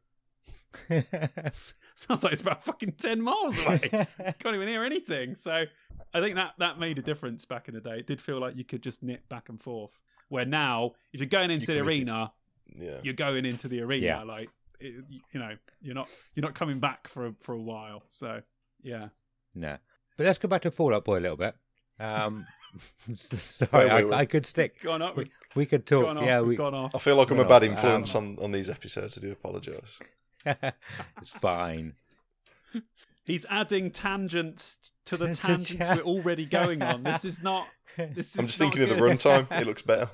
sounds 1.95 2.23
like 2.25 2.33
it's 2.33 2.43
about 2.43 2.63
fucking 2.65 2.93
ten 2.93 3.23
miles 3.23 3.59
away. 3.65 3.79
Can't 4.39 4.55
even 4.55 4.69
hear 4.69 4.85
anything. 4.85 5.35
So 5.37 5.65
I 6.13 6.21
think 6.21 6.35
that 6.37 6.53
that 6.59 6.79
made 6.79 6.99
a 6.99 7.03
difference 7.03 7.45
back 7.47 7.69
in 7.69 7.75
the 7.75 7.81
day. 7.81 7.99
It 7.99 8.07
did 8.07 8.21
feel 8.21 8.39
like 8.41 8.57
you 8.57 8.65
could 8.65 8.83
just 8.83 9.03
nip 9.03 9.27
back 9.29 9.49
and 9.49 9.61
forth. 9.61 9.99
Where 10.29 10.45
now, 10.45 10.93
if 11.13 11.21
you're 11.21 11.29
going 11.29 11.51
into 11.51 11.67
the 11.73 11.81
arena, 11.81 12.33
Yeah. 12.77 12.99
you're 13.03 13.15
going 13.15 13.47
into 13.47 13.69
the 13.69 13.81
arena. 13.81 14.05
Yeah. 14.07 14.23
Like 14.25 14.51
it, 14.81 15.05
you 15.33 15.41
know, 15.41 15.57
you're 15.81 15.95
not 15.95 16.09
you're 16.35 16.45
not 16.45 16.55
coming 16.55 16.79
back 16.81 17.09
for 17.09 17.27
a, 17.29 17.33
for 17.41 17.55
a 17.55 17.61
while. 17.61 18.03
So 18.11 18.43
yeah. 18.83 19.09
no. 19.55 19.77
But 20.17 20.27
let's 20.27 20.39
go 20.39 20.49
back 20.49 20.63
to 20.63 20.71
Fallout 20.71 21.05
Boy 21.05 21.19
a 21.19 21.21
little 21.21 21.37
bit. 21.37 21.55
Um, 21.99 22.47
sorry, 23.15 23.69
Wait, 23.73 23.73
wait, 23.73 23.91
I, 23.91 24.05
wait. 24.05 24.13
I 24.13 24.25
could 24.27 24.47
stick. 24.47 24.81
Gone 24.81 25.03
up. 25.03 25.17
We, 25.17 25.25
we 25.55 25.67
could 25.67 25.87
talk. 25.87 26.05
gone 26.05 26.19
off. 26.19 26.25
yeah, 26.25 26.41
we've 26.41 26.49
we. 26.49 26.57
gone 26.57 26.75
off. 26.75 26.95
I 26.95 26.99
feel 26.99 27.17
like 27.17 27.31
I'm 27.31 27.37
a 27.39 27.41
Well, 27.41 27.49
bad 27.49 27.63
um, 27.65 27.71
influence 27.71 28.15
on, 28.15 28.39
on 28.41 28.53
these 28.53 28.69
episodes. 28.71 29.17
I 29.19 29.21
do 29.21 29.33
apologise. 29.33 29.99
it's 30.47 31.31
fine. 31.41 31.95
He's 33.25 33.47
adding 33.49 33.91
tangents 33.91 34.93
to 35.07 35.17
the 35.17 35.33
tangents 35.33 35.89
we're 35.89 36.03
already 36.03 36.45
going 36.45 36.83
on. 36.83 37.03
This 37.03 37.25
is 37.25 37.43
not. 37.43 37.67
This 37.97 38.33
is 38.35 38.39
I'm 38.39 38.47
just 38.47 38.61
not 38.61 38.73
thinking 38.75 38.91
of 38.91 38.97
the 38.97 39.03
runtime. 39.03 39.47
It 39.61 39.67
looks 39.67 39.83
better. 39.83 40.11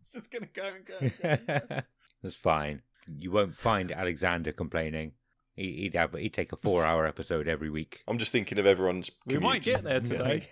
It's 0.00 0.12
just 0.12 0.30
gonna 0.30 0.48
go 0.52 0.64
and 0.74 0.84
go. 0.84 0.94
And 1.22 1.46
go. 1.46 1.80
That's 2.22 2.34
fine. 2.34 2.82
You 3.06 3.30
won't 3.30 3.54
find 3.54 3.92
Alexander 3.92 4.50
complaining. 4.52 5.12
He- 5.54 5.72
He'd 5.82 5.94
have 5.94 6.14
he'd 6.14 6.32
take 6.34 6.52
a 6.52 6.56
four-hour 6.56 7.06
episode 7.06 7.46
every 7.48 7.70
week. 7.70 8.02
I'm 8.08 8.18
just 8.18 8.32
thinking 8.32 8.58
of 8.58 8.66
everyone's. 8.66 9.10
We 9.26 9.38
might 9.38 9.62
get 9.62 9.84
there 9.84 10.00
today. 10.00 10.48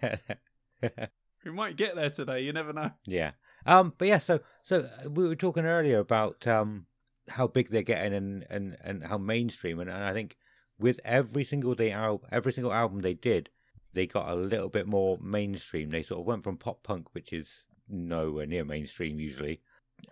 We 1.44 1.50
might 1.50 1.76
get 1.76 1.94
there 1.94 2.10
today. 2.10 2.40
You 2.40 2.52
never 2.52 2.72
know. 2.72 2.90
yeah. 3.06 3.32
Um. 3.66 3.92
But 3.98 4.08
yeah. 4.08 4.18
So 4.18 4.40
so 4.62 4.88
uh, 5.04 5.10
we 5.10 5.28
were 5.28 5.36
talking 5.36 5.66
earlier 5.66 5.98
about 5.98 6.46
um 6.46 6.86
how 7.28 7.46
big 7.46 7.68
they're 7.68 7.82
getting 7.82 8.14
and 8.14 8.46
and 8.50 8.76
and 8.82 9.04
how 9.04 9.18
mainstream 9.18 9.80
and, 9.80 9.90
and 9.90 10.04
I 10.04 10.12
think 10.12 10.36
with 10.78 11.00
every 11.04 11.44
single 11.44 11.74
day 11.74 11.90
album, 11.90 12.28
every 12.32 12.52
single 12.52 12.72
album 12.72 13.00
they 13.00 13.14
did, 13.14 13.50
they 13.92 14.06
got 14.06 14.28
a 14.28 14.34
little 14.34 14.68
bit 14.68 14.86
more 14.86 15.18
mainstream. 15.20 15.90
They 15.90 16.02
sort 16.02 16.20
of 16.20 16.26
went 16.26 16.44
from 16.44 16.56
pop 16.56 16.82
punk, 16.82 17.14
which 17.14 17.32
is 17.32 17.64
nowhere 17.88 18.46
near 18.46 18.64
mainstream 18.64 19.20
usually, 19.20 19.60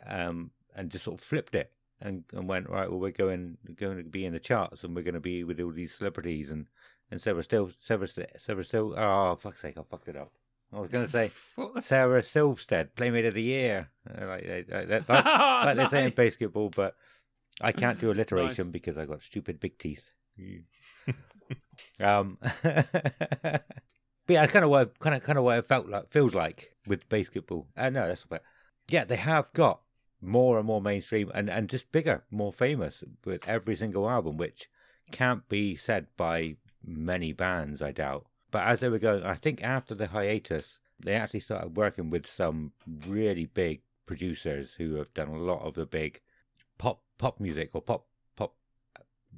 um, 0.06 0.50
and 0.76 0.90
just 0.90 1.04
sort 1.04 1.20
of 1.20 1.24
flipped 1.24 1.54
it 1.54 1.72
and, 2.00 2.24
and 2.32 2.48
went 2.48 2.68
right. 2.68 2.88
Well, 2.88 3.00
we're 3.00 3.10
going 3.10 3.56
going 3.76 3.98
to 3.98 4.04
be 4.04 4.26
in 4.26 4.32
the 4.32 4.38
charts, 4.40 4.84
and 4.84 4.94
we're 4.94 5.02
going 5.02 5.14
to 5.14 5.20
be 5.20 5.44
with 5.44 5.60
all 5.60 5.72
these 5.72 5.94
celebrities 5.94 6.50
and 6.50 6.66
and 7.10 7.20
Sarah 7.20 7.42
still 7.42 7.70
Sarah 7.80 8.06
Sarah 8.06 8.64
still. 8.64 8.94
Oh 8.96 9.36
fuck's 9.36 9.60
sake! 9.60 9.78
I 9.78 9.82
fucked 9.82 10.08
it 10.08 10.16
up. 10.16 10.32
I 10.72 10.80
was 10.80 10.90
going 10.90 11.04
to 11.04 11.10
say 11.10 11.30
Sarah 11.80 12.22
Silvstead, 12.22 12.94
Playmate 12.94 13.26
of 13.26 13.34
the 13.34 13.42
Year, 13.42 13.90
uh, 14.08 14.26
like, 14.26 14.48
like, 14.48 14.88
like, 14.88 15.08
like, 15.08 15.24
like 15.66 15.76
they 15.76 15.86
say 15.86 16.06
in 16.06 16.10
basketball, 16.12 16.70
but 16.70 16.96
I 17.60 17.72
can't 17.72 17.98
do 18.00 18.10
alliteration 18.12 18.66
Nice. 18.66 18.72
because 18.72 18.96
I've 18.98 19.08
got 19.08 19.22
stupid 19.22 19.60
big 19.60 19.76
teeth. 19.78 20.10
um, 22.00 22.38
but 22.62 23.62
yeah, 24.28 24.46
kind 24.46 24.64
of 24.64 24.70
what 24.70 24.98
kind 24.98 25.14
of 25.14 25.22
kind 25.22 25.38
of 25.38 25.44
what 25.44 25.58
it 25.58 25.66
felt 25.66 25.88
like 25.88 26.08
feels 26.08 26.34
like 26.34 26.74
with 26.86 27.08
basketball. 27.08 27.68
Uh, 27.76 27.90
no, 27.90 28.08
that's 28.08 28.24
but 28.24 28.42
yeah, 28.88 29.04
they 29.04 29.16
have 29.16 29.52
got 29.52 29.80
more 30.20 30.58
and 30.58 30.66
more 30.66 30.80
mainstream 30.80 31.30
and 31.34 31.50
and 31.50 31.68
just 31.68 31.92
bigger, 31.92 32.24
more 32.30 32.52
famous 32.52 33.04
with 33.24 33.46
every 33.46 33.76
single 33.76 34.08
album, 34.08 34.36
which 34.36 34.68
can't 35.10 35.46
be 35.48 35.76
said 35.76 36.06
by 36.16 36.56
many 36.84 37.32
bands, 37.32 37.82
I 37.82 37.92
doubt. 37.92 38.26
But 38.52 38.64
as 38.64 38.80
they 38.80 38.88
were 38.90 38.98
going, 38.98 39.24
I 39.24 39.34
think 39.34 39.64
after 39.64 39.94
the 39.94 40.06
hiatus, 40.06 40.78
they 41.00 41.14
actually 41.14 41.40
started 41.40 41.76
working 41.76 42.10
with 42.10 42.26
some 42.26 42.72
really 43.08 43.46
big 43.46 43.80
producers 44.06 44.74
who 44.74 44.94
have 44.96 45.12
done 45.14 45.28
a 45.28 45.38
lot 45.38 45.62
of 45.62 45.74
the 45.74 45.86
big 45.86 46.20
pop 46.78 47.00
pop 47.18 47.40
music 47.40 47.70
or 47.72 47.80
pop 47.80 48.06
pop 48.36 48.54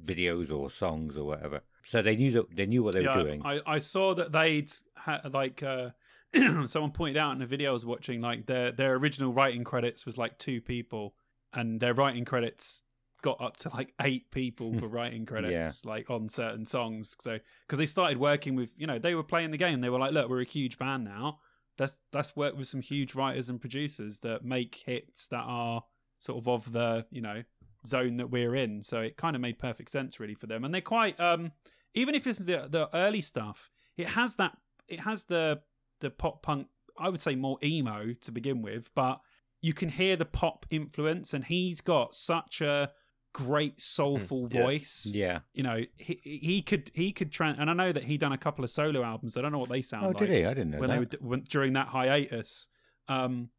videos 0.04 0.52
or 0.52 0.68
songs 0.68 1.16
or 1.16 1.24
whatever. 1.24 1.62
So 1.84 2.02
they 2.02 2.16
knew 2.16 2.32
that 2.32 2.56
they 2.56 2.66
knew 2.66 2.82
what 2.82 2.94
they 2.94 3.04
yeah, 3.04 3.16
were 3.16 3.22
doing. 3.22 3.42
I, 3.44 3.60
I 3.64 3.78
saw 3.78 4.14
that 4.14 4.32
they'd 4.32 4.70
had 4.96 5.32
like 5.32 5.62
uh, 5.62 5.90
someone 6.66 6.90
pointed 6.90 7.16
out 7.16 7.36
in 7.36 7.42
a 7.42 7.46
video 7.46 7.70
I 7.70 7.72
was 7.72 7.86
watching, 7.86 8.20
like 8.20 8.46
their 8.46 8.72
their 8.72 8.94
original 8.94 9.32
writing 9.32 9.62
credits 9.62 10.04
was 10.04 10.18
like 10.18 10.38
two 10.38 10.60
people, 10.60 11.14
and 11.52 11.78
their 11.78 11.94
writing 11.94 12.24
credits 12.24 12.82
got 13.24 13.40
up 13.40 13.56
to 13.56 13.70
like 13.70 13.90
eight 14.02 14.30
people 14.30 14.74
for 14.78 14.86
writing 14.86 15.24
credits, 15.30 15.82
like 15.86 16.10
on 16.10 16.28
certain 16.28 16.66
songs. 16.66 17.16
So 17.18 17.38
because 17.66 17.78
they 17.78 17.86
started 17.86 18.18
working 18.18 18.54
with, 18.54 18.70
you 18.76 18.86
know, 18.86 18.98
they 18.98 19.14
were 19.14 19.22
playing 19.22 19.50
the 19.50 19.56
game. 19.56 19.80
They 19.80 19.88
were 19.88 19.98
like, 19.98 20.12
look, 20.12 20.28
we're 20.28 20.42
a 20.42 20.44
huge 20.44 20.78
band 20.78 21.04
now. 21.04 21.38
Let's 21.78 21.98
let's 22.12 22.36
work 22.36 22.54
with 22.54 22.66
some 22.66 22.82
huge 22.82 23.14
writers 23.14 23.48
and 23.48 23.58
producers 23.58 24.18
that 24.20 24.44
make 24.44 24.74
hits 24.74 25.26
that 25.28 25.42
are 25.46 25.82
sort 26.18 26.36
of 26.38 26.48
of 26.48 26.70
the 26.70 27.06
you 27.10 27.22
know 27.22 27.42
zone 27.86 28.18
that 28.18 28.30
we're 28.30 28.54
in. 28.56 28.82
So 28.82 29.00
it 29.00 29.16
kind 29.16 29.34
of 29.34 29.40
made 29.40 29.58
perfect 29.58 29.88
sense 29.88 30.20
really 30.20 30.34
for 30.34 30.46
them, 30.46 30.62
and 30.64 30.74
they're 30.74 30.82
quite 30.82 31.18
um 31.18 31.50
even 31.94 32.14
if 32.14 32.26
it's 32.26 32.40
the 32.40 32.68
the 32.68 32.94
early 32.94 33.22
stuff, 33.22 33.70
it 33.96 34.08
has 34.08 34.34
that 34.34 34.52
it 34.86 35.00
has 35.00 35.24
the 35.24 35.60
the 36.00 36.10
pop 36.10 36.42
punk. 36.42 36.66
I 36.98 37.08
would 37.08 37.22
say 37.22 37.34
more 37.34 37.58
emo 37.64 38.12
to 38.20 38.32
begin 38.32 38.60
with, 38.60 38.90
but 38.94 39.18
you 39.62 39.72
can 39.72 39.88
hear 39.88 40.14
the 40.14 40.26
pop 40.26 40.66
influence, 40.68 41.32
and 41.32 41.42
he's 41.42 41.80
got 41.80 42.14
such 42.14 42.60
a 42.60 42.90
great 43.34 43.78
soulful 43.80 44.48
yeah. 44.50 44.62
voice. 44.62 45.10
yeah. 45.12 45.40
You 45.52 45.62
know, 45.64 45.80
he 45.98 46.18
he 46.22 46.62
could 46.62 46.90
he 46.94 47.12
could 47.12 47.30
try, 47.30 47.50
and 47.50 47.68
I 47.68 47.74
know 47.74 47.92
that 47.92 48.04
he 48.04 48.16
done 48.16 48.32
a 48.32 48.38
couple 48.38 48.64
of 48.64 48.70
solo 48.70 49.02
albums. 49.02 49.36
I 49.36 49.42
don't 49.42 49.52
know 49.52 49.58
what 49.58 49.68
they 49.68 49.82
sound 49.82 50.04
Oh, 50.06 50.08
like 50.08 50.16
did 50.18 50.30
he? 50.30 50.44
I 50.46 50.54
didn't 50.54 50.70
know 50.70 50.78
when 50.78 50.88
that. 50.88 51.10
they 51.10 51.18
were 51.20 51.28
when, 51.28 51.40
during 51.42 51.74
that 51.74 51.88
hiatus. 51.88 52.68
Um, 53.08 53.50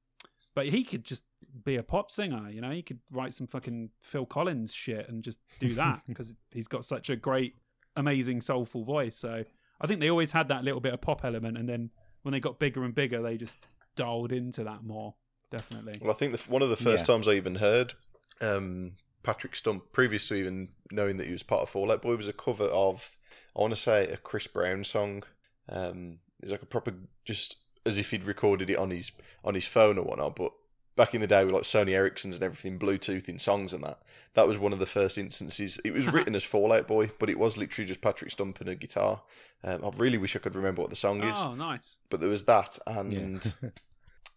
but 0.55 0.65
he 0.67 0.83
could 0.83 1.03
just 1.03 1.23
be 1.63 1.75
a 1.75 1.83
pop 1.83 2.09
singer, 2.09 2.49
you 2.49 2.61
know. 2.61 2.71
He 2.71 2.81
could 2.81 2.99
write 3.11 3.33
some 3.33 3.45
fucking 3.45 3.89
Phil 3.99 4.25
Collins 4.25 4.73
shit 4.73 5.07
and 5.09 5.21
just 5.23 5.39
do 5.59 5.73
that 5.75 6.01
because 6.07 6.33
he's 6.51 6.67
got 6.67 6.85
such 6.85 7.09
a 7.09 7.15
great, 7.15 7.55
amazing, 7.97 8.41
soulful 8.41 8.83
voice. 8.85 9.17
So 9.17 9.43
I 9.81 9.87
think 9.87 9.99
they 9.99 10.09
always 10.09 10.31
had 10.31 10.47
that 10.47 10.63
little 10.63 10.79
bit 10.79 10.93
of 10.93 11.01
pop 11.01 11.23
element, 11.25 11.57
and 11.57 11.67
then 11.69 11.89
when 12.23 12.31
they 12.31 12.39
got 12.39 12.57
bigger 12.59 12.83
and 12.85 12.95
bigger, 12.95 13.21
they 13.21 13.37
just 13.37 13.59
dialed 13.97 14.31
into 14.31 14.63
that 14.63 14.83
more. 14.83 15.13
Definitely. 15.51 15.99
Well, 16.01 16.11
I 16.11 16.15
think 16.15 16.35
the, 16.37 16.51
one 16.51 16.61
of 16.61 16.69
the 16.69 16.75
first 16.77 17.07
Yeah. 17.07 17.13
times 17.13 17.27
I 17.27 17.33
even 17.33 17.55
heard 17.55 17.93
um, 18.41 18.93
Patrick 19.25 19.55
Stump, 19.55 19.91
previous 19.91 20.27
to 20.27 20.35
even 20.35 20.69
knowing 20.91 21.17
that 21.17 21.25
he 21.25 21.31
was 21.31 21.43
part 21.43 21.63
of 21.63 21.69
Fallout 21.69 22.01
Boy, 22.03 22.15
was 22.15 22.27
a 22.27 22.33
cover 22.33 22.65
of, 22.65 23.17
I 23.57 23.61
want 23.61 23.73
to 23.73 23.79
say, 23.79 24.07
a 24.07 24.17
Chris 24.17 24.45
Brown 24.47 24.83
song. 24.83 25.23
Um, 25.67 26.19
it's 26.43 26.51
like 26.51 26.61
a 26.61 26.65
proper, 26.67 26.93
just 27.25 27.57
as 27.85 27.97
if 27.97 28.11
he'd 28.11 28.23
recorded 28.23 28.69
it 28.69 28.77
on 28.77 28.91
his 28.91 29.11
on 29.43 29.55
his 29.55 29.65
phone 29.67 29.97
or 29.97 30.03
whatnot. 30.05 30.35
But 30.35 30.51
back 30.95 31.15
in 31.15 31.21
the 31.21 31.27
day 31.27 31.43
with 31.43 31.53
like 31.53 31.63
Sony 31.63 31.89
Ericssons 31.89 32.35
and 32.35 32.43
everything, 32.43 32.77
Bluetooth 32.79 33.27
in 33.27 33.39
songs 33.39 33.73
and 33.73 33.83
that, 33.83 33.99
that 34.35 34.47
was 34.47 34.57
one 34.59 34.73
of 34.73 34.79
the 34.79 34.85
first 34.85 35.17
instances. 35.17 35.79
It 35.83 35.91
was 35.91 36.07
written 36.11 36.35
as 36.35 36.43
Fallout 36.43 36.87
Boy, 36.87 37.09
but 37.19 37.29
it 37.29 37.39
was 37.39 37.57
literally 37.57 37.87
just 37.87 38.01
Patrick 38.01 38.29
Stump 38.31 38.59
and 38.61 38.69
a 38.69 38.75
guitar. 38.75 39.21
Um, 39.63 39.83
I 39.83 39.89
really 39.97 40.17
wish 40.19 40.35
I 40.35 40.39
could 40.39 40.55
remember 40.55 40.81
what 40.81 40.91
the 40.91 40.95
song 40.95 41.23
is, 41.23 41.35
Oh, 41.37 41.55
nice. 41.55 41.97
but 42.09 42.19
there 42.19 42.29
was 42.29 42.43
that 42.45 42.77
and 42.85 43.53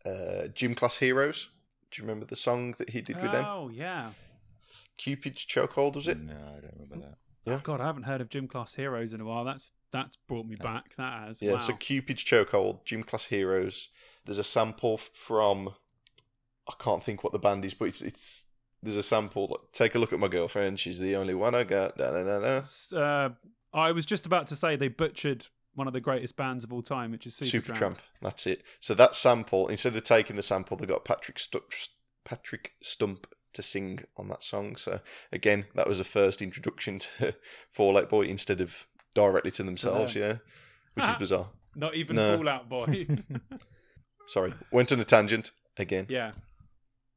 uh, 0.06 0.48
Gym 0.54 0.74
Class 0.74 0.98
Heroes. 0.98 1.50
Do 1.90 2.00
you 2.02 2.06
remember 2.08 2.26
the 2.26 2.36
song 2.36 2.72
that 2.78 2.90
he 2.90 3.00
did 3.02 3.20
with 3.20 3.32
them? 3.32 3.44
Oh 3.46 3.68
yeah. 3.68 4.10
Cupid's 4.98 5.44
Chokehold, 5.44 5.94
was 5.94 6.08
it? 6.08 6.18
No, 6.20 6.34
I 6.34 6.60
don't 6.60 6.74
remember 6.78 7.06
that. 7.06 7.18
Yeah. 7.44 7.60
God, 7.62 7.80
I 7.80 7.86
haven't 7.86 8.02
heard 8.02 8.20
of 8.20 8.28
Gym 8.28 8.46
Class 8.46 8.74
Heroes 8.74 9.12
in 9.12 9.20
a 9.20 9.24
while. 9.24 9.44
That's 9.44 9.70
that's 9.90 10.16
brought 10.16 10.46
me 10.46 10.56
back. 10.56 10.94
That 10.96 11.26
has. 11.26 11.40
Yeah, 11.40 11.54
wow. 11.54 11.58
so 11.58 11.72
Cupid's 11.74 12.22
Chokehold, 12.22 12.84
Gym 12.84 13.02
Class 13.02 13.26
Heroes. 13.26 13.88
There's 14.26 14.38
a 14.38 14.44
sample 14.44 14.98
from 14.98 15.70
I 16.68 16.74
can't 16.78 17.02
think 17.02 17.24
what 17.24 17.32
the 17.32 17.38
band 17.38 17.64
is, 17.64 17.72
but 17.74 17.86
it's 17.86 18.02
it's 18.02 18.44
there's 18.82 18.96
a 18.96 19.02
sample. 19.02 19.46
Like, 19.48 19.72
Take 19.72 19.94
a 19.94 19.98
look 19.98 20.12
at 20.12 20.18
my 20.18 20.28
girlfriend. 20.28 20.78
She's 20.78 20.98
the 21.00 21.16
only 21.16 21.34
one 21.34 21.54
I 21.54 21.64
got. 21.64 21.96
Da, 21.96 22.10
da, 22.10 22.22
da, 22.22 22.60
da. 22.60 22.98
Uh, 22.98 23.30
I 23.72 23.92
was 23.92 24.04
just 24.04 24.26
about 24.26 24.46
to 24.48 24.56
say 24.56 24.76
they 24.76 24.88
butchered 24.88 25.46
one 25.74 25.86
of 25.86 25.92
the 25.92 26.00
greatest 26.00 26.36
bands 26.36 26.64
of 26.64 26.72
all 26.72 26.82
time, 26.82 27.12
which 27.12 27.26
is 27.26 27.34
Supertramp. 27.34 27.76
Supertramp. 27.76 27.98
That's 28.20 28.46
it. 28.46 28.64
So 28.80 28.94
that 28.94 29.14
sample, 29.14 29.68
instead 29.68 29.94
of 29.96 30.02
taking 30.02 30.36
the 30.36 30.42
sample, 30.42 30.76
they 30.76 30.86
got 30.86 31.04
Patrick 31.04 31.38
Stu- 31.38 31.62
Patrick 32.24 32.72
Stump 32.82 33.26
to 33.52 33.62
sing 33.62 34.00
on 34.16 34.28
that 34.28 34.42
song. 34.42 34.76
So 34.76 35.00
again, 35.32 35.66
that 35.74 35.88
was 35.88 36.00
a 36.00 36.04
first 36.04 36.42
introduction 36.42 36.98
to 36.98 37.34
Fallout 37.70 38.08
Boy 38.08 38.22
instead 38.22 38.60
of 38.60 38.86
directly 39.14 39.50
to 39.52 39.62
themselves. 39.62 40.14
Yeah, 40.14 40.36
which 40.94 41.04
is 41.04 41.14
ah, 41.14 41.18
bizarre. 41.18 41.48
Not 41.74 41.94
even 41.94 42.16
No. 42.16 42.36
Fallout 42.36 42.68
Boy. 42.68 43.06
Sorry, 44.26 44.52
went 44.70 44.92
on 44.92 45.00
a 45.00 45.04
tangent 45.04 45.52
again. 45.76 46.06
yeah, 46.08 46.32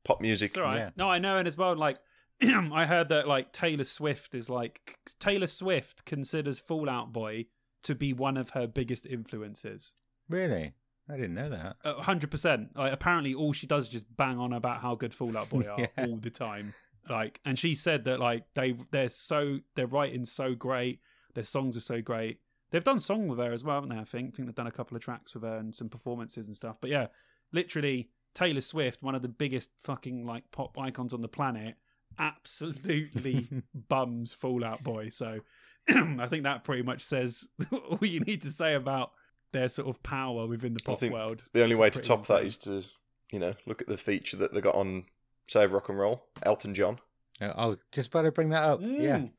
Pop 0.03 0.21
music. 0.21 0.51
it's 0.51 0.57
all 0.57 0.63
right. 0.63 0.77
Yeah. 0.77 0.89
No, 0.95 1.09
I 1.09 1.19
know, 1.19 1.37
and 1.37 1.47
as 1.47 1.57
well, 1.57 1.75
like 1.75 1.97
I 2.41 2.85
heard 2.85 3.09
that 3.09 3.27
like 3.27 3.51
Taylor 3.51 3.83
Swift 3.83 4.33
is 4.33 4.49
like 4.49 4.97
Taylor 5.19 5.47
Swift 5.47 6.05
considers 6.05 6.59
Fallout 6.59 7.11
Boy 7.11 7.45
to 7.83 7.95
be 7.95 8.13
one 8.13 8.37
of 8.37 8.51
her 8.51 8.67
biggest 8.67 9.05
influences. 9.05 9.93
Really? 10.29 10.73
I 11.09 11.15
didn't 11.15 11.33
know 11.33 11.49
that. 11.49 11.75
hundred 12.03 12.31
percent. 12.31 12.69
Like 12.75 12.93
apparently, 12.93 13.33
all 13.33 13.53
she 13.53 13.67
does 13.67 13.85
is 13.85 13.89
just 13.91 14.05
bang 14.17 14.37
on 14.39 14.53
about 14.53 14.81
how 14.81 14.95
good 14.95 15.13
Fallout 15.13 15.49
Boy 15.49 15.65
are 15.69 15.79
Yeah. 15.79 15.87
all 16.05 16.17
the 16.17 16.29
time. 16.29 16.73
Like, 17.09 17.39
and 17.45 17.57
she 17.57 17.75
said 17.75 18.05
that 18.05 18.19
like 18.19 18.45
they 18.53 18.75
they're 18.91 19.09
so 19.09 19.59
their 19.75 19.87
writing 19.87 20.23
so 20.25 20.53
great, 20.55 20.99
their 21.33 21.43
songs 21.43 21.75
are 21.75 21.81
so 21.81 22.01
great. 22.01 22.39
They've 22.69 22.83
done 22.83 22.99
song 22.99 23.27
with 23.27 23.39
her 23.39 23.51
as 23.51 23.63
well, 23.63 23.75
haven't 23.75 23.89
they? 23.89 23.97
I 24.01 24.05
think. 24.05 24.29
I 24.29 24.31
think 24.37 24.47
they've 24.47 24.55
done 24.55 24.67
a 24.67 24.71
couple 24.71 24.95
of 24.95 25.03
tracks 25.03 25.33
with 25.33 25.43
her 25.43 25.57
and 25.57 25.75
some 25.75 25.89
performances 25.89 26.47
and 26.47 26.55
stuff. 26.55 26.77
But 26.79 26.89
yeah, 26.91 27.07
literally 27.51 28.09
Taylor 28.33 28.61
Swift, 28.61 29.03
one 29.03 29.15
of 29.15 29.21
the 29.21 29.27
biggest 29.27 29.71
fucking 29.79 30.25
like 30.25 30.49
pop 30.51 30.77
icons 30.79 31.13
on 31.13 31.19
the 31.21 31.27
planet, 31.27 31.75
absolutely 32.17 33.47
bums 33.89 34.33
Fallout 34.33 34.83
Boy. 34.83 35.09
So 35.09 35.39
I 35.89 36.27
think 36.27 36.43
that 36.43 36.63
pretty 36.63 36.83
much 36.83 37.01
says 37.01 37.47
all 37.71 37.97
you 38.01 38.19
need 38.21 38.41
to 38.43 38.49
say 38.51 38.75
about 38.75 39.11
their 39.51 39.69
sort 39.69 39.87
of 39.89 40.01
power 40.03 40.47
within 40.47 40.73
the 40.73 40.81
I 40.85 40.91
pop 40.91 40.99
think 40.99 41.13
world. 41.13 41.41
The 41.53 41.63
only 41.63 41.75
way 41.75 41.89
to 41.89 41.99
top 41.99 42.25
that 42.27 42.43
insane. 42.43 42.47
is 42.77 42.83
to, 42.83 42.89
you 43.31 43.39
know, 43.39 43.53
look 43.65 43.81
at 43.81 43.87
the 43.87 43.97
feature 43.97 44.37
that 44.37 44.53
they 44.53 44.61
got 44.61 44.75
on 44.75 45.05
Save 45.47 45.71
Rock 45.73 45.89
and 45.89 45.97
Roll, 45.99 46.23
Elton 46.43 46.73
John. 46.73 46.99
I 47.41 47.65
was 47.65 47.79
just 47.91 48.09
about 48.09 48.21
to 48.23 48.31
bring 48.31 48.49
that 48.49 48.63
up. 48.63 48.81
Yeah. 48.81 49.17
Mm. 49.17 49.31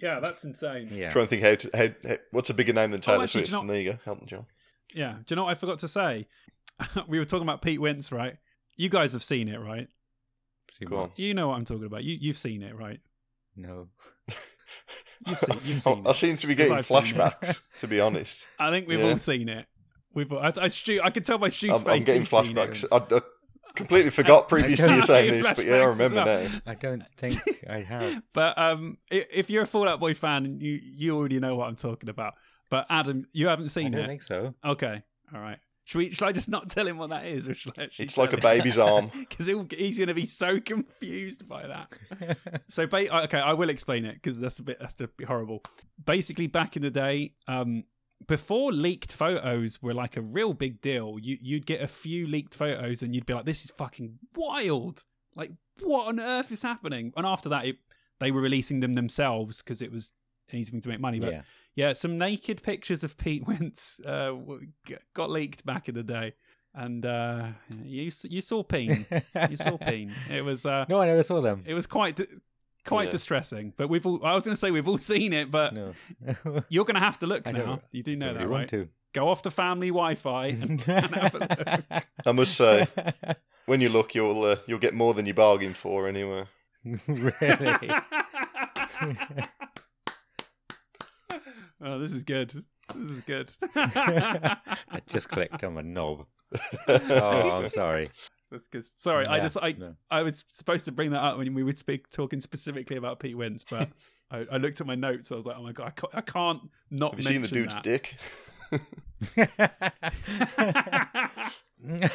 Yeah, 0.00 0.20
that's 0.20 0.44
insane. 0.44 0.88
Yeah. 0.92 1.10
Trying 1.10 1.26
to 1.26 1.28
think 1.30 1.42
how, 1.42 1.54
to, 1.54 1.70
how, 1.76 2.08
how 2.10 2.16
what's 2.32 2.50
a 2.50 2.54
bigger 2.54 2.72
name 2.72 2.90
than 2.90 3.00
Taylor 3.00 3.18
Oh, 3.18 3.22
actually, 3.22 3.44
Swift? 3.46 3.50
you 3.50 3.56
know- 3.56 3.60
And 3.60 3.70
there 3.70 3.80
you 3.80 3.92
go, 3.92 3.98
Elton 4.06 4.26
John. 4.26 4.46
Yeah. 4.94 5.12
Do 5.12 5.24
you 5.28 5.36
know 5.36 5.44
what 5.44 5.50
I 5.50 5.54
forgot 5.54 5.78
to 5.80 5.88
say? 5.88 6.26
we 7.08 7.18
were 7.18 7.24
talking 7.24 7.42
about 7.44 7.62
Pete 7.62 7.80
Wentz, 7.80 8.12
right? 8.12 8.36
You 8.76 8.88
guys 8.88 9.12
have 9.12 9.22
seen 9.24 9.48
it, 9.48 9.58
right? 9.58 9.88
See 10.78 10.84
Go 10.84 10.98
on. 10.98 11.12
You 11.16 11.34
know 11.34 11.48
what 11.48 11.56
I'm 11.56 11.64
talking 11.64 11.84
about. 11.86 12.04
You 12.04 12.16
you've 12.20 12.38
seen 12.38 12.62
it, 12.62 12.76
right? 12.76 13.00
No. 13.56 13.88
You've 15.26 15.38
seen- 15.38 15.58
you've 15.64 15.82
seen 15.82 16.06
I 16.06 16.10
it. 16.10 16.14
seem 16.14 16.36
to 16.36 16.46
be 16.46 16.54
getting 16.54 16.72
I've 16.72 16.86
seen 16.86 16.98
it. 16.98 17.04
flashbacks, 17.04 17.60
to 17.78 17.86
be 17.88 18.00
honest. 18.00 18.46
I 18.58 18.70
think 18.70 18.88
we've 18.88 18.98
Yeah. 18.98 19.10
all 19.12 19.18
seen 19.18 19.48
it. 19.48 19.66
We've 20.14 20.32
I, 20.32 20.52
I, 20.60 20.68
Stu, 20.68 21.00
I 21.02 21.10
could 21.10 21.24
tell 21.24 21.38
by 21.38 21.50
Stu's 21.50 21.70
I'm, 21.70 21.78
face. 21.84 21.88
I'm 21.88 22.02
getting 22.04 22.22
he's 22.22 22.30
seen 22.30 22.56
it. 22.58 22.70
flashbacks. 22.70 22.84
I, 22.90 23.16
I 23.16 23.20
completely 23.74 24.10
forgot 24.10 24.48
previous 24.48 24.80
to 24.80 24.92
you 24.94 25.02
saying 25.02 25.30
this, 25.42 25.52
but 25.54 25.64
yeah, 25.64 25.76
I 25.76 25.84
remember 25.84 26.16
well. 26.24 26.48
now. 26.48 26.60
I 26.66 26.74
don't 26.74 27.04
think 27.18 27.36
I 27.68 27.80
have. 27.80 28.22
But 28.32 28.58
um, 28.58 28.98
if 29.10 29.50
you're 29.50 29.62
a 29.62 29.66
Fallout 29.66 30.00
Boy 30.00 30.14
fan, 30.14 30.58
you 30.60 30.80
you 30.82 31.16
already 31.16 31.38
know 31.40 31.54
what 31.56 31.68
I'm 31.68 31.76
talking 31.76 32.08
about. 32.08 32.34
But 32.70 32.86
Adam, 32.90 33.26
you 33.32 33.48
haven't 33.48 33.66
I 33.66 33.68
seen 33.68 33.92
don't 33.92 34.02
it. 34.04 34.06
think 34.08 34.22
so. 34.22 34.54
Okay, 34.64 35.02
all 35.34 35.40
right. 35.40 35.58
Should 35.88 35.98
we? 35.98 36.10
Should 36.10 36.28
I 36.28 36.32
just 36.32 36.50
not 36.50 36.68
tell 36.68 36.86
him 36.86 36.98
what 36.98 37.08
that 37.08 37.24
is, 37.24 37.48
or 37.48 37.54
should 37.54 37.78
I? 37.78 37.88
It's 37.98 38.18
like 38.18 38.34
a 38.34 38.36
tell 38.36 38.52
him? 38.52 38.58
baby's 38.58 38.78
arm. 38.78 39.10
because 39.18 39.46
he's 39.46 39.96
going 39.96 40.08
to 40.08 40.14
be 40.14 40.26
so 40.26 40.60
confused 40.60 41.48
by 41.48 41.66
that. 41.66 42.58
so, 42.68 42.86
ba- 42.86 43.22
okay, 43.24 43.38
I 43.38 43.54
will 43.54 43.70
explain 43.70 44.04
it 44.04 44.12
because 44.16 44.38
that's 44.38 44.58
a 44.58 44.62
bit 44.62 44.78
that's 44.78 45.00
a 45.00 45.08
bit 45.08 45.26
horrible. 45.26 45.62
Basically, 46.04 46.46
back 46.46 46.76
in 46.76 46.82
the 46.82 46.90
day, 46.90 47.32
um, 47.46 47.84
before 48.26 48.70
leaked 48.70 49.12
photos 49.12 49.80
were 49.80 49.94
like 49.94 50.18
a 50.18 50.20
real 50.20 50.52
big 50.52 50.82
deal, 50.82 51.16
you 51.22 51.38
you'd 51.40 51.64
get 51.64 51.80
a 51.80 51.88
few 51.88 52.26
leaked 52.26 52.52
photos 52.54 53.02
and 53.02 53.14
you'd 53.14 53.24
be 53.24 53.32
like, 53.32 53.46
"This 53.46 53.64
is 53.64 53.70
fucking 53.70 54.18
wild! 54.36 55.04
Like, 55.36 55.52
what 55.80 56.08
on 56.08 56.20
earth 56.20 56.52
is 56.52 56.60
happening?" 56.60 57.14
And 57.16 57.24
after 57.24 57.48
that, 57.48 57.64
it, 57.64 57.76
they 58.20 58.30
were 58.30 58.42
releasing 58.42 58.80
them 58.80 58.92
themselves 58.92 59.62
because 59.62 59.80
it 59.80 59.90
was 59.90 60.12
an 60.52 60.58
easy 60.58 60.70
thing 60.70 60.80
to 60.82 60.88
make 60.88 61.00
money. 61.00 61.20
But 61.20 61.32
yeah. 61.32 61.42
yeah, 61.74 61.92
some 61.92 62.18
naked 62.18 62.62
pictures 62.62 63.04
of 63.04 63.16
Pete 63.16 63.46
Wentz 63.46 64.00
uh, 64.06 64.32
got 65.14 65.30
leaked 65.30 65.64
back 65.66 65.88
in 65.88 65.94
the 65.94 66.02
day, 66.02 66.34
and 66.74 67.04
uh, 67.04 67.46
you 67.84 68.10
you 68.24 68.40
saw 68.40 68.62
Peen, 68.62 69.06
you 69.50 69.56
saw 69.56 69.76
Peen. 69.88 70.14
It 70.30 70.42
was 70.42 70.64
uh, 70.66 70.84
No, 70.88 71.00
I 71.00 71.06
never 71.06 71.22
saw 71.22 71.40
them. 71.40 71.62
it 71.66 71.74
was 71.74 71.86
quite 71.86 72.16
di- 72.16 72.26
quite 72.86 73.06
Yeah. 73.06 73.10
distressing. 73.12 73.72
But 73.76 73.88
we've 73.88 74.06
all, 74.06 74.24
I 74.24 74.34
was 74.34 74.44
going 74.44 74.54
to 74.54 74.58
say 74.60 74.70
we've 74.70 74.88
all 74.88 74.98
seen 75.14 75.32
it, 75.32 75.50
but 75.50 75.74
No. 75.74 75.92
you're 76.68 76.84
going 76.84 76.94
to 76.94 77.00
have 77.00 77.18
to 77.20 77.26
look 77.26 77.46
I 77.46 77.52
now. 77.52 77.80
You 77.92 78.02
do 78.02 78.16
know 78.16 78.26
Don't 78.26 78.34
that, 78.34 78.40
really 78.46 78.50
right? 78.64 78.72
want 78.72 78.90
Go 79.14 79.28
off 79.30 79.40
to 79.42 79.50
family 79.50 79.88
Wi-Fi 79.88 80.46
and, 80.48 80.84
and 80.86 81.14
have 81.14 81.34
a 81.34 81.38
look. 81.38 82.04
I 82.26 82.32
must 82.32 82.54
say, 82.54 82.86
when 83.64 83.80
you 83.80 83.88
look, 83.88 84.14
you'll 84.14 84.42
uh, 84.44 84.56
you'll 84.66 84.78
get 84.78 84.92
more 84.94 85.14
than 85.14 85.24
you 85.26 85.32
bargained 85.34 85.76
for 85.78 86.06
anyway. 86.06 86.44
really? 86.84 87.90
Oh, 91.82 91.98
this 91.98 92.12
is 92.12 92.24
good. 92.24 92.64
This 92.94 93.10
is 93.10 93.24
good. 93.24 93.52
I 93.76 95.00
just 95.06 95.28
clicked 95.28 95.62
on 95.64 95.74
my 95.74 95.82
knob. 95.82 96.26
Oh, 96.88 97.62
I'm 97.62 97.70
sorry. 97.70 98.10
That's 98.50 98.66
good. 98.68 98.84
Sorry, 98.96 99.26
I 99.26 99.40
just 99.40 99.58
I 99.60 99.72
no. 99.72 99.94
I 100.10 100.22
was 100.22 100.44
supposed 100.52 100.86
to 100.86 100.92
bring 100.92 101.10
that 101.10 101.22
up 101.22 101.36
when 101.36 101.52
we 101.52 101.62
were 101.62 101.72
speak 101.72 102.08
talking 102.08 102.40
specifically 102.40 102.96
about 102.96 103.20
Pete 103.20 103.36
Wentz, 103.36 103.64
but 103.68 103.90
I, 104.30 104.44
I 104.50 104.56
looked 104.56 104.80
at 104.80 104.86
my 104.86 104.94
notes. 104.94 105.30
I 105.30 105.34
was 105.34 105.44
like, 105.44 105.56
oh 105.58 105.62
my 105.62 105.72
god, 105.72 105.88
I 105.88 105.90
can't, 105.90 106.14
I 106.14 106.20
can't 106.22 106.60
not 106.90 107.10
Have 107.12 107.20
you 107.20 107.24
seen 107.26 107.42
the 107.42 107.48
dude's 107.48 107.74
that. 107.74 107.82
dick? 107.82 108.16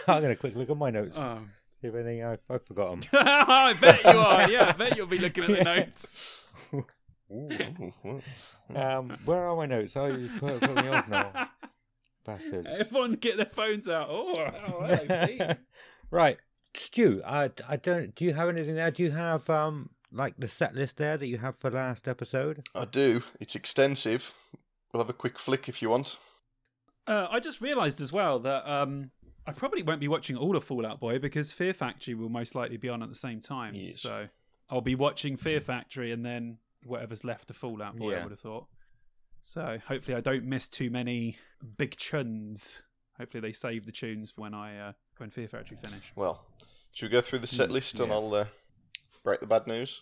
I'm 0.08 0.22
gonna 0.22 0.36
quick 0.36 0.56
look 0.56 0.72
at 0.72 0.78
my 0.78 0.90
notes. 0.90 1.18
oh. 1.18 1.38
See 1.82 1.90
if 1.90 1.96
anything 1.96 2.24
I, 2.24 2.38
I've 2.50 2.66
forgotten. 2.66 3.04
I 3.12 3.76
bet 3.80 4.04
you 4.04 4.10
are. 4.12 4.50
Yeah, 4.50 4.70
I 4.70 4.72
bet 4.72 4.96
you'll 4.96 5.06
be 5.06 5.20
looking 5.20 5.44
at 5.44 5.50
the 5.50 5.64
notes. 5.64 6.24
Um, 8.76 9.18
where 9.26 9.46
are 9.46 9.56
my 9.56 9.66
notes? 9.66 9.96
Oh, 9.98 10.06
you 10.06 10.30
put, 10.40 10.60
put 10.62 10.76
me 10.76 10.88
off 10.88 11.08
now, 11.10 11.50
bastards. 12.26 12.70
Everyone 12.80 13.14
get 13.14 13.38
their 13.38 13.46
phones 13.46 13.88
out. 13.88 14.08
Oh, 14.10 14.34
oh 14.38 14.86
hello, 14.86 15.26
Pete. 15.28 15.58
right, 16.10 16.38
Stu. 16.76 17.22
I, 17.26 17.52
I 17.68 17.76
don't. 17.76 18.16
Do 18.16 18.24
you 18.26 18.34
have 18.34 18.50
anything 18.50 18.76
there? 18.76 18.90
Do 18.90 19.04
you 19.04 19.12
have 19.12 19.48
um 19.50 19.90
like 20.12 20.36
the 20.38 20.48
set 20.48 20.76
list 20.76 20.98
there 20.98 21.18
that 21.18 21.28
you 21.28 21.38
have 21.40 21.58
for 21.58 21.70
last 21.70 22.08
episode? 22.08 22.66
I 22.74 22.86
do. 22.86 23.22
It's 23.40 23.56
extensive. 23.56 24.34
We'll 24.92 25.04
have 25.04 25.10
a 25.10 25.14
quick 25.14 25.38
flick 25.38 25.68
if 25.68 25.82
you 25.82 25.90
want. 25.90 26.18
Uh, 27.06 27.28
I 27.30 27.40
just 27.40 27.62
realised 27.62 28.00
as 28.00 28.14
well 28.14 28.40
that 28.40 28.68
um, 28.70 29.12
I 29.46 29.52
probably 29.52 29.84
won't 29.84 30.00
be 30.00 30.08
watching 30.08 30.38
all 30.38 30.56
of 30.56 30.64
Fallout 30.64 31.00
Boy 31.00 31.20
because 31.20 31.52
Fear 31.52 31.74
Factory 31.74 32.14
will 32.14 32.30
most 32.30 32.56
likely 32.56 32.78
be 32.78 32.90
on 32.90 33.04
at 33.04 33.10
the 33.10 33.16
same 33.16 33.42
time. 33.42 33.74
Yes. 33.76 34.00
So 34.00 34.28
I'll 34.70 34.82
be 34.82 34.96
watching 34.96 35.36
Fear 35.36 35.60
Factory 35.60 36.12
and 36.12 36.26
then 36.26 36.60
whatever's 36.86 37.24
left 37.24 37.50
of 37.50 37.56
Fallout 37.56 37.96
Boy. 37.96 38.16
I 38.16 38.24
would 38.24 38.32
have 38.32 38.40
thought. 38.40 38.66
So 39.44 39.78
hopefully 39.88 40.16
I 40.16 40.22
don't 40.22 40.46
miss 40.46 40.70
too 40.70 40.90
many 40.90 41.38
big 41.78 41.98
chuns. 41.98 42.82
Hopefully 43.18 43.42
they 43.42 43.52
save 43.52 43.86
the 43.86 43.92
tunes 43.92 44.32
for 44.32 44.42
when 44.42 44.54
I 44.54 44.80
uh, 44.80 44.92
when 45.18 45.30
Fear 45.30 45.48
Factory 45.48 45.78
finish. 45.78 46.12
Well, 46.16 46.46
should 46.96 47.10
we 47.10 47.12
go 47.12 47.22
through 47.22 47.40
the 47.40 47.48
set 47.48 47.70
list 47.70 48.00
and 48.00 48.10
yeah. 48.10 48.16
I'll 48.16 48.34
uh, 48.34 48.46
break 49.24 49.42
the 49.42 49.48
bad 49.48 49.68
news? 49.68 50.02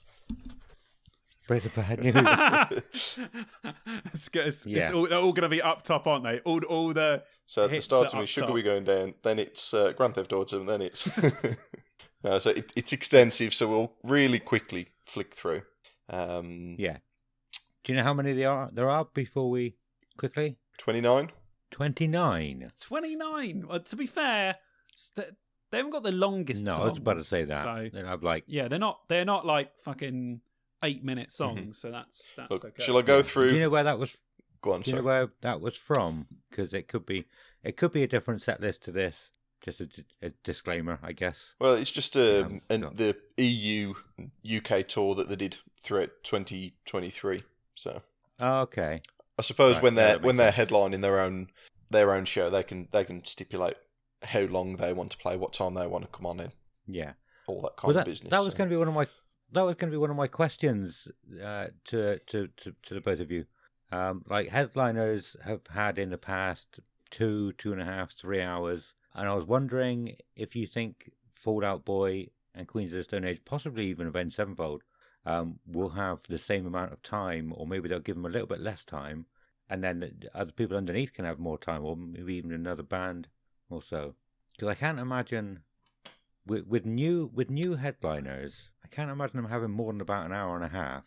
Break 1.47 1.63
the 1.63 1.69
bad 1.69 2.03
news. 2.03 3.19
it's 4.13 4.29
good. 4.29 4.47
It's, 4.47 4.65
Yeah. 4.65 4.85
it's 4.85 4.95
all, 4.95 5.07
they're 5.07 5.17
all 5.17 5.33
going 5.33 5.43
to 5.43 5.49
be 5.49 5.61
up 5.61 5.81
top, 5.81 6.07
aren't 6.07 6.23
they? 6.23 6.39
All 6.39 6.63
all 6.65 6.93
the 6.93 7.23
So 7.47 7.65
at 7.65 7.71
the 7.71 7.81
start 7.81 8.05
of 8.05 8.11
to 8.11 8.17
me, 8.19 8.25
Sugar 8.25 8.47
top. 8.47 8.53
We 8.53 8.61
Going 8.61 8.83
Down, 8.83 9.15
then 9.23 9.39
it's 9.39 9.73
uh, 9.73 9.91
Grand 9.93 10.15
Theft 10.15 10.31
Auto, 10.33 10.59
and 10.59 10.69
then 10.69 10.81
it's. 10.81 11.07
no, 12.23 12.39
so 12.39 12.51
it, 12.51 12.71
it's 12.75 12.93
extensive, 12.93 13.53
so 13.53 13.67
we'll 13.67 13.93
really 14.03 14.39
quickly 14.39 14.89
flick 15.05 15.33
through. 15.33 15.63
Um, 16.11 16.75
yeah. 16.77 16.97
Do 17.83 17.93
you 17.93 17.97
know 17.97 18.03
how 18.03 18.13
many 18.13 18.33
there 18.33 18.49
are? 18.51 18.69
There 18.71 18.89
are 18.89 19.05
before 19.13 19.49
we 19.49 19.75
quickly 20.17 20.57
29? 20.77 21.31
twenty 21.71 22.07
nine. 22.07 22.69
29. 22.79 23.65
Well, 23.67 23.79
to 23.79 23.95
be 23.95 24.05
fair, 24.05 24.57
st- 24.95 25.27
they 25.71 25.77
haven't 25.77 25.91
got 25.93 26.03
the 26.03 26.11
longest. 26.11 26.63
No, 26.65 26.75
I 26.75 26.89
was 26.89 26.97
about 26.97 27.17
to 27.17 27.23
say 27.23 27.45
that. 27.45 27.63
So 27.63 27.89
Then 27.93 28.05
I've 28.05 28.23
like 28.23 28.43
yeah, 28.47 28.67
they're 28.67 28.77
not. 28.77 28.99
They're 29.07 29.25
not 29.25 29.45
like 29.45 29.71
fucking 29.79 30.41
eight 30.83 31.03
minute 31.03 31.31
songs. 31.31 31.79
So 31.79 31.91
that's 31.91 32.29
that's 32.35 32.47
Mm-hmm. 32.47 32.53
Look, 32.53 32.65
okay. 32.65 32.83
Shall 32.83 32.97
I 32.97 33.01
go 33.03 33.21
through? 33.23 33.49
Do 33.49 33.55
you 33.55 33.61
know 33.61 33.69
where 33.69 33.83
that 33.83 33.97
was? 33.97 34.15
Go 34.61 34.73
on, 34.73 34.81
Do 34.81 34.91
you 34.91 34.97
know 34.97 35.03
where 35.03 35.29
that 35.41 35.59
was 35.59 35.75
from? 35.75 36.27
Because 36.49 36.71
it 36.73 36.87
could 36.87 37.05
be, 37.05 37.25
it 37.63 37.77
could 37.77 37.91
be 37.91 38.03
a 38.03 38.07
different 38.07 38.43
set 38.43 38.61
list 38.61 38.83
to 38.83 38.91
this. 38.91 39.31
Just 39.63 39.79
a, 39.81 39.87
a 40.23 40.29
disclaimer, 40.43 40.99
I 41.03 41.11
guess. 41.11 41.53
Well, 41.59 41.75
it's 41.75 41.91
just 41.91 42.17
um, 42.17 42.61
Yeah, 42.69 42.75
an, 42.75 42.81
the 42.95 43.15
EU 43.37 43.93
UK 44.45 44.87
tour 44.87 45.13
that 45.15 45.29
they 45.29 45.35
did 45.35 45.57
throughout 45.79 46.09
2023. 46.23 47.43
So 47.75 48.01
Oh, 48.39 48.61
okay. 48.61 49.01
I 49.37 49.41
suppose 49.43 49.75
Right, 49.77 49.83
when 49.83 49.95
they're 49.95 50.13
that 50.17 50.23
when 50.23 50.37
they're 50.37 50.51
headlining 50.51 51.01
their 51.01 51.19
own 51.19 51.49
their 51.89 52.13
own 52.13 52.25
show, 52.25 52.49
they 52.49 52.63
can 52.63 52.87
they 52.91 53.03
can 53.03 53.23
stipulate 53.25 53.75
how 54.23 54.41
long 54.41 54.75
they 54.77 54.93
want 54.93 55.11
to 55.11 55.17
play, 55.17 55.37
what 55.37 55.53
time 55.53 55.73
they 55.75 55.87
want 55.87 56.05
to 56.05 56.15
come 56.17 56.25
on 56.25 56.39
in, 56.39 56.51
Yeah. 56.87 57.13
all 57.47 57.61
that 57.61 57.75
kind 57.75 57.93
Well, 57.93 57.99
of 58.01 58.05
business. 58.05 58.29
that 58.31 58.39
was 58.39 58.51
so. 58.53 58.57
going 58.57 58.69
to 58.69 58.73
be 58.73 58.77
one 58.77 58.87
of 58.87 58.93
my 58.93 59.07
that 59.53 59.63
was 59.65 59.75
going 59.75 59.91
to 59.91 59.95
be 59.95 59.99
one 59.99 60.09
of 60.09 60.15
my 60.15 60.27
questions 60.27 61.07
uh, 61.43 61.67
to, 61.85 62.19
to 62.19 62.47
to 62.57 62.73
to 62.83 62.93
the 62.95 63.01
both 63.01 63.19
of 63.19 63.29
you. 63.31 63.45
Um, 63.91 64.23
like 64.29 64.49
headliners 64.49 65.35
have 65.43 65.61
had 65.67 65.99
in 65.99 66.09
the 66.09 66.17
past 66.17 66.79
two, 67.09 67.51
two 67.53 67.73
and 67.73 67.81
a 67.81 67.85
half, 67.85 68.11
three 68.11 68.41
hours, 68.41 68.93
and 69.15 69.27
I 69.27 69.33
was 69.33 69.45
wondering 69.45 70.15
if 70.35 70.55
you 70.55 70.67
think 70.67 71.11
Fallout 71.35 71.85
Boy 71.85 72.27
and 72.53 72.67
Queens 72.67 72.91
of 72.91 72.97
the 72.97 73.03
Stone 73.03 73.25
Age, 73.25 73.43
possibly 73.45 73.87
even 73.87 74.07
Avenged 74.07 74.35
Sevenfold, 74.35 74.83
um, 75.25 75.59
will 75.65 75.89
have 75.89 76.19
the 76.27 76.37
same 76.37 76.65
amount 76.65 76.91
of 76.91 77.01
time, 77.01 77.53
or 77.55 77.67
maybe 77.67 77.87
they'll 77.87 77.99
give 77.99 78.15
them 78.15 78.25
a 78.25 78.29
little 78.29 78.47
bit 78.47 78.59
less 78.59 78.83
time, 78.83 79.25
and 79.69 79.83
then 79.83 80.23
other 80.33 80.51
people 80.51 80.77
underneath 80.77 81.13
can 81.13 81.25
have 81.25 81.39
more 81.39 81.57
time, 81.57 81.85
or 81.85 81.95
maybe 81.95 82.35
even 82.35 82.51
another 82.51 82.83
band 82.83 83.27
or 83.69 83.81
so. 83.81 84.15
Because 84.53 84.67
I 84.67 84.75
can't 84.75 84.99
imagine 84.99 85.59
with 86.45 86.65
with 86.67 86.85
new 86.85 87.29
with 87.33 87.49
new 87.49 87.75
headliners, 87.75 88.69
I 88.83 88.87
can't 88.87 89.11
imagine 89.11 89.37
them 89.37 89.51
having 89.51 89.71
more 89.71 89.91
than 89.91 90.01
about 90.01 90.25
an 90.25 90.33
hour 90.33 90.55
and 90.55 90.65
a 90.65 90.69
half, 90.69 91.03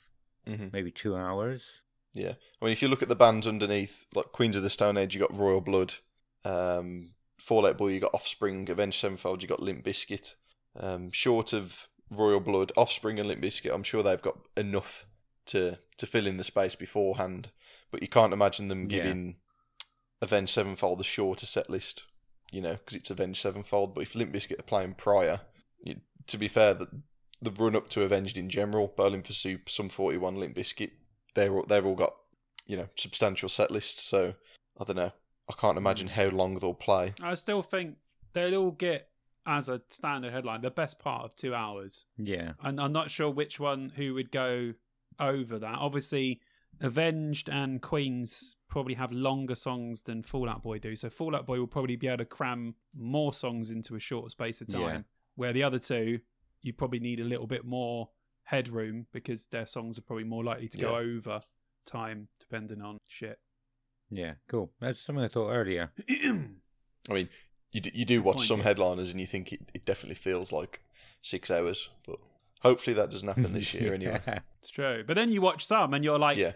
hmm 0.47 0.69
maybe 0.73 0.91
two 0.91 1.17
hours. 1.17 1.83
Yeah, 2.15 2.35
I 2.63 2.65
mean, 2.65 2.73
if 2.73 2.81
you 2.81 2.89
look 2.89 3.03
at 3.03 3.09
the 3.09 3.17
bands 3.17 3.47
underneath, 3.47 4.07
like 4.15 4.27
Queens 4.27 4.57
of 4.57 4.63
the 4.63 4.71
Stone 4.71 4.97
Age, 4.97 5.15
you 5.15 5.21
got 5.21 5.37
Royal 5.37 5.61
Blood, 5.61 5.95
um, 6.45 7.11
Fallout 7.39 7.77
Boy, 7.79 7.89
you 7.89 8.01
got 8.01 8.15
Offspring, 8.15 8.69
Avenged 8.71 8.99
Sevenfold, 9.01 9.43
you 9.43 9.49
got 9.49 9.63
Limp 9.63 9.85
Bizkit. 9.85 10.35
Um, 10.79 11.11
short 11.11 11.53
of 11.53 11.89
Royal 12.11 12.41
Blood, 12.41 12.73
Offspring, 12.77 13.19
and 13.19 13.29
Limp 13.29 13.43
Bizkit, 13.43 13.73
I'm 13.75 13.83
sure 13.83 14.03
they've 14.03 14.21
got 14.23 14.39
enough 14.57 15.07
to 15.47 15.79
to 15.97 16.07
fill 16.07 16.27
in 16.27 16.37
the 16.37 16.45
space 16.45 16.75
beforehand. 16.75 17.51
But 17.91 18.03
you 18.03 18.09
can't 18.09 18.33
imagine 18.33 18.69
them 18.69 18.83
Yeah. 18.83 18.89
giving 18.89 19.37
Avenged 20.23 20.53
Sevenfold 20.53 21.01
a 21.01 21.05
shorter 21.05 21.47
set 21.47 21.69
list, 21.71 22.05
you 22.51 22.61
know, 22.61 22.73
because 22.75 22.97
it's 22.97 23.11
Avenged 23.11 23.41
Sevenfold. 23.41 23.95
But 23.95 24.03
if 24.03 24.15
Limp 24.15 24.33
Bizkit 24.33 24.59
are 24.59 24.65
playing 24.65 24.95
prior, 24.95 25.41
you, 25.83 26.01
to 26.27 26.39
be 26.39 26.49
fair, 26.49 26.75
the, 26.75 26.89
the 27.43 27.53
run 27.53 27.77
up 27.77 27.89
to 27.91 28.03
Avenged 28.03 28.37
in 28.37 28.49
general, 28.49 28.93
Bowling 28.97 29.23
for 29.23 29.33
Soup, 29.33 29.69
Sum 29.69 29.89
41, 29.89 30.37
Limp 30.37 30.57
Bizkit, 30.57 30.93
they're 31.35 31.53
all, 31.53 31.65
they've 31.65 31.85
all 31.85 31.95
got 31.97 32.15
you 32.67 32.77
know 32.77 32.89
substantial 32.97 33.49
set 33.49 33.71
lists. 33.71 34.03
So 34.03 34.35
I 34.81 34.85
don't 34.85 34.97
know. 34.97 35.13
I 35.49 35.53
can't 35.53 35.79
imagine 35.79 36.09
mm. 36.09 36.13
how 36.13 36.29
long 36.29 36.55
they'll 36.55 36.75
play. 36.75 37.15
I 37.23 37.35
still 37.35 37.63
think 37.63 37.97
they'll 38.33 38.55
all 38.55 38.71
get 38.71 39.09
as 39.47 39.69
a 39.69 39.83
standard 39.91 40.33
headline 40.33 40.63
the 40.63 40.71
best 40.71 40.99
part 40.99 41.25
of 41.25 41.37
two 41.37 41.55
hours. 41.55 42.07
Yeah, 42.17 42.53
And 42.63 42.81
I'm 42.81 42.93
not 42.93 43.11
sure 43.11 43.31
which 43.31 43.61
one 43.61 43.93
who 43.95 44.15
would 44.15 44.31
go 44.31 44.73
over 45.21 45.59
that. 45.59 45.75
Obviously, 45.79 46.41
Avenged 46.81 47.49
and 47.51 47.81
Queens 47.81 48.57
probably 48.69 48.95
have 48.95 49.13
longer 49.13 49.55
songs 49.55 50.03
than 50.03 50.23
Fallout 50.23 50.63
Boy 50.63 50.79
do. 50.79 50.97
So 50.97 51.11
Fallout 51.11 51.47
Boy 51.47 51.59
will 51.59 51.67
probably 51.67 51.97
be 51.97 52.09
able 52.09 52.19
to 52.19 52.25
cram 52.25 52.75
more 52.97 53.33
songs 53.33 53.71
into 53.71 53.95
a 53.95 54.01
shorter 54.01 54.31
space 54.31 54.61
of 54.61 54.69
time. 54.69 54.81
Yeah. 54.81 55.01
Where 55.37 55.53
the 55.53 55.63
other 55.63 55.79
two, 55.79 56.21
you 56.63 56.73
probably 56.73 57.01
need 57.01 57.21
a 57.21 57.25
little 57.25 57.47
bit 57.47 57.65
more 57.65 58.09
headroom 58.45 59.07
because 59.13 59.47
their 59.47 59.67
songs 59.67 59.99
are 59.99 60.03
probably 60.03 60.25
more 60.25 60.45
likely 60.45 60.69
to 60.69 60.79
go 60.79 60.97
over 60.97 61.41
time, 61.87 62.29
depending 62.41 62.81
on 62.81 62.99
shit. 63.09 63.39
Yeah, 64.11 64.35
cool. 64.49 64.71
That's 64.81 65.01
something 65.01 65.25
I 65.25 65.29
thought 65.29 65.51
earlier. 65.51 65.91
I 66.11 67.13
mean, 67.13 67.29
you 67.73 67.81
do, 67.81 67.91
you 67.93 68.05
do 68.05 68.23
watch 68.23 68.37
point, 68.37 68.49
some 68.49 68.59
yeah. 68.59 68.65
headliners 68.65 69.11
and 69.11 69.21
you 69.21 69.27
think 69.27 69.53
it, 69.53 69.61
it 69.75 69.85
definitely 69.85 70.15
feels 70.17 70.53
like 70.53 70.81
six 71.23 71.51
hours, 71.51 71.91
but 72.07 72.17
hopefully 72.63 72.95
that 72.95 73.11
doesn't 73.11 73.29
happen 73.29 73.53
this 73.53 73.75
year 73.75 73.95
anyway. 73.95 74.21
It's 74.61 74.71
true. 74.71 75.05
But 75.07 75.15
then 75.15 75.31
you 75.31 75.41
watch 75.41 75.67
some 75.67 75.93
and 75.95 76.05
you're 76.05 76.19
like, 76.19 76.37
Yeah. 76.39 76.53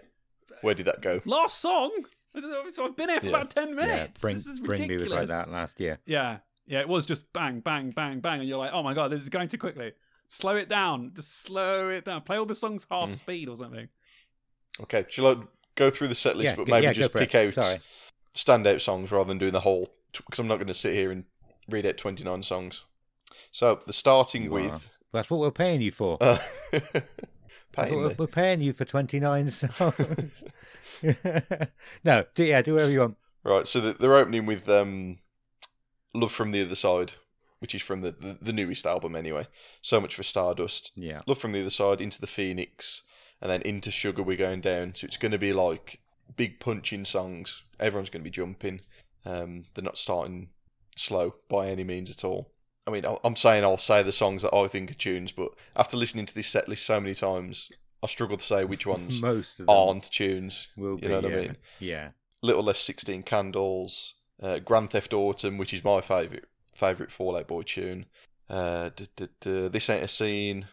Where 0.62 0.74
did 0.74 0.86
that 0.86 1.02
go? 1.02 1.20
last 1.24 1.58
song? 1.58 1.92
I've 2.34 2.96
been 2.96 3.08
here 3.08 3.20
for 3.20 3.26
Yeah. 3.26 3.36
about 3.36 3.50
10 3.50 3.68
yeah, 3.70 3.74
minutes. 3.74 4.20
bring 4.20 4.36
this 4.36 4.46
is 4.46 4.60
bring 4.60 4.80
me 4.82 4.88
ridiculous. 4.96 5.10
was 5.10 5.18
like 5.18 5.28
that 5.28 5.50
last 5.50 5.80
year. 5.80 5.98
Yeah. 6.06 6.38
Yeah, 6.66 6.80
it 6.80 6.88
was 6.88 7.06
just 7.06 7.32
bang, 7.32 7.60
bang, 7.60 7.90
bang, 7.90 8.20
bang. 8.20 8.40
And 8.40 8.48
you're 8.48 8.58
like, 8.58 8.72
oh 8.72 8.82
my 8.82 8.92
God, 8.94 9.10
this 9.10 9.22
is 9.22 9.28
going 9.28 9.48
too 9.48 9.56
quickly. 9.58 9.92
Slow 10.28 10.56
it 10.56 10.68
down. 10.68 11.12
Just 11.14 11.40
slow 11.42 11.88
it 11.88 12.04
down. 12.04 12.20
Play 12.22 12.36
all 12.38 12.44
the 12.44 12.54
songs 12.54 12.86
half 12.90 13.08
Mm. 13.10 13.14
speed 13.14 13.48
or 13.48 13.56
something. 13.56 13.88
Okay, 14.82 15.06
shall 15.08 15.26
I 15.28 15.36
go 15.78 15.90
through 15.90 16.08
the 16.08 16.14
set 16.14 16.36
list, 16.36 16.52
Yeah, 16.52 16.56
but 16.56 16.68
maybe 16.68 16.84
yeah, 16.84 16.92
just 16.92 17.12
for 17.12 17.18
it. 17.18 17.30
pick 17.30 17.34
out 17.34 17.54
Sorry. 17.64 17.80
standout 18.34 18.80
songs 18.80 19.10
rather 19.12 19.28
than 19.28 19.38
doing 19.38 19.52
the 19.52 19.60
whole? 19.60 19.88
Because 20.12 20.38
I'm 20.38 20.48
not 20.48 20.56
going 20.56 20.66
to 20.68 20.74
sit 20.74 20.94
here 20.94 21.10
and 21.10 21.24
read 21.70 21.86
out 21.86 21.96
29 21.96 22.42
songs. 22.42 22.84
So 23.52 23.80
the 23.86 23.92
starting 23.92 24.44
You 24.44 24.50
with. 24.50 24.70
are. 24.72 24.80
That's 25.12 25.30
what 25.30 25.40
we're 25.40 25.50
paying 25.50 25.80
you 25.80 25.90
for. 25.92 26.18
Uh, 26.20 26.38
paying 27.72 27.94
we're, 27.96 28.14
we're 28.18 28.26
paying 28.26 28.60
you 28.60 28.72
for 28.72 28.84
29 28.84 29.48
songs. 29.48 30.42
no, 32.04 32.24
do, 32.34 32.44
yeah, 32.44 32.62
do 32.62 32.74
whatever 32.74 32.90
you 32.92 33.00
want. 33.00 33.16
Right, 33.44 33.66
so 33.66 33.80
the- 33.80 33.92
they're 33.94 34.16
opening 34.16 34.46
with 34.46 34.68
um, 34.68 35.18
"Love 36.14 36.32
from 36.32 36.50
the 36.50 36.62
Other 36.62 36.74
Side," 36.74 37.12
which 37.60 37.74
is 37.74 37.82
from 37.82 38.00
the, 38.00 38.10
the 38.10 38.38
the 38.42 38.52
newest 38.52 38.86
album 38.86 39.14
anyway. 39.16 39.46
So 39.80 40.00
much 40.00 40.14
for 40.14 40.22
Stardust. 40.22 40.92
Yeah. 40.96 41.22
Love 41.26 41.38
from 41.38 41.52
the 41.52 41.60
Other 41.60 41.70
Side 41.70 42.00
into 42.00 42.20
the 42.20 42.26
Phoenix, 42.26 43.02
and 43.40 43.50
then 43.50 43.62
into 43.62 43.90
Sugar. 43.90 44.22
We're 44.22 44.36
going 44.36 44.60
down. 44.60 44.94
So 44.94 45.06
it's 45.06 45.16
going 45.16 45.32
to 45.32 45.38
be 45.38 45.52
like 45.52 46.00
big 46.36 46.60
punching 46.60 47.04
songs. 47.04 47.62
Everyone's 47.80 48.10
going 48.10 48.22
to 48.22 48.30
be 48.30 48.30
jumping. 48.30 48.80
Um, 49.24 49.64
they're 49.74 49.84
not 49.84 49.98
starting 49.98 50.48
slow 50.96 51.34
by 51.48 51.68
any 51.68 51.84
means 51.84 52.10
at 52.10 52.24
all. 52.24 52.50
I 52.86 52.90
mean, 52.90 53.04
I'm 53.22 53.36
saying 53.36 53.64
I'll 53.64 53.76
say 53.76 54.02
the 54.02 54.12
songs 54.12 54.42
that 54.42 54.54
I 54.54 54.66
think 54.66 54.90
are 54.90 54.94
tunes, 54.94 55.30
but 55.30 55.50
after 55.76 55.96
listening 55.98 56.24
to 56.24 56.34
this 56.34 56.46
set 56.46 56.68
list 56.68 56.86
so 56.86 56.98
many 56.98 57.14
times, 57.14 57.70
I 58.02 58.06
struggle 58.06 58.38
to 58.38 58.44
say 58.44 58.64
which 58.64 58.86
ones 58.86 59.20
Most 59.20 59.60
aren't 59.68 60.10
tunes. 60.10 60.68
will 60.76 60.92
you 60.92 60.98
be. 60.98 61.08
know 61.08 61.20
what 61.20 61.32
I 61.32 61.36
mean? 61.36 61.56
Yeah. 61.80 62.10
Little 62.42 62.62
Less 62.62 62.78
16 62.80 63.24
Candles, 63.24 64.14
uh, 64.42 64.60
Grand 64.60 64.90
Theft 64.90 65.12
Autumn, 65.12 65.58
which 65.58 65.74
is 65.74 65.84
my 65.84 66.00
favourite 66.00 66.44
favourite 66.74 67.10
Fallout 67.12 67.48
Boy 67.48 67.62
tune. 67.62 68.06
Uh, 68.48 68.90
duh, 68.96 69.04
duh, 69.16 69.26
duh, 69.40 69.68
this 69.68 69.90
Ain't 69.90 70.04
a 70.04 70.08
Scene, 70.08 70.66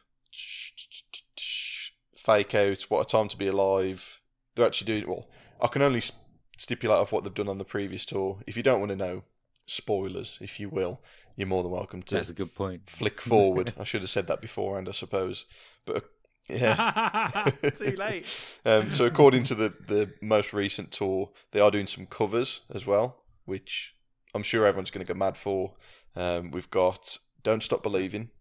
Fake 2.26 2.56
Out, 2.56 2.82
What 2.84 3.02
a 3.02 3.06
Time 3.06 3.28
to 3.28 3.38
Be 3.38 3.48
Alive. 3.48 4.20
They're 4.56 4.66
actually 4.66 5.02
doing, 5.02 5.08
well, 5.08 5.28
I 5.62 5.68
can 5.68 5.84
only 5.84 6.02
stipulate 6.58 6.98
off 6.98 7.12
what 7.12 7.24
they've 7.24 7.34
done 7.34 7.50
on 7.50 7.60
the 7.60 7.66
previous 7.66 8.06
tour. 8.06 8.40
If 8.48 8.58
you 8.58 8.64
don't 8.64 8.80
want 8.80 8.90
to 8.90 8.96
know, 8.96 9.24
spoilers, 9.68 10.40
if 10.42 10.60
you 10.60 10.70
will, 10.70 11.02
you're 11.36 11.48
more 11.48 11.62
than 11.62 11.72
welcome 11.72 12.02
to 12.04 12.16
That's 12.16 12.30
a 12.30 12.34
good 12.34 12.56
point. 12.56 12.90
flick 12.90 13.22
forward. 13.22 13.74
I 13.80 13.84
should 13.84 14.02
have 14.02 14.10
said 14.10 14.28
that 14.28 14.42
beforehand, 14.42 14.90
I 14.90 14.94
suppose. 14.94 15.46
But 15.86 15.98
uh, 15.98 16.00
yeah. 16.50 17.46
Too 17.76 17.96
late. 17.96 18.26
Um, 18.66 18.90
so 18.90 19.06
according 19.06 19.44
to 19.44 19.56
the, 19.56 19.74
the 19.86 20.12
most 20.24 20.52
recent 20.52 20.92
tour, 20.92 21.30
they 21.52 21.60
are 21.60 21.70
doing 21.70 21.86
some 21.86 22.08
covers 22.08 22.62
as 22.74 22.88
well, 22.88 23.24
which 23.46 23.94
I'm 24.34 24.42
sure 24.42 24.66
everyone's 24.66 24.90
going 24.90 25.06
to 25.06 25.14
go 25.14 25.18
mad 25.18 25.38
for. 25.38 25.76
Um, 26.16 26.50
we've 26.50 26.72
got 26.72 27.20
"Don't 27.44 27.62
Stop 27.62 27.84
Believing," 27.84 28.32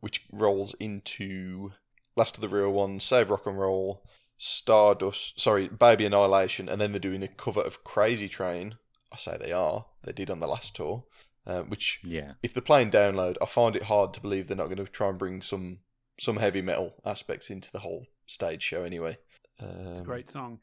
which 0.00 0.24
rolls 0.32 0.74
into 0.80 1.70
"Last 2.16 2.36
of 2.36 2.40
the 2.40 2.48
Real 2.48 2.70
Ones," 2.70 3.04
"Save 3.04 3.30
Rock 3.30 3.46
and 3.46 3.58
Roll," 3.58 4.02
"Stardust," 4.36 5.38
sorry, 5.40 5.68
"Baby 5.68 6.06
Annihilation," 6.06 6.68
and 6.68 6.80
then 6.80 6.92
they're 6.92 6.98
doing 6.98 7.22
a 7.22 7.28
cover 7.28 7.60
of 7.60 7.84
"Crazy 7.84 8.28
Train." 8.28 8.78
I 9.12 9.16
say 9.16 9.36
they 9.36 9.52
are. 9.52 9.86
They 10.02 10.12
did 10.12 10.30
on 10.30 10.40
the 10.40 10.46
last 10.46 10.74
tour, 10.76 11.04
uh, 11.46 11.62
which 11.62 12.00
Yeah. 12.04 12.34
if 12.42 12.54
they're 12.54 12.62
playing 12.62 12.90
download, 12.90 13.36
I 13.42 13.46
find 13.46 13.76
it 13.76 13.84
hard 13.84 14.14
to 14.14 14.20
believe 14.20 14.46
they're 14.48 14.56
not 14.56 14.66
going 14.66 14.84
to 14.84 14.86
try 14.86 15.08
and 15.08 15.18
bring 15.18 15.42
some 15.42 15.80
some 16.18 16.36
heavy 16.36 16.60
metal 16.60 16.92
aspects 17.04 17.48
into 17.48 17.72
the 17.72 17.78
whole 17.78 18.06
stage 18.26 18.62
show 18.62 18.82
anyway. 18.84 19.16
Um, 19.58 19.86
It's 19.88 20.00
a 20.00 20.02
great 20.02 20.28
song. 20.28 20.60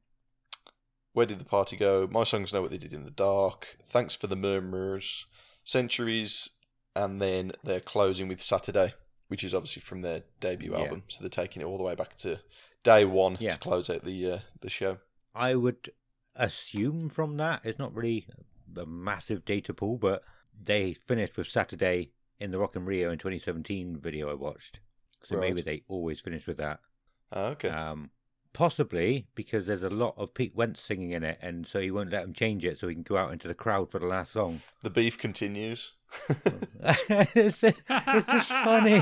Where 1.13 1.25
did 1.25 1.39
the 1.39 1.45
party 1.45 1.75
go? 1.75 2.07
My 2.11 2.23
songs 2.25 2.53
know 2.53 2.61
what 2.61 2.69
they 2.69 2.77
did 2.77 2.93
in 2.93 3.05
the 3.05 3.09
dark. 3.11 3.77
Thanks 3.83 4.15
for 4.15 4.27
the 4.27 4.35
murmurs, 4.35 5.25
centuries, 5.63 6.51
and 6.95 7.19
then 7.19 7.53
they're 7.63 7.79
closing 7.79 8.27
with 8.27 8.39
Saturday, 8.41 8.93
which 9.27 9.43
is 9.43 9.53
obviously 9.53 9.81
from 9.81 10.01
their 10.01 10.23
debut 10.39 10.71
Yeah. 10.71 10.79
album. 10.83 11.03
So 11.07 11.21
they're 11.21 11.29
taking 11.29 11.61
it 11.61 11.65
all 11.65 11.77
the 11.77 11.83
way 11.83 11.95
back 11.95 12.15
to 12.17 12.39
day 12.83 13.05
one 13.05 13.37
Yeah. 13.39 13.51
to 13.51 13.57
close 13.59 13.89
out 13.89 14.03
the 14.03 14.31
uh, 14.31 14.39
the 14.61 14.69
show. 14.69 14.99
I 15.35 15.55
would 15.55 15.91
assume 16.35 17.09
from 17.09 17.37
that 17.37 17.61
it's 17.65 17.79
not 17.79 17.93
really 17.95 18.27
a 18.75 18.85
massive 18.85 19.43
data 19.45 19.73
pool, 19.73 19.97
but 19.97 20.23
they 20.59 20.93
finished 20.93 21.37
with 21.37 21.47
Saturday 21.47 22.11
in 22.39 22.51
the 22.51 22.59
Rock 22.59 22.75
in 22.75 22.85
Rio 22.85 23.11
in 23.11 23.17
2017 23.17 23.97
video 23.97 24.29
I 24.29 24.33
watched. 24.35 24.79
So 25.23 25.37
maybe 25.37 25.61
they 25.61 25.81
always 25.89 26.19
finish 26.21 26.45
with 26.47 26.57
that. 26.57 26.79
Ah, 27.31 27.47
okay. 27.47 27.69
Um, 27.69 28.11
possibly 28.53 29.27
because 29.35 29.65
there's 29.65 29.83
a 29.83 29.89
lot 29.89 30.13
of 30.17 30.33
Pete 30.33 30.55
Wentz 30.55 30.81
singing 30.81 31.11
in 31.11 31.23
it, 31.23 31.37
and 31.41 31.65
so 31.67 31.79
he 31.79 31.91
won't 31.91 32.11
let 32.11 32.23
him 32.23 32.33
change 32.33 32.65
it, 32.65 32.77
so 32.77 32.87
he 32.87 32.93
can 32.95 33.03
go 33.03 33.17
out 33.17 33.31
into 33.33 33.47
the 33.47 33.53
crowd 33.53 33.91
for 33.91 33.99
the 33.99 34.05
last 34.07 34.31
song. 34.33 34.61
the 34.83 34.89
beef 34.89 35.17
continues. 35.17 35.93
it's, 36.29 37.59
just, 37.61 37.81
it's 37.89 38.25
just 38.25 38.47
funny. 38.49 39.01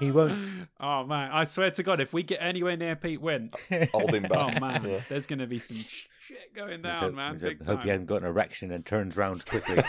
he 0.00 0.10
won't. 0.10 0.68
Oh 0.80 1.04
man, 1.04 1.30
I 1.32 1.44
swear 1.44 1.70
to 1.72 1.82
God, 1.82 2.00
if 2.00 2.12
we 2.12 2.22
get 2.22 2.38
anywhere 2.40 2.76
near 2.76 2.96
Pete 2.96 3.20
Wentz, 3.20 3.68
Hold 3.92 4.14
him 4.14 4.22
back. 4.24 4.54
oh 4.56 4.60
man, 4.60 4.82
Yeah. 4.84 5.00
there's 5.08 5.26
gonna 5.26 5.46
be 5.46 5.58
some 5.58 5.76
shit 5.76 6.54
going 6.54 6.80
down, 6.82 6.96
hope- 6.96 7.14
man. 7.14 7.36
Big 7.38 7.58
hope, 7.58 7.66
hope 7.66 7.82
he 7.82 7.90
hasn't 7.90 8.06
got 8.06 8.22
an 8.22 8.28
erection 8.28 8.70
and 8.72 8.86
turns 8.86 9.16
round 9.16 9.44
quickly. 9.44 9.82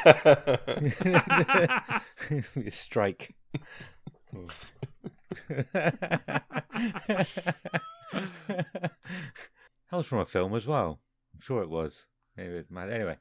Strike. 2.70 3.34
that 8.12 8.92
was 9.92 10.06
from 10.06 10.20
a 10.20 10.26
film 10.26 10.56
as 10.56 10.66
well. 10.68 11.00
I'm 11.34 11.42
sure 11.42 11.62
it 11.62 11.70
was. 11.70 12.08
Maybe 12.38 12.54
it 12.56 12.68
Anyway, 12.72 13.18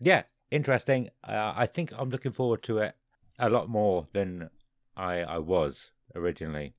yeah, 0.00 0.22
interesting. 0.50 1.10
Uh, 1.26 1.52
I 1.56 1.66
think 1.66 1.92
I'm 1.96 2.10
looking 2.10 2.32
forward 2.32 2.62
to 2.64 2.78
it 2.78 2.94
a 3.38 3.48
lot 3.48 3.68
more 3.68 4.08
than 4.12 4.50
I 4.96 5.20
I 5.20 5.38
was 5.38 5.90
originally. 6.14 6.74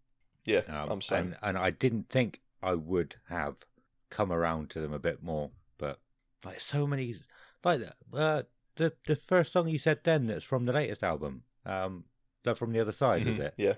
yeah, 0.45 0.61
Um, 0.67 0.89
I'm 0.91 1.01
saying. 1.01 1.23
and, 1.25 1.37
and 1.41 1.57
I 1.57 1.69
didn't 1.71 2.09
think 2.09 2.41
I 2.61 2.75
would 2.75 3.15
have 3.29 3.55
come 4.09 4.31
around 4.31 4.69
to 4.71 4.81
them 4.81 4.93
a 4.93 4.99
bit 4.99 5.23
more. 5.23 5.51
But 5.77 5.99
like 6.43 6.59
so 6.61 6.85
many, 6.85 7.15
like 7.63 7.81
uh, 8.13 8.43
the 8.75 8.93
the 9.07 9.15
first 9.15 9.53
song 9.53 9.67
you 9.69 9.79
said 9.79 10.01
then 10.03 10.27
that's 10.27 10.43
from 10.43 10.65
the 10.65 10.73
latest 10.73 11.03
album, 11.03 11.43
um, 11.65 12.03
that 12.43 12.57
from 12.57 12.71
the 12.71 12.79
other 12.81 12.91
side, 12.91 13.25
is 13.27 13.37
Mhm. 13.37 13.39
it? 13.39 13.53
Yeah. 13.57 13.73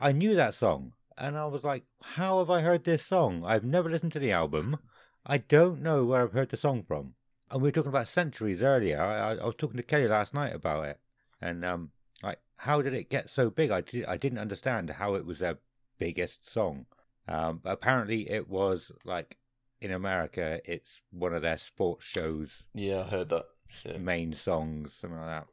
I 0.00 0.12
knew 0.12 0.34
that 0.34 0.54
song, 0.54 0.94
and 1.16 1.36
I 1.36 1.46
was 1.46 1.64
like, 1.64 1.84
"How 2.02 2.38
have 2.38 2.50
I 2.50 2.60
heard 2.60 2.84
this 2.84 3.04
song? 3.04 3.44
I've 3.44 3.64
never 3.64 3.90
listened 3.90 4.12
to 4.12 4.18
the 4.18 4.32
album. 4.32 4.78
I 5.24 5.38
don't 5.38 5.82
know 5.82 6.04
where 6.04 6.22
I've 6.22 6.32
heard 6.32 6.50
the 6.50 6.56
song 6.56 6.82
from." 6.82 7.14
And 7.50 7.62
we 7.62 7.68
were 7.68 7.72
talking 7.72 7.88
about 7.88 8.08
centuries 8.08 8.62
earlier. 8.62 9.00
I, 9.00 9.18
I, 9.18 9.34
I 9.36 9.46
was 9.46 9.54
talking 9.56 9.76
to 9.76 9.82
Kelly 9.82 10.08
last 10.08 10.34
night 10.34 10.54
about 10.54 10.86
it, 10.86 11.00
and 11.40 11.64
um, 11.64 11.92
like, 12.22 12.40
how 12.56 12.82
did 12.82 12.94
it 12.94 13.10
get 13.10 13.30
so 13.30 13.50
big? 13.50 13.70
I 13.70 13.80
did, 13.80 14.04
I 14.06 14.16
didn't 14.16 14.38
understand 14.38 14.90
how 14.90 15.14
it 15.14 15.24
was 15.24 15.38
their 15.38 15.58
biggest 15.98 16.50
song. 16.50 16.86
Um, 17.26 17.60
apparently, 17.64 18.30
it 18.30 18.48
was 18.48 18.90
like 19.04 19.38
in 19.80 19.92
America, 19.92 20.60
it's 20.64 21.00
one 21.10 21.34
of 21.34 21.42
their 21.42 21.58
sports 21.58 22.04
shows 22.04 22.64
Yeah, 22.74 23.02
I 23.02 23.04
heard 23.04 23.28
that. 23.28 23.46
Yeah. 23.84 23.98
main 23.98 24.32
songs, 24.32 24.94
something 24.94 25.18
like 25.18 25.28
that. 25.28 25.46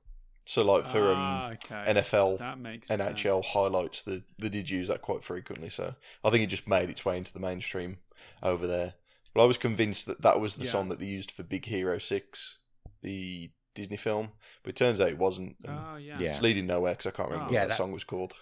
So 0.47 0.63
like 0.63 0.85
for 0.85 1.11
Ah, 1.15 1.47
um, 1.47 1.51
okay. 1.53 1.85
NFL, 1.93 2.37
that 2.39 2.57
NHL 2.59 3.41
sense. 3.41 3.45
highlights, 3.47 4.03
they, 4.03 4.23
they 4.37 4.49
did 4.49 4.69
use 4.69 4.87
that 4.89 5.01
quite 5.01 5.23
frequently. 5.23 5.69
So 5.69 5.95
I 6.23 6.29
think 6.29 6.43
it 6.43 6.47
just 6.47 6.67
made 6.67 6.89
its 6.89 7.03
way 7.03 7.17
into 7.17 7.33
the 7.33 7.39
mainstream 7.39 7.97
over 8.43 8.67
there. 8.67 8.93
But 9.33 9.41
I 9.43 9.45
was 9.45 9.57
convinced 9.57 10.05
that 10.05 10.21
that 10.21 10.39
was 10.39 10.55
the 10.55 10.63
Yeah. 10.65 10.69
song 10.71 10.89
that 10.89 10.99
they 10.99 11.07
used 11.07 11.31
for 11.31 11.41
Big 11.43 11.65
Hero 11.65 11.97
6, 11.97 12.59
the 13.01 13.49
Disney 13.73 13.97
film. 13.97 14.29
But 14.63 14.69
it 14.69 14.75
turns 14.75 15.01
out 15.01 15.09
it 15.09 15.17
wasn't. 15.17 15.55
Oh 15.67 15.95
yeah. 15.97 16.19
Yeah. 16.19 16.29
It's 16.29 16.41
leading 16.41 16.67
nowhere 16.67 16.93
because 16.93 17.07
I 17.07 17.11
can't 17.11 17.29
remember 17.29 17.45
Oh. 17.45 17.47
what 17.47 17.53
Yeah, 17.53 17.61
that, 17.61 17.69
that- 17.69 17.75
song 17.75 17.91
was 17.91 18.03
called. 18.03 18.33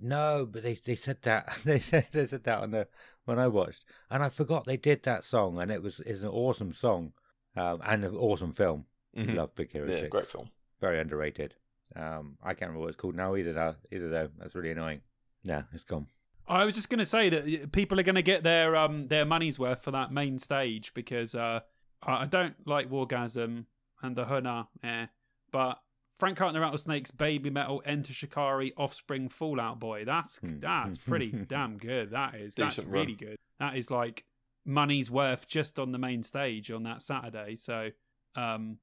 No, 0.00 0.46
but 0.50 0.62
they 0.62 0.74
they 0.74 0.96
said 0.96 1.18
that 1.22 1.58
they 1.64 1.78
said 1.78 2.06
they 2.12 2.26
said 2.26 2.44
that 2.44 2.62
on 2.62 2.70
the 2.72 2.88
when 3.24 3.38
I 3.38 3.48
watched, 3.48 3.84
and 4.10 4.22
I 4.22 4.28
forgot 4.28 4.66
they 4.66 4.76
did 4.76 5.02
that 5.04 5.24
song, 5.24 5.58
and 5.60 5.70
it 5.70 5.82
was 5.82 6.00
is 6.00 6.22
an 6.22 6.28
awesome 6.30 6.72
song, 6.72 7.12
um, 7.56 7.80
and 7.84 8.04
an 8.04 8.14
awesome 8.14 8.52
film. 8.52 8.86
Mhm. 9.16 9.34
Love 9.36 9.54
Big 9.54 9.70
Hero 9.72 9.88
Yeah, 9.88 9.98
Six. 10.00 10.08
great 10.10 10.26
film. 10.26 10.50
Very 10.80 11.00
underrated. 11.00 11.54
Um, 11.96 12.36
I 12.42 12.48
can't 12.48 12.62
remember 12.62 12.80
what 12.80 12.88
it's 12.88 12.96
called 12.96 13.14
now 13.14 13.36
either. 13.36 13.52
Though, 13.52 13.74
either 13.92 14.08
though, 14.08 14.28
that's 14.38 14.54
really 14.54 14.70
annoying. 14.70 15.00
No, 15.44 15.62
it's 15.72 15.84
gone. 15.84 16.06
I 16.48 16.64
was 16.64 16.74
just 16.74 16.88
going 16.90 16.98
to 16.98 17.06
say 17.06 17.28
that 17.30 17.72
people 17.72 17.98
are 17.98 18.02
going 18.02 18.14
to 18.16 18.22
get 18.22 18.42
their 18.42 18.76
um 18.76 19.08
their 19.08 19.24
money's 19.24 19.58
worth 19.58 19.82
for 19.82 19.90
that 19.92 20.12
main 20.12 20.38
stage 20.38 20.92
because 20.94 21.34
uh 21.34 21.60
I 22.02 22.22
I 22.22 22.26
don't 22.26 22.54
like 22.66 22.90
Wargasm 22.90 23.64
and 24.02 24.16
the 24.16 24.24
Hunna, 24.24 24.66
eh, 24.82 25.06
but 25.52 25.78
Frank 26.18 26.36
Carter 26.36 26.48
and 26.50 26.56
the 26.56 26.60
Rattlesnakes, 26.60 27.10
Baby 27.10 27.50
Metal, 27.50 27.82
Enter 27.84 28.12
Shikari, 28.12 28.72
Offspring, 28.76 29.28
Fallout 29.28 29.80
Boy. 29.80 30.04
That's 30.04 30.38
Hmm. 30.38 30.60
that's 30.60 30.98
pretty 30.98 31.30
damn 31.48 31.78
good. 31.78 32.10
That 32.10 32.34
is 32.34 32.54
that's 32.54 32.78
really 32.84 33.06
run. 33.14 33.16
good. 33.30 33.36
That 33.60 33.76
is 33.76 33.90
like 33.90 34.24
money's 34.66 35.10
worth 35.10 35.46
just 35.46 35.78
on 35.78 35.92
the 35.92 35.98
main 35.98 36.22
stage 36.22 36.70
on 36.70 36.82
that 36.84 37.02
Saturday. 37.02 37.56
So 37.56 37.90
um 38.36 38.78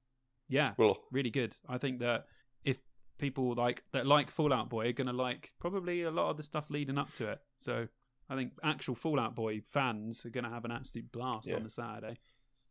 yeah, 0.51 0.67
Well, 0.77 0.99
really 1.11 1.31
good. 1.31 1.55
I 1.67 1.77
think 1.79 1.99
that 1.99 2.25
if 2.63 2.77
people 3.17 3.55
like 3.55 3.83
that 3.93 4.05
like 4.05 4.29
Fallout 4.29 4.69
Boy 4.69 4.89
are 4.89 4.93
gonna 4.93 5.13
like 5.13 5.51
probably 5.59 6.03
a 6.03 6.11
lot 6.11 6.29
of 6.29 6.37
the 6.37 6.43
stuff 6.43 6.69
leading 6.69 6.97
up 6.99 7.11
to 7.15 7.29
it. 7.31 7.39
So 7.57 7.87
I 8.29 8.35
think 8.35 8.51
actual 8.63 8.93
Fallout 8.95 9.35
Boy 9.35 9.61
fans 9.71 10.25
are 10.25 10.29
gonna 10.29 10.49
have 10.49 10.65
an 10.65 10.71
absolute 10.71 11.11
blast 11.11 11.47
Yeah. 11.49 11.55
on 11.55 11.63
the 11.63 11.69
Saturday. 11.71 12.19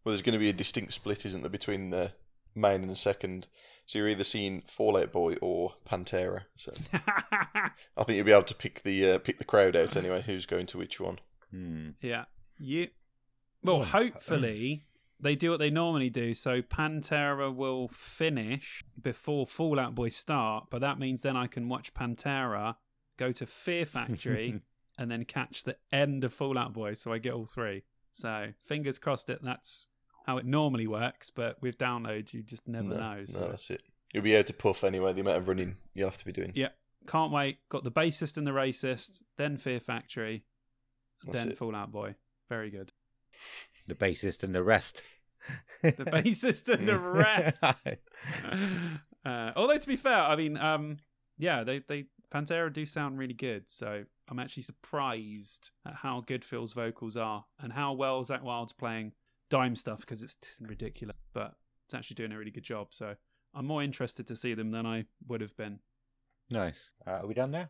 well, 0.05 0.13
there's 0.13 0.23
going 0.23 0.33
to 0.33 0.39
be 0.39 0.49
a 0.49 0.53
distinct 0.55 0.93
split, 0.95 1.27
isn't 1.27 1.43
there, 1.43 1.51
between 1.51 1.91
the 1.91 2.13
main 2.55 2.81
and 2.81 2.91
the 2.91 2.97
second. 2.97 3.49
So 3.85 3.99
you're 3.99 4.09
either 4.09 4.25
seeing 4.25 4.63
Fallout 4.63 5.13
Boy 5.13 5.35
or 5.43 5.75
Pantera. 5.87 6.45
So 6.57 6.73
I 6.95 8.05
think 8.05 8.17
you'll 8.17 8.25
be 8.25 8.33
able 8.33 8.43
to 8.45 8.55
pick 8.55 8.83
the 8.83 9.11
uh, 9.13 9.19
pick 9.19 9.39
the 9.39 9.45
crowd 9.45 9.77
out 9.77 9.97
anyway. 9.97 10.23
Who's 10.23 10.47
going 10.47 10.67
to 10.67 10.79
which 10.79 11.01
one? 11.01 11.19
Hmm. 11.51 11.91
yeah, 12.01 12.25
you. 12.59 12.89
Well, 13.63 13.79
Well, 13.81 13.85
hopefully 13.87 14.87
they 15.23 15.35
do 15.35 15.51
what 15.51 15.59
they 15.59 15.71
normally 15.71 16.11
do. 16.11 16.35
So 16.35 16.63
Pantera 16.63 17.55
will 17.55 17.89
finish 17.89 18.85
before 19.01 19.47
Fallout 19.47 19.95
Boy 19.95 20.09
start, 20.09 20.67
but 20.71 20.81
that 20.81 20.99
means 20.99 21.23
then 21.23 21.37
I 21.37 21.47
can 21.47 21.69
watch 21.69 21.95
Pantera, 21.95 22.77
go 23.17 23.33
to 23.33 23.47
Fear 23.47 23.87
Factory, 23.87 24.61
and 24.99 25.11
then 25.11 25.25
catch 25.25 25.65
the 25.65 25.77
end 25.93 26.25
of 26.25 26.33
Fallout 26.33 26.73
Boy, 26.73 26.95
so 26.95 27.13
I 27.13 27.19
get 27.19 27.33
all 27.33 27.47
three. 27.47 27.83
So 28.13 28.49
fingers 28.61 28.99
crossed 28.99 29.29
that 29.29 29.43
that's 29.43 29.89
how 30.27 30.37
it 30.39 30.47
normally 30.47 30.87
works, 30.87 31.31
but 31.31 31.61
with 31.63 31.79
downloads 31.79 32.33
you 32.33 32.43
just 32.43 32.67
never 32.69 32.89
no, 32.89 32.97
know. 32.97 33.25
So 33.27 33.41
no, 33.41 33.49
that's 33.49 33.71
it. 33.71 33.83
You'll 34.13 34.25
be 34.25 34.35
able 34.35 34.45
to 34.45 34.55
puff 34.55 34.85
anyway. 34.85 35.13
The 35.13 35.21
amount 35.21 35.39
of 35.39 35.49
running 35.49 35.77
you'll 35.95 36.09
have 36.09 36.19
to 36.19 36.25
be 36.25 36.33
doing. 36.33 36.53
Yeah. 36.55 36.69
can't 37.07 37.33
wait. 37.33 37.59
Got 37.69 37.85
the 37.85 37.93
bassist 37.93 38.37
and 38.37 38.47
the 38.47 38.51
racist, 38.51 39.23
then 39.37 39.57
Fear 39.57 39.81
Factory, 39.81 40.45
That's 41.25 41.39
then 41.39 41.51
it. 41.53 41.59
Fallout 41.59 41.93
Boy. 41.93 42.17
Very 42.49 42.71
good. 42.71 42.93
The 43.91 43.97
bassist 43.97 44.43
and 44.43 44.55
the 44.55 44.63
rest. 44.63 45.03
The 45.83 45.93
bassist 45.93 46.69
and 46.69 46.87
the 46.87 46.99
rest. 46.99 47.65
uh, 49.25 49.53
although 49.57 49.79
to 49.79 49.89
be 49.89 49.97
fair, 49.97 50.21
I 50.21 50.37
mean, 50.37 50.59
um, 50.59 50.99
yeah, 51.39 51.65
they 51.65 51.79
they 51.89 52.05
Pantera 52.31 52.73
do 52.73 52.85
sound 52.85 53.19
really 53.19 53.35
good. 53.35 53.67
So 53.67 54.05
I'm 54.29 54.39
actually 54.39 54.65
surprised 54.65 55.71
at 55.87 55.95
how 55.95 56.23
good 56.27 56.45
Phil's 56.45 56.75
vocals 56.75 57.17
are 57.17 57.45
and 57.59 57.73
how 57.73 57.95
well 57.95 58.23
Zakk 58.23 58.43
Wylde's 58.43 58.75
playing 58.75 59.13
dime 59.49 59.75
stuff 59.75 60.01
because 60.01 60.23
it's 60.23 60.37
ridiculous, 60.61 61.17
but 61.33 61.55
it's 61.87 61.95
actually 61.95 62.17
doing 62.17 62.33
a 62.33 62.39
really 62.39 62.53
good 62.53 62.63
job. 62.63 62.89
So 62.91 63.15
I'm 63.55 63.67
more 63.67 63.83
interested 63.83 64.27
to 64.29 64.37
see 64.37 64.55
them 64.55 64.71
than 64.71 64.87
I 64.87 65.07
would 65.27 65.41
have 65.41 65.57
been. 65.57 65.81
nice. 66.51 66.91
Uh, 67.07 67.23
are 67.23 67.27
we 67.27 67.35
done 67.35 67.51
now? 67.51 67.69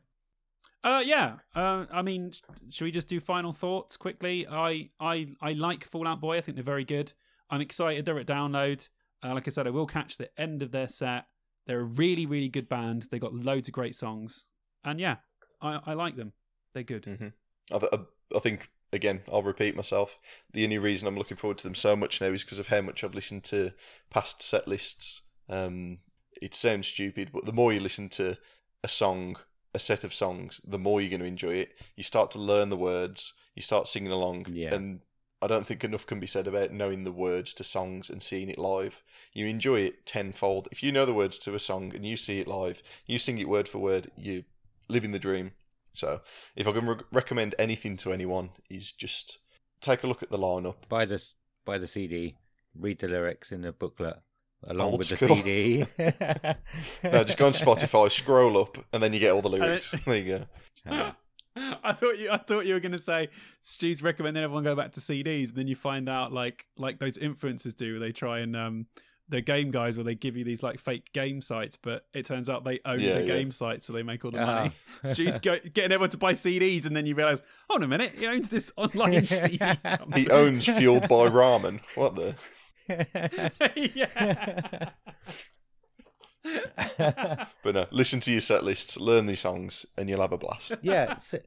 Uh, 0.82 1.02
yeah. 1.04 1.36
Uh, 1.54 1.84
I 1.92 2.02
mean, 2.02 2.32
sh- 2.32 2.40
should 2.70 2.84
we 2.84 2.90
just 2.90 3.08
do 3.08 3.20
final 3.20 3.52
thoughts 3.52 3.96
quickly? 3.96 4.46
I, 4.48 4.90
I, 4.98 5.26
I 5.40 5.52
like 5.52 5.84
Fallout 5.84 6.20
Boy. 6.20 6.38
I 6.38 6.40
think 6.40 6.56
they're 6.56 6.64
very 6.64 6.84
good. 6.84 7.12
I'm 7.50 7.60
excited 7.60 8.04
they're 8.04 8.18
at 8.18 8.26
download. 8.26 8.88
Uh, 9.22 9.34
like 9.34 9.46
I 9.46 9.50
said, 9.50 9.66
I 9.66 9.70
will 9.70 9.86
catch 9.86 10.16
the 10.16 10.30
end 10.40 10.62
of 10.62 10.70
their 10.70 10.88
set. 10.88 11.26
They're 11.66 11.80
a 11.80 11.84
really, 11.84 12.26
really 12.26 12.48
good 12.48 12.68
band. 12.68 13.06
They 13.10 13.18
got 13.18 13.34
loads 13.34 13.68
of 13.68 13.74
great 13.74 13.94
songs, 13.94 14.46
and 14.84 14.98
yeah, 14.98 15.16
I, 15.60 15.80
I 15.86 15.92
like 15.92 16.16
them. 16.16 16.32
They're 16.72 16.82
good. 16.82 17.04
hmm 17.04 17.28
I, 17.72 17.86
I, 17.92 17.98
I 18.34 18.38
think 18.40 18.70
again, 18.92 19.20
I'll 19.30 19.42
repeat 19.42 19.76
myself. 19.76 20.18
The 20.52 20.64
only 20.64 20.78
reason 20.78 21.06
I'm 21.06 21.16
looking 21.16 21.36
forward 21.36 21.58
to 21.58 21.64
them 21.64 21.74
so 21.74 21.94
much 21.94 22.20
now 22.20 22.28
is 22.28 22.42
because 22.44 22.58
of 22.58 22.68
how 22.68 22.80
much 22.80 23.04
I've 23.04 23.14
listened 23.14 23.44
to 23.44 23.72
past 24.10 24.42
set 24.42 24.66
lists. 24.66 25.22
Um, 25.48 25.98
it 26.40 26.54
sounds 26.54 26.88
stupid, 26.88 27.30
but 27.32 27.44
the 27.44 27.52
more 27.52 27.72
you 27.72 27.80
listen 27.80 28.08
to 28.10 28.38
a 28.82 28.88
song, 28.88 29.36
a 29.74 29.78
set 29.78 30.04
of 30.04 30.14
songs, 30.14 30.60
the 30.66 30.78
more 30.78 31.00
you're 31.00 31.10
going 31.10 31.20
to 31.20 31.26
enjoy 31.26 31.54
it. 31.54 31.72
You 31.96 32.02
start 32.02 32.30
to 32.32 32.38
learn 32.40 32.68
the 32.68 32.76
words. 32.76 33.32
You 33.54 33.62
start 33.62 33.86
singing 33.88 34.12
along, 34.12 34.46
Yeah. 34.50 34.74
and 34.74 35.00
I 35.42 35.46
don't 35.46 35.66
think 35.66 35.84
enough 35.84 36.06
can 36.06 36.20
be 36.20 36.26
said 36.26 36.46
about 36.46 36.70
knowing 36.72 37.04
the 37.04 37.12
words 37.12 37.54
to 37.54 37.64
songs 37.64 38.10
and 38.10 38.22
seeing 38.22 38.48
it 38.50 38.58
live. 38.58 39.02
You 39.32 39.46
enjoy 39.46 39.80
it 39.80 40.04
tenfold. 40.04 40.68
If 40.70 40.82
you 40.82 40.92
know 40.92 41.06
the 41.06 41.14
words 41.14 41.38
to 41.40 41.54
a 41.54 41.58
song 41.58 41.94
and 41.94 42.04
you 42.06 42.16
see 42.16 42.40
it 42.40 42.48
live, 42.48 42.82
you 43.06 43.18
sing 43.18 43.38
it 43.38 43.48
word 43.48 43.66
for 43.66 43.78
word, 43.78 44.10
you 44.16 44.44
living 44.88 45.12
the 45.12 45.18
dream. 45.18 45.52
So, 45.92 46.20
if 46.56 46.68
I 46.68 46.72
can 46.72 46.86
re- 46.86 47.00
recommend 47.12 47.54
anything 47.58 47.96
to 47.98 48.12
anyone, 48.12 48.50
is 48.68 48.92
just 48.92 49.38
take 49.80 50.04
a 50.04 50.06
look 50.06 50.22
at 50.22 50.30
the 50.30 50.38
lineup. 50.38 50.88
Buy 50.88 51.04
the 51.06 51.22
buy 51.64 51.78
the 51.78 51.88
CD. 51.88 52.36
Read 52.74 53.00
the 53.00 53.08
lyrics 53.08 53.50
in 53.50 53.62
the 53.62 53.72
booklet 53.72 54.18
along 54.66 54.88
Old 54.90 54.98
with 54.98 55.06
school. 55.08 55.28
the 55.36 55.42
CD. 55.42 55.86
No, 57.04 57.24
just 57.24 57.38
go 57.38 57.46
on 57.46 57.52
Spotify, 57.52 58.10
scroll 58.10 58.58
up, 58.60 58.76
and 58.92 59.02
then 59.02 59.12
you 59.12 59.20
get 59.20 59.32
all 59.32 59.42
the 59.42 59.48
lyrics. 59.48 59.90
there 60.06 60.16
you 60.16 60.38
go. 60.38 60.44
I 61.56 61.92
thought 61.92 62.18
you 62.18 62.30
I 62.30 62.36
thought 62.38 62.64
you 62.66 62.74
were 62.74 62.80
gonna 62.80 62.98
say 62.98 63.28
Stu's 63.60 64.02
recommending 64.02 64.42
everyone 64.42 64.62
go 64.64 64.76
back 64.76 64.92
to 64.92 65.00
CDs, 65.00 65.48
and 65.48 65.56
then 65.58 65.66
you 65.68 65.74
find 65.76 66.08
out 66.08 66.32
like 66.32 66.64
like 66.76 66.98
those 66.98 67.18
influencers 67.18 67.74
do, 67.74 67.92
where 67.94 68.00
they 68.00 68.12
try 68.12 68.38
and 68.40 68.54
um 68.56 68.86
the 69.28 69.40
game 69.40 69.70
guys 69.70 69.96
where 69.96 70.02
they 70.04 70.14
give 70.16 70.36
you 70.36 70.44
these 70.44 70.62
like 70.62 70.78
fake 70.80 71.12
game 71.12 71.40
sites, 71.42 71.76
but 71.80 72.04
it 72.14 72.24
turns 72.24 72.48
out 72.48 72.64
they 72.64 72.80
own 72.84 72.98
Yeah, 73.00 73.14
the 73.14 73.20
yeah. 73.20 73.26
game 73.26 73.52
site, 73.52 73.82
so 73.82 73.92
they 73.92 74.02
make 74.02 74.24
all 74.24 74.30
the 74.32 74.40
Ah. 74.40 74.44
money. 74.62 74.72
Stu's 75.04 75.38
go, 75.38 75.56
getting 75.72 75.92
everyone 75.92 76.10
to 76.10 76.18
buy 76.18 76.32
CDs, 76.32 76.84
and 76.84 76.96
then 76.96 77.06
you 77.06 77.14
realize, 77.14 77.40
hold 77.68 77.82
on 77.82 77.84
a 77.84 77.88
minute, 77.88 78.14
he 78.18 78.26
owns 78.26 78.48
this 78.48 78.72
online 78.76 79.24
CD. 79.26 79.58
company. 79.58 80.22
He 80.22 80.30
owns 80.30 80.66
Fueled 80.66 81.02
by 81.08 81.28
Ramen. 81.28 81.78
What 81.94 82.16
the? 82.16 82.34
yeah. 83.76 84.90
But 87.62 87.74
no, 87.74 87.86
listen 87.90 88.20
to 88.20 88.32
your 88.32 88.40
set 88.40 88.64
lists, 88.64 88.98
learn 88.98 89.26
these 89.26 89.40
songs, 89.40 89.84
and 89.96 90.08
you'll 90.08 90.22
have 90.22 90.32
a 90.32 90.38
blast. 90.38 90.72
yeah, 90.82 91.18
si- 91.18 91.38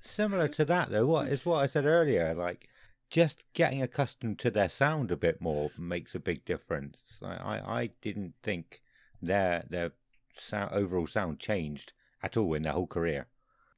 similar 0.00 0.48
to 0.48 0.64
that 0.64 0.90
though. 0.90 1.06
What 1.06 1.28
is 1.28 1.44
what 1.44 1.62
I 1.62 1.66
said 1.66 1.84
earlier? 1.84 2.34
Like, 2.34 2.68
just 3.10 3.44
getting 3.52 3.82
accustomed 3.82 4.38
to 4.40 4.50
their 4.50 4.68
sound 4.68 5.10
a 5.10 5.16
bit 5.16 5.40
more 5.40 5.70
makes 5.78 6.14
a 6.14 6.20
big 6.20 6.44
difference. 6.44 6.96
I 7.22 7.34
I, 7.34 7.80
I 7.80 7.90
didn't 8.00 8.34
think 8.42 8.80
their 9.20 9.64
their 9.68 9.92
sound, 10.36 10.72
overall 10.72 11.06
sound 11.06 11.40
changed 11.40 11.92
at 12.22 12.36
all 12.36 12.54
in 12.54 12.62
their 12.62 12.72
whole 12.72 12.86
career 12.86 13.26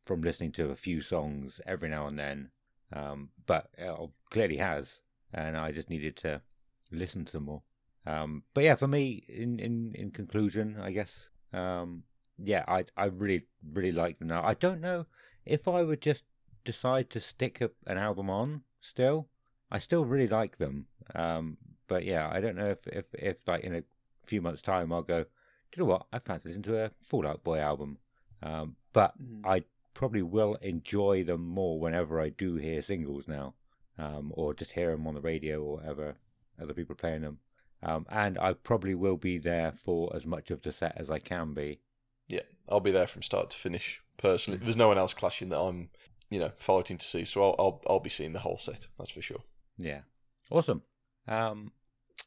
from 0.06 0.22
listening 0.22 0.52
to 0.52 0.70
a 0.70 0.76
few 0.76 1.00
songs 1.00 1.60
every 1.66 1.88
now 1.88 2.06
and 2.06 2.18
then. 2.18 2.50
Um, 2.92 3.30
but 3.46 3.70
it 3.76 4.10
clearly 4.30 4.56
has, 4.56 5.00
and 5.32 5.56
I 5.56 5.72
just 5.72 5.90
needed 5.90 6.16
to 6.18 6.42
listen 6.90 7.24
to 7.26 7.40
more. 7.40 7.62
Um, 8.06 8.44
but 8.54 8.64
yeah, 8.64 8.76
for 8.76 8.88
me, 8.88 9.24
in 9.28 9.58
in 9.58 9.92
in 9.94 10.10
conclusion, 10.10 10.78
I 10.80 10.90
guess, 10.90 11.28
um, 11.52 12.04
yeah, 12.38 12.64
I 12.66 12.84
I 12.96 13.06
really 13.06 13.46
really 13.72 13.92
like 13.92 14.18
them 14.18 14.28
now. 14.28 14.42
I 14.44 14.54
don't 14.54 14.80
know 14.80 15.06
if 15.44 15.68
I 15.68 15.82
would 15.82 16.00
just 16.00 16.24
decide 16.64 17.10
to 17.10 17.20
stick 17.20 17.60
a, 17.60 17.70
an 17.86 17.98
album 17.98 18.30
on 18.30 18.62
still. 18.80 19.28
I 19.70 19.78
still 19.78 20.04
really 20.04 20.28
like 20.28 20.56
them. 20.56 20.86
Um, 21.14 21.58
but 21.86 22.04
yeah, 22.04 22.28
I 22.30 22.40
don't 22.40 22.56
know 22.56 22.70
if, 22.70 22.86
if, 22.86 23.04
if 23.14 23.36
like 23.46 23.64
in 23.64 23.74
a 23.74 23.84
few 24.26 24.40
months' 24.40 24.62
time 24.62 24.92
I'll 24.92 25.02
go, 25.02 25.22
do 25.24 25.28
you 25.76 25.82
know 25.82 25.90
what? 25.90 26.06
I 26.12 26.18
fancy 26.18 26.48
listening 26.48 26.64
to 26.64 26.84
a 26.84 26.90
Fallout 27.02 27.44
Boy 27.44 27.58
album. 27.58 27.98
Um, 28.42 28.76
but 28.92 29.14
Mm. 29.20 29.42
I 29.44 29.64
probably 29.94 30.22
will 30.22 30.54
enjoy 30.56 31.24
them 31.24 31.46
more 31.46 31.78
whenever 31.78 32.20
I 32.20 32.30
do 32.30 32.56
hear 32.56 32.82
singles 32.82 33.28
now, 33.28 33.54
um, 33.98 34.32
or 34.34 34.54
just 34.54 34.72
hear 34.72 34.90
them 34.90 35.06
on 35.06 35.14
the 35.14 35.20
radio 35.20 35.62
or 35.62 35.76
whatever 35.76 36.16
other 36.60 36.74
people 36.74 36.94
playing 36.94 37.22
them. 37.22 37.38
Um, 37.82 38.06
and 38.10 38.38
I 38.38 38.52
probably 38.52 38.94
will 38.94 39.16
be 39.16 39.38
there 39.38 39.72
for 39.72 40.14
as 40.14 40.26
much 40.26 40.50
of 40.50 40.62
the 40.62 40.72
set 40.72 40.94
as 40.96 41.08
I 41.08 41.18
can 41.18 41.54
be. 41.54 41.80
Yeah, 42.28 42.42
I'll 42.68 42.80
be 42.80 42.90
there 42.90 43.06
from 43.06 43.22
start 43.22 43.50
to 43.50 43.56
finish. 43.56 44.02
Personally, 44.18 44.60
there's 44.62 44.76
no 44.76 44.88
one 44.88 44.98
else 44.98 45.14
clashing 45.14 45.48
that 45.48 45.60
I'm, 45.60 45.88
you 46.28 46.38
know, 46.38 46.52
fighting 46.56 46.98
to 46.98 47.04
see. 47.04 47.24
So 47.24 47.42
I'll 47.42 47.56
I'll, 47.58 47.82
I'll 47.88 48.00
be 48.00 48.10
seeing 48.10 48.34
the 48.34 48.40
whole 48.40 48.58
set. 48.58 48.86
That's 48.98 49.12
for 49.12 49.22
sure. 49.22 49.42
Yeah, 49.78 50.02
awesome. 50.50 50.82
Um, 51.26 51.72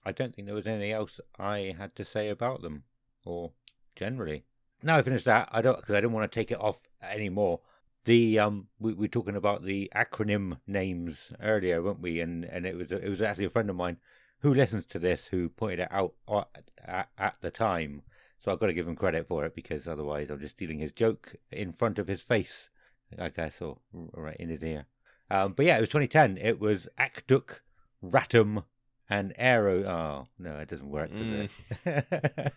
I 0.05 0.11
don't 0.11 0.35
think 0.35 0.47
there 0.47 0.55
was 0.55 0.67
anything 0.67 0.91
else 0.91 1.19
I 1.37 1.75
had 1.77 1.95
to 1.97 2.05
say 2.05 2.29
about 2.29 2.61
them, 2.61 2.83
or 3.25 3.51
generally. 3.95 4.45
Now 4.81 4.97
I 4.97 5.03
finished 5.03 5.25
that. 5.25 5.49
I 5.51 5.61
don't 5.61 5.77
because 5.77 5.95
I 5.95 6.01
didn't 6.01 6.13
want 6.13 6.29
to 6.29 6.39
take 6.39 6.51
it 6.51 6.59
off 6.59 6.81
anymore. 7.01 7.61
The 8.05 8.39
um, 8.39 8.67
we, 8.79 8.93
we 8.93 9.01
were 9.01 9.07
talking 9.07 9.35
about 9.35 9.63
the 9.63 9.89
acronym 9.95 10.57
names 10.67 11.31
earlier, 11.41 11.81
weren't 11.81 12.01
we? 12.01 12.19
And 12.19 12.43
and 12.43 12.65
it 12.65 12.75
was 12.75 12.91
it 12.91 13.07
was 13.07 13.21
actually 13.21 13.45
a 13.45 13.51
friend 13.51 13.69
of 13.69 13.75
mine 13.75 13.97
who 14.43 14.53
listens 14.53 14.85
to 14.85 14.99
this 14.99 15.27
who 15.27 15.47
pointed 15.47 15.79
it 15.79 15.87
out 15.89 16.13
at, 16.29 16.69
at, 16.85 17.09
at 17.17 17.35
the 17.41 17.49
time. 17.49 18.03
So 18.39 18.51
I've 18.51 18.59
got 18.59 18.67
to 18.67 18.73
give 18.73 18.87
him 18.87 18.95
credit 18.95 19.25
for 19.25 19.45
it 19.45 19.55
because 19.55 19.87
otherwise 19.87 20.29
I'm 20.29 20.39
just 20.39 20.57
stealing 20.57 20.79
his 20.79 20.91
joke 20.91 21.33
in 21.49 21.71
front 21.71 21.97
of 21.97 22.07
his 22.07 22.21
face, 22.21 22.69
like 23.17 23.39
I 23.39 23.47
saw 23.47 23.75
right 23.93 24.35
in 24.35 24.49
his 24.49 24.61
ear. 24.61 24.85
Um, 25.31 25.53
but 25.53 25.65
yeah, 25.65 25.77
it 25.77 25.79
was 25.79 25.89
2010. 25.89 26.37
It 26.37 26.59
was 26.59 26.89
Akduk, 26.99 27.61
Ratum, 28.03 28.65
and 29.09 29.33
Aero. 29.37 29.83
Oh 29.85 30.25
no, 30.37 30.57
it 30.57 30.67
doesn't 30.67 30.89
work, 30.89 31.09
does 31.15 31.49
it? 31.85 32.53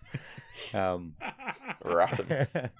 um, 0.75 1.15
Ratum. 1.85 2.71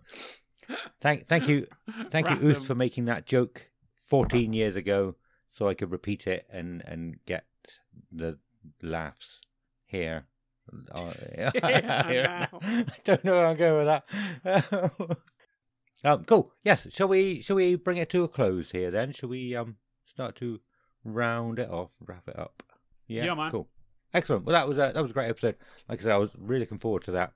thank, 1.01 1.29
thank 1.29 1.47
you, 1.47 1.69
thank 2.11 2.29
you, 2.29 2.37
Ratum. 2.37 2.51
Uth, 2.51 2.67
for 2.67 2.75
making 2.75 3.05
that 3.05 3.25
joke 3.25 3.71
14 4.07 4.53
years 4.53 4.75
ago, 4.75 5.15
so 5.49 5.69
I 5.69 5.75
could 5.75 5.93
repeat 5.93 6.27
it 6.27 6.45
and 6.51 6.83
and 6.85 7.25
get 7.25 7.45
the 8.11 8.39
laughs 8.83 9.41
here. 9.85 10.27
Oh. 10.97 11.13
I 11.63 12.49
don't 13.05 13.25
know 13.25 13.37
where 13.37 13.47
I'm 13.47 13.57
going 13.57 13.87
with 13.87 14.03
that. 14.45 15.07
um, 16.05 16.25
cool. 16.25 16.53
Yes. 16.65 16.93
Shall 16.93 17.07
we? 17.07 17.41
Shall 17.41 17.55
we 17.55 17.77
bring 17.77 17.99
it 17.99 18.11
to 18.11 18.25
a 18.25 18.29
close 18.29 18.73
here 18.73 18.91
then? 18.91 19.13
Shall 19.13 19.29
we 19.29 19.55
um 19.55 19.77
start 20.07 20.35
to 20.37 20.61
round 21.05 21.61
it 21.61 21.71
off, 21.71 21.91
wrap 22.05 22.27
it 22.27 22.37
up? 22.37 22.65
Yeah. 23.07 23.27
Yeah, 23.27 23.35
man. 23.35 23.53
Cool. 23.53 23.69
Excellent. 24.13 24.45
Well, 24.45 24.55
that 24.55 24.67
was 24.67 24.77
a 24.79 24.93
that 24.93 25.03
was 25.03 25.11
a 25.11 25.15
great 25.15 25.29
episode. 25.29 25.57
Like 25.89 26.01
I 26.01 26.03
said, 26.03 26.13
I 26.13 26.19
was 26.19 26.31
really 26.37 26.61
looking 26.61 26.79
forward 26.79 27.05
to 27.05 27.13
that. 27.13 27.33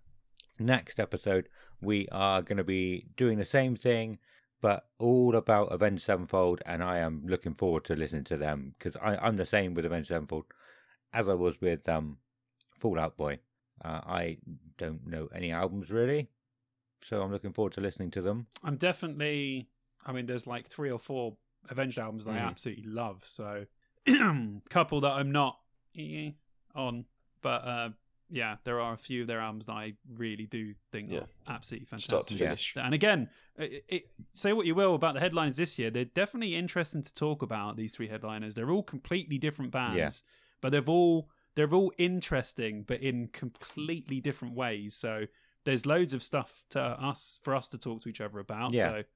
Next 0.59 0.98
episode, 0.98 1.48
we 1.81 2.09
are 2.11 2.43
going 2.43 2.59
to 2.59 2.65
be 2.65 3.07
doing 3.16 3.39
the 3.39 3.44
same 3.44 3.77
thing, 3.77 4.19
but 4.61 4.86
all 4.98 5.36
about 5.36 5.73
Avenged 5.73 6.02
Sevenfold, 6.02 6.61
and 6.66 6.82
I 6.82 6.98
am 6.98 7.23
looking 7.27 7.55
forward 7.55 7.85
to 7.85 7.97
listening 7.97 8.24
to 8.24 8.36
them 8.36 8.74
because 8.78 8.97
I'm 9.01 9.36
the 9.36 9.47
same 9.47 9.74
with 9.74 9.86
Avenged 9.86 10.09
Sevenfold 10.09 10.44
as 11.12 11.28
I 11.28 11.34
was 11.34 11.60
with 11.60 11.88
um 11.88 12.18
Fallout 12.78 13.16
Boy. 13.16 13.38
Uh, 13.84 14.00
I 14.06 14.38
don't 14.76 15.06
know 15.06 15.28
any 15.34 15.52
albums 15.52 15.90
really, 15.90 16.28
so 17.02 17.22
I'm 17.22 17.32
looking 17.32 17.52
forward 17.52 17.72
to 17.74 17.80
listening 17.80 18.10
to 18.12 18.22
them. 18.22 18.46
I'm 18.62 18.76
definitely. 18.76 19.68
I 20.04 20.12
mean, 20.12 20.26
there's 20.26 20.46
like 20.46 20.66
three 20.68 20.90
or 20.90 20.98
four 20.98 21.36
Avenged 21.68 21.98
albums 21.98 22.24
that 22.24 22.30
I 22.32 22.38
Mhm. 22.38 22.46
absolutely 22.48 22.84
love. 22.84 23.22
So, 23.26 23.66
couple 24.70 25.00
that 25.02 25.12
I'm 25.12 25.30
not 25.30 25.60
eh, 25.96 26.30
on, 26.74 27.04
but 27.42 27.64
uh, 27.66 27.90
yeah, 28.30 28.56
there 28.64 28.80
are 28.80 28.94
a 28.94 28.96
few 28.96 29.22
of 29.22 29.26
their 29.26 29.40
albums 29.40 29.66
that 29.66 29.72
I 29.74 29.94
really 30.14 30.46
do 30.46 30.74
think 30.90 31.10
Yeah. 31.10 31.18
are 31.20 31.28
absolutely 31.56 31.84
Start 31.98 32.26
to 32.28 32.34
fantastic. 32.34 32.38
Finish. 32.48 32.76
And 32.76 32.94
again, 32.94 33.28
it, 33.56 33.84
it, 33.88 34.10
say 34.32 34.52
what 34.54 34.64
you 34.66 34.74
will 34.74 34.94
about 34.94 35.14
the 35.14 35.20
headlines 35.20 35.56
this 35.58 35.78
year, 35.78 35.90
they're 35.90 36.04
definitely 36.06 36.54
interesting 36.56 37.02
to 37.02 37.12
talk 37.12 37.42
about. 37.42 37.76
These 37.76 37.92
three 37.92 38.08
headliners, 38.08 38.54
they're 38.54 38.70
all 38.70 38.82
completely 38.82 39.36
different 39.36 39.70
bands, 39.72 39.96
Yeah. 39.96 40.10
But 40.60 40.72
they've 40.72 40.88
all 40.88 41.28
they're 41.56 41.72
all 41.74 41.92
interesting, 41.98 42.84
but 42.86 43.00
in 43.00 43.28
completely 43.28 44.20
different 44.20 44.54
ways. 44.54 44.94
So 44.96 45.26
there's 45.64 45.84
loads 45.84 46.14
of 46.14 46.22
stuff 46.22 46.64
to 46.70 46.80
us 46.80 47.38
for 47.42 47.54
us 47.54 47.68
to 47.68 47.78
talk 47.78 48.02
to 48.02 48.08
each 48.08 48.20
other 48.20 48.38
about. 48.38 48.72
Yeah. 48.72 48.90
So 48.90 48.94
if 48.96 49.06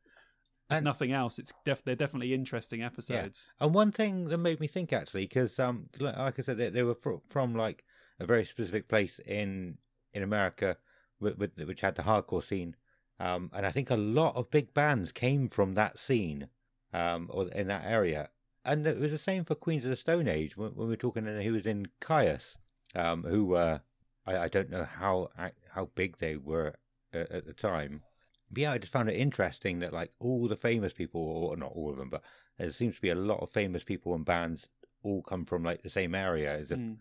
And- 0.71 0.85
nothing 0.85 1.13
else, 1.13 1.39
it's 1.39 1.53
def- 1.65 1.85
they're 1.85 1.95
definitely 1.95 2.35
interesting 2.35 2.83
episodes. 2.83 3.51
And 3.61 3.75
one 3.75 3.93
thing 3.93 4.29
that 4.29 4.39
made 4.39 4.61
me 4.61 4.67
think 4.67 4.93
actually, 4.93 5.25
because 5.27 5.59
um, 5.59 5.89
like 6.01 6.17
like 6.17 6.39
I 6.39 6.43
said, 6.43 6.59
they, 6.59 6.71
they 6.71 6.83
were 6.83 6.97
fr- 6.97 7.23
from 7.29 7.55
like 7.55 7.85
a 8.19 8.27
very 8.27 8.45
specific 8.45 8.89
place 8.89 9.19
in 9.21 9.79
in 10.13 10.23
America, 10.23 10.77
with, 11.21 11.39
with, 11.39 11.57
which 11.67 11.81
had 11.81 11.95
the 11.97 12.03
hardcore 12.03 12.43
scene, 12.43 12.77
um, 13.21 13.51
and 13.53 13.67
I 13.67 13.71
think 13.73 13.91
a 13.91 13.97
lot 13.97 14.37
of 14.37 14.51
big 14.51 14.73
bands 14.75 15.11
came 15.13 15.49
from 15.49 15.75
that 15.75 15.99
scene, 15.99 16.49
um, 16.93 17.29
or 17.33 17.49
in 17.49 17.67
that 17.69 17.85
area. 17.85 18.31
And 18.65 18.87
it 18.87 18.99
was 18.99 19.11
the 19.11 19.19
same 19.19 19.45
for 19.45 19.55
Queens 19.55 19.85
of 19.85 19.91
the 19.91 19.97
Stone 19.97 20.27
Age 20.29 20.57
when, 20.57 20.71
when 20.71 20.89
we 20.89 20.93
were 20.93 20.97
talking. 20.97 21.27
And 21.27 21.43
he 21.43 21.51
was 21.51 21.67
in 21.67 21.87
Kyuss, 22.01 22.57
um, 22.95 23.23
who 23.25 23.45
were 23.47 23.83
I, 24.27 24.39
I 24.39 24.49
don't 24.49 24.71
know 24.71 24.85
how 24.85 25.29
how 25.71 25.91
big 25.95 26.19
they 26.19 26.37
were 26.37 26.75
at, 27.13 27.31
at 27.31 27.47
the 27.47 27.53
time. 27.53 28.03
But 28.51 28.63
yeah, 28.63 28.73
I 28.73 28.79
just 28.79 28.93
found 28.93 29.11
it 29.11 29.17
interesting 29.17 29.81
that 29.81 29.93
like 29.93 30.13
all 30.19 30.49
the 30.49 30.57
famous 30.57 30.93
people, 30.93 31.21
or 31.21 31.57
not 31.57 31.73
all 31.73 31.91
of 31.91 31.97
them, 31.97 32.11
but 32.11 32.23
there 32.59 32.71
seems 32.73 32.97
to 32.97 33.03
be 33.03 33.11
a 33.11 33.15
lot 33.15 33.41
of 33.41 33.51
famous 33.51 33.85
people 33.85 34.15
and 34.15 34.25
bands 34.25 34.69
all 35.03 35.23
come 35.23 35.45
from 35.45 35.65
like 35.65 35.83
the 35.83 35.91
same 35.91 36.15
area. 36.15 36.57
As 36.57 36.71
if 36.71 36.79
Mm. 36.79 36.99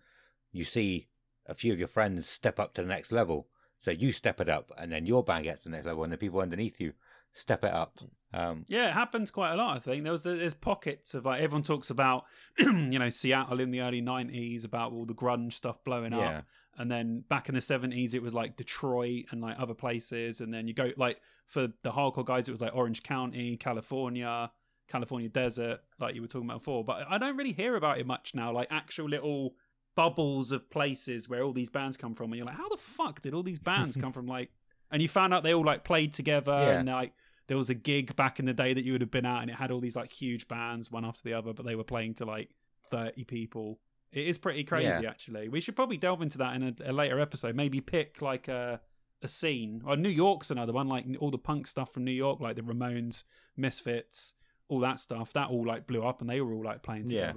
you 0.52 0.64
see 0.66 1.08
a 1.46 1.54
few 1.54 1.72
of 1.74 1.80
your 1.80 1.88
friends 1.88 2.28
step 2.28 2.60
up 2.60 2.74
to 2.74 2.82
the 2.82 2.88
next 2.88 3.12
level, 3.12 3.48
so 3.84 3.92
you 3.92 4.12
step 4.12 4.42
it 4.42 4.50
up, 4.50 4.72
and 4.78 4.92
then 4.92 5.06
your 5.06 5.24
band 5.24 5.44
gets 5.44 5.64
to 5.64 5.70
the 5.70 5.76
next 5.76 5.86
level, 5.86 6.04
and 6.04 6.12
the 6.12 6.18
people 6.18 6.40
underneath 6.40 6.80
you 6.82 6.94
step 7.34 7.64
it 7.64 7.74
up. 7.74 8.00
Um, 8.34 8.66
Yeah, 8.68 8.88
it 8.90 8.94
happens 8.94 9.30
quite 9.30 9.54
a 9.54 9.56
lot. 9.56 9.78
I 9.78 9.80
think 9.80 10.04
there 10.04 10.12
was 10.12 10.24
there's 10.24 10.54
pockets 10.54 11.14
of 11.14 11.26
like 11.26 11.42
everyone 11.42 11.64
talks 11.64 11.90
about, 11.90 12.26
you 12.60 12.98
know, 13.00 13.10
Seattle 13.10 13.60
in 13.60 13.72
the 13.72 13.82
early 13.82 14.02
'90s 14.02 14.66
about 14.66 14.92
all 14.92 15.06
the 15.06 15.14
grunge 15.14 15.54
stuff 15.54 15.84
blowing 15.84 16.14
Yeah. 16.14 16.38
up, 16.40 16.46
and 16.78 16.90
then 16.90 17.24
back 17.30 17.50
in 17.50 17.56
the 17.56 17.62
'70s 17.62 18.14
it 18.14 18.22
was 18.22 18.34
like 18.34 18.56
Detroit 18.56 19.26
and 19.32 19.42
like 19.42 19.60
other 19.60 19.74
places, 19.76 20.42
and 20.42 20.54
then 20.54 20.68
you 20.68 20.74
go 20.74 20.92
like 20.98 21.20
for 21.46 21.68
the 21.84 21.92
hardcore 21.92 22.26
guys 22.26 22.48
it 22.48 22.52
was 22.52 22.62
like 22.62 22.74
Orange 22.76 23.04
County, 23.04 23.58
California, 23.58 24.52
California 24.88 25.30
desert, 25.30 25.82
like 26.00 26.16
you 26.16 26.22
were 26.22 26.28
talking 26.28 26.48
about 26.50 26.60
before. 26.60 26.84
But 26.84 27.06
I 27.10 27.18
don't 27.18 27.38
really 27.38 27.54
hear 27.54 27.76
about 27.76 28.00
it 28.00 28.08
much 28.08 28.34
now, 28.34 28.52
like 28.52 28.68
actual 28.72 29.10
little 29.10 29.56
bubbles 29.96 30.52
of 30.52 30.70
places 30.70 31.30
where 31.30 31.44
all 31.44 31.54
these 31.54 31.70
bands 31.70 31.98
come 31.98 32.14
from, 32.14 32.32
and 32.32 32.38
you're 32.38 32.46
like, 32.46 32.58
how 32.58 32.70
the 32.70 32.78
fuck 32.78 33.22
did 33.22 33.34
all 33.34 33.44
these 33.44 33.60
bands 33.60 33.96
come 33.98 34.12
from? 34.14 34.26
Like, 34.28 34.50
and 34.92 35.02
you 35.02 35.08
found 35.08 35.34
out 35.34 35.44
they 35.44 35.54
all 35.54 35.64
like 35.66 35.84
played 35.84 36.14
together, 36.14 36.52
Yeah. 36.52 36.80
and 36.80 36.88
like 36.90 37.14
there 37.48 37.58
was 37.58 37.70
a 37.70 37.76
gig 37.76 38.16
back 38.16 38.40
in 38.40 38.46
the 38.46 38.54
day 38.54 38.74
that 38.74 38.84
you 38.84 38.92
would 38.94 39.02
have 39.02 39.12
been 39.12 39.26
at, 39.26 39.42
and 39.42 39.50
it 39.52 39.56
had 39.56 39.72
all 39.72 39.80
these 39.80 39.96
like 39.96 40.12
huge 40.12 40.48
bands, 40.48 40.92
one 40.92 41.06
after 41.06 41.22
the 41.24 41.34
other, 41.34 41.54
but 41.54 41.66
they 41.66 41.76
were 41.76 41.84
playing 41.84 42.14
to 42.16 42.26
like 42.26 42.50
thirty 42.90 43.24
people. 43.24 43.80
It 44.12 44.28
is 44.28 44.38
pretty 44.38 44.64
crazy, 44.64 44.88
Yeah. 45.04 45.10
actually. 45.10 45.50
We 45.50 45.60
should 45.60 45.76
probably 45.76 45.98
delve 45.98 46.22
into 46.22 46.38
that 46.38 46.56
in 46.56 46.64
a, 46.64 46.92
a 46.92 46.94
later 46.94 47.20
episode. 47.20 47.56
Maybe 47.56 47.82
pick 47.82 48.22
like 48.22 48.48
a 48.48 48.80
a 49.24 49.28
scene. 49.28 49.82
Or 49.86 49.96
New 49.96 50.10
York's 50.10 50.52
another 50.52 50.74
one, 50.74 50.88
like 50.88 51.06
all 51.20 51.32
the 51.32 51.38
punk 51.38 51.66
stuff 51.66 51.94
from 51.94 52.04
New 52.04 52.12
York, 52.12 52.40
like 52.42 52.56
the 52.58 52.62
Ramones, 52.62 53.24
Misfits, 53.58 54.34
all 54.68 54.80
that 54.82 55.00
stuff. 55.00 55.34
That 55.34 55.50
all 55.50 55.66
like 55.66 55.88
blew 55.88 56.06
up, 56.06 56.22
and 56.22 56.30
they 56.30 56.42
were 56.42 56.54
all 56.54 56.64
like 56.64 56.84
playing 56.84 57.08
Yeah. 57.08 57.32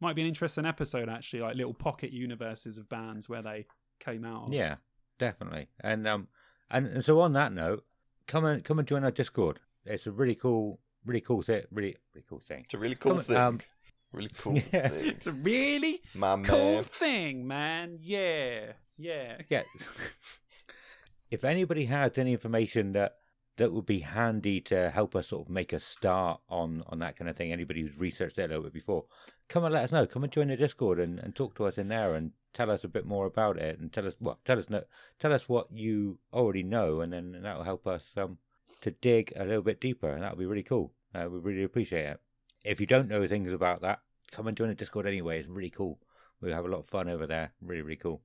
Together. 0.00 0.08
Might 0.08 0.16
be 0.16 0.22
an 0.22 0.28
interesting 0.28 0.66
episode, 0.66 1.08
actually, 1.08 1.40
like 1.40 1.56
little 1.56 1.74
pocket 1.74 2.12
universes 2.12 2.78
of 2.78 2.88
bands 2.88 3.28
where 3.28 3.42
they 3.42 3.66
came 4.00 4.24
out. 4.24 4.48
of. 4.48 4.54
Yeah, 4.54 4.76
definitely. 5.18 5.68
And 5.80 6.06
um, 6.08 6.28
and, 6.70 6.86
and 6.86 7.04
so 7.04 7.20
on 7.20 7.32
that 7.34 7.52
note, 7.52 7.84
come 8.26 8.44
and 8.44 8.64
come 8.64 8.78
and 8.78 8.86
join 8.88 9.04
our 9.04 9.10
Discord. 9.10 9.60
It's 9.84 10.06
a 10.06 10.12
really 10.12 10.34
cool, 10.34 10.78
really 11.06 11.20
cool 11.20 11.42
thing. 11.42 11.62
Really, 11.70 11.96
really 12.14 12.24
cool 12.28 12.40
thing. 12.40 12.60
It's 12.60 12.74
a 12.74 12.78
really 12.78 12.94
cool 12.96 13.12
Come- 13.14 13.22
thing. 13.22 13.36
um, 13.36 13.60
really 14.12 14.30
cool 14.38 14.54
Yeah. 14.72 14.88
thing. 14.88 15.06
It's 15.08 15.26
a 15.26 15.32
really 15.32 16.02
My 16.14 16.36
cool 16.42 16.74
man. 16.74 16.84
thing, 16.84 17.46
man. 17.46 17.98
Yeah, 18.00 18.72
yeah. 18.98 19.38
Yeah. 19.48 19.62
if 21.30 21.44
anybody 21.44 21.84
has 21.86 22.18
any 22.18 22.32
information 22.32 22.92
that 22.92 23.12
that 23.56 23.72
would 23.72 23.86
be 23.86 24.00
handy 24.00 24.60
to 24.60 24.90
help 24.90 25.14
us 25.14 25.28
sort 25.28 25.46
of 25.46 25.52
make 25.52 25.72
a 25.72 25.80
start 25.80 26.40
on 26.48 26.82
on 26.86 26.98
that 27.00 27.16
kind 27.16 27.28
of 27.28 27.36
thing, 27.36 27.52
anybody 27.52 27.82
who's 27.82 27.98
researched 27.98 28.38
it 28.38 28.44
a 28.44 28.48
little 28.48 28.64
bit 28.64 28.72
before, 28.72 29.04
come 29.48 29.64
and 29.64 29.74
let 29.74 29.84
us 29.84 29.92
know. 29.92 30.06
Come 30.06 30.24
and 30.24 30.32
join 30.32 30.48
the 30.48 30.56
Discord 30.56 30.98
and, 30.98 31.18
and 31.18 31.34
talk 31.34 31.54
to 31.56 31.64
us 31.64 31.78
in 31.78 31.88
there 31.88 32.14
and 32.14 32.32
tell 32.52 32.70
us 32.70 32.84
a 32.84 32.88
bit 32.88 33.06
more 33.06 33.26
about 33.26 33.56
it 33.58 33.78
and 33.78 33.92
tell 33.92 34.06
us 34.06 34.16
what 34.18 34.44
tell 34.44 34.58
us 34.58 34.70
no, 34.70 34.82
tell 35.18 35.32
us 35.32 35.48
what 35.48 35.70
you 35.72 36.18
already 36.32 36.62
know 36.62 37.00
and 37.00 37.12
then 37.12 37.38
that 37.42 37.56
will 37.56 37.64
help 37.64 37.86
us 37.86 38.10
um 38.16 38.38
to 38.80 38.90
dig 38.90 39.32
a 39.36 39.44
little 39.44 39.62
bit 39.62 39.80
deeper 39.80 40.08
and 40.08 40.22
that 40.22 40.32
would 40.32 40.42
be 40.42 40.46
really 40.46 40.62
cool. 40.62 40.92
Uh, 41.14 41.28
we 41.30 41.38
really 41.38 41.64
appreciate 41.64 42.06
it. 42.06 42.20
If 42.64 42.80
you 42.80 42.86
don't 42.86 43.08
know 43.08 43.26
things 43.26 43.52
about 43.52 43.82
that, 43.82 44.00
come 44.30 44.46
and 44.46 44.56
join 44.56 44.68
the 44.68 44.74
Discord 44.74 45.06
anyway. 45.06 45.38
It's 45.38 45.48
really 45.48 45.70
cool. 45.70 45.98
We 46.40 46.50
have 46.52 46.64
a 46.64 46.68
lot 46.68 46.80
of 46.80 46.86
fun 46.86 47.08
over 47.08 47.26
there. 47.26 47.52
Really, 47.60 47.82
really 47.82 47.96
cool. 47.96 48.22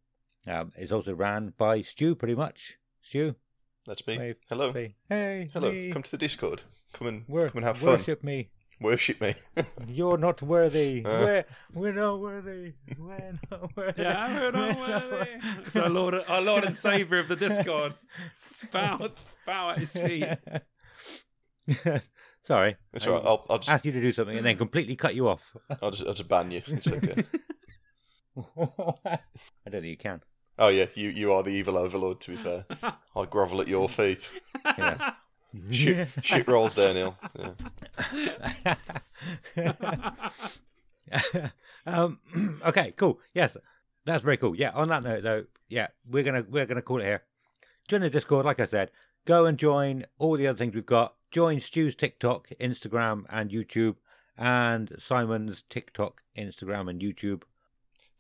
Um, 0.47 0.72
it's 0.77 0.91
also 0.91 1.14
ran 1.14 1.53
by 1.57 1.81
Stu, 1.81 2.15
pretty 2.15 2.35
much. 2.35 2.77
Stu, 3.02 3.35
That's 3.86 4.06
me. 4.07 4.18
Wave. 4.18 4.36
Hello. 4.49 4.74
say, 4.74 4.95
hey, 5.10 5.49
Hello. 5.53 5.72
me. 5.72 5.91
Come 5.91 6.02
to 6.03 6.12
the 6.12 6.18
Discord. 6.18 6.64
Come 6.94 7.07
and 7.07 7.24
Wor- 7.28 7.49
come 7.49 7.57
and 7.60 7.66
have 7.66 7.78
fun. 7.78 7.90
worship 7.90 8.24
me. 8.24 8.49
Worship 8.82 9.22
me. 9.22 9.36
You're 9.88 10.18
not 10.18 10.41
worthy. 10.41 11.03
Uh. 11.06 11.10
we're 11.26 11.45
we're 11.74 11.94
not 11.94 12.20
worthy. 12.20 12.74
We're 12.98 13.40
not 13.52 13.76
worthy. 13.78 14.02
Yeah, 14.02 14.40
we're 14.40 14.52
not 14.52 14.80
worthy. 14.80 15.70
So 15.70 15.84
our 15.84 15.90
Lord, 15.90 16.16
our 16.28 16.41
Lord 16.41 16.64
and 16.66 16.78
Savior 16.78 17.20
of 17.20 17.28
the 17.28 17.36
Discord, 17.38 17.94
bow, 18.74 19.10
bow 19.45 19.70
at 19.72 19.78
His 19.80 19.94
feet. 19.94 20.26
Sorry. 22.41 22.76
That's 22.91 23.07
I 23.07 23.12
right. 23.12 23.24
I'll, 23.26 23.45
I'll 23.49 23.57
just 23.60 23.70
asked 23.70 23.86
you 23.86 23.91
to 23.94 24.02
do 24.02 24.12
something 24.12 24.36
and 24.38 24.45
then 24.45 24.57
completely 24.57 24.95
cut 24.95 25.16
you 25.16 25.28
off. 25.30 25.56
I'll 25.82 25.91
just 25.91 26.06
I'll 26.06 26.14
just 26.14 26.28
ban 26.30 26.52
you. 26.52 26.62
It's 26.68 26.88
okay. 26.91 27.24
I 28.38 29.70
don't 29.70 29.82
think 29.82 29.86
you 29.86 29.98
can. 29.98 30.22
Oh 30.60 30.69
yeah, 30.69 30.86
you 30.95 31.10
you 31.10 31.34
are 31.34 31.44
the 31.44 31.52
evil 31.52 31.77
overlord. 31.77 32.19
To 32.22 32.32
be 32.32 32.38
fair, 32.38 32.65
I 33.15 33.26
grovel 33.26 33.61
at 33.61 33.68
your 33.68 33.90
feet. 33.90 34.32
Yeah. 34.77 35.14
Shit, 35.72 36.10
shit 36.22 36.48
rolls 36.48 36.73
downhill. 36.73 37.15
Yeah. 38.14 38.76
um, 41.86 42.19
okay, 42.65 42.94
cool. 42.98 43.19
Yes, 43.34 43.56
that's 44.06 44.23
very 44.23 44.38
cool. 44.38 44.56
Yeah. 44.56 44.72
On 44.72 44.90
that 44.90 45.03
note, 45.03 45.23
though, 45.23 45.45
yeah, 45.69 45.88
we're 46.10 46.23
gonna 46.23 46.45
we're 46.49 46.65
gonna 46.65 46.82
call 46.82 46.99
it 46.99 47.06
here. 47.06 47.23
Join 47.88 48.02
the 48.02 48.10
Discord, 48.10 48.45
like 48.45 48.60
I 48.60 48.65
said. 48.65 48.91
Go 49.26 49.45
and 49.45 49.57
join 49.57 50.06
all 50.19 50.38
the 50.38 50.48
other 50.48 50.57
things 50.57 50.76
we've 50.76 50.86
got. 50.86 51.15
Join 51.32 51.60
Stu's 51.60 51.95
TikTok, 51.95 52.49
Instagram, 52.60 53.26
and 53.30 53.49
YouTube, 53.49 53.95
and 54.38 54.91
Simon's 54.98 55.64
TikTok, 55.64 56.22
Instagram, 56.38 56.90
and 56.90 57.02
YouTube. 57.02 57.44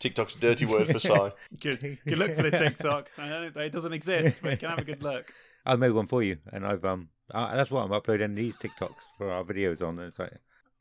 TikTok's 0.05 0.35
a 0.35 0.39
dirty 0.39 0.65
word 0.67 0.87
for 0.87 0.99
sigh. 0.99 1.31
good, 1.59 1.79
good 1.79 2.19
look 2.19 2.35
for 2.35 2.43
the 2.43 2.51
TikTok. 2.51 3.09
I 3.17 3.27
don't, 3.27 3.57
it 3.57 3.71
doesn't 3.71 3.91
exist, 3.91 4.39
but 4.43 4.51
you 4.51 4.57
can 4.57 4.69
have 4.69 4.77
a 4.77 4.83
good 4.83 5.01
look. 5.01 5.33
I 5.65 5.75
made 5.77 5.93
one 5.93 6.05
for 6.05 6.21
you, 6.21 6.37
and 6.53 6.63
I've 6.63 6.85
um, 6.85 7.09
uh, 7.31 7.55
that's 7.55 7.71
what 7.71 7.83
I'm 7.83 7.91
uploading 7.91 8.35
these 8.35 8.55
TikToks 8.55 9.01
for 9.17 9.31
our 9.31 9.43
videos 9.43 9.81
on. 9.81 9.97
It's 9.97 10.19
like 10.19 10.33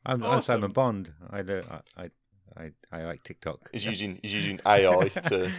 I'm, 0.05 0.23
I'm 0.23 0.43
Simon 0.43 0.73
Bond. 0.73 1.11
I 1.31 1.41
do, 1.41 1.63
I, 1.97 2.03
I 2.03 2.09
I 2.55 2.71
I 2.91 3.03
like 3.05 3.23
TikTok. 3.23 3.71
He's 3.71 3.83
using 3.83 4.19
he's 4.21 4.35
using 4.35 4.59
AI 4.63 5.07
to 5.07 5.51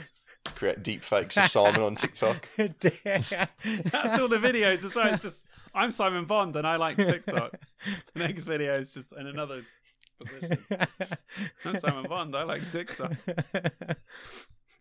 create 0.55 0.85
deep 0.85 1.03
fakes 1.03 1.37
of 1.37 1.49
Simon 1.49 1.81
on 1.83 1.97
TikTok. 1.97 2.49
That's 2.57 2.79
all 3.33 4.29
the 4.29 4.39
videos. 4.41 4.85
It's, 4.85 4.97
it's 4.97 5.23
just 5.23 5.45
I'm 5.75 5.91
Simon 5.91 6.25
Bond 6.25 6.55
and 6.55 6.65
I 6.65 6.77
like 6.77 6.99
TikTok. 6.99 7.57
The 8.15 8.21
next 8.21 8.45
video 8.45 8.75
is 8.75 8.93
just 8.93 9.13
in 9.13 9.27
another 9.27 9.65
position. 10.19 10.59
I'm 11.65 11.79
Simon 11.81 12.05
Bond. 12.09 12.37
I 12.37 12.43
like 12.45 12.71
TikTok. 12.71 13.13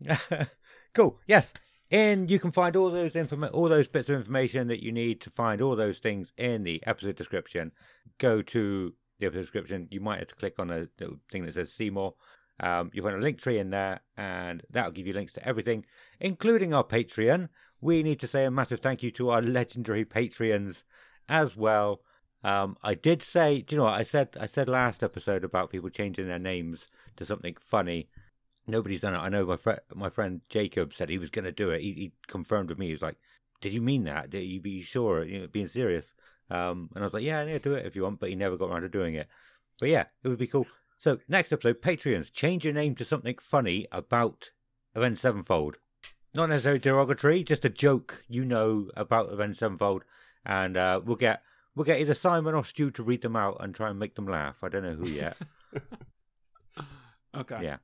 cool. 0.93 1.19
Yes. 1.27 1.53
And 1.91 2.29
you 2.29 2.39
can 2.39 2.51
find 2.51 2.75
all 2.75 2.89
those 2.89 3.13
informa- 3.13 3.53
all 3.53 3.69
those 3.69 3.87
bits 3.87 4.09
of 4.09 4.15
information 4.15 4.67
that 4.69 4.83
you 4.83 4.91
need 4.91 5.21
to 5.21 5.29
find 5.29 5.61
all 5.61 5.75
those 5.75 5.99
things 5.99 6.33
in 6.37 6.63
the 6.63 6.81
episode 6.87 7.15
description. 7.15 7.71
Go 8.17 8.41
to 8.41 8.93
the 9.19 9.27
episode 9.27 9.41
description. 9.41 9.87
You 9.91 10.01
might 10.01 10.19
have 10.19 10.29
to 10.29 10.35
click 10.35 10.55
on 10.57 10.71
a 10.71 10.87
little 10.99 11.17
thing 11.31 11.45
that 11.45 11.53
says 11.53 11.71
see 11.71 11.89
more. 11.89 12.15
Um, 12.59 12.89
you'll 12.93 13.05
find 13.05 13.17
a 13.17 13.21
link 13.21 13.39
tree 13.39 13.59
in 13.59 13.69
there, 13.69 13.99
and 14.17 14.63
that'll 14.69 14.91
give 14.91 15.07
you 15.07 15.13
links 15.13 15.33
to 15.33 15.47
everything, 15.47 15.85
including 16.19 16.73
our 16.73 16.83
Patreon. 16.83 17.49
We 17.81 18.01
need 18.01 18.19
to 18.21 18.27
say 18.27 18.45
a 18.45 18.51
massive 18.51 18.79
thank 18.79 19.03
you 19.03 19.11
to 19.11 19.29
our 19.29 19.41
legendary 19.41 20.05
Patreons 20.05 20.83
as 21.27 21.55
well. 21.55 22.01
Um, 22.45 22.77
I 22.83 22.93
did 22.93 23.23
say, 23.23 23.61
do 23.61 23.73
you 23.73 23.79
know 23.79 23.85
what 23.85 23.99
I 23.99 24.03
said? 24.03 24.37
I 24.39 24.45
said 24.45 24.69
last 24.69 25.01
episode 25.01 25.43
about 25.43 25.71
people 25.71 25.89
changing 25.89 26.27
their 26.27 26.37
names 26.37 26.87
to 27.17 27.25
something 27.25 27.55
funny. 27.59 28.07
Nobody's 28.67 29.01
done 29.01 29.15
it. 29.15 29.17
I 29.17 29.29
know 29.29 29.47
my 29.47 29.57
friend, 29.57 29.79
my 29.95 30.11
friend 30.11 30.41
Jacob 30.47 30.93
said 30.93 31.09
he 31.09 31.17
was 31.17 31.31
going 31.31 31.45
to 31.45 31.51
do 31.51 31.71
it. 31.71 31.81
He, 31.81 31.93
he 31.93 32.11
confirmed 32.27 32.69
with 32.69 32.77
me. 32.77 32.85
He 32.85 32.91
was 32.91 33.01
like, 33.01 33.17
"Did 33.61 33.73
you 33.73 33.81
mean 33.81 34.03
that? 34.03 34.29
Did 34.29 34.43
you 34.43 34.61
be 34.61 34.83
sure? 34.83 35.23
You 35.23 35.39
know, 35.39 35.47
being 35.47 35.65
serious?" 35.65 36.13
Um, 36.51 36.91
and 36.93 37.03
I 37.03 37.07
was 37.07 37.15
like, 37.15 37.23
"Yeah, 37.23 37.43
yeah, 37.45 37.57
do 37.57 37.73
it 37.73 37.87
if 37.87 37.95
you 37.95 38.03
want." 38.03 38.19
But 38.19 38.29
he 38.29 38.35
never 38.35 38.57
got 38.57 38.69
around 38.69 38.83
to 38.83 38.89
doing 38.89 39.15
it. 39.15 39.27
But 39.79 39.89
yeah, 39.89 40.05
it 40.23 40.27
would 40.27 40.37
be 40.37 40.45
cool. 40.45 40.67
So 40.99 41.17
next 41.27 41.51
episode, 41.51 41.81
Patreons, 41.81 42.31
change 42.31 42.63
your 42.63 42.75
name 42.75 42.93
to 42.95 43.05
something 43.05 43.39
funny 43.41 43.87
about 43.91 44.51
Avenged 44.93 45.21
Sevenfold. 45.21 45.77
Not 46.35 46.49
necessarily 46.49 46.79
derogatory, 46.79 47.43
just 47.43 47.65
a 47.65 47.69
joke 47.69 48.23
you 48.27 48.45
know 48.45 48.91
about 48.95 49.33
Avenged 49.33 49.57
Sevenfold, 49.57 50.03
and 50.45 50.77
uh, 50.77 51.01
we'll 51.03 51.15
get 51.15 51.41
we'll 51.75 51.85
get 51.85 51.99
either 51.99 52.13
Simon 52.13 52.55
or 52.55 52.63
Stu 52.65 52.91
to 52.91 53.03
read 53.03 53.21
them 53.21 53.35
out 53.35 53.57
and 53.59 53.73
try 53.75 53.89
and 53.89 53.99
make 53.99 54.15
them 54.15 54.27
laugh. 54.27 54.57
I 54.63 54.69
don't 54.69 54.83
know 54.83 54.95
who 54.95 55.07
yet. 55.07 55.37
Okay. 57.35 57.59
Yeah. 57.63 57.77
That 57.77 57.79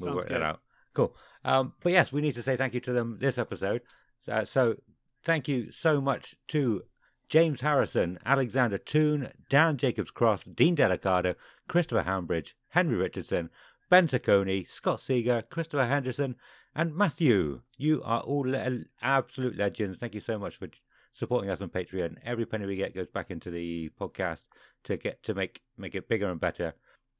we'll 0.00 0.04
sounds 0.06 0.16
work 0.16 0.28
good. 0.28 0.34
that 0.34 0.42
out. 0.42 0.60
Cool. 0.94 1.14
Um, 1.44 1.74
but 1.80 1.92
yes, 1.92 2.12
we 2.12 2.20
need 2.20 2.34
to 2.34 2.42
say 2.42 2.56
thank 2.56 2.74
you 2.74 2.80
to 2.80 2.92
them 2.92 3.18
this 3.20 3.38
episode. 3.38 3.82
Uh, 4.26 4.44
so 4.44 4.76
thank 5.24 5.48
you 5.48 5.70
so 5.70 6.00
much 6.00 6.34
to 6.48 6.82
James 7.28 7.60
Harrison, 7.60 8.18
Alexander 8.26 8.78
Toon, 8.78 9.30
Dan 9.48 9.76
Jacobs 9.76 10.10
Cross, 10.10 10.44
Dean 10.44 10.74
Delicado, 10.76 11.36
Christopher 11.68 12.02
Hambridge, 12.02 12.56
Henry 12.70 12.96
Richardson, 12.96 13.50
Ben 13.88 14.08
Saccone, 14.08 14.68
Scott 14.68 15.00
Seeger, 15.00 15.42
Christopher 15.48 15.86
Henderson, 15.86 16.34
and 16.74 16.94
Matthew. 16.94 17.62
You 17.76 18.02
are 18.04 18.20
all 18.22 18.42
le- 18.48 18.84
absolute 19.00 19.56
legends. 19.56 19.98
Thank 19.98 20.14
you 20.14 20.20
so 20.20 20.38
much 20.38 20.56
for 20.56 20.68
supporting 21.12 21.50
us 21.50 21.60
on 21.60 21.68
Patreon. 21.68 22.16
Every 22.24 22.46
penny 22.46 22.66
we 22.66 22.76
get 22.76 22.94
goes 22.94 23.08
back 23.08 23.30
into 23.30 23.50
the 23.50 23.90
podcast 24.00 24.46
to 24.84 24.96
get 24.96 25.22
to 25.24 25.34
make 25.34 25.62
make 25.76 25.94
it 25.94 26.08
bigger 26.08 26.30
and 26.30 26.40
better. 26.40 26.74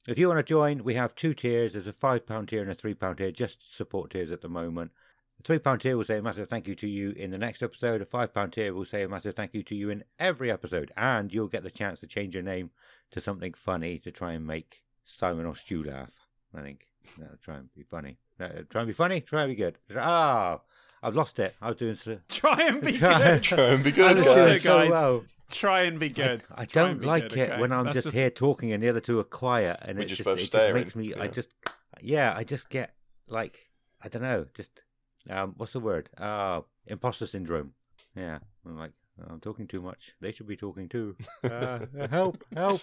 If 0.06 0.18
you 0.18 0.28
want 0.28 0.38
to 0.38 0.42
join, 0.44 0.82
we 0.82 0.94
have 0.94 1.14
two 1.14 1.34
tiers. 1.34 1.74
There's 1.74 1.86
a 1.86 1.92
five 1.92 2.26
pound 2.26 2.48
tier 2.48 2.62
and 2.62 2.70
a 2.70 2.74
three 2.74 2.94
pound 2.94 3.18
tier, 3.18 3.30
just 3.30 3.76
support 3.76 4.10
tiers 4.10 4.32
at 4.32 4.40
the 4.40 4.48
moment. 4.48 4.92
The 5.36 5.42
three 5.44 5.58
pound 5.58 5.80
tier 5.80 5.96
will 5.96 6.04
say 6.04 6.18
a 6.18 6.22
massive 6.22 6.48
thank 6.48 6.66
you 6.66 6.74
to 6.76 6.88
you 6.88 7.10
in 7.12 7.30
the 7.30 7.38
next 7.38 7.62
episode. 7.62 8.00
A 8.00 8.06
five 8.06 8.32
pound 8.32 8.52
tier 8.52 8.72
will 8.72 8.84
say 8.84 9.02
a 9.02 9.08
massive 9.08 9.36
thank 9.36 9.54
you 9.54 9.62
to 9.64 9.74
you 9.74 9.90
in 9.90 10.04
every 10.18 10.50
episode, 10.50 10.92
and 10.96 11.32
you'll 11.32 11.48
get 11.48 11.62
the 11.62 11.70
chance 11.70 12.00
to 12.00 12.06
change 12.06 12.34
your 12.34 12.44
name 12.44 12.70
to 13.10 13.20
something 13.20 13.54
funny 13.54 13.98
to 13.98 14.10
try 14.10 14.32
and 14.32 14.46
make 14.46 14.82
Simon 15.04 15.46
or 15.46 15.54
Stu 15.54 15.82
laugh. 15.82 16.12
I 16.54 16.62
think 16.62 16.86
that'll 17.18 17.36
try 17.36 17.56
and 17.56 17.72
be 17.74 17.82
funny. 17.82 18.18
Try 18.38 18.82
and 18.82 18.86
be 18.86 18.94
funny. 18.94 19.20
Try 19.20 19.42
and 19.42 19.50
be 19.50 19.54
good. 19.54 19.78
Ah, 19.96 20.60
I've 21.02 21.16
lost 21.16 21.38
it. 21.38 21.54
I 21.62 21.68
was 21.68 21.76
doing 21.76 21.94
so. 21.94 22.18
Try 22.28 22.68
and 22.68 22.80
be 22.82 22.92
Try- 22.98 23.18
good. 23.18 23.42
Try 23.42 23.64
and 23.68 23.84
be 23.84 23.90
good, 23.92 24.16
was 24.18 24.26
guys. 24.26 24.62
so 24.62 24.78
guys, 24.78 24.90
well. 24.90 25.24
Try 25.50 25.82
and 25.82 25.98
be 25.98 26.08
good. 26.10 26.42
I 26.56 26.64
Try 26.64 26.82
don't 26.82 27.02
like 27.02 27.30
good, 27.30 27.38
it 27.38 27.50
okay? 27.50 27.60
when 27.60 27.72
I'm 27.72 27.86
That's 27.86 28.04
just, 28.04 28.14
here 28.14 28.30
talking 28.30 28.72
and 28.72 28.80
the 28.82 28.88
other 28.88 29.00
two 29.00 29.18
are 29.18 29.24
quiet, 29.24 29.78
and 29.82 29.98
We're 29.98 30.04
it 30.04 30.08
just 30.08 30.22
just, 30.24 30.38
it 30.54 30.58
just 30.58 30.74
makes 30.74 30.94
me. 30.94 31.12
I 31.14 31.26
just, 31.26 31.52
yeah, 32.00 32.32
I 32.36 32.44
just 32.44 32.70
get 32.70 32.94
like, 33.26 33.56
I 34.00 34.08
don't 34.08 34.22
know, 34.22 34.46
just 34.54 34.84
um, 35.28 35.54
what's 35.56 35.72
the 35.72 35.80
word? 35.80 36.08
Uh, 36.16 36.60
imposter 36.86 37.26
syndrome. 37.26 37.72
Yeah, 38.14 38.38
I'm 38.64 38.78
like, 38.78 38.92
I'm 39.28 39.40
talking 39.40 39.66
too 39.66 39.80
much. 39.80 40.14
They 40.20 40.30
should 40.30 40.46
be 40.46 40.56
talking 40.56 40.88
too. 40.88 41.16
Uh, 41.44 41.80
help, 42.10 42.44
help. 42.54 42.80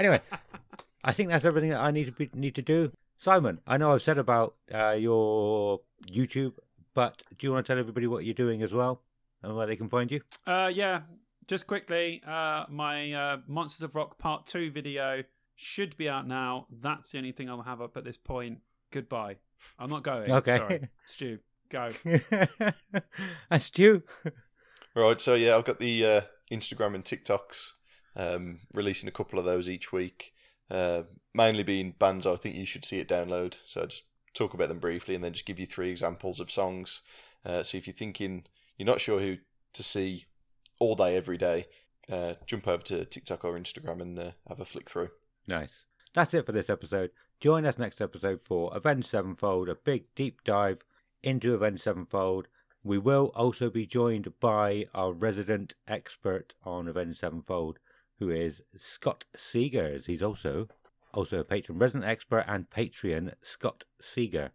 Anyway, 0.00 0.20
I 1.04 1.12
think 1.12 1.28
that's 1.28 1.44
everything 1.44 1.70
that 1.70 1.80
I 1.80 1.90
need 1.92 2.06
to 2.06 2.12
be, 2.12 2.30
need 2.34 2.54
to 2.56 2.62
do. 2.62 2.90
Simon, 3.18 3.60
I 3.66 3.76
know 3.76 3.92
I've 3.92 4.02
said 4.02 4.18
about 4.18 4.54
uh, 4.72 4.96
your 4.98 5.80
YouTube, 6.10 6.54
but 6.98 7.22
do 7.38 7.46
you 7.46 7.52
want 7.52 7.64
to 7.64 7.72
tell 7.72 7.78
everybody 7.78 8.08
what 8.08 8.24
you're 8.24 8.34
doing 8.34 8.60
as 8.60 8.72
well 8.72 9.02
and 9.44 9.54
where 9.54 9.68
they 9.68 9.76
can 9.76 9.88
find 9.88 10.10
you? 10.10 10.20
Uh, 10.48 10.68
yeah, 10.74 11.02
just 11.46 11.68
quickly, 11.68 12.20
uh, 12.26 12.64
my 12.68 13.12
uh, 13.12 13.36
Monsters 13.46 13.84
of 13.84 13.94
Rock 13.94 14.18
Part 14.18 14.46
2 14.46 14.72
video 14.72 15.22
should 15.54 15.96
be 15.96 16.08
out 16.08 16.26
now. 16.26 16.66
That's 16.82 17.12
the 17.12 17.18
only 17.18 17.30
thing 17.30 17.48
I'll 17.48 17.62
have 17.62 17.80
up 17.80 17.96
at 17.96 18.02
this 18.02 18.16
point. 18.16 18.58
Goodbye. 18.90 19.36
I'm 19.78 19.90
not 19.90 20.02
going. 20.02 20.28
Okay. 20.28 20.56
Sorry. 20.56 20.88
Stu, 21.06 21.38
go. 21.68 21.88
and 23.48 23.62
Stu. 23.62 24.02
Right, 24.96 25.20
so 25.20 25.36
yeah, 25.36 25.56
I've 25.56 25.64
got 25.64 25.78
the 25.78 26.04
uh, 26.04 26.20
Instagram 26.50 26.96
and 26.96 27.04
TikToks, 27.04 27.74
um, 28.16 28.58
releasing 28.74 29.08
a 29.08 29.12
couple 29.12 29.38
of 29.38 29.44
those 29.44 29.68
each 29.68 29.92
week. 29.92 30.32
Uh, 30.68 31.02
mainly 31.32 31.62
being 31.62 31.94
bands 31.96 32.26
I 32.26 32.34
think 32.34 32.56
you 32.56 32.66
should 32.66 32.84
see 32.84 32.98
it 32.98 33.06
download. 33.06 33.56
So 33.64 33.82
I 33.82 33.86
just 33.86 34.02
talk 34.38 34.54
about 34.54 34.68
them 34.68 34.78
briefly 34.78 35.14
and 35.14 35.22
then 35.22 35.32
just 35.32 35.46
give 35.46 35.58
you 35.58 35.66
three 35.66 35.90
examples 35.90 36.40
of 36.40 36.50
songs. 36.50 37.02
Uh, 37.44 37.62
so 37.62 37.76
if 37.76 37.86
you're 37.86 37.94
thinking 37.94 38.44
you're 38.76 38.86
not 38.86 39.00
sure 39.00 39.20
who 39.20 39.36
to 39.72 39.82
see 39.82 40.26
all 40.78 40.94
day, 40.94 41.16
every 41.16 41.36
day, 41.36 41.66
uh, 42.10 42.34
jump 42.46 42.66
over 42.68 42.82
to 42.84 43.04
TikTok 43.04 43.44
or 43.44 43.58
Instagram 43.58 44.00
and 44.00 44.18
uh, 44.18 44.30
have 44.48 44.60
a 44.60 44.64
flick 44.64 44.88
through. 44.88 45.10
Nice. 45.46 45.84
That's 46.14 46.34
it 46.34 46.46
for 46.46 46.52
this 46.52 46.70
episode. 46.70 47.10
Join 47.40 47.66
us 47.66 47.78
next 47.78 48.00
episode 48.00 48.40
for 48.42 48.74
Avenged 48.74 49.06
Sevenfold, 49.06 49.68
a 49.68 49.74
big 49.74 50.04
deep 50.14 50.42
dive 50.44 50.84
into 51.22 51.54
Avenged 51.54 51.82
Sevenfold. 51.82 52.48
We 52.82 52.98
will 52.98 53.32
also 53.34 53.70
be 53.70 53.86
joined 53.86 54.32
by 54.40 54.86
our 54.94 55.12
resident 55.12 55.74
expert 55.86 56.54
on 56.64 56.88
Avenged 56.88 57.18
Sevenfold, 57.18 57.78
who 58.18 58.30
is 58.30 58.62
Scott 58.76 59.24
Seagers. 59.36 60.06
He's 60.06 60.22
also 60.22 60.68
also 61.14 61.40
a 61.40 61.44
patron, 61.44 61.78
resident 61.78 62.04
expert 62.04 62.44
and 62.46 62.70
Patreon, 62.70 63.32
Scott 63.42 63.84
Seeger. 64.00 64.50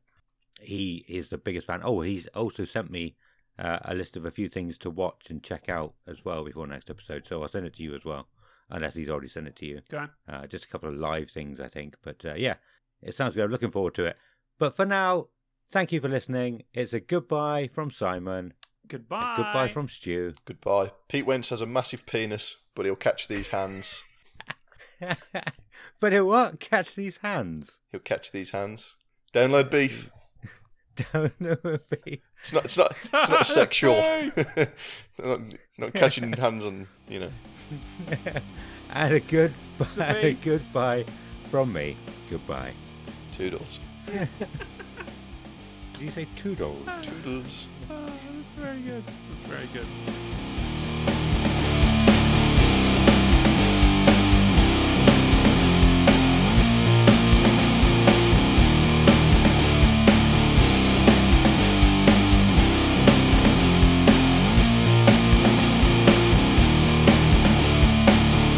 He 0.61 1.03
is 1.07 1.29
the 1.29 1.37
biggest 1.37 1.67
fan. 1.67 1.81
Oh, 1.83 2.01
he's 2.01 2.27
also 2.27 2.65
sent 2.65 2.89
me 2.89 3.15
uh, 3.59 3.79
a 3.83 3.95
list 3.95 4.15
of 4.15 4.25
a 4.25 4.31
few 4.31 4.49
things 4.49 4.77
to 4.79 4.89
watch 4.89 5.29
and 5.29 5.43
check 5.43 5.69
out 5.69 5.93
as 6.07 6.23
well 6.23 6.43
before 6.43 6.67
next 6.67 6.89
episode. 6.89 7.25
So 7.25 7.41
I'll 7.41 7.47
send 7.47 7.65
it 7.65 7.73
to 7.75 7.83
you 7.83 7.95
as 7.95 8.05
well, 8.05 8.27
unless 8.69 8.95
he's 8.95 9.09
already 9.09 9.27
sent 9.27 9.47
it 9.47 9.55
to 9.57 9.65
you. 9.65 9.81
Okay. 9.93 10.11
Uh, 10.27 10.47
just 10.47 10.65
a 10.65 10.67
couple 10.67 10.89
of 10.89 10.95
live 10.95 11.29
things, 11.29 11.59
I 11.59 11.67
think. 11.67 11.97
But 12.01 12.23
uh, 12.25 12.35
yeah, 12.35 12.55
it 13.01 13.15
sounds 13.15 13.35
good. 13.35 13.45
I'm 13.45 13.51
looking 13.51 13.71
forward 13.71 13.95
to 13.95 14.05
it. 14.05 14.17
But 14.59 14.75
for 14.75 14.85
now, 14.85 15.27
thank 15.69 15.91
you 15.91 15.99
for 15.99 16.09
listening. 16.09 16.63
It's 16.73 16.93
a 16.93 16.99
goodbye 16.99 17.69
from 17.73 17.91
Simon. 17.91 18.53
Goodbye. 18.87 19.33
A 19.33 19.37
goodbye 19.37 19.69
from 19.69 19.87
Stu. 19.87 20.33
Goodbye. 20.45 20.91
Pete 21.07 21.25
Wentz 21.25 21.49
has 21.49 21.61
a 21.61 21.65
massive 21.65 22.05
penis, 22.05 22.57
but 22.75 22.85
he'll 22.85 22.95
catch 22.95 23.27
these 23.27 23.49
hands. 23.49 24.03
But 25.99 26.13
it 26.13 26.21
won't 26.21 26.59
catch 26.59 26.95
these 26.95 27.17
hands. 27.17 27.79
He'll 27.91 28.01
catch 28.01 28.31
these 28.31 28.51
hands. 28.51 28.95
Download 29.33 29.69
beef. 29.71 30.09
Don't 31.11 31.39
know 31.41 31.57
if 31.63 31.91
It's 32.39 32.53
not. 32.53 32.65
It's 32.65 32.77
not. 32.77 32.91
It's 32.91 33.11
not 33.11 33.45
sexual. 33.45 33.95
not, 35.23 35.39
not 35.77 35.93
catching 35.93 36.31
hands 36.33 36.65
on. 36.65 36.87
You 37.09 37.21
know. 37.21 37.29
and 38.93 39.13
a 39.13 39.19
good 39.19 39.53
and 39.99 40.17
a 40.17 40.33
goodbye 40.33 41.03
from 41.49 41.73
me. 41.73 41.97
Goodbye. 42.29 42.73
Toodles. 43.31 43.79
Did 44.05 44.27
you 45.99 46.09
say 46.09 46.27
toodles? 46.35 46.85
Toodles. 47.01 47.67
Oh, 47.89 48.05
that's 48.05 48.55
very 48.55 48.81
good. 48.81 49.03
That's 49.03 49.47
very 49.47 49.67
good. 49.73 50.52